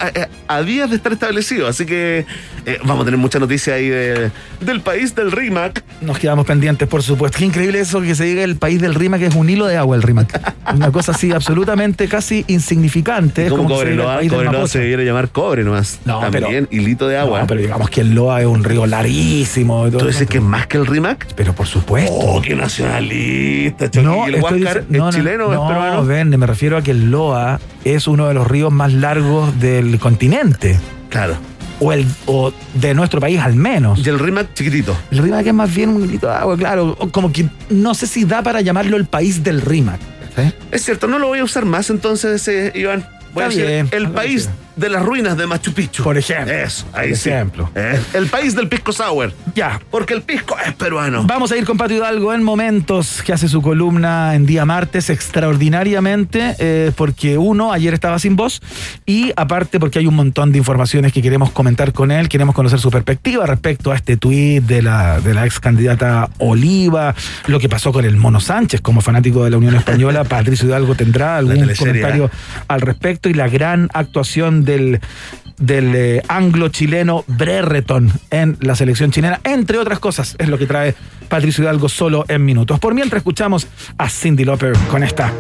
a, 0.48 0.62
días 0.64 0.90
de 0.90 0.96
estar 0.96 1.14
establecido. 1.14 1.68
Así 1.68 1.86
que 1.86 2.26
eh, 2.66 2.78
vamos 2.84 3.04
a 3.04 3.06
tener 3.06 3.20
mucha 3.20 3.38
noticia 3.40 3.76
ahí 3.76 3.88
de- 3.88 4.32
del 4.60 4.82
país 4.82 5.14
del 5.16 5.32
RIMAC. 5.32 5.84
Nos 6.02 6.18
quedamos 6.20 6.46
pendientes, 6.48 6.88
por 6.88 7.04
supuesto. 7.04 7.38
Qué 7.38 7.46
increíble 7.46 7.80
eso 7.80 8.02
que 8.02 8.16
se 8.16 8.24
diga 8.26 8.44
el 8.44 8.56
país 8.58 8.82
del 8.82 8.96
RIMAC, 8.96 9.20
que 9.22 9.26
es 9.28 9.36
un 9.36 9.50
hilo 9.50 9.68
de 9.68 9.78
agua 9.78 9.96
el 9.96 10.02
RIMAC. 10.02 10.42
Una 10.76 10.92
cosa 10.92 11.12
así 11.12 11.32
absolutamente 11.32 12.08
casi 12.08 12.44
insignificante. 12.48 13.46
Es 13.46 13.52
¿Cómo 13.52 13.64
como 13.64 13.76
país 13.78 13.90
del 13.90 13.98
Cobreloa 14.30 14.52
Mapocho. 14.54 14.68
se 14.68 14.80
debiera 14.80 15.04
llamar 15.04 15.30
cobre 15.30 15.64
nomás. 15.64 16.00
No, 16.06 16.22
También, 16.22 16.68
hilito 16.72 17.08
de 17.08 17.18
agua. 17.18 17.42
No, 17.42 17.48
pero 17.48 17.62
digamos 17.62 17.90
que 17.90 18.02
el 18.02 18.16
Loa 18.16 18.42
es 18.42 18.48
un 18.48 18.64
río 18.64 18.86
larguísimo. 18.88 19.90
¿Tú 19.92 20.08
dices 20.08 20.28
que 20.28 20.38
es 20.38 20.44
más 20.44 20.66
que 20.68 20.78
el 20.78 20.88
RIMAC? 20.88 21.28
Pero 21.36 21.54
por 21.54 21.68
supuesto. 21.68 22.12
Oh, 22.14 22.42
qué 22.42 22.56
nacionalista. 22.56 23.90
No, 24.02 24.26
¿El 24.28 24.42
Huáscar 24.42 24.78
es 24.80 24.90
no, 24.90 25.12
chileno 25.12 25.51
o 25.52 25.54
es 25.54 25.60
no, 25.60 25.68
peruano? 25.68 26.06
Vende, 26.06 26.38
me 26.38 26.48
refiero 26.48 26.78
a 26.78 26.82
que 26.82 26.92
el 26.92 27.12
Loa 27.12 27.60
es 27.84 28.08
uno 28.08 28.28
de 28.28 28.34
los 28.34 28.48
ríos 28.48 28.72
más 28.72 28.94
largos 28.94 29.60
del 29.60 30.00
continente. 30.00 30.80
Claro. 31.10 31.36
O, 31.80 31.92
el, 31.92 32.06
o 32.28 32.54
de 32.76 32.94
nuestro 32.94 33.20
país 33.20 33.40
al 33.40 33.56
menos. 33.56 34.06
Y 34.06 34.10
el 34.10 34.20
RIMAC 34.20 34.54
chiquitito. 34.54 34.96
El 35.10 35.18
Rímac 35.18 35.48
es 35.48 35.54
más 35.54 35.74
bien 35.74 35.90
un 35.90 36.04
hilito 36.04 36.28
de 36.28 36.34
agua, 36.34 36.56
claro. 36.56 36.96
Como 37.12 37.32
que 37.32 37.48
no 37.70 37.96
sé 37.96 38.06
si 38.06 38.24
da 38.26 38.44
para 38.44 38.62
llamarlo 38.62 38.98
el 38.98 39.06
país 39.06 39.44
del 39.44 39.62
Rímac. 39.62 40.00
¿sí? 40.36 40.54
Es 40.72 40.84
cierto, 40.84 41.08
no 41.08 41.18
lo 41.18 41.28
voy 41.28 41.40
a 41.40 41.44
usar 41.44 41.66
más 41.66 41.90
entonces, 41.90 42.48
ese, 42.48 42.72
Iván. 42.80 43.06
Voy 43.34 43.46
a 43.46 43.48
decir 43.48 43.66
bien, 43.66 43.90
el 43.92 44.10
país. 44.12 44.50
De 44.82 44.90
las 44.90 45.04
ruinas 45.04 45.38
de 45.38 45.48
Machu 45.48 45.74
Picchu. 45.74 46.04
Por 46.04 46.18
ejemplo. 46.18 46.54
Eso, 46.54 46.86
ahí 46.92 47.10
Por 47.10 47.18
sí. 47.18 47.30
ejemplo. 47.30 47.70
Eh, 47.76 48.02
el 48.14 48.28
país 48.28 48.56
del 48.56 48.68
pisco 48.68 48.92
sour. 48.92 49.32
Ya. 49.56 49.80
Porque 49.92 50.14
el 50.14 50.24
pisco 50.24 50.58
es 50.66 50.74
peruano. 50.74 51.24
Vamos 51.26 51.52
a 51.52 51.58
ir 51.58 51.66
con 51.66 51.78
Pato 51.78 51.94
Hidalgo 51.94 52.34
en 52.34 52.44
momentos 52.44 53.22
que 53.24 53.32
hace 53.32 53.48
su 53.48 53.62
columna 53.62 54.36
en 54.36 54.46
día 54.46 54.66
martes 54.66 55.10
extraordinariamente, 55.10 56.56
eh, 56.58 56.92
porque 56.96 57.38
uno, 57.38 57.72
ayer 57.72 57.94
estaba 57.94 58.18
sin 58.18 58.36
voz, 58.36 58.62
y 59.06 59.32
aparte 59.36 59.80
porque 59.80 60.00
hay 60.00 60.08
un 60.08 60.16
montón 60.16 60.52
de 60.52 60.58
informaciones 60.58 61.14
que 61.14 61.22
queremos 61.22 61.52
comentar 61.52 61.94
con 61.94 62.12
él, 62.12 62.28
queremos 62.28 62.56
conocer 62.56 62.80
su 62.80 62.90
perspectiva 62.90 63.46
respecto 63.46 63.92
a 63.92 63.96
este 63.96 64.18
tuit 64.18 64.64
de 64.64 64.82
la, 64.82 65.22
de 65.22 65.34
la 65.34 65.46
ex 65.46 65.60
candidata 65.60 66.30
Oliva, 66.40 67.14
lo 67.46 67.60
que 67.60 67.70
pasó 67.70 67.92
con 67.92 68.06
el 68.06 68.18
Mono 68.18 68.40
Sánchez 68.40 68.82
como 68.82 69.02
fanático 69.02 69.44
de 69.44 69.52
la 69.52 69.58
Unión 69.58 69.76
Española, 69.76 70.24
Patricio 70.32 70.68
Hidalgo 70.68 70.96
tendrá 70.96 71.38
algún 71.38 71.72
comentario 71.76 72.26
¿eh? 72.26 72.30
al 72.68 72.82
respecto 72.82 73.30
y 73.30 73.34
la 73.36 73.48
gran 73.48 73.90
actuación 73.94 74.66
del, 74.78 75.96
eh, 75.96 76.22
anglo-chileno 76.28 77.24
Brereton 77.28 78.12
en 78.30 78.58
la 78.62 78.76
selección 78.76 79.12
chilena, 79.12 79.40
entre 79.44 79.78
otras 79.78 80.00
cosas, 80.00 80.36
es 80.40 80.48
lo 80.48 80.58
que 80.58 80.66
trae 80.66 80.96
Patricio 81.30 81.64
Hidalgo 81.64 81.90
solo 81.90 82.26
en 82.28 82.44
minutos. 82.44 82.80
Por 82.80 82.94
mientras 82.94 83.20
escuchamos 83.20 83.68
a 83.98 84.10
Cindy 84.10 84.46
Lauper 84.46 84.74
con 84.90 85.04
esta, 85.04 85.32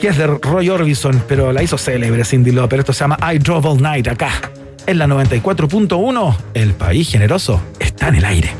que 0.00 0.08
es 0.08 0.16
de 0.16 0.26
Roy 0.26 0.68
Orbison, 0.68 1.22
pero 1.26 1.52
la 1.52 1.62
hizo 1.62 1.76
célebre 1.76 2.24
Cindy 2.24 2.52
Lauper. 2.52 2.80
Esto 2.80 2.92
se 2.92 3.00
llama 3.00 3.18
I 3.32 3.38
Drove 3.38 3.68
All 3.68 3.82
Night 3.82 4.08
acá, 4.08 4.30
en 4.86 4.98
la 4.98 5.06
94.1. 5.06 6.36
El 6.54 6.74
país 6.74 7.10
generoso 7.10 7.60
está 7.78 8.08
en 8.08 8.14
el 8.16 8.24
aire. 8.24 8.54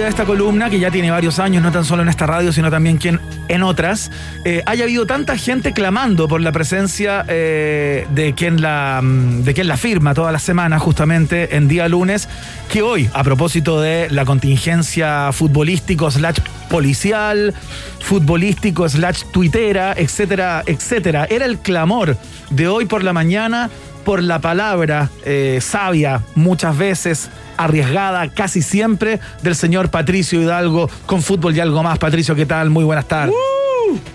De 0.00 0.08
esta 0.08 0.24
columna, 0.24 0.70
que 0.70 0.78
ya 0.78 0.90
tiene 0.90 1.10
varios 1.10 1.38
años, 1.38 1.62
no 1.62 1.70
tan 1.70 1.84
solo 1.84 2.02
en 2.02 2.08
esta 2.08 2.26
radio, 2.26 2.52
sino 2.52 2.70
también 2.70 2.98
que 2.98 3.10
en, 3.10 3.20
en 3.48 3.62
otras, 3.62 4.10
eh, 4.44 4.62
haya 4.64 4.84
habido 4.84 5.06
tanta 5.06 5.36
gente 5.36 5.72
clamando 5.72 6.28
por 6.28 6.40
la 6.40 6.52
presencia 6.52 7.24
eh, 7.28 8.06
de, 8.14 8.34
quien 8.34 8.62
la, 8.62 9.00
mm, 9.02 9.42
de 9.42 9.54
quien 9.54 9.68
la 9.68 9.76
firma 9.76 10.14
todas 10.14 10.32
las 10.32 10.42
semanas, 10.42 10.80
justamente 10.80 11.56
en 11.56 11.68
día 11.68 11.88
lunes, 11.88 12.28
que 12.70 12.80
hoy, 12.82 13.10
a 13.12 13.22
propósito 13.22 13.80
de 13.80 14.08
la 14.10 14.24
contingencia 14.24 15.30
futbolístico 15.32 16.10
slash 16.10 16.38
policial, 16.70 17.52
futbolístico 18.00 18.88
slash 18.88 19.24
tuitera, 19.32 19.94
etcétera, 19.96 20.62
etcétera, 20.66 21.26
era 21.28 21.44
el 21.44 21.58
clamor 21.58 22.16
de 22.50 22.68
hoy 22.68 22.86
por 22.86 23.04
la 23.04 23.12
mañana 23.12 23.68
por 24.04 24.22
la 24.22 24.40
palabra 24.40 25.10
eh, 25.24 25.60
sabia, 25.60 26.22
muchas 26.34 26.76
veces 26.76 27.30
arriesgada, 27.56 28.28
casi 28.28 28.62
siempre, 28.62 29.20
del 29.42 29.54
señor 29.54 29.90
Patricio 29.90 30.40
Hidalgo 30.40 30.88
con 31.06 31.22
fútbol 31.22 31.56
y 31.56 31.60
algo 31.60 31.82
más. 31.82 31.98
Patricio, 31.98 32.34
¿qué 32.34 32.46
tal? 32.46 32.70
Muy 32.70 32.84
buenas 32.84 33.06
tardes. 33.06 33.34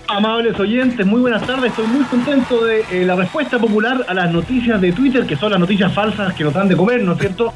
Amables 0.08 0.58
oyentes, 0.58 1.06
muy 1.06 1.20
buenas 1.20 1.46
tardes. 1.46 1.70
Estoy 1.70 1.86
muy 1.86 2.04
contento 2.04 2.64
de 2.64 2.84
eh, 2.90 3.04
la 3.04 3.14
respuesta 3.14 3.58
popular 3.58 4.04
a 4.08 4.14
las 4.14 4.32
noticias 4.32 4.80
de 4.80 4.92
Twitter, 4.92 5.26
que 5.26 5.36
son 5.36 5.52
las 5.52 5.60
noticias 5.60 5.92
falsas 5.92 6.34
que 6.34 6.44
nos 6.44 6.54
dan 6.54 6.68
de 6.68 6.76
comer, 6.76 7.02
¿no 7.02 7.12
es 7.12 7.18
cierto? 7.18 7.52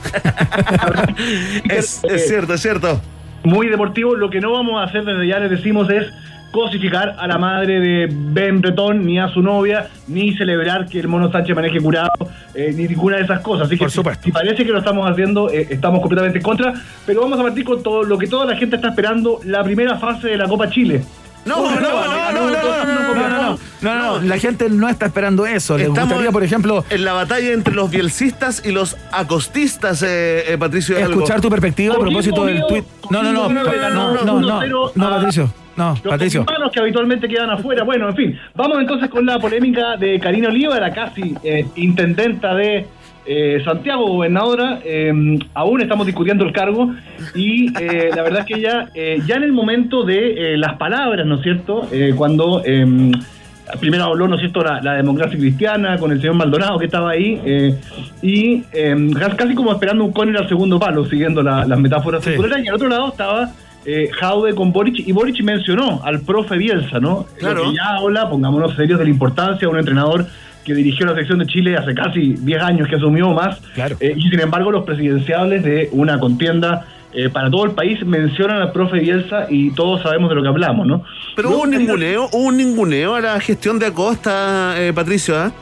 es, 1.68 2.02
es 2.04 2.28
cierto, 2.28 2.54
es 2.54 2.60
cierto. 2.60 3.00
Muy 3.42 3.68
deportivo. 3.68 4.14
Lo 4.14 4.30
que 4.30 4.40
no 4.40 4.52
vamos 4.52 4.80
a 4.80 4.84
hacer 4.84 5.04
desde 5.04 5.26
ya 5.26 5.38
les 5.40 5.50
decimos 5.50 5.90
es 5.90 6.06
cosificar 6.52 7.16
a 7.18 7.26
la 7.26 7.38
madre 7.38 7.80
de 7.80 8.08
Ben 8.10 8.62
Retón, 8.62 9.04
ni 9.04 9.18
a 9.18 9.28
su 9.28 9.42
novia, 9.42 9.88
ni 10.06 10.36
celebrar 10.36 10.86
que 10.86 11.00
el 11.00 11.08
mono 11.08 11.32
Sánchez 11.32 11.56
maneje 11.56 11.80
curado, 11.80 12.12
ni 12.54 12.86
ninguna 12.86 13.16
de 13.16 13.22
esas 13.22 13.40
cosas. 13.40 13.66
Así 13.66 13.76
que, 13.76 13.84
Por 13.84 13.90
supuesto. 13.90 14.22
Si, 14.24 14.30
parece 14.30 14.64
que 14.64 14.70
lo 14.70 14.78
estamos 14.78 15.10
haciendo, 15.10 15.48
estamos 15.50 16.00
completamente 16.00 16.38
en 16.38 16.44
contra. 16.44 16.74
Pero 17.06 17.22
vamos 17.22 17.40
a 17.40 17.42
partir 17.42 17.64
con 17.64 17.82
todo 17.82 18.04
lo 18.04 18.18
que 18.18 18.28
toda 18.28 18.46
la 18.46 18.56
gente 18.56 18.76
está 18.76 18.88
esperando, 18.88 19.40
la 19.44 19.64
primera 19.64 19.98
fase 19.98 20.28
de 20.28 20.36
la 20.36 20.46
Copa 20.46 20.68
Chile. 20.70 21.02
No, 21.44 21.56
no, 21.56 21.80
no, 21.80 21.80
no, 21.80 22.50
no, 22.50 23.58
no, 23.80 23.96
no, 23.96 24.20
la 24.20 24.38
gente 24.38 24.68
no 24.70 24.88
está 24.88 25.06
esperando 25.06 25.44
eso. 25.44 25.76
Les 25.76 25.88
gustaría, 25.88 26.30
por 26.30 26.44
ejemplo. 26.44 26.84
En 26.88 27.04
la 27.04 27.14
batalla 27.14 27.52
entre 27.52 27.74
los 27.74 27.90
bielcistas 27.90 28.62
y 28.64 28.70
los 28.70 28.96
acostistas, 29.10 30.04
Patricio. 30.58 30.96
Escuchar 30.96 31.40
tu 31.40 31.50
perspectiva 31.50 31.96
a 31.96 31.98
propósito 31.98 32.44
del 32.44 32.64
tuit. 32.66 32.84
No, 33.10 33.22
no, 33.22 33.32
no, 33.32 33.48
no, 33.48 34.40
no, 34.40 34.92
no, 34.94 35.10
Patricio. 35.10 35.52
No, 35.76 35.90
Los 35.90 36.00
Patricio. 36.02 36.44
que 36.72 36.80
habitualmente 36.80 37.28
quedan 37.28 37.50
afuera. 37.50 37.82
Bueno, 37.84 38.08
en 38.08 38.16
fin, 38.16 38.38
vamos 38.54 38.78
entonces 38.80 39.08
con 39.08 39.24
la 39.26 39.38
polémica 39.38 39.96
de 39.96 40.18
Karina 40.20 40.48
Oliva, 40.48 40.78
la 40.80 40.92
casi 40.92 41.34
eh, 41.44 41.66
intendenta 41.76 42.54
de 42.54 42.86
eh, 43.26 43.60
Santiago, 43.64 44.06
gobernadora. 44.06 44.80
Eh, 44.84 45.38
aún 45.54 45.80
estamos 45.80 46.06
discutiendo 46.06 46.44
el 46.44 46.52
cargo 46.52 46.92
y 47.34 47.66
eh, 47.80 48.10
la 48.14 48.22
verdad 48.22 48.40
es 48.40 48.46
que 48.46 48.54
ella, 48.54 48.88
eh, 48.94 49.20
ya 49.26 49.36
en 49.36 49.44
el 49.44 49.52
momento 49.52 50.02
de 50.04 50.54
eh, 50.54 50.56
las 50.58 50.74
palabras, 50.76 51.24
¿no 51.26 51.36
es 51.36 51.42
cierto? 51.42 51.88
Cuando 52.16 52.62
eh, 52.64 53.12
primero 53.80 54.04
habló, 54.04 54.28
¿no 54.28 54.34
es 54.34 54.40
cierto?, 54.40 54.62
la, 54.62 54.80
la 54.82 54.94
democracia 54.94 55.38
cristiana 55.38 55.96
con 55.98 56.10
el 56.12 56.20
señor 56.20 56.34
Maldonado 56.34 56.78
que 56.78 56.86
estaba 56.86 57.10
ahí 57.12 57.40
eh, 57.44 57.74
y 58.20 58.64
eh, 58.72 58.94
casi 59.36 59.54
como 59.54 59.72
esperando 59.72 60.04
un 60.04 60.12
córner 60.12 60.36
al 60.36 60.48
segundo 60.48 60.78
palo, 60.78 61.04
siguiendo 61.06 61.42
la- 61.42 61.64
las 61.64 61.78
metáforas 61.78 62.24
futboleras. 62.24 62.64
Y 62.64 62.68
al 62.68 62.74
otro 62.74 62.88
lado 62.88 63.08
estaba 63.08 63.50
eh, 63.84 64.10
Jaude 64.18 64.54
con 64.54 64.72
Boric 64.72 65.00
y 65.00 65.12
Boric 65.12 65.42
mencionó 65.42 66.00
al 66.04 66.20
profe 66.20 66.56
Bielsa, 66.56 67.00
¿no? 67.00 67.26
Claro. 67.38 67.64
Lo 67.64 67.70
que 67.70 67.76
ya 67.76 67.96
habla, 67.96 68.28
pongámonos 68.28 68.76
serios, 68.76 68.98
de 68.98 69.04
la 69.04 69.10
importancia 69.10 69.60
de 69.60 69.66
un 69.66 69.78
entrenador 69.78 70.26
que 70.64 70.74
dirigió 70.74 71.06
la 71.06 71.12
selección 71.12 71.40
de 71.40 71.46
Chile 71.46 71.76
hace 71.76 71.94
casi 71.94 72.34
10 72.34 72.62
años 72.62 72.88
que 72.88 72.96
asumió 72.96 73.32
más. 73.32 73.60
Eh, 74.00 74.14
y 74.16 74.22
sin 74.28 74.40
embargo, 74.40 74.70
los 74.70 74.84
presidenciables 74.84 75.64
de 75.64 75.88
una 75.92 76.18
contienda 76.20 76.86
eh, 77.12 77.28
para 77.28 77.50
todo 77.50 77.64
el 77.64 77.72
país 77.72 78.04
mencionan 78.06 78.62
al 78.62 78.72
profe 78.72 79.00
Bielsa 79.00 79.46
y 79.50 79.70
todos 79.72 80.02
sabemos 80.02 80.30
de 80.30 80.36
lo 80.36 80.42
que 80.42 80.48
hablamos, 80.48 80.86
¿no? 80.86 81.04
Pero 81.36 81.50
hubo 81.50 81.62
un 81.62 81.70
ninguneo, 81.70 82.28
hubo 82.32 82.44
un 82.44 82.56
ninguneo 82.56 83.14
a 83.14 83.20
la 83.20 83.40
gestión 83.40 83.78
de 83.78 83.86
Acosta, 83.86 84.74
eh, 84.78 84.92
Patricio, 84.94 85.36
¿ah? 85.36 85.52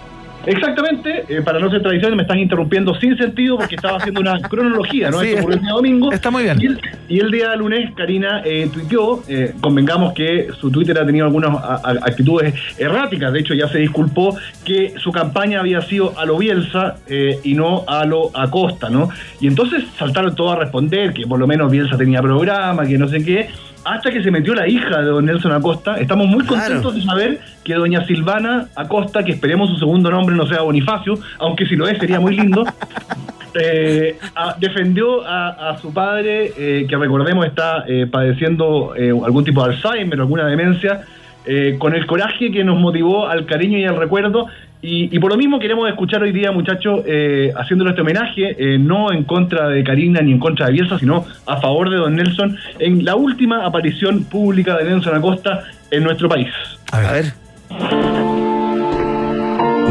Exactamente, 0.46 1.24
eh, 1.28 1.42
para 1.42 1.58
no 1.58 1.70
ser 1.70 1.82
tradicional 1.82 2.16
me 2.16 2.22
estás 2.22 2.38
interrumpiendo 2.38 2.94
sin 2.94 3.16
sentido 3.16 3.58
porque 3.58 3.74
estaba 3.74 3.98
haciendo 3.98 4.20
una 4.20 4.40
cronología, 4.48 5.10
¿no? 5.10 5.20
Sí, 5.20 5.28
Esto 5.28 5.40
ocurrió 5.40 5.56
el 5.58 5.62
día 5.62 5.72
domingo. 5.74 6.12
Está 6.12 6.30
muy 6.30 6.42
bien. 6.44 6.56
Y 6.60 6.66
el, 6.66 6.80
y 7.08 7.18
el 7.20 7.30
día 7.30 7.54
lunes, 7.56 7.92
Karina 7.94 8.42
eh, 8.44 8.68
tuiteó, 8.72 9.22
eh, 9.28 9.54
convengamos 9.60 10.12
que 10.14 10.48
su 10.58 10.70
Twitter 10.70 10.98
ha 10.98 11.04
tenido 11.04 11.26
algunas 11.26 11.50
a- 11.56 11.80
a- 11.84 11.90
actitudes 12.06 12.54
erráticas, 12.78 13.32
de 13.32 13.40
hecho 13.40 13.54
ya 13.54 13.68
se 13.68 13.78
disculpó 13.78 14.36
que 14.64 14.94
su 14.98 15.12
campaña 15.12 15.60
había 15.60 15.82
sido 15.82 16.18
a 16.18 16.24
lo 16.24 16.38
Bielsa 16.38 16.96
eh, 17.06 17.38
y 17.44 17.54
no 17.54 17.84
a 17.86 18.04
lo 18.06 18.30
Acosta, 18.34 18.88
¿no? 18.88 19.10
Y 19.40 19.46
entonces 19.46 19.84
saltaron 19.98 20.34
todos 20.34 20.56
a 20.56 20.60
responder 20.60 21.12
que 21.12 21.26
por 21.26 21.38
lo 21.38 21.46
menos 21.46 21.70
Bielsa 21.70 21.96
tenía 21.98 22.22
programa, 22.22 22.86
que 22.86 22.96
no 22.96 23.08
sé 23.08 23.22
qué, 23.24 23.48
hasta 23.84 24.10
que 24.10 24.22
se 24.22 24.30
metió 24.30 24.54
la 24.54 24.68
hija 24.68 24.98
de 24.98 25.04
don 25.06 25.24
Nelson 25.26 25.52
Acosta. 25.52 25.96
Estamos 25.98 26.26
muy 26.26 26.44
contentos 26.44 26.94
de 26.94 27.02
saber 27.02 27.40
que 27.64 27.74
doña 27.74 28.04
Silvana 28.06 28.68
Acosta, 28.76 29.22
que 29.24 29.32
esperemos 29.32 29.70
su 29.70 29.76
segundo 29.78 30.10
nombre 30.10 30.34
no 30.36 30.46
sea 30.46 30.62
Bonifacio, 30.62 31.18
aunque 31.38 31.66
si 31.66 31.76
lo 31.76 31.88
es 31.88 31.98
sería 31.98 32.20
muy 32.20 32.36
lindo, 32.36 32.64
eh, 33.60 34.18
a- 34.34 34.54
defendió 34.58 35.26
a, 35.26 35.70
a 35.70 35.78
su 35.78 35.92
padre, 35.92 36.52
eh, 36.56 36.86
que 36.88 36.96
recordemos 36.96 37.46
está 37.46 37.84
eh, 37.86 38.06
padeciendo 38.10 38.94
eh, 38.96 39.10
algún 39.24 39.44
tipo 39.44 39.66
de 39.66 39.74
Alzheimer 39.74 40.18
o 40.20 40.22
alguna 40.22 40.46
demencia, 40.46 41.02
eh, 41.46 41.76
con 41.78 41.94
el 41.94 42.06
coraje 42.06 42.50
que 42.52 42.62
nos 42.64 42.78
motivó 42.78 43.26
al 43.28 43.46
cariño 43.46 43.78
y 43.78 43.84
al 43.84 43.96
recuerdo. 43.96 44.46
Y, 44.82 45.14
y 45.14 45.18
por 45.18 45.30
lo 45.30 45.36
mismo 45.36 45.58
queremos 45.58 45.88
escuchar 45.88 46.22
hoy 46.22 46.32
día, 46.32 46.52
muchachos, 46.52 47.02
eh, 47.06 47.52
haciéndole 47.54 47.90
este 47.90 48.00
homenaje, 48.00 48.56
eh, 48.58 48.78
no 48.78 49.12
en 49.12 49.24
contra 49.24 49.68
de 49.68 49.84
Karina 49.84 50.22
ni 50.22 50.32
en 50.32 50.38
contra 50.38 50.66
de 50.66 50.72
Bielsa, 50.72 50.98
sino 50.98 51.26
a 51.46 51.60
favor 51.60 51.90
de 51.90 51.96
don 51.96 52.14
Nelson, 52.14 52.56
en 52.78 53.04
la 53.04 53.14
última 53.14 53.66
aparición 53.66 54.24
pública 54.24 54.76
de 54.78 54.84
Nelson 54.84 55.16
Acosta 55.16 55.64
en 55.90 56.02
nuestro 56.02 56.28
país. 56.28 56.48
A 56.92 57.00
ver. 57.00 57.26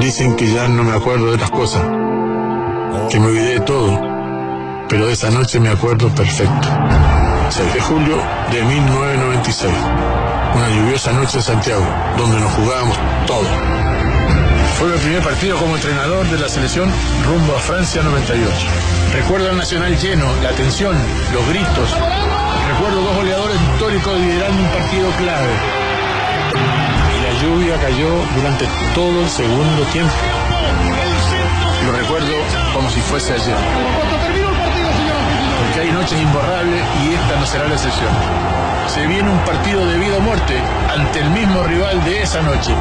Dicen 0.01 0.35
que 0.35 0.51
ya 0.51 0.67
no 0.67 0.83
me 0.83 0.93
acuerdo 0.93 1.31
de 1.31 1.37
las 1.37 1.51
cosas, 1.51 1.83
que 3.11 3.19
me 3.19 3.27
olvidé 3.27 3.53
de 3.55 3.59
todo, 3.59 3.99
pero 4.89 5.05
de 5.05 5.13
esa 5.13 5.29
noche 5.29 5.59
me 5.59 5.69
acuerdo 5.69 6.09
perfecto. 6.15 6.67
6 7.49 7.73
de 7.73 7.81
julio 7.81 8.15
de 8.51 8.63
1996, 8.63 9.73
una 10.55 10.69
lluviosa 10.69 11.13
noche 11.13 11.37
en 11.37 11.43
Santiago, 11.43 11.85
donde 12.17 12.39
nos 12.39 12.51
jugábamos 12.53 12.97
todo. 13.27 13.78
Fue 14.79 14.87
mi 14.87 14.97
primer 14.97 15.21
partido 15.21 15.57
como 15.57 15.75
entrenador 15.75 16.25
de 16.29 16.39
la 16.39 16.47
selección 16.47 16.89
rumbo 17.27 17.53
a 17.53 17.59
Francia 17.59 18.01
98. 18.01 18.49
Recuerdo 19.13 19.49
al 19.49 19.57
Nacional 19.57 19.97
lleno, 19.99 20.25
la 20.41 20.51
tensión, 20.51 20.95
los 21.33 21.45
gritos. 21.49 21.89
Recuerdo 22.71 23.01
dos 23.01 23.15
goleadores 23.17 23.57
históricos 23.59 24.17
liderando 24.17 24.63
un 24.63 24.69
partido 24.69 25.11
clave. 25.17 25.51
Y 27.13 27.21
la 27.21 27.41
lluvia 27.41 27.75
cayó 27.81 28.07
durante 28.37 28.65
todo 28.95 29.21
el 29.21 29.29
segundo 29.29 29.83
tiempo. 29.91 30.13
Lo 31.85 31.91
recuerdo 31.91 32.31
como 32.73 32.89
si 32.89 33.01
fuese 33.01 33.33
ayer. 33.33 33.57
Cuando 33.97 34.15
terminó 34.15 34.49
el 34.49 34.55
partido, 34.55 34.95
que 35.79 35.87
hay 35.87 35.91
noches 35.91 36.19
imborrables 36.21 36.81
y 37.03 37.13
esta 37.13 37.39
no 37.39 37.45
será 37.45 37.67
la 37.67 37.75
excepción. 37.75 38.09
Se 38.87 39.05
viene 39.07 39.29
un 39.29 39.37
partido 39.39 39.85
de 39.85 39.97
vida 39.97 40.17
o 40.17 40.21
muerte 40.21 40.55
ante 40.93 41.19
el 41.19 41.29
mismo 41.29 41.63
rival 41.63 42.03
de 42.03 42.21
esa 42.21 42.41
noche. 42.41 42.71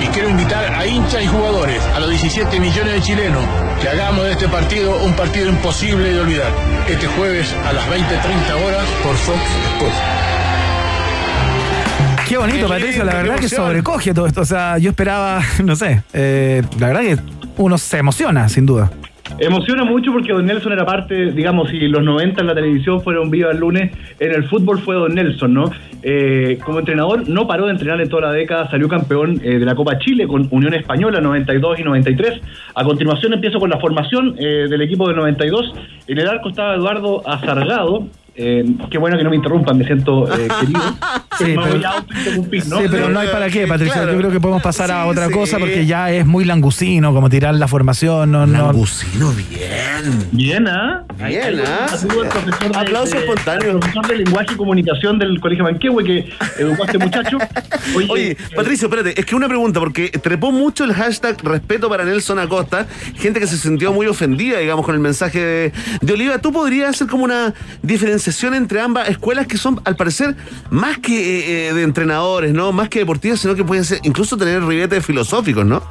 Y 0.00 0.06
quiero 0.06 0.30
invitar 0.30 0.72
a 0.72 0.86
hinchas 0.86 1.22
y 1.24 1.26
jugadores, 1.26 1.82
a 1.94 2.00
los 2.00 2.08
17 2.08 2.60
millones 2.60 2.94
de 2.94 3.02
chilenos, 3.02 3.44
que 3.82 3.88
hagamos 3.88 4.24
de 4.24 4.32
este 4.32 4.48
partido 4.48 4.96
un 5.04 5.12
partido 5.14 5.48
imposible 5.48 6.12
de 6.12 6.20
olvidar. 6.20 6.52
Este 6.88 7.06
jueves 7.06 7.52
a 7.66 7.72
las 7.72 7.84
20.30 7.86 8.66
horas 8.66 8.86
por 9.02 9.16
Fox 9.16 9.38
Sports. 9.74 9.96
Qué 12.28 12.36
bonito, 12.36 12.66
Qué 12.66 12.72
Patricio. 12.72 13.04
La 13.04 13.14
verdad 13.14 13.36
que 13.36 13.48
sobrecoge 13.48 14.14
todo 14.14 14.26
esto. 14.26 14.42
O 14.42 14.46
sea, 14.46 14.78
yo 14.78 14.90
esperaba, 14.90 15.42
no 15.64 15.76
sé, 15.76 16.02
eh, 16.12 16.62
la 16.78 16.86
verdad 16.88 17.00
que 17.02 17.18
uno 17.56 17.76
se 17.76 17.98
emociona, 17.98 18.48
sin 18.48 18.64
duda. 18.64 18.90
Emociona 19.38 19.84
mucho 19.84 20.12
porque 20.12 20.32
Don 20.32 20.46
Nelson 20.46 20.72
era 20.72 20.84
parte, 20.84 21.32
digamos, 21.32 21.70
si 21.70 21.78
los 21.88 22.02
90 22.02 22.40
en 22.40 22.46
la 22.46 22.54
televisión 22.54 23.00
fueron 23.00 23.30
viva 23.30 23.50
el 23.50 23.58
lunes, 23.58 23.92
en 24.18 24.32
el 24.32 24.44
fútbol 24.48 24.78
fue 24.80 24.96
Don 24.96 25.14
Nelson, 25.14 25.54
¿no? 25.54 25.70
Eh, 26.02 26.58
como 26.64 26.78
entrenador 26.78 27.28
no 27.28 27.46
paró 27.46 27.66
de 27.66 27.72
entrenar 27.72 28.00
en 28.00 28.08
toda 28.08 28.22
la 28.22 28.32
década, 28.32 28.70
salió 28.70 28.88
campeón 28.88 29.40
eh, 29.42 29.58
de 29.58 29.64
la 29.64 29.74
Copa 29.74 29.98
Chile 29.98 30.26
con 30.26 30.48
Unión 30.50 30.74
Española 30.74 31.20
92 31.20 31.80
y 31.80 31.82
93. 31.82 32.40
A 32.74 32.84
continuación 32.84 33.32
empiezo 33.32 33.58
con 33.58 33.70
la 33.70 33.78
formación 33.78 34.36
eh, 34.38 34.66
del 34.68 34.82
equipo 34.82 35.06
del 35.08 35.16
92. 35.16 35.72
En 36.06 36.18
el 36.18 36.28
arco 36.28 36.48
estaba 36.48 36.74
Eduardo 36.74 37.22
Azargado. 37.28 38.06
Eh, 38.40 38.64
qué 38.88 38.98
bueno 38.98 39.18
que 39.18 39.24
no 39.24 39.30
me 39.30 39.36
interrumpan, 39.36 39.76
me 39.76 39.84
siento 39.84 40.32
eh, 40.32 40.46
querido. 40.60 40.80
Sí, 41.38 41.54
pero- 41.56 41.78
¿no? 42.68 42.78
Sí, 42.80 42.86
pero 42.90 43.08
no 43.08 43.18
hay 43.18 43.28
para 43.28 43.50
qué, 43.50 43.66
Patricio. 43.66 43.94
Claro. 43.94 44.12
Yo 44.12 44.18
creo 44.18 44.30
que 44.30 44.40
podemos 44.40 44.62
pasar 44.62 44.92
a 44.92 45.06
otra 45.06 45.26
sí. 45.26 45.32
cosa 45.32 45.58
porque 45.58 45.86
ya 45.86 46.10
es 46.12 46.24
muy 46.24 46.44
langusino, 46.44 47.12
como 47.12 47.28
tirar 47.28 47.54
la 47.56 47.66
formación. 47.66 48.30
No, 48.30 48.46
no. 48.46 48.66
Langusino, 48.66 49.32
bien. 49.32 50.28
Bien, 50.30 50.68
¿ah? 50.68 51.04
Bien, 51.26 51.60
¿ah? 51.66 51.88
saludo 51.88 52.22
al 52.22 52.28
profesor 52.28 52.72
de- 52.72 52.78
Aplauso 52.78 53.16
espontáneo. 53.18 53.80
profesor 53.80 54.06
de 54.06 54.16
lenguaje 54.18 54.52
y 54.52 54.56
comunicación 54.56 55.18
del 55.18 55.40
Colegio 55.40 55.64
Manquehue 55.64 56.04
que 56.04 56.28
educó 56.58 56.84
a 56.84 56.86
este 56.86 56.98
muchacho. 56.98 57.38
Oye, 57.96 58.06
Oye, 58.08 58.30
eh, 58.32 58.36
Patricio, 58.54 58.86
espérate, 58.86 59.18
es 59.18 59.26
que 59.26 59.34
una 59.34 59.48
pregunta, 59.48 59.80
porque 59.80 60.10
trepó 60.10 60.52
mucho 60.52 60.84
el 60.84 60.92
hashtag 60.94 61.42
respeto 61.42 61.88
para 61.88 62.04
Nelson 62.04 62.38
Acosta, 62.38 62.86
gente 63.16 63.40
que 63.40 63.46
se 63.48 63.56
sintió 63.56 63.92
muy 63.92 64.06
ofendida, 64.06 64.58
digamos, 64.58 64.84
con 64.86 64.94
el 64.94 65.00
mensaje 65.00 65.40
de, 65.40 65.72
de 66.00 66.12
Oliva. 66.12 66.38
¿Tú 66.38 66.52
podrías 66.52 66.90
hacer 66.90 67.08
como 67.08 67.24
una 67.24 67.52
diferenciación 68.28 68.54
entre 68.54 68.80
ambas 68.80 69.08
escuelas 69.08 69.46
que 69.46 69.56
son, 69.56 69.80
al 69.84 69.96
parecer, 69.96 70.36
más 70.70 70.98
que 70.98 71.14
eh, 71.14 71.68
eh, 71.68 71.74
de 71.74 71.82
entrenadores, 71.82 72.52
¿no? 72.52 72.72
Más 72.72 72.88
que 72.88 72.98
deportivas, 73.00 73.40
sino 73.40 73.54
que 73.54 73.64
pueden 73.64 73.84
ser, 73.84 74.00
incluso 74.02 74.36
tener 74.36 74.62
ribetes 74.64 75.04
filosóficos, 75.04 75.64
¿no? 75.64 75.82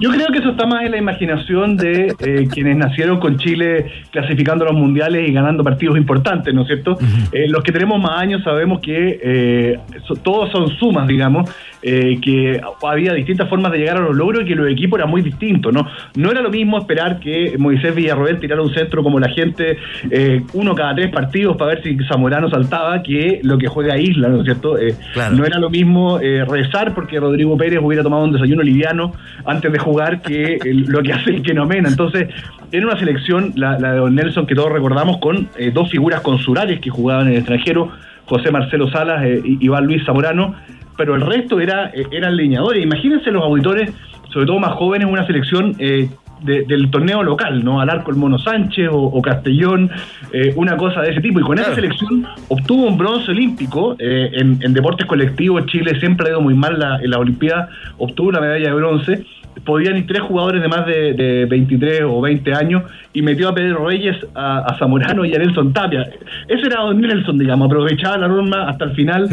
Yo 0.00 0.10
creo 0.10 0.28
que 0.28 0.38
eso 0.38 0.50
está 0.50 0.66
más 0.66 0.84
en 0.84 0.90
la 0.92 0.96
imaginación 0.98 1.76
de 1.76 2.14
eh, 2.20 2.48
quienes 2.52 2.76
nacieron 2.76 3.18
con 3.20 3.36
Chile 3.38 3.86
clasificando 4.10 4.64
los 4.64 4.74
mundiales 4.74 5.28
y 5.28 5.32
ganando 5.32 5.62
partidos 5.64 5.96
importantes, 5.96 6.52
¿no 6.54 6.62
es 6.62 6.66
cierto? 6.68 6.98
Eh, 7.32 7.46
los 7.48 7.62
que 7.62 7.72
tenemos 7.72 8.00
más 8.00 8.20
años 8.20 8.42
sabemos 8.42 8.80
que 8.80 9.18
eh, 9.22 9.78
so- 10.06 10.16
todos 10.16 10.50
son 10.50 10.68
sumas, 10.78 11.06
digamos, 11.06 11.50
eh, 11.82 12.18
que 12.22 12.60
había 12.86 13.12
distintas 13.12 13.48
formas 13.48 13.72
de 13.72 13.78
llegar 13.78 13.96
a 13.96 14.00
los 14.00 14.14
logros 14.16 14.42
y 14.42 14.46
que 14.46 14.54
los 14.54 14.70
equipos 14.70 14.98
eran 14.98 15.10
muy 15.10 15.22
distintos, 15.22 15.72
¿no? 15.72 15.86
No 16.16 16.30
era 16.30 16.40
lo 16.40 16.50
mismo 16.50 16.78
esperar 16.78 17.18
que 17.18 17.56
Moisés 17.58 17.94
Villarroel 17.94 18.38
tirara 18.38 18.62
un 18.62 18.72
centro 18.72 19.02
como 19.02 19.18
la 19.18 19.28
gente, 19.30 19.78
eh, 20.10 20.42
uno 20.52 20.74
cada 20.74 20.94
tres 20.94 21.10
partidos 21.10 21.56
para 21.56 21.74
ver 21.74 21.82
si 21.82 21.96
Zamorano 22.08 22.48
saltaba, 22.50 23.02
que 23.02 23.40
lo 23.42 23.58
que 23.58 23.66
juega 23.68 23.98
Isla, 23.98 24.28
¿no 24.28 24.38
es 24.38 24.44
cierto? 24.44 24.76
Claro. 25.12 25.34
No 25.36 25.44
era 25.44 25.58
lo 25.58 25.70
mismo 25.70 26.18
rezar 26.18 26.94
porque 26.94 27.18
Rodrigo 27.18 27.56
Pérez 27.56 27.80
hubiera 27.82 28.02
tomado 28.02 28.24
un 28.24 28.32
desayuno 28.32 28.62
liviano 28.62 29.12
antes 29.44 29.72
de 29.72 29.78
jugar 29.78 30.22
que 30.22 30.58
lo 30.64 31.02
que 31.02 31.12
hace 31.12 31.30
el 31.30 31.42
que 31.42 31.54
no 31.54 31.66
mena. 31.66 31.88
Entonces, 31.88 32.28
era 32.70 32.86
una 32.86 32.98
selección, 32.98 33.52
la, 33.56 33.76
de 33.76 33.96
Don 33.98 34.14
Nelson, 34.14 34.46
que 34.46 34.54
todos 34.54 34.72
recordamos, 34.72 35.18
con 35.18 35.48
eh, 35.58 35.70
dos 35.72 35.90
figuras 35.90 36.20
consulares 36.20 36.80
que 36.80 36.90
jugaban 36.90 37.26
en 37.26 37.32
el 37.32 37.38
extranjero, 37.38 37.90
José 38.26 38.50
Marcelo 38.50 38.90
Salas 38.90 39.24
eh, 39.24 39.40
y 39.44 39.64
Iván 39.64 39.86
Luis 39.86 40.04
Zamorano, 40.04 40.54
pero 40.96 41.14
el 41.14 41.22
resto 41.22 41.60
era, 41.60 41.90
eh, 41.94 42.06
eran 42.10 42.36
leñadores. 42.36 42.82
Imagínense 42.82 43.30
los 43.30 43.42
auditores, 43.42 43.90
sobre 44.32 44.46
todo 44.46 44.58
más 44.58 44.72
jóvenes, 44.72 45.08
una 45.08 45.26
selección 45.26 45.74
eh, 45.78 46.08
de- 46.42 46.62
del 46.64 46.90
torneo 46.90 47.22
local, 47.22 47.64
¿no? 47.64 47.80
Al 47.80 47.90
arco 47.90 48.10
el 48.10 48.16
Mono 48.16 48.38
Sánchez 48.38 48.88
o, 48.90 48.96
o 48.98 49.22
Castellón, 49.22 49.90
eh, 50.32 50.52
una 50.56 50.76
cosa 50.76 51.00
de 51.02 51.10
ese 51.12 51.20
tipo. 51.20 51.40
Y 51.40 51.42
con 51.42 51.58
esa 51.58 51.74
selección 51.74 52.26
obtuvo 52.48 52.86
un 52.86 52.98
bronce 52.98 53.30
olímpico 53.30 53.96
eh, 53.98 54.30
en, 54.34 54.58
en 54.62 54.72
deportes 54.72 55.06
colectivos. 55.06 55.66
Chile 55.66 55.98
siempre 56.00 56.26
ha 56.28 56.30
ido 56.30 56.40
muy 56.40 56.54
mal 56.54 56.78
la- 56.78 56.98
en 57.02 57.10
la 57.10 57.18
Olimpiada, 57.18 57.68
obtuvo 57.98 58.28
una 58.28 58.40
medalla 58.40 58.68
de 58.68 58.74
bronce. 58.74 59.24
Podían 59.64 59.96
ir 59.96 60.06
tres 60.06 60.22
jugadores 60.22 60.60
de 60.62 60.68
más 60.68 60.86
de, 60.86 61.12
de 61.14 61.44
23 61.46 62.02
o 62.06 62.20
20 62.20 62.52
años 62.54 62.82
y 63.12 63.22
metió 63.22 63.48
a 63.48 63.54
Pedro 63.54 63.86
Reyes, 63.86 64.16
a, 64.34 64.58
a 64.60 64.78
Zamorano 64.78 65.24
y 65.24 65.34
a 65.34 65.38
Nelson 65.38 65.72
Tapia. 65.72 66.08
Ese 66.48 66.66
era 66.66 66.80
Don 66.82 67.00
Nelson, 67.00 67.38
digamos, 67.38 67.66
aprovechaba 67.66 68.16
la 68.18 68.28
norma 68.28 68.68
hasta 68.68 68.86
el 68.86 68.92
final. 68.92 69.28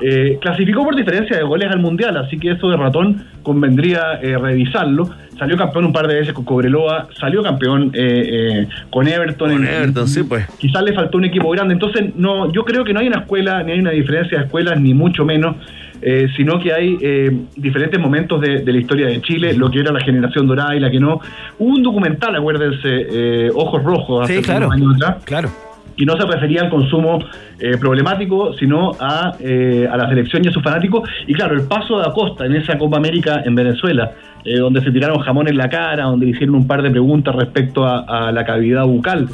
Eh, 0.00 0.38
clasificó 0.40 0.84
por 0.84 0.96
diferencia 0.96 1.36
de 1.36 1.42
goles 1.44 1.70
al 1.70 1.78
Mundial, 1.80 2.16
así 2.16 2.38
que 2.38 2.50
eso 2.52 2.68
de 2.68 2.76
ratón 2.76 3.24
convendría 3.42 4.14
eh, 4.22 4.36
revisarlo. 4.38 5.08
Salió 5.38 5.56
campeón 5.56 5.86
un 5.86 5.92
par 5.92 6.06
de 6.08 6.14
veces 6.14 6.32
con 6.32 6.44
Cobreloa, 6.44 7.08
salió 7.18 7.42
campeón 7.42 7.90
eh, 7.94 8.62
eh, 8.64 8.68
con 8.90 9.06
Everton. 9.06 9.50
Con 9.52 9.66
en- 9.66 9.72
Everton, 9.72 10.08
sí, 10.08 10.22
pues. 10.22 10.46
Quizás 10.58 10.82
le 10.82 10.92
faltó 10.92 11.18
un 11.18 11.24
equipo 11.24 11.50
grande. 11.50 11.74
Entonces, 11.74 12.14
no, 12.16 12.52
yo 12.52 12.64
creo 12.64 12.84
que 12.84 12.92
no 12.92 13.00
hay 13.00 13.08
una 13.08 13.18
escuela, 13.20 13.62
ni 13.62 13.72
hay 13.72 13.80
una 13.80 13.90
diferencia 13.90 14.38
de 14.38 14.44
escuelas, 14.44 14.80
ni 14.80 14.94
mucho 14.94 15.24
menos, 15.24 15.56
eh, 16.02 16.28
sino 16.36 16.58
que 16.58 16.72
hay 16.72 16.96
eh, 17.00 17.30
diferentes 17.56 17.98
momentos 18.00 18.40
de, 18.40 18.58
de 18.60 18.72
la 18.72 18.78
historia 18.78 19.06
de 19.06 19.20
Chile, 19.22 19.54
lo 19.54 19.70
que 19.70 19.80
era 19.80 19.92
la 19.92 20.00
generación 20.00 20.46
dorada 20.46 20.74
y 20.76 20.80
la 20.80 20.90
que 20.90 21.00
no. 21.00 21.20
Hubo 21.58 21.74
un 21.74 21.82
documental, 21.82 22.34
acuérdense, 22.36 22.78
eh, 22.88 23.50
Ojos 23.54 23.82
Rojos, 23.82 24.26
Sí, 24.26 24.34
hace 24.34 24.42
claro. 24.42 24.66
unos 24.68 24.72
años 24.80 24.96
atrás 24.96 25.24
Claro. 25.24 25.48
y 25.96 26.04
no 26.04 26.16
se 26.16 26.26
refería 26.26 26.62
al 26.62 26.70
consumo 26.70 27.18
eh, 27.60 27.76
problemático, 27.78 28.52
sino 28.54 28.92
a, 29.00 29.36
eh, 29.40 29.88
a 29.90 29.96
la 29.96 30.08
selección 30.08 30.44
y 30.44 30.48
a 30.48 30.52
sus 30.52 30.62
fanáticos. 30.62 31.08
Y 31.26 31.34
claro, 31.34 31.54
el 31.54 31.66
paso 31.68 31.98
de 31.98 32.04
Acosta 32.06 32.44
en 32.46 32.56
esa 32.56 32.76
Copa 32.76 32.96
América 32.96 33.42
en 33.44 33.54
Venezuela, 33.54 34.12
eh, 34.44 34.58
donde 34.58 34.80
se 34.82 34.90
tiraron 34.90 35.18
jamón 35.20 35.48
en 35.48 35.56
la 35.56 35.68
cara, 35.68 36.04
donde 36.04 36.26
le 36.26 36.32
hicieron 36.32 36.54
un 36.54 36.66
par 36.66 36.82
de 36.82 36.90
preguntas 36.90 37.34
respecto 37.34 37.84
a, 37.86 38.00
a 38.28 38.32
la 38.32 38.44
cavidad 38.44 38.84
bucal 38.84 39.28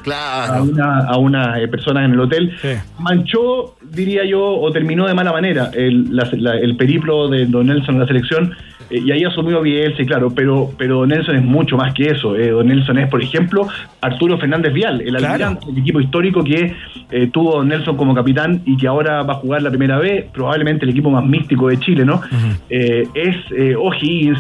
a 0.59 0.63
una, 0.63 0.99
a 1.01 1.17
una 1.19 1.61
eh, 1.61 1.69
persona 1.69 2.05
en 2.05 2.13
el 2.13 2.21
hotel, 2.21 2.53
manchó, 2.99 3.75
diría 3.93 4.25
yo, 4.25 4.41
o 4.61 4.71
terminó 4.73 5.07
de 5.07 5.15
mala 5.15 5.33
manera 5.33 5.71
el, 5.75 6.15
la- 6.15 6.29
la- 6.33 6.57
el 6.59 6.77
periplo 6.77 7.29
de 7.29 7.47
Don 7.47 7.67
Nelson 7.67 7.97
en 7.97 8.01
la 8.01 8.07
selección. 8.07 8.53
eh, 8.91 8.99
y 9.05 9.11
ahí 9.13 9.23
asumió 9.25 9.61
Bielsa, 9.63 10.03
claro, 10.05 10.31
pero, 10.35 10.71
pero 10.77 10.99
Don 11.01 11.09
Nelson 11.11 11.37
es 11.37 11.45
mucho 11.45 11.77
más 11.77 11.95
que 11.95 12.09
eso. 12.11 12.37
eh. 12.37 12.51
Don 12.51 12.67
Nelson 12.67 12.99
es, 12.99 13.09
por 13.09 13.23
ejemplo, 13.23 13.69
Arturo 14.01 14.37
Fernández 14.39 14.73
Vial, 14.73 15.01
el 15.01 15.15
almirante, 15.17 15.67
el 15.71 15.79
equipo 15.79 16.01
histórico 16.01 16.43
que 16.45 16.75
eh, 17.11 17.29
tuvo 17.33 17.57
Don 17.59 17.69
Nelson 17.69 17.97
como 17.97 18.15
capitán 18.15 18.63
y 18.67 18.77
que 18.77 18.87
ahora 18.89 19.23
va 19.23 19.35
a 19.35 19.37
jugar 19.37 19.63
la 19.63 19.71
primera 19.71 19.99
vez, 19.99 20.27
probablemente 20.33 20.85
el 20.85 20.91
equipo 20.91 21.09
más 21.11 21.25
místico 21.25 21.69
de 21.69 21.79
Chile, 21.79 22.05
¿no? 22.05 22.21
Eh, 22.69 23.07
es 23.15 23.37
eh, 23.57 23.75
O'Higgins. 23.77 24.39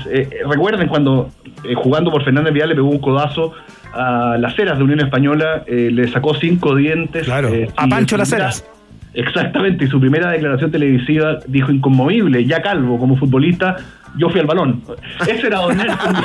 Eh, 0.61 0.70
recuerden 0.77 0.89
cuando 0.89 1.31
eh, 1.65 1.74
jugando 1.74 2.11
por 2.11 2.24
Fernández 2.24 2.53
Vial 2.53 2.69
le 2.70 2.74
pegó 2.74 2.89
un 2.89 2.99
codazo 3.01 3.53
a 3.93 4.37
las 4.39 4.59
Heras 4.59 4.78
de 4.78 4.85
Unión 4.85 5.01
Española, 5.01 5.65
eh, 5.66 5.91
le 5.93 6.07
sacó 6.09 6.35
cinco 6.35 6.74
dientes. 6.77 7.24
Claro, 7.24 7.51
a 7.77 7.87
Pancho 7.89 8.16
Las 8.16 8.32
Heras. 8.32 8.65
Exactamente, 9.12 9.85
y 9.87 9.89
su 9.89 9.99
primera 9.99 10.31
declaración 10.31 10.70
televisiva 10.70 11.39
dijo 11.49 11.73
inconmovible, 11.73 12.45
ya 12.45 12.62
calvo 12.62 12.97
como 12.99 13.16
futbolista, 13.16 13.77
yo 14.16 14.28
fui 14.31 14.39
al 14.41 14.47
balón. 14.47 14.82
Ese 15.27 15.49
era 15.49 15.59
Don 15.59 15.77
Nelson. 15.77 16.16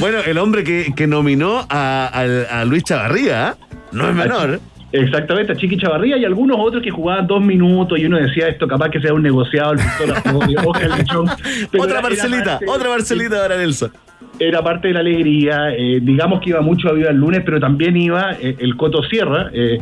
Bueno, 0.00 0.18
el 0.26 0.38
hombre 0.38 0.64
que, 0.64 0.92
que 0.96 1.06
nominó 1.06 1.66
a, 1.68 2.06
al- 2.06 2.46
a 2.50 2.64
Luis 2.64 2.84
Chavarría, 2.84 3.48
¿eh? 3.50 3.76
no 3.92 4.08
es 4.08 4.14
menor. 4.14 4.60
Exactamente, 4.92 5.52
a 5.52 5.56
Chiqui 5.56 5.76
Chavarría 5.76 6.16
y 6.16 6.24
algunos 6.24 6.56
otros 6.60 6.82
que 6.82 6.90
jugaban 6.90 7.26
dos 7.26 7.40
minutos 7.40 7.98
y 7.98 8.06
uno 8.06 8.16
decía 8.18 8.48
esto 8.48 8.66
capaz 8.66 8.90
que 8.90 9.00
sea 9.00 9.14
un 9.14 9.22
negociado, 9.22 9.72
el 9.72 9.78
Otra 11.78 11.84
era- 11.84 11.92
era 11.92 12.02
parcelita, 12.02 12.44
parte- 12.58 12.66
otra 12.68 12.88
parcelita 12.88 13.42
para 13.42 13.56
Nelson. 13.56 13.92
Era 14.38 14.62
parte 14.62 14.88
de 14.88 14.94
la 14.94 15.00
alegría, 15.00 15.70
eh, 15.76 16.00
digamos 16.02 16.40
que 16.40 16.50
iba 16.50 16.60
mucho 16.60 16.88
a 16.88 16.92
Viva 16.92 17.10
el 17.10 17.16
lunes, 17.16 17.42
pero 17.44 17.60
también 17.60 17.96
iba 17.96 18.32
eh, 18.40 18.56
el 18.58 18.76
Coto 18.76 19.02
Sierra, 19.02 19.50
eh, 19.52 19.78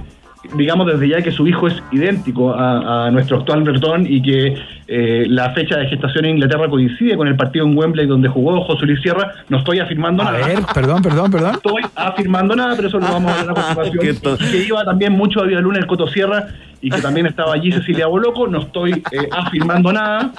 digamos 0.55 0.87
desde 0.87 1.09
ya 1.09 1.21
que 1.23 1.31
su 1.33 1.47
hijo 1.47 1.67
es 1.69 1.83
idéntico 1.91 2.55
a, 2.55 3.07
a 3.07 3.11
nuestro 3.11 3.39
actual 3.39 3.63
Bertón 3.65 4.07
y 4.09 4.23
que 4.23 4.55
eh, 4.87 5.25
la 5.29 5.51
fecha 5.51 5.77
de 5.77 5.87
gestación 5.89 6.25
en 6.25 6.31
Inglaterra 6.37 6.69
coincide 6.69 7.17
con 7.17 7.29
el 7.29 7.37
partido 7.37 7.67
en 7.67 7.77
Wembley 7.77 8.07
donde 8.07 8.29
jugó 8.29 8.61
José 8.65 8.87
Luis 8.87 9.01
Sierra, 9.03 9.33
no 9.49 9.59
estoy 9.59 9.81
afirmando 9.81 10.23
A 10.23 10.33
nada. 10.33 10.47
ver, 10.47 10.61
perdón, 10.75 11.03
perdón, 11.03 11.31
perdón. 11.31 11.55
estoy 11.57 11.83
afirmando 11.95 12.57
nada, 12.57 12.75
pero 12.77 12.89
eso 12.89 12.99
lo 12.99 13.07
vamos 13.07 13.33
a 13.33 13.41
hablar 13.41 13.59
a 13.59 13.75
continuación. 13.75 14.39
Y 14.41 14.51
que 14.53 14.67
iba 14.69 14.85
también 14.85 15.13
mucho 15.13 15.41
a 15.41 15.45
Viva 15.45 15.61
Luna 15.61 15.79
el 15.79 15.87
Coto 15.87 16.07
Sierra 16.07 16.47
y 16.81 16.91
que 16.91 17.01
también 17.01 17.27
estaba 17.27 17.55
allí 17.55 17.73
Cecilia 17.73 18.07
Boloco, 18.07 18.47
no 18.47 18.61
estoy 18.61 18.93
eh, 19.13 19.29
afirmando 19.33 19.93
nada. 19.93 20.33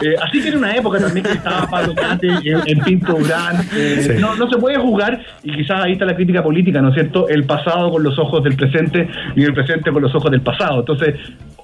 Eh, 0.00 0.14
así 0.22 0.40
que 0.40 0.48
era 0.48 0.58
una 0.58 0.76
época 0.76 0.98
también 1.00 1.24
que 1.26 1.32
estaba 1.32 1.66
Pablo 1.68 1.94
Cate 1.94 2.28
en, 2.28 2.60
en 2.66 2.78
Pinto 2.80 3.14
Durán. 3.14 3.56
eh, 3.74 4.02
Sí. 4.16 4.20
no, 4.20 4.36
no 4.36 4.48
se 4.48 4.56
puede 4.58 4.78
juzgar, 4.78 5.20
y 5.42 5.52
quizás 5.52 5.82
ahí 5.82 5.92
está 5.92 6.04
la 6.04 6.14
crítica 6.14 6.42
política, 6.42 6.80
¿no 6.80 6.88
es 6.90 6.94
cierto? 6.94 7.28
El 7.28 7.44
pasado 7.44 7.90
con 7.90 8.02
los 8.02 8.18
ojos 8.18 8.44
del 8.44 8.54
presente 8.54 9.08
y 9.34 9.42
el 9.42 9.54
presente 9.54 9.90
con 9.90 10.02
los 10.02 10.14
ojos 10.14 10.30
del 10.30 10.40
pasado. 10.42 10.80
Entonces, 10.80 11.14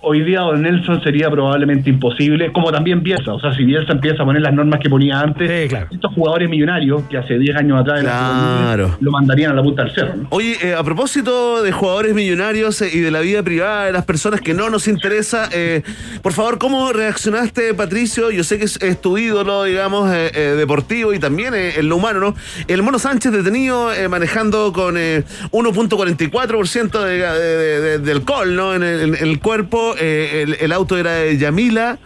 hoy 0.05 0.23
día 0.23 0.41
Don 0.41 0.63
Nelson 0.63 1.03
sería 1.03 1.31
probablemente 1.31 1.91
imposible, 1.91 2.53
como 2.53 2.71
también 2.71 3.03
Bielsa. 3.03 3.33
O 3.35 3.41
sea, 3.41 3.53
si 3.55 3.65
Bielsa 3.65 3.93
empieza 3.93 4.23
a 4.23 4.27
poner 4.27 4.43
las 4.43 4.53
normas 4.55 4.81
que 4.81 4.89
ponía 4.91 5.21
antes, 5.21 5.73
estos 5.91 6.13
jugadores 6.15 6.49
millonarios 6.49 7.03
que 7.11 7.17
hace 7.19 7.39
10 7.39 7.57
años 7.57 7.81
atrás 7.81 8.01
Claro. 8.01 8.97
Lo 9.01 9.11
mandarían 9.11 9.53
a 9.53 9.55
la 9.55 9.63
punta 9.63 9.85
del 9.85 9.95
cerro. 9.95 10.17
¿no? 10.17 10.27
Oye, 10.31 10.57
eh, 10.63 10.75
a 10.75 10.83
propósito 10.83 11.63
de 11.63 11.73
jugadores 11.73 12.15
millonarios 12.15 12.81
eh, 12.83 12.91
y 12.93 13.01
de 13.01 13.11
la 13.11 13.21
vida 13.21 13.43
privada 13.43 13.87
de 13.87 13.93
las 13.93 14.05
personas 14.05 14.41
que 14.41 14.55
no 14.55 14.71
nos 14.71 14.89
interesa, 14.89 15.49
eh, 15.53 15.83
por 16.23 16.33
favor, 16.33 16.59
¿cómo 16.59 16.93
reaccionaste, 16.93 17.75
Patricio? 17.75 18.31
Yo 18.31 18.45
sé 18.45 18.59
que 18.59 18.65
es, 18.65 18.81
es 18.83 19.01
tu 19.01 19.17
ídolo, 19.19 19.65
digamos, 19.65 20.13
eh, 20.13 20.31
eh, 20.35 20.41
deportivo 20.57 21.13
y 21.15 21.19
también 21.19 21.55
en 21.55 21.89
lo 21.89 21.97
humano, 21.97 22.21
¿no? 22.21 22.35
El 22.69 22.83
Mono 22.83 22.99
Sánchez 22.99 23.33
detenido 23.33 23.93
eh, 23.93 24.09
manejando 24.09 24.73
con 24.73 24.97
eh, 24.99 25.25
1.44% 25.53 27.01
de, 27.05 27.19
de, 27.19 27.81
de- 27.81 27.99
de 27.99 28.13
alcohol, 28.13 28.55
¿no? 28.55 28.75
En 28.75 28.83
el, 28.83 29.15
en 29.15 29.27
el 29.29 29.39
cuerpo, 29.41 29.94
eh, 29.99 30.43
el, 30.43 30.55
el 30.61 30.73
auto 30.73 30.97
era 30.97 31.13
de 31.13 31.37
Yamila, 31.39 31.99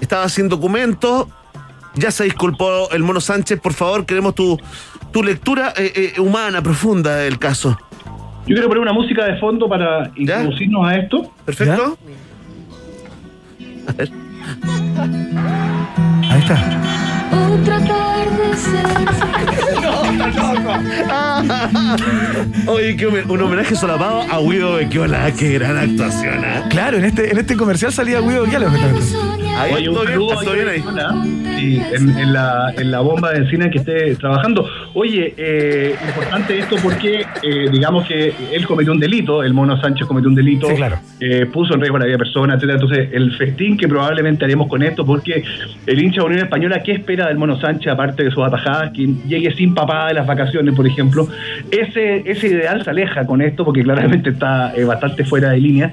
estaba 0.00 0.28
sin 0.28 0.48
documentos. 0.48 1.28
Ya 1.96 2.10
se 2.10 2.24
disculpó 2.24 2.90
el 2.90 3.04
Mono 3.04 3.20
Sánchez, 3.20 3.60
por 3.60 3.72
favor, 3.72 4.04
queremos 4.04 4.34
tu, 4.34 4.58
tu 5.12 5.22
lectura 5.22 5.72
eh, 5.76 6.12
eh, 6.16 6.20
humana, 6.20 6.60
profunda 6.60 7.16
del 7.16 7.38
caso. 7.38 7.78
Yo 8.46 8.54
quiero 8.54 8.66
poner 8.68 8.82
una 8.82 8.92
música 8.92 9.24
de 9.24 9.38
fondo 9.38 9.68
para 9.68 10.10
introducirnos 10.16 10.86
a 10.86 10.96
esto. 10.96 11.32
Perfecto. 11.44 11.96
Ahí 16.28 16.40
está. 16.40 17.03
Otra 17.34 17.78
tarde 17.80 18.14
Oye, 22.66 22.96
que 22.96 23.06
un 23.06 23.40
homenaje 23.42 23.74
solapado 23.74 24.22
a 24.22 24.38
Guido 24.40 24.74
Bequiola, 24.74 25.30
qué 25.32 25.54
gran 25.54 25.76
actuación, 25.76 26.44
¿eh? 26.44 26.62
Claro, 26.70 26.96
en 26.98 27.04
este, 27.04 27.30
en 27.30 27.38
este 27.38 27.56
comercial 27.56 27.92
salía 27.92 28.20
Guido 28.20 28.44
Viales. 28.44 28.70
Ahí, 29.58 29.74
Oye, 29.74 29.88
un 29.88 29.96
saludo 30.06 30.40
ahí. 30.70 30.84
Sí, 31.58 31.82
en, 31.92 32.16
en 32.18 32.32
la, 32.32 32.72
en 32.76 32.90
la 32.90 33.00
bomba 33.00 33.30
de 33.32 33.48
cine 33.50 33.70
que 33.70 33.78
esté 33.78 34.16
trabajando. 34.16 34.66
Oye, 34.94 35.34
eh, 35.36 35.94
importante 36.06 36.56
esto 36.58 36.76
porque 36.82 37.26
eh, 37.42 37.68
digamos 37.70 38.06
que 38.06 38.32
él 38.52 38.66
cometió 38.66 38.92
un 38.92 39.00
delito, 39.00 39.42
el 39.42 39.52
Mono 39.52 39.80
Sánchez 39.80 40.06
cometió 40.06 40.28
un 40.28 40.36
delito, 40.36 40.68
Sí, 40.68 40.76
claro. 40.76 40.98
eh, 41.20 41.46
puso 41.46 41.74
en 41.74 41.80
riesgo 41.80 41.98
la 41.98 42.04
vida 42.04 42.12
de 42.12 42.18
personas, 42.18 42.56
etcétera. 42.56 42.78
Entonces, 42.80 43.08
el 43.12 43.32
festín 43.36 43.76
que 43.76 43.88
probablemente 43.88 44.44
haremos 44.44 44.68
con 44.68 44.82
esto, 44.84 45.04
porque 45.04 45.42
el 45.86 46.02
hincha 46.02 46.20
de 46.20 46.26
Unión 46.26 46.42
Española, 46.44 46.82
¿qué 46.84 46.92
espera 46.92 47.26
del 47.26 47.38
Mono 47.38 47.58
Sánchez, 47.60 47.92
aparte 47.92 48.22
de 48.24 48.30
sus 48.30 48.44
atajadas? 48.44 48.92
Que 48.92 49.08
llegue 49.26 49.52
sin 49.54 49.74
papada 49.74 50.08
de 50.08 50.14
las 50.14 50.26
vacaciones, 50.26 50.74
por 50.74 50.86
ejemplo. 50.86 51.28
Ese, 51.70 52.22
ese 52.24 52.46
ideal 52.46 52.84
se 52.84 52.90
aleja 52.90 53.26
con 53.26 53.42
esto, 53.42 53.64
porque 53.64 53.82
claramente 53.82 54.30
está 54.30 54.72
eh, 54.76 54.84
bastante 54.84 55.24
fuera 55.24 55.50
de 55.50 55.58
línea. 55.58 55.92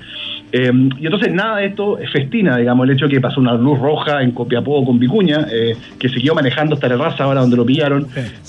Eh, 0.52 0.72
y 1.00 1.06
entonces 1.06 1.34
nada 1.34 1.58
de 1.58 1.68
esto 1.68 1.98
festina, 2.12 2.58
digamos, 2.58 2.88
el 2.88 2.96
hecho 2.96 3.06
de 3.06 3.12
que 3.12 3.22
pasó 3.22 3.40
una 3.40 3.54
luz 3.54 3.80
roja 3.80 4.22
en 4.22 4.32
Copiapó 4.32 4.84
con 4.86 5.00
Vicuña, 5.00 5.48
eh, 5.52 5.76
que 5.98 6.10
siguió 6.10 6.36
manejando 6.36 6.76
hasta 6.76 6.88
la 6.90 6.98
raza 6.98 7.24
ahora 7.24 7.42
donde 7.42 7.56
lo 7.56 7.66
pillaron, 7.66 8.08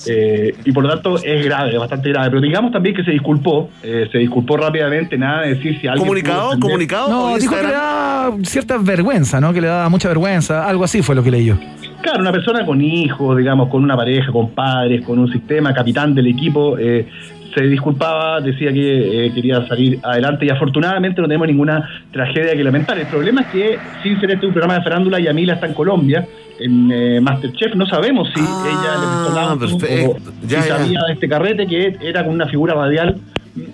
eh, 0.09 0.55
y 0.65 0.73
por 0.73 0.83
lo 0.85 0.91
tanto 0.91 1.16
es 1.23 1.45
grave, 1.45 1.73
es 1.73 1.79
bastante 1.79 2.09
grave. 2.09 2.31
Pero 2.31 2.41
digamos 2.41 2.73
también 2.73 2.95
que 2.95 3.05
se 3.05 3.12
disculpó, 3.12 3.70
eh, 3.83 4.09
se 4.11 4.19
disculpó 4.19 4.57
rápidamente, 4.57 5.16
nada 5.16 5.43
de 5.43 5.55
decir 5.55 5.79
si 5.81 5.87
alguien... 5.87 6.07
¿Comunicado? 6.07 6.59
¿Comunicado? 6.59 7.09
No, 7.09 7.33
¿O 7.33 7.39
dijo 7.39 7.55
que 7.55 7.62
le 7.62 7.69
Instagram? 7.69 8.39
da 8.39 8.45
cierta 8.45 8.79
vergüenza, 8.79 9.41
¿no? 9.41 9.53
Que 9.53 9.61
le 9.61 9.69
da 9.69 9.89
mucha 9.89 10.09
vergüenza. 10.09 10.66
Algo 10.66 10.85
así 10.85 11.03
fue 11.03 11.15
lo 11.15 11.23
que 11.23 11.31
leí 11.31 11.47
yo. 11.47 11.57
Claro, 12.03 12.20
una 12.20 12.33
persona 12.33 12.66
con 12.66 12.81
hijos, 12.83 13.39
digamos, 13.39 13.69
con 13.69 13.85
una 13.85 13.97
pareja, 13.97 14.33
con 14.33 14.51
padres, 14.51 15.05
con 15.05 15.20
un 15.20 15.31
sistema, 15.31 15.73
capitán 15.73 16.15
del 16.16 16.27
equipo, 16.27 16.77
eh, 16.77 17.07
se 17.55 17.65
disculpaba, 17.65 18.41
decía 18.41 18.73
que 18.73 19.27
eh, 19.27 19.33
quería 19.35 19.66
salir 19.66 19.99
adelante 20.03 20.47
y 20.47 20.51
afortunadamente 20.51 21.20
no 21.20 21.29
tenemos 21.29 21.47
ninguna 21.47 21.89
tragedia 22.11 22.55
que 22.55 22.65
lamentar. 22.65 22.99
El 22.99 23.07
problema 23.07 23.43
es 23.43 23.47
que, 23.49 23.79
sin 24.03 24.19
ser 24.20 24.31
este 24.33 24.47
un 24.47 24.53
programa 24.53 24.79
de 24.79 24.83
farándula, 24.83 25.20
Yamila 25.20 25.55
está 25.55 25.66
en 25.66 25.74
Colombia, 25.74 26.27
en 26.59 26.91
eh, 26.91 27.20
Masterchef, 27.20 27.74
no 27.74 27.87
sabemos 27.87 28.29
si 28.35 28.41
ella 28.41 28.99
le 29.01 29.12
Ah, 29.35 29.57
o 29.57 30.16
Ya, 30.47 30.62
si 30.62 30.69
ya. 30.69 30.77
sabía 30.77 31.01
de 31.07 31.12
este 31.15 31.29
carrete 31.29 31.66
que 31.66 31.97
era 32.01 32.24
con 32.24 32.35
una 32.35 32.47
figura 32.47 32.74
radial, 32.74 33.16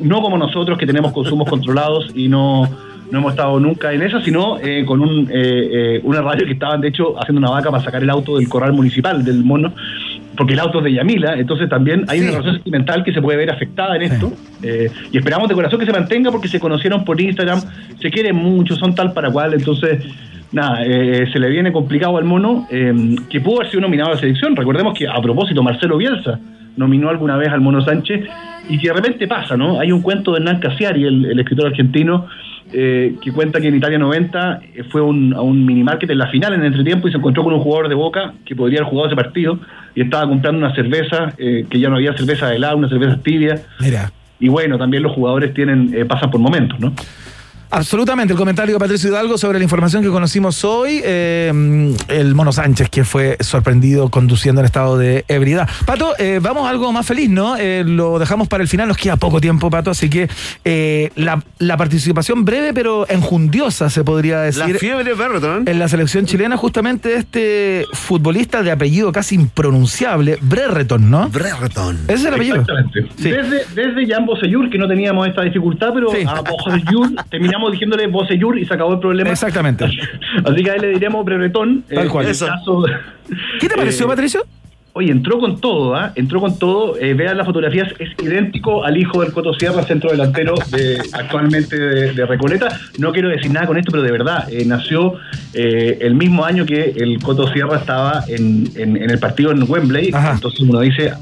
no 0.01 0.21
como 0.21 0.39
nosotros 0.39 0.79
que 0.79 0.87
tenemos 0.87 1.13
consumos 1.13 1.49
controlados 1.49 2.11
y 2.15 2.29
no 2.29 2.69
no 3.11 3.19
hemos 3.19 3.33
estado 3.33 3.59
nunca 3.61 3.93
en 3.93 4.03
eso, 4.03 4.21
sino 4.21 4.59
eh, 4.61 4.85
con 4.85 5.01
un, 5.01 5.29
eh, 5.31 5.97
eh, 5.97 6.01
una 6.05 6.21
radio 6.21 6.47
que 6.47 6.53
estaban, 6.53 6.81
de 6.81 6.89
hecho, 6.89 7.19
haciendo 7.19 7.39
una 7.39 7.51
vaca 7.51 7.71
para 7.71 7.83
sacar 7.83 8.03
el 8.03 8.11
auto 8.11 8.37
del 8.37 8.49
corral 8.49 8.73
municipal 8.73 9.25
del 9.25 9.45
mono, 9.45 9.73
porque 10.39 10.53
el 10.53 10.61
auto 10.61 10.79
es 10.79 10.85
de 10.85 10.93
Yamila, 10.93 11.35
entonces 11.35 11.69
también 11.69 12.05
hay 12.07 12.21
una 12.21 12.31
relación 12.31 12.55
sentimental 12.55 13.03
que 13.03 13.13
se 13.13 13.21
puede 13.21 13.37
ver 13.37 13.51
afectada 13.51 13.97
en 13.97 14.03
esto, 14.03 14.33
eh, 14.63 14.89
y 15.11 15.19
esperamos 15.19 15.49
de 15.49 15.55
corazón 15.57 15.81
que 15.81 15.85
se 15.87 15.93
mantenga 15.93 16.31
porque 16.31 16.47
se 16.47 16.61
conocieron 16.61 17.05
por 17.05 17.21
Instagram, 17.21 17.61
se 18.01 18.09
quieren 18.09 18.37
mucho, 18.37 18.77
son 18.77 18.95
tal 18.95 19.13
para 19.13 19.31
cual, 19.31 19.53
entonces... 19.53 20.05
Nada, 20.53 20.85
eh, 20.85 21.29
se 21.33 21.39
le 21.39 21.51
viene 21.51 21.73
complicado 21.73 22.17
al 22.17 22.25
mono, 22.25 22.67
eh, 22.71 23.17
que 23.29 23.41
pudo 23.41 23.57
haber 23.57 23.71
sido 23.71 23.83
nominado 23.83 24.11
a 24.11 24.15
la 24.15 24.21
selección. 24.21 24.57
Recordemos 24.57 24.99
que, 24.99 25.07
a 25.07 25.21
propósito, 25.21 25.63
Marcelo 25.63 25.99
Bielsa 25.99 26.39
nominó 26.77 27.11
alguna 27.11 27.37
vez 27.37 27.49
al 27.49 27.61
mono 27.61 27.83
Sánchez, 27.83 28.25
y 28.69 28.79
que 28.79 28.89
de 28.89 28.95
repente 28.95 29.27
pasa, 29.27 29.57
¿no? 29.57 29.81
Hay 29.81 29.93
un 29.93 30.03
cuento 30.03 30.33
de 30.33 30.39
Hernán 30.39 30.61
Casiari, 30.61 31.05
el, 31.05 31.25
el 31.25 31.41
escritor 31.41 31.67
argentino, 31.67 32.27
eh, 32.73 33.15
que 33.23 33.33
cuenta 33.33 33.61
que 33.61 33.69
en 33.69 33.77
Italia 33.77 33.99
90 33.99 34.61
eh, 34.75 34.85
fue 34.91 35.01
un, 35.01 35.33
a 35.33 35.41
un 35.41 35.65
minimarket 35.65 36.11
en 36.11 36.19
la 36.19 36.27
final 36.27 36.53
en 36.53 36.61
el 36.61 36.67
entretiempo 36.67 37.09
y 37.09 37.11
se 37.11 37.17
encontró 37.17 37.43
con 37.43 37.55
un 37.55 37.61
jugador 37.61 37.89
de 37.89 37.95
Boca 37.95 38.35
que 38.45 38.55
podría 38.55 38.81
haber 38.81 38.91
jugado 38.91 39.07
ese 39.07 39.17
partido 39.17 39.59
y 39.95 40.03
estaba 40.03 40.29
comprando 40.29 40.59
una 40.59 40.75
cerveza, 40.75 41.33
eh, 41.39 41.65
que 41.69 41.81
ya 41.81 41.89
no 41.89 41.97
había 41.97 42.15
cerveza 42.15 42.49
de 42.49 42.57
helado, 42.57 42.77
una 42.77 42.89
cerveza 42.91 43.19
tibia. 43.23 43.63
Mira. 43.81 44.13
Y 44.39 44.49
bueno, 44.49 44.79
también 44.79 45.03
los 45.03 45.13
jugadores 45.13 45.55
tienen 45.55 45.93
eh, 45.95 46.05
pasan 46.05 46.31
por 46.31 46.41
momentos, 46.41 46.79
¿no? 46.79 46.93
Absolutamente, 47.71 48.33
el 48.33 48.39
comentario 48.39 48.75
de 48.75 48.79
Patricio 48.79 49.11
Hidalgo 49.11 49.37
sobre 49.37 49.59
la 49.59 49.65
información 49.65 50.03
que 50.03 50.09
conocimos 50.09 50.65
hoy, 50.65 51.01
eh, 51.05 51.95
el 52.09 52.35
Mono 52.35 52.53
Sánchez 52.53 52.89
que 52.89 53.05
fue 53.05 53.37
sorprendido 53.41 54.09
conduciendo 54.09 54.61
en 54.61 54.65
estado 54.65 54.97
de 54.97 55.25
ebriedad. 55.29 55.69
Pato, 55.85 56.15
eh, 56.19 56.41
vamos 56.43 56.67
a 56.67 56.71
algo 56.71 56.91
más 56.93 57.07
feliz, 57.07 57.29
¿no? 57.29 57.57
Eh, 57.57 57.85
lo 57.87 58.19
dejamos 58.19 58.49
para 58.49 58.63
el 58.63 58.69
final, 58.69 58.89
nos 58.89 58.97
queda 58.97 59.17
poco 59.17 59.41
tiempo, 59.41 59.69
Pato, 59.69 59.91
así 59.91 60.09
que 60.09 60.29
eh, 60.65 61.11
la, 61.17 61.43
la 61.59 61.77
participación 61.77 62.45
breve 62.45 62.73
pero 62.73 63.09
enjundiosa, 63.09 63.91
se 63.91 64.03
podría 64.03 64.41
decir. 64.41 64.73
La 64.73 64.79
fiebre 64.79 65.15
Berreton. 65.15 65.69
En 65.69 65.79
la 65.79 65.89
selección 65.89 66.25
chilena, 66.25 66.57
justamente 66.57 67.17
este 67.17 67.85
futbolista 67.93 68.63
de 68.63 68.71
apellido 68.71 69.13
casi 69.13 69.35
impronunciable, 69.35 70.39
Brereton, 70.41 71.11
¿no? 71.11 71.29
Brereton. 71.29 71.99
Ese 72.05 72.15
es 72.15 72.25
el 72.25 72.35
apellido. 72.35 72.57
Exactamente. 72.63 73.09
Desde, 73.19 73.65
desde 73.75 74.07
Jan 74.07 74.25
Bosellur, 74.25 74.71
que 74.71 74.79
no 74.79 74.89
teníamos 74.89 75.29
esta 75.29 75.43
dificultad, 75.43 75.91
pero 75.93 76.11
a 76.11 76.41
Bosellur 76.41 77.11
terminamos 77.31 77.58
diciéndole 77.73 78.07
Bosellur 78.07 78.59
y 78.59 78.65
se 78.65 78.75
acabó 78.75 78.95
el 78.95 79.01
problema. 79.01 79.31
Exactamente. 79.31 79.85
Así 80.45 80.63
que 80.65 80.71
a 80.71 80.75
él 80.75 80.83
le 80.83 80.89
diremos 80.91 81.25
Brevetón. 81.25 81.83
Tal 81.93 82.09
cual. 82.09 82.27
Eso. 82.27 82.47
caso- 82.47 82.85
¿Qué 83.61 83.69
te 83.69 83.77
pareció, 83.77 84.07
Eh, 84.07 84.09
Patricio? 84.09 84.41
Oye, 84.95 85.13
entró 85.13 85.39
con 85.39 85.61
todo, 85.61 85.95
¿ah? 85.95 86.13
Entró 86.17 86.41
con 86.41 86.59
todo. 86.59 86.99
Eh, 86.99 87.15
vean 87.15 87.37
las 87.37 87.47
fotografías, 87.47 87.89
es 88.01 88.09
idéntico 88.21 88.85
al 88.85 88.97
hijo 88.97 89.23
del 89.23 89.33
Coto 89.33 89.55
Sierra, 89.55 89.85
centro 89.85 90.11
delantero 90.11 90.55
de, 90.73 90.99
actualmente 91.13 91.79
de, 91.79 92.13
de 92.15 92.27
Recoleta. 92.27 92.69
No 92.99 93.13
quiero 93.13 93.29
decir 93.29 93.53
nada 93.53 93.67
con 93.67 93.77
esto, 93.79 93.93
pero 93.93 94.03
de 94.03 94.11
verdad, 94.11 94.53
eh, 94.53 94.65
nació 94.67 95.15
eh, 95.55 95.99
el 96.01 96.15
mismo 96.17 96.45
año 96.45 96.67
que 96.67 96.95
el 96.97 97.21
Coto 97.23 97.47
Sierra 97.53 97.77
estaba 97.77 98.25
en, 98.27 98.69
en- 98.75 98.97
en 98.97 99.11
el 99.11 99.19
partido 99.21 99.53
en 99.53 99.63
Wembley. 99.71 100.07
Entonces 100.09 100.59
uno 100.61 100.81
dice, 100.81 101.13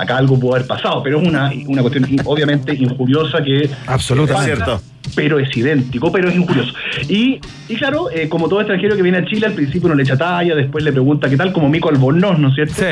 acá 0.00 0.16
algo 0.16 0.38
pudo 0.38 0.54
haber 0.54 0.66
pasado, 0.66 1.02
pero 1.02 1.20
es 1.20 1.28
una, 1.28 1.52
una 1.66 1.82
cuestión 1.82 2.06
obviamente 2.24 2.74
injuriosa 2.74 3.42
que... 3.42 3.68
Absolutamente. 3.86 4.56
Cierto. 4.56 4.82
Pero 5.14 5.38
es 5.38 5.54
idéntico, 5.56 6.12
pero 6.12 6.28
es 6.28 6.36
injurioso. 6.36 6.72
Y, 7.08 7.40
y 7.68 7.74
claro, 7.76 8.10
eh, 8.10 8.28
como 8.28 8.48
todo 8.48 8.60
extranjero 8.60 8.96
que 8.96 9.02
viene 9.02 9.18
a 9.18 9.24
Chile, 9.24 9.46
al 9.46 9.54
principio 9.54 9.88
no 9.88 9.94
le 9.94 10.02
echa 10.02 10.16
talla, 10.16 10.54
después 10.54 10.84
le 10.84 10.92
pregunta 10.92 11.28
qué 11.28 11.36
tal, 11.36 11.52
como 11.52 11.68
Mico 11.68 11.88
Albornoz, 11.88 12.38
¿no 12.38 12.48
es 12.48 12.54
cierto? 12.54 12.82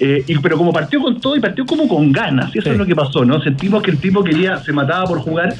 Eh, 0.00 0.24
y, 0.26 0.38
pero 0.38 0.56
como 0.56 0.72
partió 0.72 1.00
con 1.00 1.20
todo 1.20 1.36
y 1.36 1.40
partió 1.40 1.66
como 1.66 1.86
con 1.88 2.12
ganas, 2.12 2.54
y 2.54 2.58
eso 2.58 2.70
es 2.70 2.78
lo 2.78 2.86
que 2.86 2.94
pasó, 2.94 3.24
¿no? 3.24 3.40
Sentimos 3.42 3.82
que 3.82 3.90
el 3.90 3.98
tipo 3.98 4.24
quería, 4.24 4.58
se 4.58 4.72
mataba 4.72 5.04
por 5.06 5.20
jugar. 5.20 5.54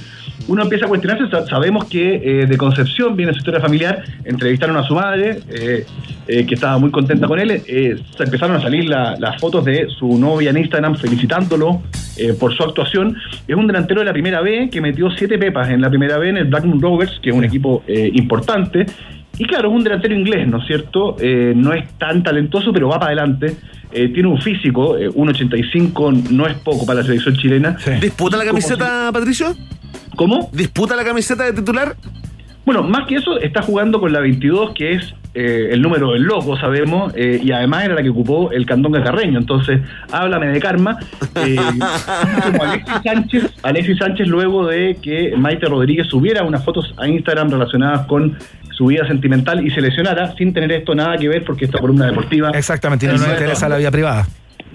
Uno 0.48 0.62
empieza 0.62 0.86
a 0.86 0.89
cuestionarse, 0.89 1.28
sa- 1.31 1.47
sabemos 1.47 1.85
que 1.86 2.14
eh, 2.43 2.47
de 2.47 2.56
Concepción 2.56 3.16
viene 3.16 3.32
su 3.32 3.39
historia 3.39 3.60
familiar, 3.60 4.02
entrevistaron 4.24 4.77
a 4.77 4.82
su 4.85 4.94
madre, 4.94 5.40
eh, 5.51 5.85
eh, 6.28 6.47
que 6.47 6.55
estaba 6.55 6.78
muy 6.78 6.90
contenta 6.90 7.27
con 7.27 7.39
él, 7.39 7.51
eh, 7.66 7.97
se 8.16 8.23
empezaron 8.24 8.56
a 8.56 8.60
salir 8.60 8.85
la- 8.89 9.16
las 9.18 9.40
fotos 9.40 9.64
de 9.64 9.89
su 9.98 10.18
novia 10.18 10.51
en 10.51 10.59
Instagram 10.59 10.97
felicitándolo 10.97 11.82
eh, 12.18 12.32
por 12.39 12.55
su 12.56 12.62
actuación. 12.62 13.16
Es 13.47 13.55
un 13.56 13.66
delantero 13.66 14.01
de 14.01 14.06
la 14.06 14.12
primera 14.12 14.40
B 14.40 14.68
que 14.70 14.81
metió 14.81 15.10
siete 15.10 15.36
pepas 15.39 15.68
en 15.70 15.81
la 15.81 15.89
primera 15.90 16.16
B 16.18 16.28
en 16.31 16.36
el 16.39 16.44
Blackburn 16.44 16.81
Rovers, 16.81 17.18
que 17.23 17.31
es 17.31 17.36
un 17.36 17.44
equipo 17.44 17.82
eh, 17.86 18.10
importante. 18.14 18.86
Y 19.39 19.44
claro, 19.44 19.68
es 19.68 19.74
un 19.74 19.85
delantero 19.85 20.14
inglés, 20.14 20.48
¿no 20.48 20.59
es 20.62 20.66
cierto? 20.66 21.16
Eh, 21.20 21.52
no 21.55 21.74
es 21.74 21.86
tan 21.98 22.23
talentoso, 22.23 22.73
pero 22.73 22.89
va 22.89 22.98
para 22.98 23.09
adelante. 23.12 23.55
Eh, 23.93 24.09
tiene 24.09 24.28
un 24.31 24.40
físico, 24.40 24.97
eh, 24.97 25.10
1,85 25.10 26.31
no 26.31 26.47
es 26.47 26.55
poco 26.55 26.86
para 26.86 27.01
la 27.01 27.06
selección 27.06 27.36
chilena. 27.36 27.77
¿Disputa 28.01 28.36
la 28.39 28.44
camiseta, 28.44 29.10
Patricio? 29.12 29.55
¿Cómo? 30.16 30.51
¿Disputa 30.52 30.97
la 30.97 31.05
camiseta 31.05 31.44
de 31.44 31.52
titular? 31.52 31.94
Bueno, 32.64 32.82
más 32.82 33.06
que 33.06 33.14
eso, 33.14 33.38
está 33.38 33.62
jugando 33.62 34.01
con 34.01 34.12
la 34.12 34.18
22, 34.18 34.72
que 34.74 34.94
es 34.94 35.14
eh, 35.34 35.68
el 35.70 35.82
número 35.82 36.12
del 36.12 36.22
loco, 36.22 36.59
sabemos, 36.59 37.12
eh, 37.14 37.38
y 37.40 37.52
además 37.52 37.84
era 37.84 37.94
la 37.94 38.02
que 38.02 38.09
ocupó 38.09 38.51
el 38.51 38.66
Candonga 38.66 39.05
Carreño. 39.05 39.38
Entonces, 39.38 39.82
háblame 40.10 40.48
de 40.48 40.59
karma. 40.59 40.98
Eh, 41.36 41.56
como 42.44 42.64
Alexis 42.64 42.94
Sánchez, 43.05 43.44
Alexis 43.62 43.98
Sánchez, 43.98 44.26
luego 44.26 44.66
de 44.66 44.97
que 45.01 45.36
Maite 45.36 45.66
Rodríguez 45.66 46.09
subiera 46.09 46.43
unas 46.43 46.64
fotos 46.64 46.93
a 46.97 47.06
Instagram 47.06 47.51
relacionadas 47.51 48.06
con 48.06 48.36
su 48.70 48.86
vida 48.86 49.06
sentimental 49.06 49.64
y 49.64 49.70
se 49.70 49.80
lesionara, 49.80 50.34
sin 50.36 50.52
tener 50.52 50.72
esto 50.72 50.94
nada 50.94 51.16
que 51.18 51.28
ver, 51.28 51.44
porque 51.44 51.66
esta 51.66 51.78
columna 51.78 52.06
deportiva. 52.06 52.51
Exactamente, 52.51 53.06
y 53.06 53.09
no 53.10 53.14
nos 53.14 53.28
interesa 53.28 53.68
la 53.68 53.76
vida 53.76 53.90
privada. 53.90 54.26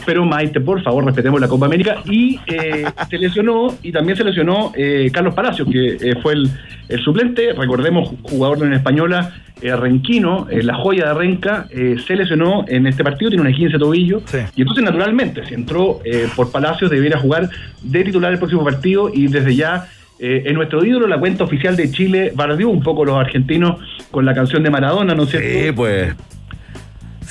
Pero 0.06 0.26
Maite, 0.26 0.60
por 0.60 0.82
favor, 0.82 1.06
respetemos 1.06 1.40
la 1.40 1.48
Copa 1.48 1.65
América. 1.65 2.02
Y 2.06 2.40
eh, 2.48 2.86
se 3.10 3.18
lesionó, 3.18 3.76
y 3.82 3.91
también 3.91 4.18
se 4.18 4.23
lesionó 4.23 4.72
eh, 4.76 5.10
Carlos 5.14 5.34
Palacios, 5.34 5.68
que 5.69 5.98
eh, 6.02 6.15
fue 6.22 6.34
el, 6.34 6.49
el 6.90 6.99
suplente, 7.03 7.53
recordemos, 7.53 8.11
jugador 8.23 8.60
de 8.60 8.68
una 8.68 8.76
española, 8.78 9.34
eh, 9.61 9.76
Renquino, 9.76 10.48
eh, 10.49 10.64
la 10.64 10.76
joya 10.76 11.07
de 11.10 11.14
Renca, 11.14 11.68
se 11.69 12.15
lesionó 12.15 12.65
en 12.68 12.88
este 12.88 13.03
partido, 13.03 13.30
tiene 13.30 13.48
un 13.48 13.53
15 13.53 13.78
tobillo, 13.78 14.22
y 14.56 14.61
entonces 14.61 14.84
naturalmente, 14.84 15.45
si 15.45 15.53
entró 15.53 15.99
por 16.36 16.52
Palacios, 16.52 16.90
debiera 16.90 17.19
jugar 17.19 17.49
de 17.82 18.03
titular 18.03 18.32
el 18.32 18.40
próximo 18.40 18.64
partido, 18.64 19.11
y 19.14 19.28
desde 19.28 19.56
ya, 19.56 19.88
eh, 20.23 20.44
en 20.45 20.53
nuestro 20.53 20.86
ídolo, 20.86 21.07
la 21.07 21.19
cuenta 21.19 21.44
oficial 21.44 21.76
de 21.76 21.90
Chile, 21.90 22.32
bardeó 22.36 22.69
un 22.69 22.84
poco 22.84 23.02
a 23.02 23.06
los 23.07 23.18
argentinos 23.18 23.80
con 24.11 24.23
la 24.23 24.36
canción 24.36 24.61
de 24.61 24.69
Maradona, 24.69 25.15
¿no 25.15 25.23
es 25.23 25.30
cierto? 25.30 25.48
Sí, 25.49 25.72
pues. 25.76 26.15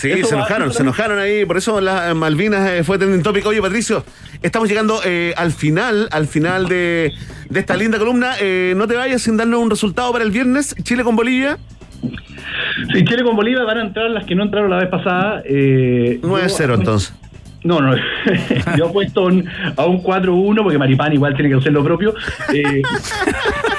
Sí, 0.00 0.22
se 0.24 0.34
enojaron, 0.34 0.72
se 0.72 0.82
enojaron 0.82 1.18
ahí, 1.18 1.44
por 1.44 1.56
eso 1.56 1.80
las 1.80 2.14
Malvinas 2.14 2.70
eh, 2.70 2.84
fue 2.84 2.96
trending 2.98 3.22
topic. 3.22 3.44
Oye, 3.46 3.60
Patricio, 3.60 4.04
estamos 4.42 4.68
llegando 4.68 5.00
eh, 5.04 5.34
al 5.36 5.52
final, 5.52 6.08
al 6.10 6.26
final 6.26 6.66
de, 6.68 7.12
de 7.48 7.60
esta 7.60 7.76
linda 7.76 7.98
columna. 7.98 8.32
Eh, 8.40 8.72
no 8.76 8.86
te 8.88 8.96
vayas 8.96 9.22
sin 9.22 9.36
darnos 9.36 9.60
un 9.60 9.68
resultado 9.70 10.10
para 10.12 10.24
el 10.24 10.30
viernes, 10.30 10.74
Chile 10.82 11.04
con 11.04 11.16
Bolivia. 11.16 11.58
Si 12.92 13.04
Chile 13.04 13.22
con 13.22 13.36
Bolivia 13.36 13.62
van 13.64 13.78
a 13.78 13.82
entrar 13.82 14.10
las 14.10 14.24
que 14.24 14.34
no 14.34 14.44
entraron 14.44 14.70
la 14.70 14.78
vez 14.78 14.88
pasada. 14.88 15.42
Eh, 15.44 16.18
9-0 16.22 16.66
yo- 16.68 16.74
entonces. 16.74 17.14
No, 17.62 17.78
no, 17.78 17.94
yo 18.78 18.86
apuesto 18.86 19.24
un- 19.26 19.46
a 19.76 19.84
un 19.84 20.02
4-1 20.02 20.62
porque 20.62 20.78
Maripán 20.78 21.12
igual 21.12 21.34
tiene 21.34 21.50
que 21.50 21.56
hacer 21.56 21.72
lo 21.72 21.84
propio. 21.84 22.14
Eh, 22.54 22.80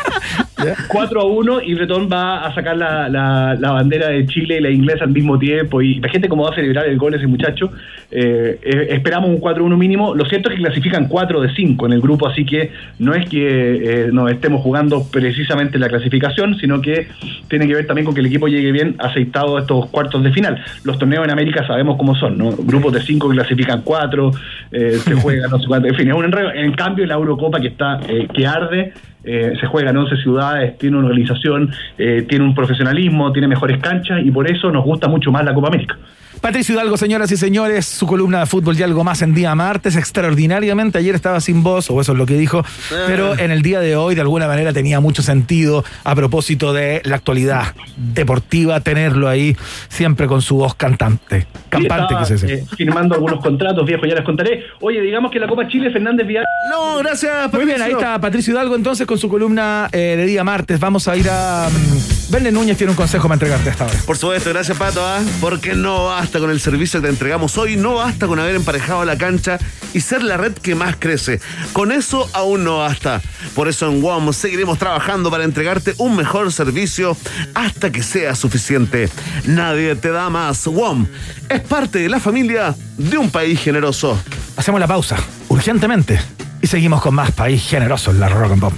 4 0.87 1.21
a 1.21 1.25
1 1.25 1.61
y 1.63 1.73
Bretón 1.73 2.09
va 2.11 2.45
a 2.45 2.53
sacar 2.53 2.77
la, 2.77 3.09
la- 3.09 3.55
la 3.59 3.71
bandera 3.71 4.07
de 4.09 4.25
Chile 4.25 4.57
y 4.57 4.61
la 4.61 4.69
inglesa 4.69 5.03
al 5.03 5.11
mismo 5.11 5.37
tiempo. 5.39 5.81
Y 5.81 5.97
imagínate 5.97 6.29
cómo 6.29 6.43
va 6.43 6.51
a 6.51 6.55
celebrar 6.55 6.85
el 6.87 6.97
gol 6.97 7.13
ese 7.13 7.27
muchacho. 7.27 7.71
Eh, 8.11 8.59
eh, 8.63 8.87
esperamos 8.91 9.29
un 9.29 9.39
4-1 9.39 9.77
mínimo. 9.77 10.13
Lo 10.15 10.25
cierto 10.25 10.49
es 10.49 10.55
que 10.55 10.61
clasifican 10.61 11.07
4 11.07 11.41
de 11.41 11.53
5 11.55 11.85
en 11.85 11.93
el 11.93 12.01
grupo, 12.01 12.27
así 12.27 12.45
que 12.45 12.71
no 12.99 13.13
es 13.13 13.29
que 13.29 14.05
eh, 14.05 14.09
nos 14.11 14.29
estemos 14.31 14.61
jugando 14.61 15.03
precisamente 15.11 15.79
la 15.79 15.87
clasificación, 15.87 16.57
sino 16.59 16.81
que 16.81 17.07
tiene 17.47 17.67
que 17.67 17.75
ver 17.75 17.87
también 17.87 18.05
con 18.05 18.13
que 18.13 18.19
el 18.21 18.27
equipo 18.27 18.47
llegue 18.47 18.71
bien 18.71 18.95
aceitado 18.99 19.57
a 19.57 19.61
estos 19.61 19.85
cuartos 19.87 20.23
de 20.23 20.31
final. 20.31 20.61
Los 20.83 20.99
torneos 20.99 21.23
en 21.25 21.31
América 21.31 21.65
sabemos 21.65 21.97
cómo 21.97 22.15
son, 22.15 22.37
¿no? 22.37 22.51
Grupos 22.51 22.93
de 22.93 23.01
5 23.01 23.29
que 23.29 23.35
clasifican 23.35 23.81
4, 23.83 24.31
se 24.71 25.13
juegan 25.15 25.49
no 25.49 25.59
sé 25.59 25.67
cuánto, 25.67 25.87
en 25.87 25.95
fin, 25.95 26.07
es 26.09 26.13
un 26.13 26.25
enredo. 26.25 26.51
En 26.53 26.73
cambio, 26.73 27.05
la 27.05 27.13
Eurocopa 27.15 27.59
que 27.59 27.67
está 27.67 27.99
eh, 28.07 28.27
que 28.33 28.45
arde, 28.45 28.93
eh, 29.23 29.53
se 29.59 29.67
juega 29.67 29.91
en 29.91 29.97
11 29.97 30.17
ciudades, 30.17 30.77
tiene 30.77 30.97
una 30.97 31.07
organización, 31.07 31.71
eh, 31.97 32.25
tiene 32.27 32.45
un 32.45 32.55
profesionalismo, 32.55 33.31
tiene 33.31 33.47
mejores 33.47 33.79
canchas 33.79 34.21
y 34.23 34.31
por 34.31 34.49
eso 34.49 34.71
nos 34.71 34.83
gusta 34.83 35.07
mucho 35.07 35.31
más 35.31 35.45
la 35.45 35.53
Copa 35.53 35.67
América. 35.67 35.97
Patricio 36.41 36.73
Hidalgo, 36.73 36.97
señoras 36.97 37.31
y 37.31 37.37
señores, 37.37 37.85
su 37.85 38.07
columna 38.07 38.39
de 38.39 38.45
fútbol 38.47 38.75
y 38.77 38.81
algo 38.81 39.03
más 39.03 39.21
en 39.21 39.35
día 39.35 39.53
martes, 39.53 39.95
extraordinariamente. 39.95 40.97
Ayer 40.97 41.13
estaba 41.13 41.39
sin 41.39 41.61
voz, 41.61 41.91
o 41.91 42.01
eso 42.01 42.13
es 42.13 42.17
lo 42.17 42.25
que 42.25 42.35
dijo, 42.35 42.65
pero 43.05 43.37
en 43.37 43.51
el 43.51 43.61
día 43.61 43.79
de 43.79 43.95
hoy, 43.95 44.15
de 44.15 44.21
alguna 44.21 44.47
manera, 44.47 44.73
tenía 44.73 44.99
mucho 44.99 45.21
sentido 45.21 45.85
a 46.03 46.15
propósito 46.15 46.73
de 46.73 47.01
la 47.05 47.17
actualidad 47.17 47.75
deportiva, 47.95 48.79
tenerlo 48.79 49.29
ahí 49.29 49.55
siempre 49.87 50.25
con 50.25 50.41
su 50.41 50.55
voz 50.55 50.73
cantante. 50.73 51.45
Campante, 51.69 52.15
que 52.15 52.33
dice. 52.33 52.53
eh, 52.53 52.65
firmando 52.75 53.13
algunos 53.15 53.39
contratos 53.39 53.85
viejos, 53.85 54.09
ya 54.09 54.15
les 54.15 54.25
contaré. 54.25 54.63
Oye, 54.81 54.99
digamos 54.99 55.31
que 55.31 55.39
la 55.39 55.47
Copa 55.47 55.67
Chile, 55.67 55.91
Fernández 55.91 56.25
Vial. 56.25 56.43
No, 56.71 56.97
gracias, 56.97 57.53
Muy 57.53 57.65
bien, 57.65 57.81
ahí 57.81 57.91
está 57.91 58.19
Patricio 58.19 58.53
Hidalgo 58.53 58.75
entonces 58.75 59.05
con 59.05 59.17
su 59.19 59.29
columna 59.29 59.89
eh, 59.91 60.15
de 60.17 60.25
día 60.25 60.43
martes. 60.43 60.79
Vamos 60.79 61.07
a 61.07 61.15
ir 61.15 61.29
a. 61.29 61.69
mm, 61.69 62.31
Verne 62.31 62.51
Núñez 62.51 62.77
tiene 62.77 62.91
un 62.91 62.97
consejo 62.97 63.23
para 63.27 63.35
entregarte 63.35 63.69
hasta 63.69 63.83
ahora. 63.85 63.97
Por 64.05 64.17
supuesto, 64.17 64.49
gracias 64.49 64.77
Pato, 64.77 65.05
¿ah? 65.05 65.19
porque 65.39 65.73
no 65.75 66.05
basta 66.05 66.30
con 66.39 66.49
el 66.49 66.59
servicio 66.59 66.99
que 66.99 67.07
te 67.07 67.13
entregamos 67.13 67.57
hoy, 67.57 67.75
no 67.75 67.95
basta 67.95 68.27
con 68.27 68.39
haber 68.39 68.55
emparejado 68.55 69.03
la 69.05 69.17
cancha 69.17 69.59
y 69.93 70.01
ser 70.01 70.23
la 70.23 70.37
red 70.37 70.53
que 70.53 70.75
más 70.75 70.95
crece. 70.97 71.39
Con 71.73 71.91
eso 71.91 72.29
aún 72.33 72.63
no 72.63 72.79
basta. 72.79 73.21
Por 73.55 73.67
eso 73.67 73.89
en 73.89 74.01
WOM 74.01 74.31
seguiremos 74.33 74.77
trabajando 74.77 75.29
para 75.29 75.43
entregarte 75.43 75.93
un 75.97 76.15
mejor 76.15 76.51
servicio 76.51 77.17
hasta 77.53 77.91
que 77.91 78.03
sea 78.03 78.35
suficiente. 78.35 79.09
Nadie 79.45 79.95
te 79.95 80.11
da 80.11 80.29
más. 80.29 80.65
WOM 80.65 81.07
es 81.49 81.61
parte 81.61 81.99
de 81.99 82.09
la 82.09 82.19
familia 82.19 82.75
de 82.97 83.17
un 83.17 83.29
país 83.29 83.59
generoso. 83.59 84.21
Hacemos 84.55 84.79
la 84.79 84.87
pausa, 84.87 85.17
urgentemente, 85.49 86.19
y 86.61 86.67
seguimos 86.67 87.01
con 87.01 87.15
más 87.15 87.31
país 87.31 87.63
generoso 87.67 88.11
en 88.11 88.19
la 88.19 88.29
Rock 88.29 88.51
and 88.51 88.61
Pop. 88.61 88.73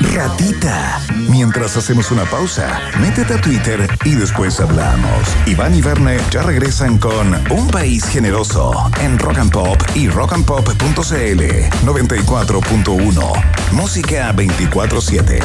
Ratita. 0.00 1.00
Mientras 1.28 1.76
hacemos 1.76 2.10
una 2.10 2.24
pausa, 2.24 2.80
métete 3.00 3.34
a 3.34 3.40
Twitter 3.40 3.88
y 4.04 4.14
después 4.14 4.60
hablamos. 4.60 5.28
Iván 5.46 5.74
y 5.74 5.82
Verne 5.82 6.18
ya 6.30 6.42
regresan 6.42 6.98
con 6.98 7.34
Un 7.50 7.68
País 7.68 8.04
Generoso 8.08 8.90
en 9.00 9.18
Rock 9.18 9.38
and 9.38 9.52
Pop 9.52 9.82
y 9.94 10.08
rockandpop.cl 10.08 11.42
94.1. 11.84 13.72
Música 13.72 14.32
24-7. 14.34 15.40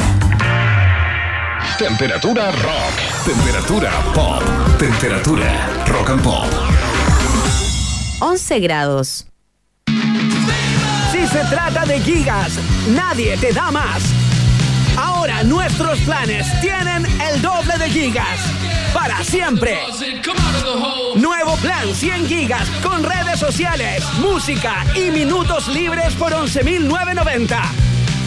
Temperatura 1.78 2.52
rock. 2.52 2.94
Temperatura 3.24 3.90
pop. 4.14 4.42
Temperatura 4.78 5.84
rock 5.86 6.10
and 6.10 6.22
pop. 6.22 6.46
11 8.20 8.60
grados. 8.60 9.26
Si 11.10 11.26
se 11.26 11.44
trata 11.50 11.84
de 11.84 11.98
gigas, 12.00 12.58
nadie 12.88 13.36
te 13.38 13.52
da 13.52 13.70
más. 13.70 14.23
Nuestros 15.42 15.98
planes 16.00 16.46
tienen 16.60 17.04
el 17.20 17.42
doble 17.42 17.76
de 17.78 17.90
gigas. 17.90 18.40
Para 18.94 19.22
siempre. 19.24 19.78
Nuevo 21.16 21.56
plan 21.56 21.94
100 21.94 22.26
gigas 22.26 22.68
con 22.82 23.02
redes 23.02 23.40
sociales, 23.40 24.04
música 24.20 24.84
y 24.94 25.10
minutos 25.10 25.68
libres 25.68 26.14
por 26.14 26.32
11.990. 26.32 27.60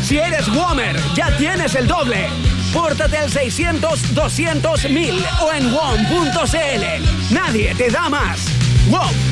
Si 0.04 0.18
eres 0.18 0.48
Womer, 0.50 1.00
ya 1.16 1.36
tienes 1.38 1.76
el 1.76 1.88
doble. 1.88 2.28
Pórtate 2.74 3.18
al 3.18 3.32
600 3.32 4.14
200 4.14 4.90
1000 4.90 5.26
o 5.42 5.54
en 5.54 5.74
WOM.cl. 5.74 7.34
Nadie 7.34 7.74
te 7.76 7.90
da 7.90 8.10
más. 8.10 8.46
WOM. 8.90 9.27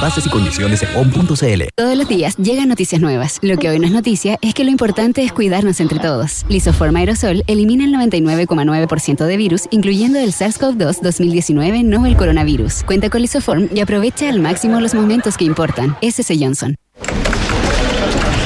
Bases 0.00 0.26
y 0.26 0.30
condiciones 0.30 0.82
en 0.82 0.96
on.cl. 0.96 1.62
Todos 1.74 1.96
los 1.96 2.08
días 2.08 2.36
llegan 2.36 2.68
noticias 2.68 3.00
nuevas. 3.00 3.38
Lo 3.42 3.56
que 3.56 3.68
hoy 3.68 3.78
no 3.78 3.86
es 3.86 3.92
noticia 3.92 4.38
es 4.42 4.54
que 4.54 4.64
lo 4.64 4.70
importante 4.70 5.22
es 5.22 5.32
cuidarnos 5.32 5.80
entre 5.80 5.98
todos. 5.98 6.44
Lisoform 6.48 6.96
aerosol 6.96 7.42
elimina 7.46 7.84
el 7.84 7.92
99,9% 7.92 9.26
de 9.26 9.36
virus, 9.36 9.68
incluyendo 9.70 10.18
el 10.18 10.32
SARS-CoV-2 10.32 11.00
2019 11.02 11.82
novel 11.84 12.16
coronavirus. 12.16 12.84
Cuenta 12.84 13.10
con 13.10 13.22
Lisoform 13.22 13.68
y 13.74 13.80
aprovecha 13.80 14.28
al 14.28 14.40
máximo 14.40 14.80
los 14.80 14.94
momentos 14.94 15.36
que 15.36 15.44
importan. 15.44 15.96
SS 16.00 16.36
Johnson. 16.38 16.76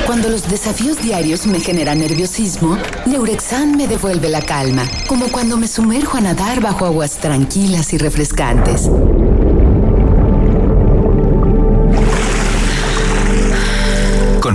Cuando 0.07 0.29
los 0.29 0.51
desafíos 0.51 1.01
diarios 1.01 1.47
me 1.47 1.61
generan 1.61 2.01
nerviosismo, 2.01 2.77
Neurexan 3.07 3.77
me 3.77 3.87
devuelve 3.87 4.29
la 4.29 4.43
calma, 4.43 4.83
como 5.07 5.29
cuando 5.29 5.57
me 5.57 5.69
sumerjo 5.69 6.19
a 6.19 6.21
nadar 6.21 6.61
bajo 6.61 6.85
aguas 6.85 7.19
tranquilas 7.19 7.93
y 7.95 7.99
refrescantes. 7.99 8.91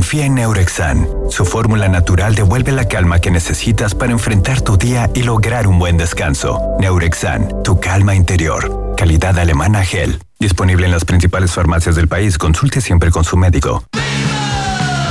Confía 0.08 0.26
en 0.28 0.36
Neurexan. 0.36 1.06
Su 1.30 1.44
fórmula 1.44 1.90
natural 1.90 2.34
devuelve 2.34 2.72
la 2.72 2.88
calma 2.88 3.20
que 3.20 3.30
necesitas 3.30 3.94
para 3.94 4.14
enfrentar 4.14 4.62
tu 4.62 4.78
día 4.78 5.10
y 5.14 5.24
lograr 5.24 5.68
un 5.68 5.80
buen 5.80 5.98
descanso. 5.98 6.62
Neurexan, 6.80 7.62
tu 7.62 7.82
calma 7.82 8.16
interior. 8.16 8.94
Calidad 8.96 9.38
alemana 9.38 9.84
Gel. 9.84 10.24
Disponible 10.40 10.86
en 10.86 10.94
las 10.94 11.04
principales 11.04 11.52
farmacias 11.52 11.98
del 11.98 12.08
país. 12.08 12.38
Consulte 12.38 12.80
siempre 12.80 13.12
con 13.12 13.26
su 13.26 13.36
médico. 13.36 13.84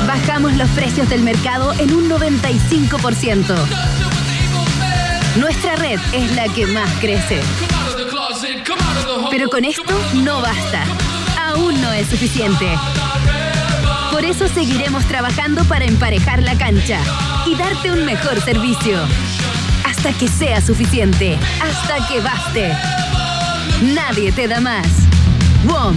Bajamos 0.07 0.55
los 0.55 0.71
precios 0.71 1.11
del 1.11 1.21
mercado 1.21 1.75
en 1.75 1.93
un 1.93 2.09
95%. 2.09 3.55
Nuestra 5.39 5.77
red 5.77 6.01
es 6.15 6.35
la 6.35 6.49
que 6.55 6.67
más 6.69 6.91
crece. 7.03 7.43
Pero 9.31 9.51
con 9.51 9.63
esto 9.67 9.93
no 10.25 10.41
basta. 10.41 10.85
Aún 11.39 11.83
no 11.83 11.93
es 11.93 12.09
suficiente. 12.09 12.67
Por 14.17 14.25
eso 14.25 14.49
seguiremos 14.49 15.05
trabajando 15.05 15.63
para 15.65 15.85
emparejar 15.85 16.43
la 16.43 16.57
cancha 16.57 17.01
y 17.45 17.55
darte 17.55 17.93
un 17.93 18.07
mejor 18.07 18.41
servicio. 18.41 18.99
Hasta 19.85 20.11
que 20.15 20.27
sea 20.27 20.63
suficiente. 20.63 21.39
Hasta 21.61 22.09
que 22.09 22.23
baste. 22.23 22.73
Nadie 23.95 24.33
te 24.33 24.49
da 24.49 24.59
más. 24.59 24.87
WOM. 25.67 25.95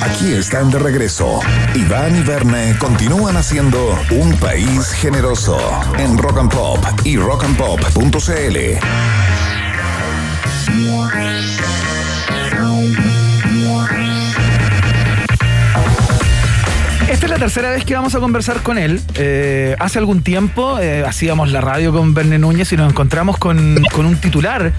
Aquí 0.00 0.32
están 0.32 0.70
de 0.70 0.78
regreso. 0.78 1.40
Iván 1.74 2.16
y 2.16 2.22
Verne 2.22 2.74
continúan 2.78 3.36
haciendo 3.36 4.00
Un 4.12 4.34
País 4.38 4.92
Generoso 4.92 5.58
en 5.98 6.16
Rock 6.16 6.38
and 6.38 6.50
Pop 6.50 6.82
y 7.04 7.18
rockandpop.cl. 7.18 8.78
Esta 17.18 17.26
es 17.26 17.32
la 17.32 17.38
tercera 17.38 17.70
vez 17.70 17.84
que 17.84 17.94
vamos 17.96 18.14
a 18.14 18.20
conversar 18.20 18.62
con 18.62 18.78
él. 18.78 19.00
Eh, 19.16 19.74
hace 19.80 19.98
algún 19.98 20.22
tiempo 20.22 20.78
eh, 20.78 21.02
hacíamos 21.04 21.50
la 21.50 21.60
radio 21.60 21.92
con 21.92 22.14
Verne 22.14 22.38
Núñez 22.38 22.72
y 22.72 22.76
nos 22.76 22.88
encontramos 22.92 23.38
con, 23.38 23.82
con 23.92 24.06
un 24.06 24.18
titular 24.18 24.72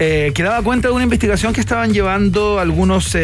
eh, 0.00 0.32
que 0.34 0.42
daba 0.42 0.60
cuenta 0.62 0.88
de 0.88 0.94
una 0.94 1.04
investigación 1.04 1.52
que 1.52 1.60
estaban 1.60 1.92
llevando 1.92 2.58
algunos 2.58 3.16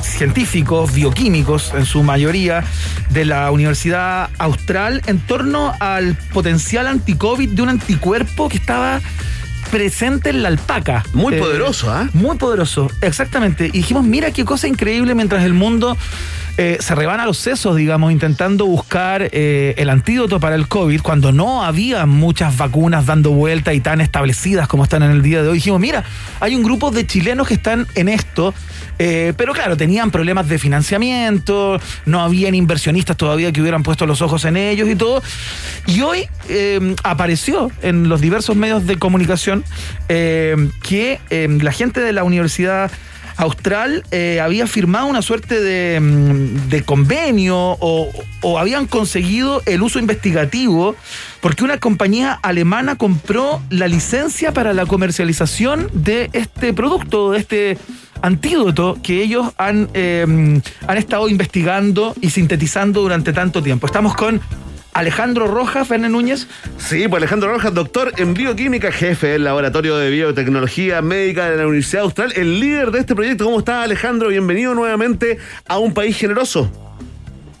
científicos, 0.00 0.94
bioquímicos 0.94 1.74
en 1.74 1.84
su 1.84 2.02
mayoría, 2.02 2.64
de 3.10 3.26
la 3.26 3.50
Universidad 3.50 4.30
Austral 4.38 5.02
en 5.04 5.18
torno 5.18 5.74
al 5.78 6.14
potencial 6.32 6.86
anti-COVID 6.86 7.50
de 7.50 7.60
un 7.60 7.68
anticuerpo 7.68 8.48
que 8.48 8.56
estaba 8.56 9.02
presente 9.70 10.30
en 10.30 10.42
la 10.42 10.48
alpaca. 10.48 11.04
Muy 11.12 11.34
Eh, 11.34 11.38
poderoso, 11.38 11.90
¿ah? 11.90 12.08
Muy 12.12 12.36
poderoso, 12.36 12.90
exactamente. 13.00 13.66
Y 13.66 13.70
dijimos, 13.72 14.04
mira 14.04 14.30
qué 14.30 14.44
cosa 14.44 14.68
increíble 14.68 15.14
mientras 15.14 15.44
el 15.44 15.54
mundo 15.54 15.96
eh, 16.58 16.78
se 16.80 16.94
rebana 16.94 17.26
los 17.26 17.36
sesos, 17.36 17.76
digamos, 17.76 18.12
intentando 18.12 18.64
buscar 18.64 19.28
eh, 19.32 19.74
el 19.76 19.90
antídoto 19.90 20.40
para 20.40 20.54
el 20.54 20.68
COVID, 20.68 21.02
cuando 21.02 21.30
no 21.30 21.62
había 21.62 22.06
muchas 22.06 22.56
vacunas 22.56 23.04
dando 23.04 23.30
vuelta 23.32 23.74
y 23.74 23.80
tan 23.80 24.00
establecidas 24.00 24.66
como 24.66 24.84
están 24.84 25.02
en 25.02 25.10
el 25.10 25.20
día 25.22 25.42
de 25.42 25.48
hoy. 25.48 25.56
Dijimos, 25.58 25.80
mira, 25.80 26.04
hay 26.40 26.54
un 26.54 26.62
grupo 26.62 26.90
de 26.90 27.06
chilenos 27.06 27.46
que 27.46 27.54
están 27.54 27.86
en 27.94 28.08
esto, 28.08 28.54
eh, 28.98 29.32
pero 29.36 29.52
claro, 29.52 29.76
tenían 29.76 30.10
problemas 30.10 30.48
de 30.48 30.58
financiamiento, 30.58 31.80
no 32.04 32.20
habían 32.20 32.54
inversionistas 32.54 33.16
todavía 33.16 33.52
que 33.52 33.60
hubieran 33.60 33.82
puesto 33.82 34.06
los 34.06 34.22
ojos 34.22 34.44
en 34.44 34.56
ellos 34.56 34.88
y 34.88 34.96
todo. 34.96 35.22
Y 35.86 36.00
hoy 36.02 36.28
eh, 36.48 36.94
apareció 37.02 37.70
en 37.82 38.08
los 38.08 38.20
diversos 38.20 38.56
medios 38.56 38.86
de 38.86 38.96
comunicación 38.96 39.64
eh, 40.08 40.56
que 40.82 41.20
la 41.30 41.72
gente 41.72 42.00
de 42.00 42.12
la 42.12 42.24
Universidad 42.24 42.90
Austral 43.36 44.02
eh, 44.10 44.40
había 44.40 44.66
firmado 44.66 45.06
una 45.06 45.22
suerte 45.22 45.60
de, 45.60 46.00
mm, 46.00 46.84
convenio 46.84 47.56
o, 47.80 48.10
habían 48.58 48.86
conseguido 48.86 49.60
el 49.66 49.82
uso 49.82 49.98
investigativo 49.98 50.94
porque 51.40 51.64
una 51.64 51.78
compañía 51.78 52.38
alemana 52.42 52.96
compró 52.96 53.60
la 53.70 53.88
licencia 53.88 54.52
para 54.52 54.72
la 54.72 54.86
comercialización 54.86 55.90
de 55.92 56.30
este 56.32 56.72
producto, 56.72 57.32
de 57.32 57.38
este 57.38 57.78
antídoto 58.22 58.98
que 59.02 59.22
ellos 59.22 59.52
han, 59.58 59.88
eh, 59.94 60.24
han 60.86 60.96
estado 60.96 61.28
investigando 61.28 62.14
y 62.20 62.30
sintetizando 62.30 63.02
durante 63.02 63.32
tanto 63.32 63.62
tiempo. 63.62 63.86
Estamos 63.86 64.14
con 64.14 64.40
Alejandro 64.96 65.46
Rojas, 65.46 65.86
Fernández 65.86 66.10
Núñez. 66.10 66.48
Sí, 66.78 67.06
pues 67.06 67.20
Alejandro 67.20 67.52
Rojas, 67.52 67.74
doctor 67.74 68.14
en 68.16 68.32
bioquímica, 68.32 68.90
jefe 68.90 69.26
del 69.26 69.44
Laboratorio 69.44 69.98
de 69.98 70.08
Biotecnología 70.08 71.02
Médica 71.02 71.50
de 71.50 71.58
la 71.58 71.66
Universidad 71.66 72.04
Austral, 72.04 72.32
el 72.34 72.60
líder 72.60 72.92
de 72.92 73.00
este 73.00 73.14
proyecto. 73.14 73.44
¿Cómo 73.44 73.58
está 73.58 73.82
Alejandro? 73.82 74.30
Bienvenido 74.30 74.74
nuevamente 74.74 75.36
a 75.68 75.76
un 75.78 75.92
país 75.92 76.16
generoso. 76.16 76.85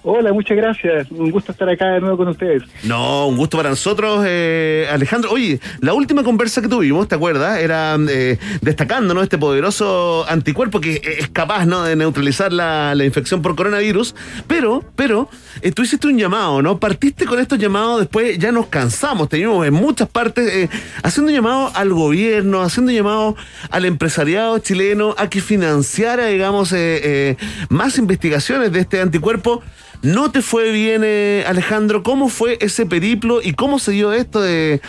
Hola, 0.08 0.32
muchas 0.32 0.56
gracias. 0.56 1.10
Un 1.10 1.32
gusto 1.32 1.50
estar 1.50 1.68
acá 1.68 1.94
de 1.94 2.00
nuevo 2.00 2.16
con 2.16 2.28
ustedes. 2.28 2.62
No, 2.84 3.26
un 3.26 3.36
gusto 3.36 3.56
para 3.56 3.70
nosotros, 3.70 4.24
eh, 4.24 4.86
Alejandro. 4.88 5.32
Oye, 5.32 5.58
la 5.80 5.94
última 5.94 6.22
conversa 6.22 6.62
que 6.62 6.68
tuvimos, 6.68 7.08
¿te 7.08 7.16
acuerdas? 7.16 7.58
Era 7.58 7.96
eh, 8.08 8.38
destacando 8.60 9.14
¿no? 9.14 9.22
este 9.22 9.36
poderoso 9.36 10.24
anticuerpo 10.28 10.80
que 10.80 11.02
es 11.18 11.28
capaz 11.30 11.66
¿no? 11.66 11.82
de 11.82 11.96
neutralizar 11.96 12.52
la, 12.52 12.94
la 12.94 13.04
infección 13.04 13.42
por 13.42 13.56
coronavirus. 13.56 14.14
Pero, 14.46 14.84
pero, 14.94 15.28
eh, 15.60 15.72
tú 15.72 15.82
hiciste 15.82 16.06
un 16.06 16.18
llamado, 16.18 16.62
¿no? 16.62 16.78
Partiste 16.78 17.24
con 17.24 17.40
estos 17.40 17.58
llamados, 17.58 18.00
después 18.00 18.38
ya 18.38 18.52
nos 18.52 18.66
cansamos, 18.66 19.28
teníamos 19.28 19.66
en 19.66 19.74
muchas 19.74 20.08
partes 20.08 20.48
eh, 20.54 20.68
haciendo 21.02 21.32
llamado 21.32 21.72
al 21.74 21.92
gobierno, 21.92 22.62
haciendo 22.62 22.92
llamado 22.92 23.34
al 23.70 23.84
empresariado 23.84 24.58
chileno 24.58 25.14
a 25.18 25.28
que 25.28 25.40
financiara, 25.40 26.26
digamos, 26.26 26.72
eh, 26.72 27.00
eh, 27.02 27.36
más 27.70 27.98
investigaciones 27.98 28.70
de 28.70 28.80
este 28.80 29.00
anticuerpo. 29.00 29.62
¿No 30.06 30.30
te 30.30 30.40
fue 30.40 30.70
bien, 30.70 31.02
eh, 31.04 31.42
Alejandro? 31.48 32.04
¿Cómo 32.04 32.28
fue 32.28 32.58
ese 32.60 32.86
periplo 32.86 33.40
y 33.42 33.54
cómo 33.54 33.80
se 33.80 33.90
dio 33.90 34.12
esto 34.12 34.40
de 34.40 34.74
eh, 34.74 34.80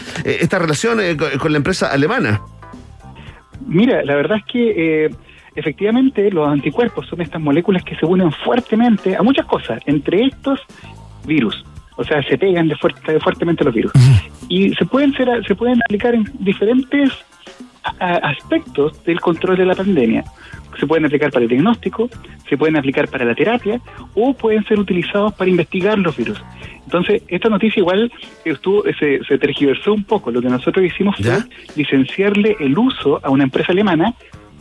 esta 0.42 0.60
relación 0.60 1.00
eh, 1.00 1.18
con, 1.18 1.32
con 1.40 1.52
la 1.52 1.58
empresa 1.58 1.92
alemana? 1.92 2.40
Mira, 3.66 4.04
la 4.04 4.16
verdad 4.16 4.38
es 4.38 4.44
que 4.46 5.06
eh, 5.06 5.10
efectivamente 5.56 6.30
los 6.30 6.48
anticuerpos 6.48 7.08
son 7.08 7.22
estas 7.22 7.42
moléculas 7.42 7.84
que 7.84 7.96
se 7.96 8.06
unen 8.06 8.32
fuertemente 8.32 9.16
a 9.16 9.24
muchas 9.24 9.48
cosas, 9.48 9.82
entre 9.88 10.24
estos 10.26 10.60
virus. 11.26 11.66
O 11.96 12.04
sea, 12.04 12.22
se 12.22 12.38
pegan 12.38 12.68
de 12.68 12.76
fuerte, 12.76 13.20
fuertemente 13.20 13.64
los 13.64 13.74
virus. 13.74 13.92
Y 14.50 14.76
se 14.76 14.86
pueden, 14.86 15.14
ser, 15.14 15.28
se 15.48 15.56
pueden 15.56 15.82
aplicar 15.82 16.14
en 16.14 16.32
diferentes 16.38 17.12
aspectos 18.00 19.04
del 19.04 19.20
control 19.20 19.58
de 19.58 19.66
la 19.66 19.76
pandemia. 19.76 20.24
Se 20.80 20.86
pueden 20.86 21.06
aplicar 21.06 21.32
para 21.32 21.44
el 21.44 21.50
diagnóstico, 21.50 22.10
se 22.48 22.58
pueden 22.58 22.78
aplicar 22.78 23.08
para 23.08 23.26
la 23.26 23.34
terapia 23.34 23.82
o 24.14 24.34
pueden 24.34 24.64
ser 24.66 24.80
utilizados 24.80 25.34
para 25.34 25.50
investigar 25.50 25.98
los 25.98 26.16
virus. 26.16 26.42
Entonces, 26.86 27.24
esta 27.28 27.50
noticia 27.50 27.80
igual 27.80 28.12
estuvo, 28.46 28.84
se, 28.98 29.24
se 29.24 29.38
tergiversó 29.38 29.94
un 29.94 30.04
poco. 30.04 30.32
Lo 30.32 30.42
que 30.42 30.50
nosotros 30.50 30.86
hicimos 30.86 31.16
fue 31.18 31.40
licenciarle 31.76 32.56
el 32.60 32.78
uso 32.78 33.20
a 33.24 33.30
una 33.30 33.44
empresa 33.44 33.72
alemana 33.72 34.14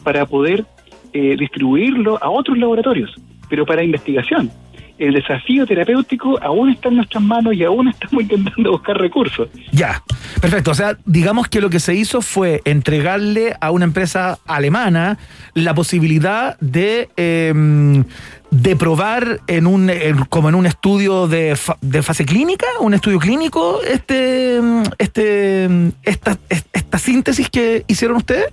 para 0.02 0.26
poder 0.26 0.64
eh, 1.12 1.36
distribuirlo 1.38 2.18
a 2.22 2.28
otros 2.30 2.58
laboratorios, 2.58 3.14
pero 3.48 3.64
para 3.64 3.82
investigación. 3.82 4.50
El 4.98 5.14
desafío 5.14 5.66
terapéutico 5.66 6.38
aún 6.42 6.70
está 6.70 6.88
en 6.88 6.96
nuestras 6.96 7.22
manos 7.22 7.54
y 7.54 7.64
aún 7.64 7.88
estamos 7.88 8.22
intentando 8.22 8.70
buscar 8.72 8.96
recursos. 8.96 9.48
Ya, 9.72 10.02
perfecto. 10.40 10.70
O 10.70 10.74
sea, 10.74 10.96
digamos 11.04 11.48
que 11.48 11.60
lo 11.60 11.68
que 11.68 11.80
se 11.80 11.94
hizo 11.94 12.22
fue 12.22 12.62
entregarle 12.64 13.54
a 13.60 13.70
una 13.70 13.84
empresa 13.84 14.38
alemana 14.46 15.18
la 15.54 15.74
posibilidad 15.74 16.58
de, 16.60 17.10
eh, 17.16 17.52
de 18.50 18.76
probar 18.76 19.40
en 19.46 19.66
un, 19.66 19.90
como 20.30 20.48
en 20.48 20.54
un 20.54 20.64
estudio 20.66 21.28
de, 21.28 21.56
fa- 21.56 21.76
de 21.82 22.02
fase 22.02 22.24
clínica, 22.24 22.66
un 22.80 22.94
estudio 22.94 23.18
clínico, 23.18 23.80
este, 23.82 24.60
este, 24.98 25.68
esta, 26.02 26.38
esta 26.48 26.98
síntesis 26.98 27.50
que 27.50 27.84
hicieron 27.86 28.16
ustedes. 28.16 28.46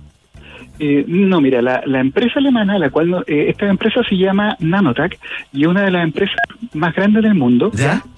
Eh, 0.78 1.04
no, 1.06 1.40
mira, 1.40 1.62
la, 1.62 1.82
la 1.86 2.00
empresa 2.00 2.40
alemana, 2.40 2.78
la 2.78 2.90
cual 2.90 3.22
eh, 3.28 3.46
esta 3.48 3.66
empresa 3.68 4.00
se 4.08 4.16
llama 4.16 4.56
Nanotac 4.58 5.18
y 5.52 5.62
es 5.62 5.68
una 5.68 5.82
de 5.82 5.90
las 5.92 6.02
empresas 6.02 6.34
más 6.72 6.92
grandes 6.96 7.22
del 7.22 7.34
mundo 7.36 7.70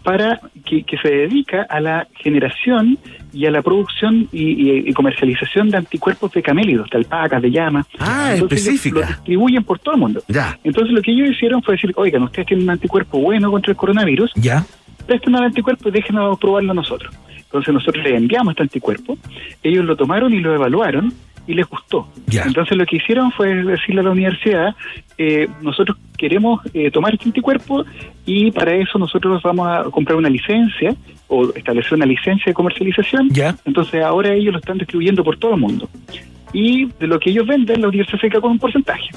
para 0.03 0.41
que, 0.65 0.83
que 0.85 0.97
se 0.97 1.09
dedica 1.09 1.67
a 1.69 1.81
la 1.81 2.07
generación 2.15 2.97
y 3.33 3.45
a 3.45 3.51
la 3.51 3.61
producción 3.61 4.29
y, 4.33 4.43
y- 4.71 4.89
y 4.89 4.93
comercialización 4.95 5.69
de 5.69 5.77
anticuerpos 5.77 6.33
de 6.33 6.43
camélidos, 6.43 6.89
de 6.89 6.97
alpacas, 6.99 7.43
de 7.43 7.51
llamas. 7.51 7.87
Ah, 7.99 8.31
Entonces, 8.33 8.67
específica. 8.67 9.01
Lo 9.01 9.07
distribuyen 9.07 9.63
por 9.63 9.79
todo 9.79 9.95
el 9.95 10.01
mundo. 10.01 10.23
Ya. 10.29 10.59
Entonces 10.65 10.93
lo 10.95 11.03
que 11.03 11.11
ellos 11.13 11.31
hicieron 11.33 11.63
fue 11.63 11.75
decir, 11.75 11.93
oigan, 11.97 12.23
ustedes 12.23 12.47
tienen 12.49 12.65
un 12.65 12.71
anticuerpo 12.71 13.19
bueno 13.19 13.51
contra 13.51 13.73
el 13.73 13.77
coronavirus, 13.77 14.33
ya. 14.37 14.65
presten 15.07 15.35
al 15.37 15.45
anticuerpo 15.45 15.91
y 15.91 15.93
déjenos 15.93 16.39
probarlo 16.39 16.73
nosotros. 16.73 17.15
Entonces 17.37 17.75
nosotros 17.75 18.03
les 18.03 18.15
enviamos 18.15 18.53
este 18.53 18.63
anticuerpo, 18.63 19.19
ellos 19.63 19.85
lo 19.85 19.95
tomaron 19.95 20.33
y 20.33 20.41
lo 20.41 20.55
evaluaron 20.55 21.13
y 21.47 21.55
les 21.55 21.67
gustó. 21.67 22.09
Entonces 22.31 22.77
lo 22.77 22.85
que 22.87 22.97
hicieron 22.97 23.31
fue 23.33 23.55
decirle 23.55 24.01
a 24.01 24.05
la 24.05 24.11
universidad, 24.11 24.75
eh, 25.19 25.49
nosotros 25.63 25.97
queremos 26.17 26.61
eh, 26.75 26.91
tomar 26.91 27.15
este 27.15 27.27
anticuerpo 27.27 27.85
y 28.25 28.51
para 28.51 28.75
eso 28.75 28.99
nosotros 28.99 29.43
vamos 29.43 29.69
a 29.69 29.85
comprar 29.91 30.17
una 30.17 30.29
licencia 30.29 30.95
o 31.29 31.53
establecer 31.55 31.95
una 31.95 32.07
licencia 32.07 32.47
de 32.47 32.55
comercialización. 32.55 33.29
Entonces 33.65 34.03
ahora 34.03 34.33
ellos 34.33 34.53
lo 34.53 34.59
están 34.59 34.79
distribuyendo 34.79 35.25
por 35.25 35.39
todo 35.39 35.55
el 35.55 35.61
mundo. 35.61 35.89
Y 36.57 36.87
de 36.99 37.07
lo 37.07 37.19
que 37.21 37.31
ellos 37.31 37.47
venden, 37.47 37.83
la 37.83 37.89
universidad 37.89 38.19
se 38.21 38.29
queda 38.31 38.41
con 38.41 38.53
un 38.53 38.59
porcentaje. 38.59 39.11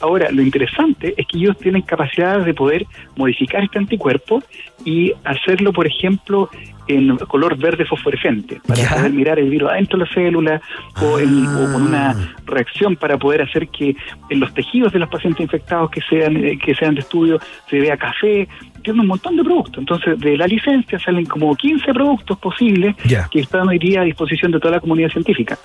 Ahora, 0.00 0.30
lo 0.30 0.40
interesante 0.42 1.14
es 1.16 1.26
que 1.26 1.38
ellos 1.38 1.56
tienen 1.58 1.82
capacidad 1.82 2.40
de 2.44 2.54
poder 2.54 2.86
modificar 3.16 3.62
este 3.62 3.78
anticuerpo 3.78 4.42
y 4.84 5.12
hacerlo, 5.24 5.72
por 5.72 5.86
ejemplo, 5.86 6.48
en 6.88 7.16
color 7.18 7.56
verde 7.56 7.84
fosforescente, 7.84 8.60
para 8.66 8.80
poder 8.96 9.12
mirar 9.12 9.38
el 9.38 9.50
virus 9.50 9.70
adentro 9.70 9.98
de 9.98 10.04
la 10.06 10.10
célula 10.12 10.60
o, 11.00 11.18
en- 11.20 11.46
o 11.46 11.72
con 11.72 11.82
una 11.82 12.16
reacción 12.46 12.96
para 12.96 13.18
poder 13.18 13.42
hacer 13.42 13.68
que 13.68 13.94
en 14.30 14.40
los 14.40 14.52
tejidos 14.54 14.92
de 14.92 14.98
los 14.98 15.08
pacientes 15.10 15.42
infectados 15.42 15.90
que 15.90 16.00
sean, 16.08 16.36
eh, 16.44 16.58
que 16.58 16.74
sean 16.74 16.94
de 16.94 17.00
estudio 17.02 17.38
se 17.68 17.78
vea 17.78 17.96
café. 17.96 18.48
Tiene 18.82 19.02
un 19.02 19.06
montón 19.08 19.36
de 19.36 19.44
productos. 19.44 19.78
Entonces, 19.78 20.18
de 20.18 20.36
la 20.38 20.46
licencia 20.46 20.98
salen 20.98 21.26
como 21.26 21.54
15 21.54 21.92
productos 21.92 22.38
posibles 22.38 22.96
que 23.30 23.40
están 23.40 23.68
hoy 23.68 23.78
día 23.78 24.00
a 24.00 24.04
disposición 24.04 24.50
de 24.50 24.58
toda 24.58 24.76
la 24.76 24.80
comunidad 24.80 25.10
científica. 25.10 25.58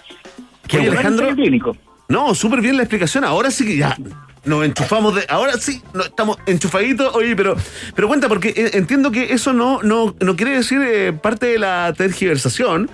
¿Qué, 0.68 0.78
Bueno, 0.78 0.92
Alejandro? 0.94 1.36
No, 2.08 2.36
súper 2.36 2.62
bien 2.62 2.78
la 2.78 2.84
explicación. 2.84 3.24
Ahora 3.24 3.50
sí 3.52 3.66
que 3.66 3.78
ya 3.78 3.98
nos 4.46 4.64
enchufamos 4.66 5.16
de. 5.16 5.26
Ahora 5.30 5.54
sí, 5.60 5.82
no, 5.94 6.04
estamos 6.04 6.38
enchufaditos. 6.46 7.14
Oye, 7.16 7.36
pero, 7.36 7.56
pero 7.96 8.08
cuenta, 8.08 8.28
porque 8.28 8.50
eh, 8.56 8.72
entiendo 8.74 9.12
que 9.12 9.34
eso 9.34 9.54
no, 9.54 9.82
no, 9.84 10.16
no 10.20 10.36
quiere 10.36 10.52
decir 10.52 10.82
eh, 10.86 11.14
parte 11.14 11.48
de 11.48 11.60
la 11.60 11.94
tergiversación. 11.98 12.90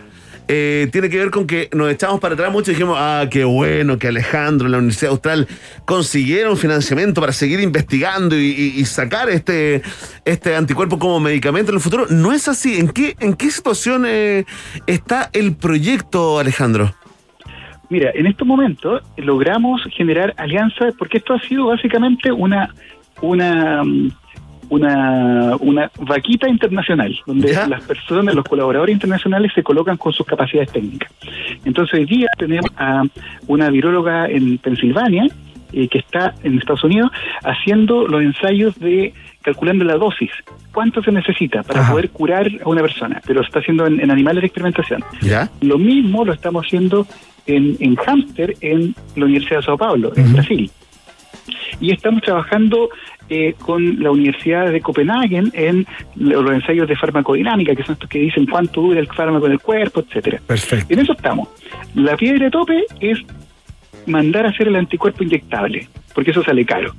Eh, 0.53 0.89
tiene 0.91 1.10
que 1.10 1.18
ver 1.18 1.30
con 1.31 1.48
que 1.48 1.69
nos 1.72 1.89
echamos 1.89 2.19
para 2.19 2.34
atrás 2.34 2.52
mucho 2.52 2.72
y 2.72 2.73
dijimos, 2.73 2.98
ah, 2.99 3.26
qué 3.31 3.45
bueno 3.45 3.98
que 3.98 4.10
Alejandro 4.10 4.65
en 4.68 4.73
la 4.73 4.80
Universidad 4.80 5.11
Austral 5.11 5.48
consiguieron 5.85 6.57
financiamiento 6.57 7.22
para 7.22 7.31
seguir 7.31 7.61
investigando 7.61 8.35
y, 8.38 8.48
y- 8.48 8.73
y 8.81 8.85
sacar 8.85 9.30
este, 9.30 9.81
este 10.26 10.56
anticuerpo 10.56 10.99
como 10.99 11.22
medicamento 11.22 11.72
en 11.72 11.76
el 11.77 11.81
futuro. 11.81 12.06
No 12.10 12.34
es 12.34 12.49
así. 12.49 12.77
¿En 12.80 12.89
qué, 12.89 13.15
en 13.22 13.35
qué 13.35 13.49
situación 13.49 14.03
eh, 14.06 14.45
está 14.88 15.30
el 15.31 15.56
proyecto, 15.56 16.38
Alejandro? 16.39 16.93
Mira, 17.91 18.09
en 18.15 18.26
estos 18.26 18.47
momentos 18.47 19.03
logramos 19.18 19.84
generar 19.91 20.34
alianzas, 20.38 20.93
porque 20.97 21.18
esto 21.18 21.34
ha 21.34 21.41
sido 21.41 21.65
básicamente 21.65 22.31
una, 22.31 22.73
una, 23.22 23.84
mm, 23.84 24.11
una, 24.69 25.57
una 25.59 25.91
vaquita 25.99 26.47
internacional, 26.47 27.13
donde 27.27 27.51
las 27.68 27.84
personas, 27.84 28.34
los 28.34 28.45
colaboradores 28.45 28.93
internacionales 28.93 29.51
se 29.53 29.61
colocan 29.61 29.97
con 29.97 30.13
sus 30.13 30.26
capacidades 30.26 30.72
técnicas. 30.72 31.11
Entonces 31.65 31.99
hoy 31.99 32.05
día 32.05 32.27
tenemos 32.38 32.72
a 32.77 33.03
una 33.47 33.69
viróloga 33.69 34.27
en 34.27 34.57
Pensilvania, 34.59 35.27
eh, 35.73 35.89
que 35.89 35.97
está 35.97 36.34
en 36.43 36.59
Estados 36.59 36.85
Unidos, 36.85 37.11
haciendo 37.43 38.07
los 38.07 38.22
ensayos 38.22 38.80
de 38.80 39.13
calculando 39.41 39.84
la 39.84 39.95
dosis, 39.95 40.31
cuánto 40.72 41.03
se 41.03 41.11
necesita 41.11 41.63
para 41.63 41.89
poder 41.89 42.09
curar 42.11 42.49
a 42.63 42.69
una 42.69 42.81
persona, 42.81 43.22
pero 43.26 43.41
se 43.41 43.47
está 43.47 43.59
haciendo 43.59 43.85
en, 43.85 43.99
en 43.99 44.11
animales 44.11 44.41
de 44.41 44.47
experimentación. 44.47 45.03
¿Ya? 45.22 45.49
Lo 45.61 45.77
mismo 45.77 46.23
lo 46.23 46.31
estamos 46.31 46.65
haciendo 46.65 47.07
en, 47.47 47.77
en 47.80 47.95
hámster 47.95 48.55
en 48.61 48.95
la 49.15 49.26
Universidad 49.26 49.57
de 49.59 49.65
Sao 49.65 49.77
Paulo, 49.77 50.11
en 50.15 50.34
Brasil. 50.34 50.72
Y 51.80 51.91
estamos 51.91 52.22
trabajando 52.22 52.89
eh, 53.30 53.55
con 53.59 54.01
la 54.03 54.11
Universidad 54.11 54.72
de 54.72 54.81
Copenhague 54.81 55.41
en 55.53 55.88
los 56.15 56.51
ensayos 56.51 56.88
de 56.88 56.95
farmacodinámica, 56.95 57.76
que 57.76 57.84
son 57.84 57.93
estos 57.93 58.09
que 58.09 58.19
dicen 58.19 58.45
cuánto 58.45 58.81
dura 58.81 58.99
el 58.99 59.07
fármaco 59.07 59.45
en 59.47 59.53
el 59.53 59.59
cuerpo, 59.59 60.01
etcétera. 60.01 60.39
Perfecto. 60.45 60.93
En 60.93 60.99
eso 60.99 61.13
estamos. 61.13 61.47
La 61.95 62.15
piedra 62.18 62.45
de 62.45 62.51
tope 62.51 62.84
es 62.99 63.19
mandar 64.05 64.45
a 64.45 64.49
hacer 64.49 64.68
el 64.68 64.76
anticuerpo 64.76 65.23
inyectable, 65.23 65.88
porque 66.13 66.31
eso 66.31 66.43
sale 66.43 66.65
caro. 66.65 66.93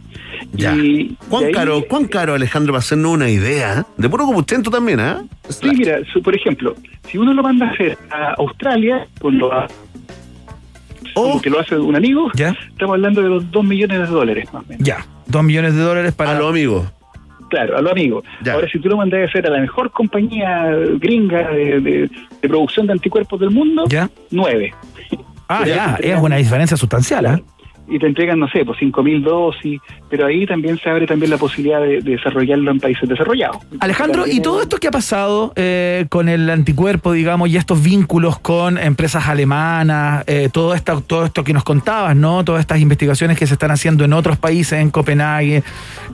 Ya. 0.53 0.75
Y 0.75 1.17
¿Cuán 1.29 1.45
ahí- 1.47 1.53
caro, 1.53 1.85
cuán 1.89 2.07
caro, 2.07 2.35
Alejandro, 2.35 2.73
para 2.73 2.81
hacernos 2.81 3.13
una 3.13 3.29
idea? 3.29 3.87
De 3.97 4.09
puro 4.09 4.25
combustento 4.25 4.71
también, 4.71 5.01
¿ah? 5.01 5.23
Sí, 5.49 5.71
mira, 5.77 5.99
su- 6.13 6.23
por 6.23 6.35
ejemplo, 6.35 6.75
si 7.09 7.19
uno 7.19 7.33
lo 7.35 7.43
manda 7.43 7.67
a 7.69 7.71
hacer 7.71 7.97
a 8.11 8.35
Australia, 8.39 9.07
con 9.21 9.39
lo 9.39 9.51
como 11.15 11.41
que 11.43 11.51
lo 11.51 11.61
hace 11.61 11.77
un 11.77 11.95
amigo, 11.97 12.31
estamos 12.35 12.95
hablando 12.95 13.23
de 13.23 13.29
los 13.29 13.51
2 13.51 13.65
millones 13.65 13.99
de 14.01 14.07
dólares 14.07 14.53
más 14.53 14.63
o 14.65 14.67
menos. 14.69 14.85
Ya, 14.87 15.05
dos 15.27 15.43
millones 15.43 15.75
de 15.75 15.83
dólares 15.83 16.13
para... 16.15 16.33
A 16.33 16.39
los 16.39 16.51
amigos. 16.51 16.87
Claro, 17.51 17.77
a 17.77 17.83
los 17.83 17.93
amigos. 17.93 18.25
Ahora, 18.51 18.67
si 18.71 18.79
tú 18.79 18.89
lo 18.89 18.97
mandas 18.97 19.21
a 19.21 19.25
hacer 19.25 19.47
a 19.47 19.51
la 19.51 19.61
mejor 19.61 19.91
compañía 19.91 20.71
gringa 20.99 21.51
de, 21.51 21.81
de- 21.81 22.11
de 22.41 22.49
producción 22.49 22.87
de 22.87 22.95
anticuerpos 22.95 23.39
del 23.41 23.51
mundo, 23.51 23.85
¿Ya? 23.89 24.09
9. 24.31 24.73
Ah, 25.49 25.65
ya, 25.67 25.99
es 26.01 26.19
una 26.19 26.37
diferencia 26.37 26.77
sustancial, 26.77 27.27
¿ah? 27.27 27.41
Y 27.89 27.99
te 27.99 28.07
entregan, 28.07 28.39
no 28.39 28.49
sé, 28.49 28.65
pues 28.65 28.79
5.000 28.79 29.23
dosis, 29.23 29.81
pero 30.09 30.27
ahí 30.27 30.47
también 30.47 30.79
se 30.79 30.89
abre 30.89 31.07
también 31.07 31.31
la 31.31 31.37
posibilidad 31.37 31.81
de, 31.81 32.01
de 32.01 32.13
desarrollarlo 32.13 32.71
en 32.71 32.81
países 32.81 33.09
desarrollados. 33.09 33.59
Alejandro, 33.81 34.25
¿y 34.27 34.41
todo 34.41 34.63
esto 34.63 34.79
que 34.79 34.89
ha 34.89 34.91
pasado 34.91 35.53
eh, 35.57 36.07
con 36.09 36.29
el 36.29 36.49
anticuerpo, 36.49 37.13
digamos, 37.13 37.49
y 37.49 37.57
estos 37.57 37.83
vínculos 37.83 38.39
con 38.39 38.79
empresas 38.79 39.27
alemanas, 39.29 40.25
eh, 40.27 40.49
todo, 40.53 40.75
esto, 40.75 41.01
todo 41.01 41.27
esto 41.27 41.45
que 41.45 41.53
nos 41.53 41.65
contabas, 41.65 42.17
¿no? 42.17 42.45
Todas 42.45 42.61
estas 42.61 42.81
investigaciones 42.81 43.39
que 43.39 43.47
se 43.47 43.55
están 43.55 43.71
haciendo 43.71 44.05
en 44.05 44.13
otros 44.13 44.39
países, 44.39 44.81
en 44.81 44.91
Copenhague, 44.91 45.63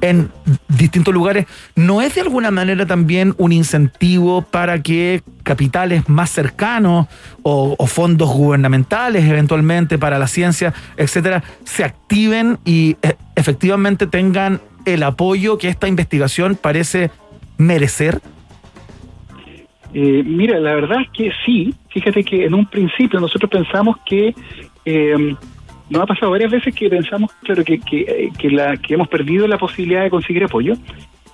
en 0.00 0.30
distintos 0.68 1.12
lugares, 1.12 1.46
¿no 1.76 2.02
es 2.02 2.14
de 2.14 2.22
alguna 2.22 2.50
manera 2.50 2.86
también 2.86 3.34
un 3.38 3.52
incentivo 3.52 4.42
para 4.42 4.82
que 4.82 5.22
capitales 5.42 6.08
más 6.08 6.30
cercanos 6.30 7.06
o 7.42 7.86
fondos 7.86 8.28
gubernamentales 8.28 9.24
eventualmente 9.24 9.96
para 9.96 10.18
la 10.18 10.26
ciencia, 10.26 10.74
etcétera, 10.98 11.42
se 11.68 11.84
activen 11.84 12.58
y 12.64 12.96
eh, 13.02 13.14
efectivamente 13.36 14.06
tengan 14.06 14.60
el 14.86 15.02
apoyo 15.02 15.58
que 15.58 15.68
esta 15.68 15.86
investigación 15.86 16.56
parece 16.60 17.10
merecer? 17.58 18.20
Eh, 19.92 20.22
mira, 20.24 20.58
la 20.60 20.74
verdad 20.74 21.02
es 21.02 21.10
que 21.10 21.30
sí. 21.44 21.74
Fíjate 21.90 22.24
que 22.24 22.46
en 22.46 22.54
un 22.54 22.66
principio 22.66 23.20
nosotros 23.20 23.50
pensamos 23.50 23.96
que 24.06 24.34
eh, 24.84 25.36
nos 25.90 26.02
ha 26.02 26.06
pasado 26.06 26.32
varias 26.32 26.50
veces 26.50 26.74
que 26.74 26.88
pensamos, 26.88 27.32
claro, 27.42 27.62
que, 27.64 27.78
que, 27.80 28.00
eh, 28.00 28.30
que 28.38 28.50
la, 28.50 28.76
que 28.78 28.94
hemos 28.94 29.08
perdido 29.08 29.46
la 29.46 29.58
posibilidad 29.58 30.02
de 30.02 30.10
conseguir 30.10 30.44
apoyo, 30.44 30.74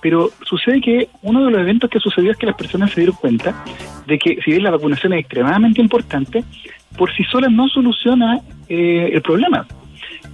pero 0.01 0.29
sucede 0.43 0.81
que 0.81 1.07
uno 1.21 1.45
de 1.45 1.51
los 1.51 1.61
eventos 1.61 1.89
que 1.89 1.99
sucedió 1.99 2.31
es 2.31 2.37
que 2.37 2.45
las 2.45 2.55
personas 2.55 2.91
se 2.91 3.01
dieron 3.01 3.15
cuenta 3.15 3.63
de 4.05 4.19
que 4.19 4.37
si 4.43 4.51
bien 4.51 4.63
la 4.63 4.71
vacunación 4.71 5.13
es 5.13 5.21
extremadamente 5.21 5.81
importante, 5.81 6.43
por 6.97 7.13
sí 7.15 7.23
sola 7.23 7.47
no 7.47 7.67
soluciona 7.69 8.41
eh, 8.67 9.09
el 9.13 9.21
problema. 9.21 9.65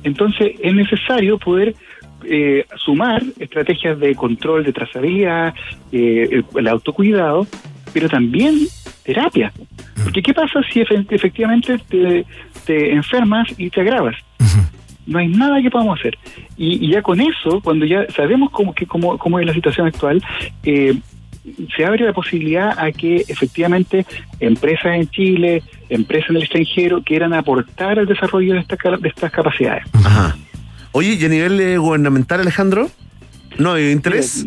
Entonces 0.03 0.53
es 0.61 0.73
necesario 0.73 1.38
poder 1.38 1.76
eh, 2.23 2.65
sumar 2.78 3.23
estrategias 3.40 3.99
de 3.99 4.15
control, 4.15 4.64
de 4.64 4.73
trazabilidad, 4.73 5.53
eh, 5.91 6.28
el, 6.32 6.45
el 6.56 6.68
autocuidado, 6.68 7.48
pero 7.94 8.07
también 8.10 8.56
terapia. 9.03 9.52
Porque 10.03 10.22
¿qué 10.22 10.34
pasa 10.34 10.61
si 10.72 10.82
efe- 10.82 11.06
efectivamente 11.10 11.78
te, 11.90 12.26
te 12.65 12.94
enfermas 12.94 13.48
y 13.57 13.69
te 13.69 13.82
agravas? 13.82 14.15
No 15.07 15.18
hay 15.18 15.28
nada 15.28 15.61
que 15.61 15.72
podamos 15.72 15.99
hacer. 15.99 16.18
Y, 16.57 16.86
y 16.86 16.91
ya 16.91 17.02
con 17.02 17.19
eso, 17.19 17.60
cuando 17.61 17.86
ya 17.86 18.06
sabemos 18.15 18.52
cómo, 18.52 18.73
que, 18.73 18.86
cómo, 18.86 19.18
cómo 19.18 19.40
es 19.40 19.45
la 19.45 19.53
situación 19.53 19.88
actual, 19.88 20.22
eh, 20.64 20.94
se 21.76 21.85
abre 21.85 22.05
la 22.05 22.13
posibilidad 22.13 22.77
a 22.77 22.91
que 22.91 23.26
efectivamente 23.27 24.05
empresas 24.39 24.95
en 24.95 25.09
Chile, 25.09 25.63
empresas 25.89 26.30
en 26.30 26.35
el 26.38 26.41
extranjero 26.43 27.01
quieran 27.03 27.34
aportar 27.34 27.99
al 27.99 28.05
desarrollo 28.05 28.53
de, 28.53 28.59
esta 28.59 28.77
de 28.97 29.09
estas 29.09 29.31
capacidades. 29.31 29.84
Ajá. 29.93 30.38
Oye, 30.91 31.18
¿y 31.19 31.26
a 31.26 31.30
nivel 31.30 31.59
eh, 31.59 31.77
gubernamental, 31.77 32.41
Alejandro? 32.41 32.89
¿No 33.57 33.73
hay 33.73 33.91
interés? 33.91 34.45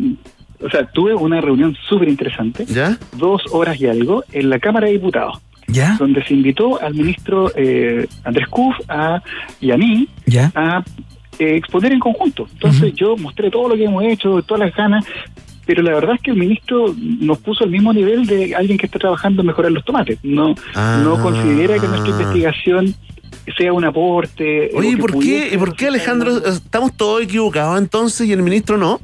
O 0.61 0.69
sea, 0.69 0.85
tuve 0.87 1.13
una 1.13 1.41
reunión 1.41 1.75
súper 1.87 2.07
interesante, 2.07 2.65
¿Ya? 2.65 2.97
dos 3.17 3.43
horas 3.51 3.79
y 3.79 3.87
algo, 3.87 4.23
en 4.31 4.49
la 4.49 4.59
Cámara 4.59 4.87
de 4.87 4.93
Diputados, 4.93 5.41
¿Ya? 5.67 5.95
donde 5.99 6.23
se 6.23 6.33
invitó 6.33 6.81
al 6.81 6.93
ministro 6.93 7.51
eh, 7.55 8.07
Andrés 8.23 8.47
Kuf 8.47 8.75
a, 8.87 9.21
y 9.59 9.71
a 9.71 9.77
mí 9.77 10.07
¿Ya? 10.25 10.51
a 10.55 10.83
eh, 11.39 11.55
exponer 11.57 11.91
en 11.91 11.99
conjunto. 11.99 12.47
Entonces 12.53 12.93
yo 12.93 13.17
mostré 13.17 13.51
todo 13.51 13.69
lo 13.69 13.75
que 13.75 13.83
hemos 13.83 14.03
hecho, 14.03 14.41
todas 14.43 14.67
las 14.67 14.75
ganas, 14.75 15.05
pero 15.65 15.81
la 15.83 15.93
verdad 15.93 16.15
es 16.15 16.21
que 16.21 16.31
el 16.31 16.37
ministro 16.37 16.93
nos 16.97 17.37
puso 17.39 17.63
al 17.63 17.69
mismo 17.71 17.91
nivel 17.93 18.25
de 18.25 18.55
alguien 18.55 18.77
que 18.77 18.85
está 18.85 18.99
trabajando 18.99 19.41
en 19.41 19.47
mejorar 19.47 19.71
los 19.71 19.83
tomates. 19.85 20.19
No, 20.23 20.55
Ah. 20.75 21.01
no 21.03 21.21
considera 21.21 21.79
que 21.79 21.87
nuestra 21.87 22.09
investigación 22.11 22.93
sea 23.57 23.73
un 23.73 23.83
aporte. 23.85 24.69
Oye, 24.75 24.89
¿y 24.89 24.95
por 24.95 25.17
qué, 25.19 25.49
¿y 25.53 25.57
por 25.57 25.75
qué 25.75 25.87
Alejandro? 25.87 26.37
¿Estamos 26.45 26.95
todos 26.95 27.21
equivocados 27.23 27.77
entonces 27.79 28.27
y 28.27 28.33
el 28.33 28.41
ministro 28.41 28.77
no? 28.77 28.99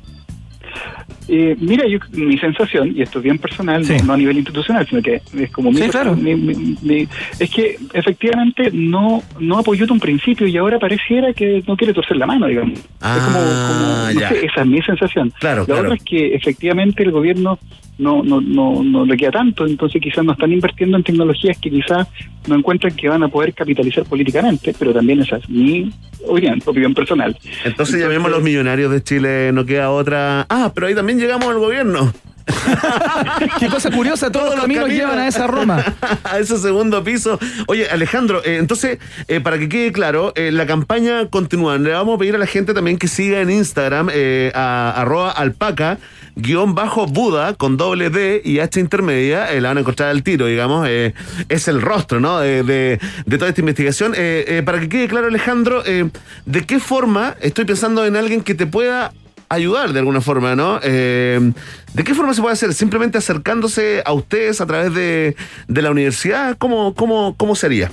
Eh, 1.27 1.55
mira, 1.59 1.87
yo, 1.87 1.99
mi 2.13 2.37
sensación, 2.37 2.93
y 2.95 3.01
esto 3.03 3.19
es 3.19 3.23
bien 3.23 3.37
personal, 3.37 3.83
no, 3.87 4.03
no 4.05 4.13
a 4.13 4.17
nivel 4.17 4.37
institucional, 4.37 4.85
sino 4.87 5.01
que 5.01 5.21
es 5.37 5.51
como 5.51 5.71
mi, 5.71 5.77
Sí, 5.77 5.89
claro. 5.89 6.15
mi- 6.15 6.35
mi- 6.35 6.75
mi- 6.81 7.07
es 7.39 7.49
que 7.49 7.77
efectivamente 7.93 8.69
no 8.73 9.21
no 9.39 9.59
apoyó 9.59 9.85
de 9.85 9.93
un 9.93 9.99
principio 9.99 10.47
y 10.47 10.57
ahora 10.57 10.79
pareciera 10.79 11.31
que 11.33 11.63
no 11.67 11.77
quiere 11.77 11.93
torcer 11.93 12.17
la 12.17 12.25
mano, 12.25 12.47
digamos. 12.47 12.79
es 12.79 12.83
como, 12.99 13.39
como- 13.39 14.13
no 14.13 14.19
sé, 14.29 14.45
esa 14.45 14.61
es 14.61 14.67
mi 14.67 14.81
sensación. 14.81 15.31
Claro, 15.39 15.61
la 15.61 15.65
claro. 15.65 15.81
otra 15.81 15.95
es 15.95 16.03
que 16.03 16.35
efectivamente 16.35 17.03
el 17.03 17.11
gobierno 17.11 17.59
no, 17.97 18.23
no, 18.23 18.41
no, 18.41 18.81
no 18.83 19.05
le 19.05 19.15
queda 19.15 19.31
tanto, 19.31 19.65
entonces 19.67 20.01
quizás 20.01 20.25
no 20.25 20.31
están 20.33 20.51
invirtiendo 20.51 20.97
en 20.97 21.03
tecnologías 21.03 21.57
que 21.59 21.69
quizás 21.69 22.07
no 22.47 22.55
encuentran 22.55 22.95
que 22.95 23.07
van 23.07 23.23
a 23.23 23.27
poder 23.27 23.53
capitalizar 23.53 24.03
políticamente, 24.05 24.73
pero 24.77 24.93
también 24.93 25.21
esa 25.21 25.37
es 25.37 25.49
mi 25.49 25.91
opinión, 26.27 26.61
opinión 26.65 26.93
personal. 26.93 27.37
Entonces 27.63 27.99
llamemos 27.99 28.27
a 28.27 28.35
los 28.35 28.43
millonarios 28.43 28.91
de 28.91 29.03
Chile, 29.03 29.51
no 29.53 29.65
queda 29.65 29.91
otra. 29.91 30.45
Ah, 30.49 30.71
pero 30.73 30.87
ahí 30.87 30.95
también 30.95 31.19
llegamos 31.19 31.47
al 31.49 31.59
gobierno. 31.59 32.11
Qué 33.59 33.67
cosa 33.67 33.91
curiosa, 33.91 34.31
todos, 34.31 34.51
los 34.51 34.61
caminos, 34.61 34.89
llevan 34.89 35.19
a 35.19 35.27
esa 35.27 35.47
Roma. 35.47 35.83
a 36.23 36.39
ese 36.39 36.57
segundo 36.57 37.03
piso. 37.03 37.39
Oye, 37.67 37.89
Alejandro, 37.89 38.41
eh, 38.43 38.57
entonces, 38.57 38.99
eh, 39.27 39.39
para 39.39 39.57
que 39.59 39.69
quede 39.69 39.91
claro, 39.91 40.33
eh, 40.35 40.51
la 40.51 40.65
campaña 40.65 41.27
continúa. 41.27 41.77
Le 41.77 41.91
vamos 41.91 42.15
a 42.15 42.19
pedir 42.19 42.35
a 42.35 42.37
la 42.37 42.47
gente 42.47 42.73
también 42.73 42.97
que 42.97 43.07
siga 43.07 43.41
en 43.41 43.49
Instagram 43.49 44.09
eh, 44.11 44.51
a 44.55 44.93
arroba 44.97 45.31
alpaca 45.31 45.97
guion 46.35 46.75
bajo 46.75 47.07
Buda 47.07 47.55
con 47.55 47.75
doble 47.75 48.09
D 48.09 48.41
y 48.45 48.59
H 48.59 48.79
intermedia, 48.79 49.51
la 49.59 49.67
van 49.69 49.77
a 49.77 49.81
encontrar 49.81 50.09
al 50.09 50.23
tiro, 50.23 50.45
digamos, 50.45 50.87
es 50.87 51.67
el 51.67 51.81
rostro, 51.81 52.21
¿no? 52.21 52.39
De, 52.39 52.63
de- 52.63 52.99
de 53.25 53.37
toda 53.37 53.49
esta 53.49 53.59
investigación. 53.61 54.13
Eh, 54.15 54.45
eh, 54.47 54.63
para 54.63 54.79
que 54.79 54.87
quede 54.87 55.07
claro, 55.09 55.27
Alejandro, 55.27 55.83
eh, 55.85 56.09
¿de 56.45 56.61
qué 56.65 56.79
forma 56.79 57.35
estoy 57.41 57.65
pensando 57.65 58.05
en 58.05 58.15
alguien 58.15 58.41
que 58.41 58.55
te 58.55 58.65
pueda 58.65 59.11
ayudar 59.53 59.93
de 59.93 59.99
alguna 59.99 60.21
forma, 60.21 60.55
¿no? 60.55 60.79
Eh, 60.83 61.51
¿De 61.93 62.03
qué 62.03 62.15
forma 62.15 62.33
se 62.33 62.41
puede 62.41 62.53
hacer? 62.53 62.73
¿Simplemente 62.73 63.17
acercándose 63.17 64.01
a 64.05 64.13
ustedes 64.13 64.61
a 64.61 64.65
través 64.65 64.93
de, 64.93 65.35
de 65.67 65.81
la 65.81 65.91
universidad? 65.91 66.55
¿Cómo, 66.57 66.95
cómo, 66.95 67.35
cómo 67.37 67.55
sería? 67.55 67.91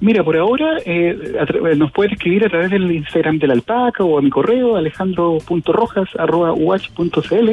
Mira, 0.00 0.24
por 0.24 0.36
ahora 0.36 0.78
eh, 0.84 1.14
eh, 1.14 1.76
nos 1.76 1.92
pueden 1.92 2.14
escribir 2.14 2.44
a 2.44 2.48
través 2.48 2.70
del 2.70 2.90
Instagram 2.90 3.38
de 3.38 3.46
la 3.46 3.52
alpaca 3.52 4.02
o 4.02 4.18
a 4.18 4.22
mi 4.22 4.30
correo 4.30 4.74
alejandro.rojas.uach.cl 4.76 7.50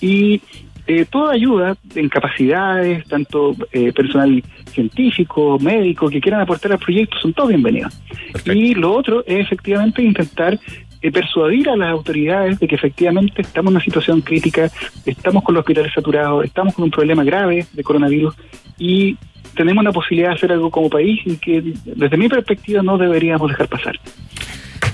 y 0.00 0.40
eh, 0.88 1.04
toda 1.04 1.32
ayuda 1.32 1.76
en 1.96 2.08
capacidades, 2.08 3.04
tanto 3.08 3.56
eh, 3.72 3.92
personal 3.92 4.42
científico, 4.72 5.58
médico, 5.58 6.08
que 6.08 6.20
quieran 6.20 6.40
aportar 6.40 6.72
al 6.72 6.78
proyecto, 6.78 7.18
son 7.18 7.32
todos 7.32 7.48
bienvenidos. 7.48 8.00
Y 8.44 8.74
lo 8.74 8.92
otro 8.92 9.24
es 9.26 9.46
efectivamente 9.46 10.02
intentar 10.02 10.58
eh, 11.06 11.12
persuadir 11.12 11.68
a 11.68 11.76
las 11.76 11.90
autoridades 11.90 12.58
de 12.58 12.66
que 12.66 12.74
efectivamente 12.74 13.42
estamos 13.42 13.70
en 13.70 13.76
una 13.76 13.84
situación 13.84 14.20
crítica, 14.22 14.70
estamos 15.04 15.44
con 15.44 15.54
los 15.54 15.60
hospitales 15.60 15.92
saturados, 15.94 16.44
estamos 16.44 16.74
con 16.74 16.84
un 16.84 16.90
problema 16.90 17.22
grave 17.22 17.66
de 17.72 17.82
coronavirus 17.82 18.34
y 18.78 19.16
tenemos 19.54 19.84
la 19.84 19.92
posibilidad 19.92 20.30
de 20.30 20.34
hacer 20.34 20.52
algo 20.52 20.70
como 20.70 20.90
país 20.90 21.20
y 21.24 21.36
que 21.36 21.62
desde 21.84 22.16
mi 22.16 22.28
perspectiva 22.28 22.82
no 22.82 22.98
deberíamos 22.98 23.48
dejar 23.48 23.68
pasar. 23.68 24.00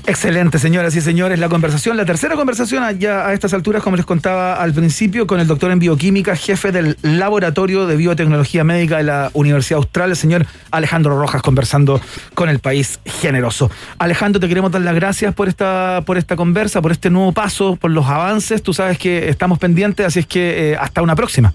Excelente, 0.07 0.59
señoras 0.59 0.97
y 0.97 1.01
señores. 1.01 1.39
La 1.39 1.49
conversación, 1.49 1.97
la 1.97 2.05
tercera 2.05 2.35
conversación 2.35 2.99
ya 2.99 3.27
a 3.27 3.33
estas 3.33 3.55
alturas, 3.55 3.83
como 3.83 3.97
les 3.97 4.05
contaba 4.05 4.55
al 4.55 4.73
principio, 4.73 5.29
con 5.29 5.39
el 5.39 5.47
doctor 5.47 5.71
en 5.71 5.79
bioquímica, 5.79 6.35
jefe 6.35 6.73
del 6.73 6.97
Laboratorio 7.03 7.87
de 7.87 7.97
Biotecnología 7.97 8.65
Médica 8.65 8.97
de 8.97 9.05
la 9.05 9.31
Universidad 9.33 9.79
Austral, 9.79 10.11
el 10.11 10.17
señor 10.17 10.47
Alejandro 10.73 11.19
Rojas, 11.19 11.41
conversando 11.41 12.01
con 12.35 12.49
el 12.49 12.59
país 12.59 12.99
generoso. 13.05 13.71
Alejandro, 13.99 14.41
te 14.41 14.49
queremos 14.49 14.73
dar 14.73 14.83
las 14.83 14.95
gracias 14.95 15.35
por 15.35 15.49
esta, 15.49 16.03
por 16.05 16.19
esta 16.19 16.35
conversa, 16.35 16.83
por 16.83 16.91
este 16.91 17.09
nuevo 17.09 17.33
paso, 17.33 17.77
por 17.77 17.93
los 17.93 18.07
avances. 18.07 18.63
Tú 18.63 18.75
sabes 18.75 18.99
que 18.99 19.29
estamos 19.29 19.61
pendientes, 19.61 20.05
así 20.05 20.19
es 20.19 20.27
que 20.27 20.73
eh, 20.73 20.77
hasta 20.77 21.01
una 21.01 21.15
próxima. 21.15 21.55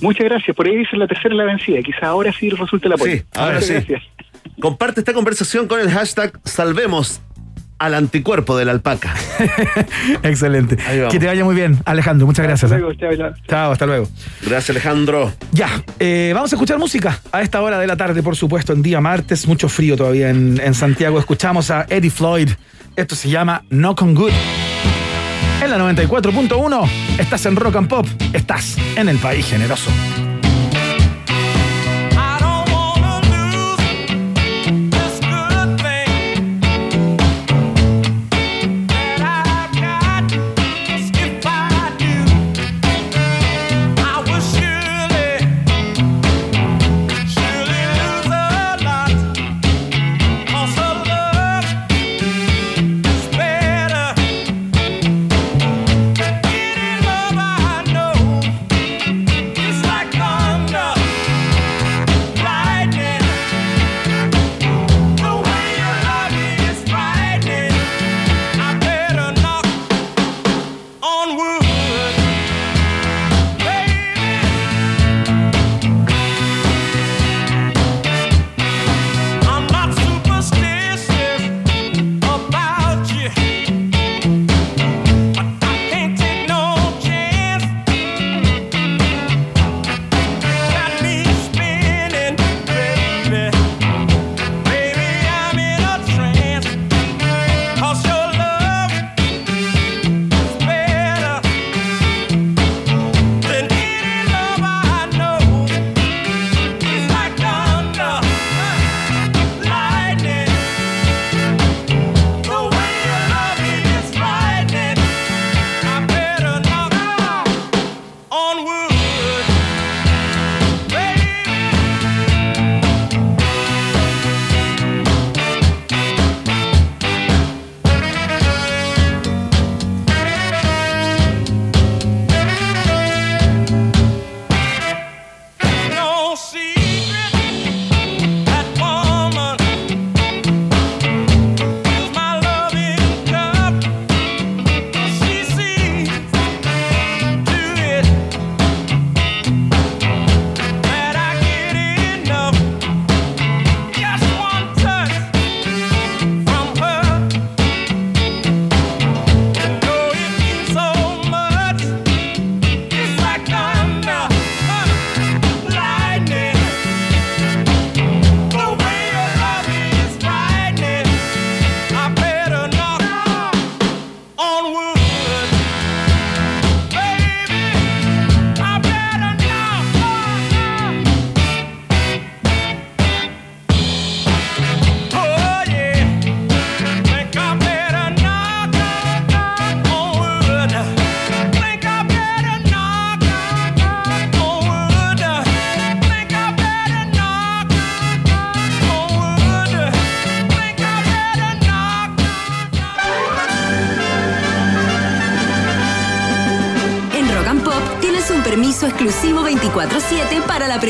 Muchas 0.00 0.24
gracias. 0.24 0.56
Por 0.56 0.66
ahí 0.66 0.76
dice 0.76 0.96
la 0.96 1.06
tercera 1.06 1.32
la 1.34 1.44
vencida. 1.44 1.80
Quizá 1.80 2.08
ahora 2.08 2.32
sí 2.32 2.50
resulte 2.50 2.88
la 2.88 2.96
apoyo. 2.96 3.18
Sí, 3.18 3.22
ahora 3.34 3.54
Muchas 3.54 3.66
sí. 3.68 3.72
gracias. 3.74 4.02
Comparte 4.60 5.00
esta 5.00 5.12
conversación 5.12 5.68
con 5.68 5.80
el 5.80 5.90
hashtag 5.90 6.38
Salvemos 6.44 7.22
al 7.78 7.94
anticuerpo 7.94 8.56
de 8.56 8.64
la 8.64 8.72
alpaca. 8.72 9.14
Excelente. 10.22 10.76
Que 11.10 11.18
te 11.18 11.26
vaya 11.26 11.44
muy 11.44 11.54
bien, 11.54 11.78
Alejandro. 11.84 12.26
Muchas 12.26 12.46
gracias. 12.46 12.70
Hasta 12.70 12.76
¿eh? 12.76 12.80
luego, 12.80 12.94
chao, 12.98 13.16
chao. 13.16 13.34
Chao, 13.48 13.72
hasta 13.72 13.86
luego. 13.86 14.08
Gracias, 14.42 14.70
Alejandro. 14.70 15.32
Ya, 15.52 15.82
eh, 15.98 16.32
vamos 16.34 16.52
a 16.52 16.56
escuchar 16.56 16.78
música 16.78 17.20
a 17.32 17.42
esta 17.42 17.60
hora 17.60 17.78
de 17.78 17.86
la 17.86 17.96
tarde, 17.96 18.22
por 18.22 18.36
supuesto, 18.36 18.72
en 18.72 18.82
día 18.82 19.00
martes, 19.00 19.46
mucho 19.46 19.68
frío 19.68 19.96
todavía 19.96 20.30
en, 20.30 20.60
en 20.60 20.74
Santiago. 20.74 21.18
Escuchamos 21.18 21.70
a 21.70 21.86
Eddie 21.88 22.10
Floyd. 22.10 22.50
Esto 22.96 23.14
se 23.14 23.30
llama 23.30 23.64
No 23.70 23.96
Con 23.96 24.14
Good. 24.14 24.32
En 25.62 25.70
la 25.70 25.78
94.1 25.78 26.90
estás 27.18 27.46
en 27.46 27.56
Rock 27.56 27.76
and 27.76 27.88
Pop, 27.88 28.06
estás 28.32 28.76
en 28.96 29.08
el 29.08 29.18
país 29.18 29.46
generoso. 29.46 29.90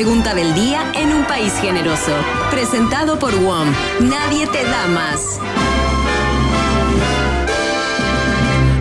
Pregunta 0.03 0.33
del 0.33 0.53
día 0.53 0.91
en 0.95 1.13
un 1.13 1.23
país 1.23 1.53
generoso. 1.61 2.11
Presentado 2.51 3.17
por 3.17 3.33
WOM. 3.39 3.71
Nadie 4.01 4.45
te 4.47 4.61
da 4.65 4.85
más. 4.87 5.39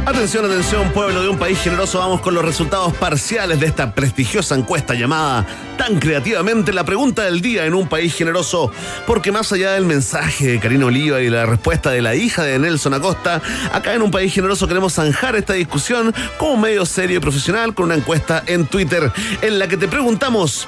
Atención, 0.04 0.44
atención, 0.44 0.90
pueblo 0.90 1.22
de 1.22 1.28
un 1.28 1.38
país 1.38 1.60
generoso. 1.60 2.00
Vamos 2.00 2.22
con 2.22 2.34
los 2.34 2.44
resultados 2.44 2.92
parciales 2.94 3.60
de 3.60 3.66
esta 3.66 3.94
prestigiosa 3.94 4.56
encuesta 4.56 4.94
llamada 4.94 5.46
tan 5.78 6.00
creativamente 6.00 6.72
la 6.72 6.84
pregunta 6.84 7.22
del 7.22 7.40
día 7.40 7.66
en 7.66 7.74
un 7.74 7.86
país 7.86 8.14
generoso. 8.16 8.72
Porque 9.06 9.30
más 9.30 9.52
allá 9.52 9.74
del 9.74 9.84
mensaje 9.84 10.48
de 10.48 10.58
Karina 10.58 10.86
Oliva 10.86 11.20
y 11.20 11.30
la 11.30 11.46
respuesta 11.46 11.92
de 11.92 12.02
la 12.02 12.16
hija 12.16 12.42
de 12.42 12.58
Nelson 12.58 12.94
Acosta, 12.94 13.40
acá 13.72 13.94
en 13.94 14.02
un 14.02 14.10
país 14.10 14.34
generoso 14.34 14.66
queremos 14.66 14.94
zanjar 14.94 15.36
esta 15.36 15.52
discusión 15.52 16.12
como 16.36 16.56
medio 16.56 16.84
serio 16.84 17.18
y 17.18 17.20
profesional 17.20 17.74
con 17.74 17.86
una 17.86 17.94
encuesta 17.94 18.42
en 18.46 18.66
Twitter 18.66 19.12
en 19.40 19.60
la 19.60 19.68
que 19.68 19.76
te 19.76 19.86
preguntamos. 19.86 20.66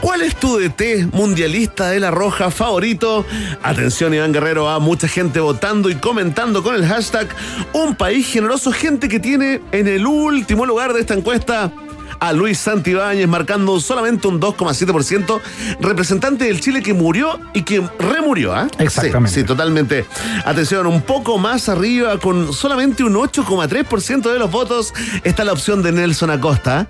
¿Cuál 0.00 0.22
es 0.22 0.36
tu 0.36 0.58
DT 0.58 1.12
mundialista 1.12 1.88
de 1.90 2.00
la 2.00 2.10
roja 2.10 2.50
favorito? 2.50 3.26
Atención, 3.62 4.14
Iván 4.14 4.32
Guerrero, 4.32 4.68
a 4.68 4.78
mucha 4.78 5.08
gente 5.08 5.40
votando 5.40 5.90
y 5.90 5.96
comentando 5.96 6.62
con 6.62 6.74
el 6.74 6.86
hashtag 6.86 7.28
Un 7.72 7.96
país 7.96 8.26
generoso, 8.26 8.72
gente 8.72 9.08
que 9.08 9.18
tiene 9.18 9.60
en 9.72 9.88
el 9.88 10.06
último 10.06 10.66
lugar 10.66 10.92
de 10.92 11.00
esta 11.00 11.14
encuesta 11.14 11.72
a 12.20 12.32
Luis 12.32 12.58
Santibáñez, 12.58 13.28
marcando 13.28 13.78
solamente 13.80 14.28
un 14.28 14.40
2,7%, 14.40 15.40
representante 15.80 16.46
del 16.46 16.60
Chile 16.60 16.82
que 16.82 16.94
murió 16.94 17.38
y 17.54 17.62
que 17.62 17.82
remurió, 17.98 18.54
¿ah? 18.54 18.68
Exactamente. 18.78 19.34
Sí, 19.34 19.40
sí, 19.40 19.46
totalmente. 19.46 20.04
Atención, 20.44 20.86
un 20.86 21.02
poco 21.02 21.38
más 21.38 21.68
arriba, 21.68 22.18
con 22.18 22.52
solamente 22.52 23.04
un 23.04 23.14
8,3% 23.14 24.32
de 24.32 24.38
los 24.38 24.50
votos, 24.50 24.92
está 25.22 25.44
la 25.44 25.52
opción 25.52 25.82
de 25.82 25.92
Nelson 25.92 26.30
Acosta. 26.30 26.88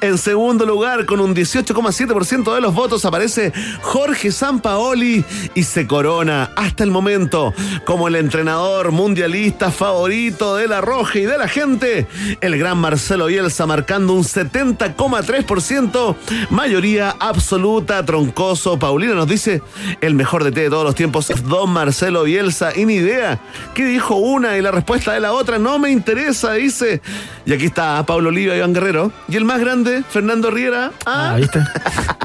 En 0.00 0.18
segundo 0.18 0.66
lugar, 0.66 1.06
con 1.06 1.20
un 1.20 1.34
18,7% 1.34 2.54
de 2.54 2.60
los 2.60 2.74
votos, 2.74 3.04
aparece 3.04 3.52
Jorge 3.82 4.30
Sampaoli 4.30 5.24
y 5.54 5.62
se 5.62 5.86
corona 5.86 6.50
hasta 6.56 6.84
el 6.84 6.90
momento 6.90 7.54
como 7.84 8.06
el 8.08 8.16
entrenador 8.16 8.92
mundialista 8.92 9.70
favorito 9.70 10.56
de 10.56 10.68
la 10.68 10.80
Roja 10.80 11.18
y 11.18 11.24
de 11.24 11.38
la 11.38 11.48
gente. 11.48 12.06
El 12.40 12.58
gran 12.58 12.78
Marcelo 12.78 13.26
Bielsa 13.26 13.66
marcando 13.66 14.12
un 14.12 14.24
70,3%, 14.24 16.16
mayoría 16.50 17.16
absoluta, 17.18 18.04
troncoso. 18.04 18.78
Paulina 18.78 19.14
nos 19.14 19.26
dice 19.26 19.62
el 20.00 20.14
mejor 20.14 20.44
de 20.44 20.50
de 20.50 20.70
todos 20.70 20.84
los 20.84 20.94
tiempos 20.94 21.30
es 21.30 21.44
Don 21.44 21.70
Marcelo 21.70 22.24
Bielsa. 22.24 22.72
Y 22.76 22.84
ni 22.84 22.94
idea 22.94 23.38
qué 23.74 23.84
dijo 23.84 24.16
una 24.16 24.56
y 24.58 24.62
la 24.62 24.70
respuesta 24.70 25.12
de 25.12 25.20
la 25.20 25.32
otra 25.32 25.58
no 25.58 25.78
me 25.78 25.90
interesa, 25.90 26.52
dice. 26.54 27.00
Y 27.46 27.52
aquí 27.52 27.66
está 27.66 28.04
Pablo 28.04 28.28
Oliva 28.30 28.56
Iván 28.56 28.72
Guerrero. 28.72 29.12
Y 29.28 29.36
el 29.36 29.44
más 29.44 29.60
grande, 29.60 29.69
Fernando 30.08 30.50
Riera. 30.50 30.90
Ah, 31.06 31.30
Ah, 31.32 31.36
¿viste? 31.36 31.60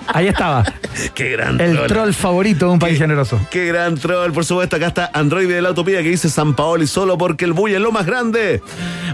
Ahí 0.08 0.28
estaba. 0.28 0.64
Qué 1.14 1.30
gran 1.32 1.60
El 1.62 1.80
troll 1.88 2.14
favorito 2.14 2.68
de 2.68 2.72
un 2.72 2.80
país 2.80 2.98
generoso. 2.98 3.40
Qué 3.52 3.66
gran 3.68 3.96
troll, 3.96 4.32
por 4.32 4.46
supuesto. 4.46 4.76
Acá 4.78 4.88
está 4.88 5.12
Android 5.14 5.48
de 5.48 5.62
la 5.62 5.72
Utopía 5.72 6.02
que 6.02 6.10
dice 6.10 6.30
San 6.30 6.56
Paoli 6.56 6.88
solo 6.88 7.18
porque 7.18 7.46
el 7.46 7.54
bulla 7.54 7.76
es 7.76 7.82
lo 7.82 7.92
más 7.92 8.06
grande. 8.06 8.62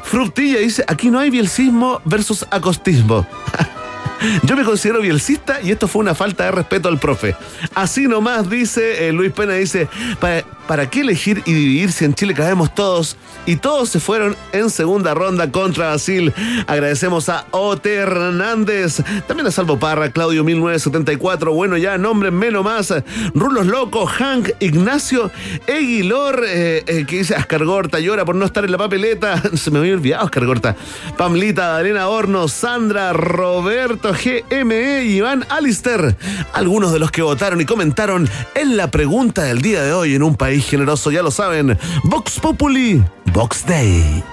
Fructilla 0.04 0.60
dice: 0.60 0.84
aquí 0.88 1.10
no 1.12 1.20
hay 1.20 1.30
bielcismo 1.30 2.02
versus 2.06 2.46
acostismo. 2.52 3.26
Yo 4.44 4.56
me 4.56 4.64
considero 4.64 5.02
bielcista 5.02 5.60
y 5.64 5.72
esto 5.72 5.88
fue 5.88 6.00
una 6.02 6.14
falta 6.14 6.46
de 6.46 6.52
respeto 6.52 6.88
al 6.88 7.00
profe. 7.00 7.36
Así 7.74 8.08
nomás 8.08 8.48
dice 8.50 9.08
eh, 9.08 9.12
Luis 9.12 9.32
Pena, 9.34 9.54
dice, 9.54 9.90
"Pa- 10.20 10.44
¿para 10.72 10.90
qué 10.90 11.02
elegir 11.02 11.44
y 11.46 11.52
dividir 11.52 11.92
si 11.92 12.06
en 12.06 12.14
Chile 12.14 12.34
cabemos 12.34 12.74
todos? 12.74 13.18
Y 13.46 13.58
todos 13.58 13.90
se 13.90 14.00
fueron 14.00 14.38
en 14.54 14.70
segunda 14.70 15.14
ronda 15.14 15.52
contra 15.52 15.90
Brasil. 15.90 16.34
Agradecemos 16.66 17.28
a 17.28 17.46
Ote 17.52 17.96
Hernández, 17.96 19.04
también 19.28 19.48
a 19.48 19.52
Salvo 19.52 19.78
Parra, 19.78 20.12
Claudio 20.12 20.46
1974, 20.46 21.52
bueno 21.52 21.76
ya, 21.76 21.98
nombre 21.98 22.32
menos 22.32 22.64
más, 22.64 22.94
Rulos 23.34 23.66
Loco, 23.66 24.06
Hank, 24.06 24.52
Ignacio, 24.62 25.30
Eguilor, 25.68 26.46
eh, 26.48 26.86
eh, 26.88 27.06
que 27.06 27.18
dice 27.18 27.36
Ascargorta, 27.36 28.00
llora 28.00 28.24
por 28.24 28.36
no 28.36 28.46
estar 28.46 28.64
en 28.64 28.72
la 28.72 28.78
papeleta, 28.78 29.44
se 29.58 29.72
me 29.72 29.80
había 29.80 29.96
olvidado 29.96 30.24
Ascargorta, 30.24 30.78
Pamlita, 31.18 31.82
Elena 31.82 32.08
Horno, 32.08 32.48
Sandra, 32.48 33.12
Roberto, 33.12 34.14
GME, 34.14 35.04
Iván 35.04 35.46
Alister, 35.50 36.16
algunos 36.54 36.94
de 36.94 37.00
los 37.00 37.12
que 37.12 37.24
votaron 37.24 37.60
y 37.60 37.66
comentaron 37.66 38.30
en 38.56 38.78
la 38.78 38.90
pregunta 38.90 39.44
del 39.44 39.62
día 39.62 39.84
de 39.84 39.92
hoy 39.92 40.16
en 40.16 40.24
un 40.24 40.36
país 40.36 40.61
generoso, 40.62 41.12
ya 41.12 41.22
lo 41.24 41.32
saben, 41.32 41.78
Vox 42.04 42.40
Populi, 42.40 43.04
Vox 43.34 43.66
Day. 43.66 44.24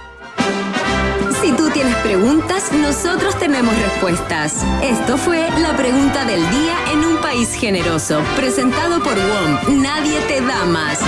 Si 1.40 1.52
tú 1.52 1.70
tienes 1.70 1.94
preguntas, 1.96 2.72
nosotros 2.72 3.38
tenemos 3.38 3.74
respuestas. 3.76 4.54
Esto 4.82 5.16
fue 5.16 5.48
la 5.60 5.76
pregunta 5.76 6.24
del 6.24 6.40
día 6.50 6.76
en 6.92 7.04
un 7.04 7.16
país 7.18 7.54
generoso, 7.54 8.22
presentado 8.36 9.02
por 9.02 9.14
WOM. 9.14 9.80
Nadie 9.82 10.20
te 10.22 10.40
da 10.40 10.64
más. 10.64 10.98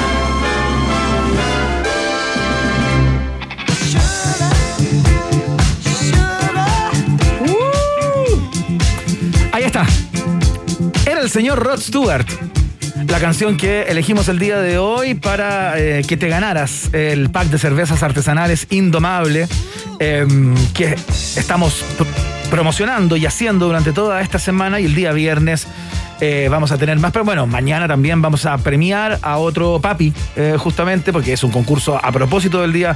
Ahí 9.52 9.64
está. 9.64 9.84
Era 11.04 11.20
el 11.20 11.28
señor 11.28 11.58
Rod 11.58 11.80
Stewart. 11.80 12.26
La 13.08 13.18
canción 13.18 13.56
que 13.56 13.82
elegimos 13.82 14.28
el 14.28 14.38
día 14.38 14.58
de 14.60 14.78
hoy 14.78 15.14
para 15.14 15.78
eh, 15.78 16.02
que 16.06 16.16
te 16.16 16.28
ganaras 16.28 16.90
el 16.92 17.30
pack 17.30 17.48
de 17.48 17.58
cervezas 17.58 18.02
artesanales 18.02 18.66
Indomable 18.70 19.48
eh, 19.98 20.26
que 20.74 20.96
estamos 21.36 21.84
pr- 21.98 22.06
promocionando 22.50 23.16
y 23.16 23.26
haciendo 23.26 23.66
durante 23.66 23.92
toda 23.92 24.20
esta 24.20 24.38
semana 24.38 24.80
y 24.80 24.84
el 24.86 24.94
día 24.94 25.12
viernes 25.12 25.66
eh, 26.20 26.48
vamos 26.50 26.70
a 26.72 26.76
tener 26.78 26.98
más, 26.98 27.12
pero 27.12 27.24
bueno, 27.24 27.46
mañana 27.46 27.88
también 27.88 28.20
vamos 28.20 28.44
a 28.44 28.58
premiar 28.58 29.18
a 29.22 29.38
otro 29.38 29.80
papi, 29.80 30.12
eh, 30.36 30.56
justamente 30.58 31.12
porque 31.14 31.32
es 31.32 31.42
un 31.42 31.50
concurso 31.50 31.98
a 32.04 32.12
propósito 32.12 32.60
del 32.60 32.74
Día 32.74 32.94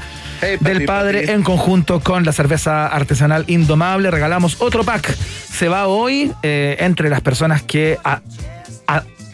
del 0.61 0.85
Padre 0.85 1.21
papi. 1.23 1.33
en 1.33 1.43
conjunto 1.43 2.01
con 2.01 2.25
la 2.27 2.33
cerveza 2.33 2.87
artesanal 2.87 3.45
Indomable. 3.47 4.11
Regalamos 4.11 4.61
otro 4.61 4.85
pack. 4.85 5.15
Se 5.17 5.69
va 5.69 5.87
hoy 5.87 6.33
eh, 6.43 6.77
entre 6.81 7.09
las 7.09 7.23
personas 7.23 7.63
que 7.63 7.99
a- 8.05 8.21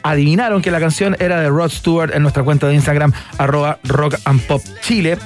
adivinaron 0.02 0.62
que 0.62 0.70
la 0.70 0.80
canción 0.80 1.16
era 1.18 1.40
de 1.40 1.48
Rod 1.48 1.70
Stewart 1.70 2.14
en 2.14 2.22
nuestra 2.22 2.42
cuenta 2.42 2.66
de 2.66 2.74
Instagram, 2.74 3.12
arroba 3.38 3.78
rock 3.84 4.16
and 4.24 4.40
pop 4.46 4.62
chile. 4.82 5.18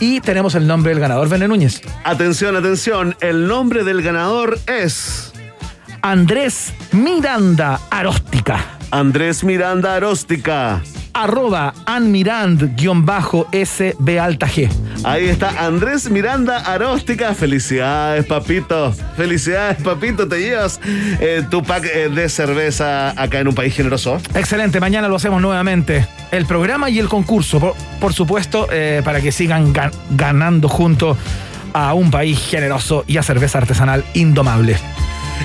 Y 0.00 0.20
tenemos 0.20 0.54
el 0.54 0.66
nombre 0.66 0.90
del 0.90 1.00
ganador, 1.00 1.28
Vene 1.28 1.46
Núñez. 1.46 1.80
Atención, 2.02 2.56
atención, 2.56 3.16
el 3.20 3.46
nombre 3.46 3.84
del 3.84 4.02
ganador 4.02 4.58
es... 4.66 5.32
Andrés 6.02 6.74
Miranda 6.92 7.80
Aróstica. 7.88 8.78
Andrés 8.90 9.44
Miranda 9.44 9.94
Aróstica. 9.96 10.80
Arroba 11.12 11.74
anmirand-sb 11.86 14.18
alta 14.20 14.46
G. 14.48 14.68
Ahí 15.04 15.28
está 15.28 15.64
Andrés 15.64 16.10
Miranda 16.10 16.58
Aróstica. 16.58 17.34
Felicidades, 17.34 18.26
papito. 18.26 18.92
Felicidades, 19.16 19.80
papito. 19.82 20.26
Te 20.26 20.40
llevas 20.40 20.80
eh, 21.20 21.44
tu 21.50 21.62
pack 21.62 21.84
eh, 21.84 22.08
de 22.08 22.28
cerveza 22.28 23.10
acá 23.20 23.38
en 23.38 23.46
un 23.48 23.54
país 23.54 23.74
generoso. 23.74 24.18
Excelente, 24.34 24.80
mañana 24.80 25.06
lo 25.08 25.16
hacemos 25.16 25.40
nuevamente. 25.40 26.06
El 26.32 26.46
programa 26.46 26.90
y 26.90 26.98
el 26.98 27.08
concurso, 27.08 27.60
por, 27.60 27.74
por 28.00 28.12
supuesto, 28.12 28.66
eh, 28.72 29.02
para 29.04 29.20
que 29.20 29.30
sigan 29.30 29.72
gan- 29.72 29.92
ganando 30.10 30.68
junto 30.68 31.16
a 31.72 31.94
un 31.94 32.10
país 32.10 32.40
generoso 32.40 33.04
y 33.06 33.18
a 33.18 33.22
cerveza 33.22 33.58
artesanal 33.58 34.04
indomable. 34.14 34.76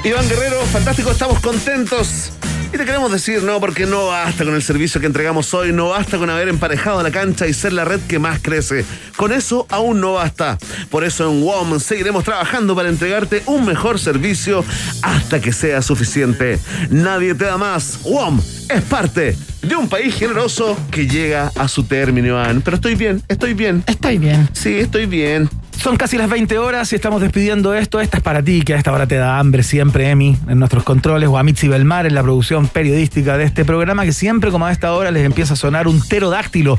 Iván 0.03 0.27
Guerrero, 0.29 0.61
fantástico, 0.71 1.11
estamos 1.11 1.39
contentos. 1.41 2.31
Y 2.71 2.77
te 2.77 2.85
queremos 2.85 3.11
decir, 3.11 3.41
no, 3.41 3.59
porque 3.59 3.87
no 3.87 4.07
basta 4.07 4.45
con 4.45 4.53
el 4.53 4.61
servicio 4.61 5.01
que 5.01 5.07
entregamos 5.07 5.51
hoy, 5.55 5.73
no 5.73 5.89
basta 5.89 6.19
con 6.19 6.29
haber 6.29 6.49
emparejado 6.49 7.01
la 7.01 7.09
cancha 7.09 7.47
y 7.47 7.53
ser 7.53 7.73
la 7.73 7.83
red 7.83 7.99
que 8.07 8.19
más 8.19 8.39
crece. 8.41 8.85
Con 9.15 9.31
eso 9.31 9.65
aún 9.69 9.99
no 9.99 10.13
basta. 10.13 10.59
Por 10.91 11.03
eso 11.03 11.31
en 11.31 11.41
WOM 11.41 11.79
seguiremos 11.79 12.23
trabajando 12.23 12.75
para 12.75 12.89
entregarte 12.89 13.41
un 13.47 13.65
mejor 13.65 13.99
servicio 13.99 14.63
hasta 15.01 15.41
que 15.41 15.51
sea 15.51 15.81
suficiente. 15.81 16.59
Nadie 16.91 17.33
te 17.33 17.45
da 17.45 17.57
más. 17.57 18.01
WOM 18.03 18.39
es 18.69 18.81
parte 18.83 19.35
de 19.61 19.75
un 19.75 19.89
país 19.89 20.15
generoso 20.15 20.77
que 20.91 21.07
llega 21.07 21.51
a 21.57 21.67
su 21.67 21.83
término, 21.83 22.27
Iván. 22.27 22.61
Pero 22.61 22.75
estoy 22.75 22.95
bien, 22.95 23.21
estoy 23.27 23.53
bien. 23.53 23.83
Estoy 23.87 24.17
bien. 24.17 24.47
Sí, 24.53 24.75
estoy 24.75 25.05
bien. 25.05 25.49
Son 25.81 25.95
casi 25.95 26.17
las 26.17 26.29
20 26.29 26.57
horas 26.57 26.91
y 26.91 26.95
estamos 26.95 27.21
despidiendo 27.21 27.73
esto. 27.73 28.01
Esta 28.01 28.17
es 28.17 28.23
para 28.23 28.43
ti, 28.43 28.61
que 28.63 28.73
a 28.73 28.77
esta 28.77 28.91
hora 28.91 29.07
te 29.07 29.15
da 29.15 29.39
hambre 29.39 29.63
siempre, 29.63 30.09
Emi, 30.09 30.37
en 30.49 30.59
nuestros 30.59 30.83
controles, 30.83 31.29
o 31.29 31.37
a 31.37 31.43
Mitzi 31.43 31.69
Belmar 31.69 32.05
en 32.05 32.15
la 32.15 32.21
producción 32.21 32.67
periodística 32.67 33.37
de 33.37 33.45
este 33.45 33.63
programa, 33.63 34.03
que 34.03 34.11
siempre, 34.11 34.51
como 34.51 34.65
a 34.65 34.71
esta 34.71 34.93
hora, 34.93 35.09
les 35.11 35.25
empieza 35.25 35.53
a 35.53 35.57
sonar 35.57 35.87
un 35.87 36.01
pterodáctilo 36.01 36.77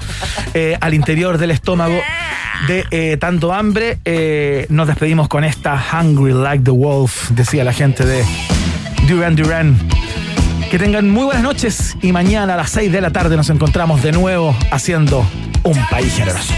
eh, 0.53 0.77
al 0.81 0.93
interior 0.93 1.39
del 1.39 1.51
estómago 1.51 1.99
de 2.69 2.85
eh, 2.91 3.17
tanto 3.19 3.55
hambre. 3.55 3.99
Eh, 4.05 4.67
nos 4.69 4.87
despedimos 4.87 5.29
con 5.29 5.45
esta 5.45 5.83
Hungry 5.93 6.35
Like 6.35 6.65
the 6.65 6.71
Wolf, 6.71 7.31
decía 7.31 7.65
la 7.65 7.73
gente 7.73 8.05
de 8.05 8.23
Duran 9.09 9.35
Duran. 9.35 9.79
Que 10.71 10.79
tengan 10.79 11.11
muy 11.11 11.25
buenas 11.25 11.43
noches 11.43 11.97
y 12.01 12.13
mañana 12.13 12.55
a 12.55 12.57
las 12.57 12.71
6 12.71 12.93
de 12.93 13.01
la 13.01 13.11
tarde 13.11 13.37
nos 13.37 13.51
encontramos 13.51 14.05
de 14.05 14.13
nuevo 14.13 14.55
haciendo 14.71 15.29
un 15.65 15.77
país 15.91 16.15
generoso. 16.15 16.55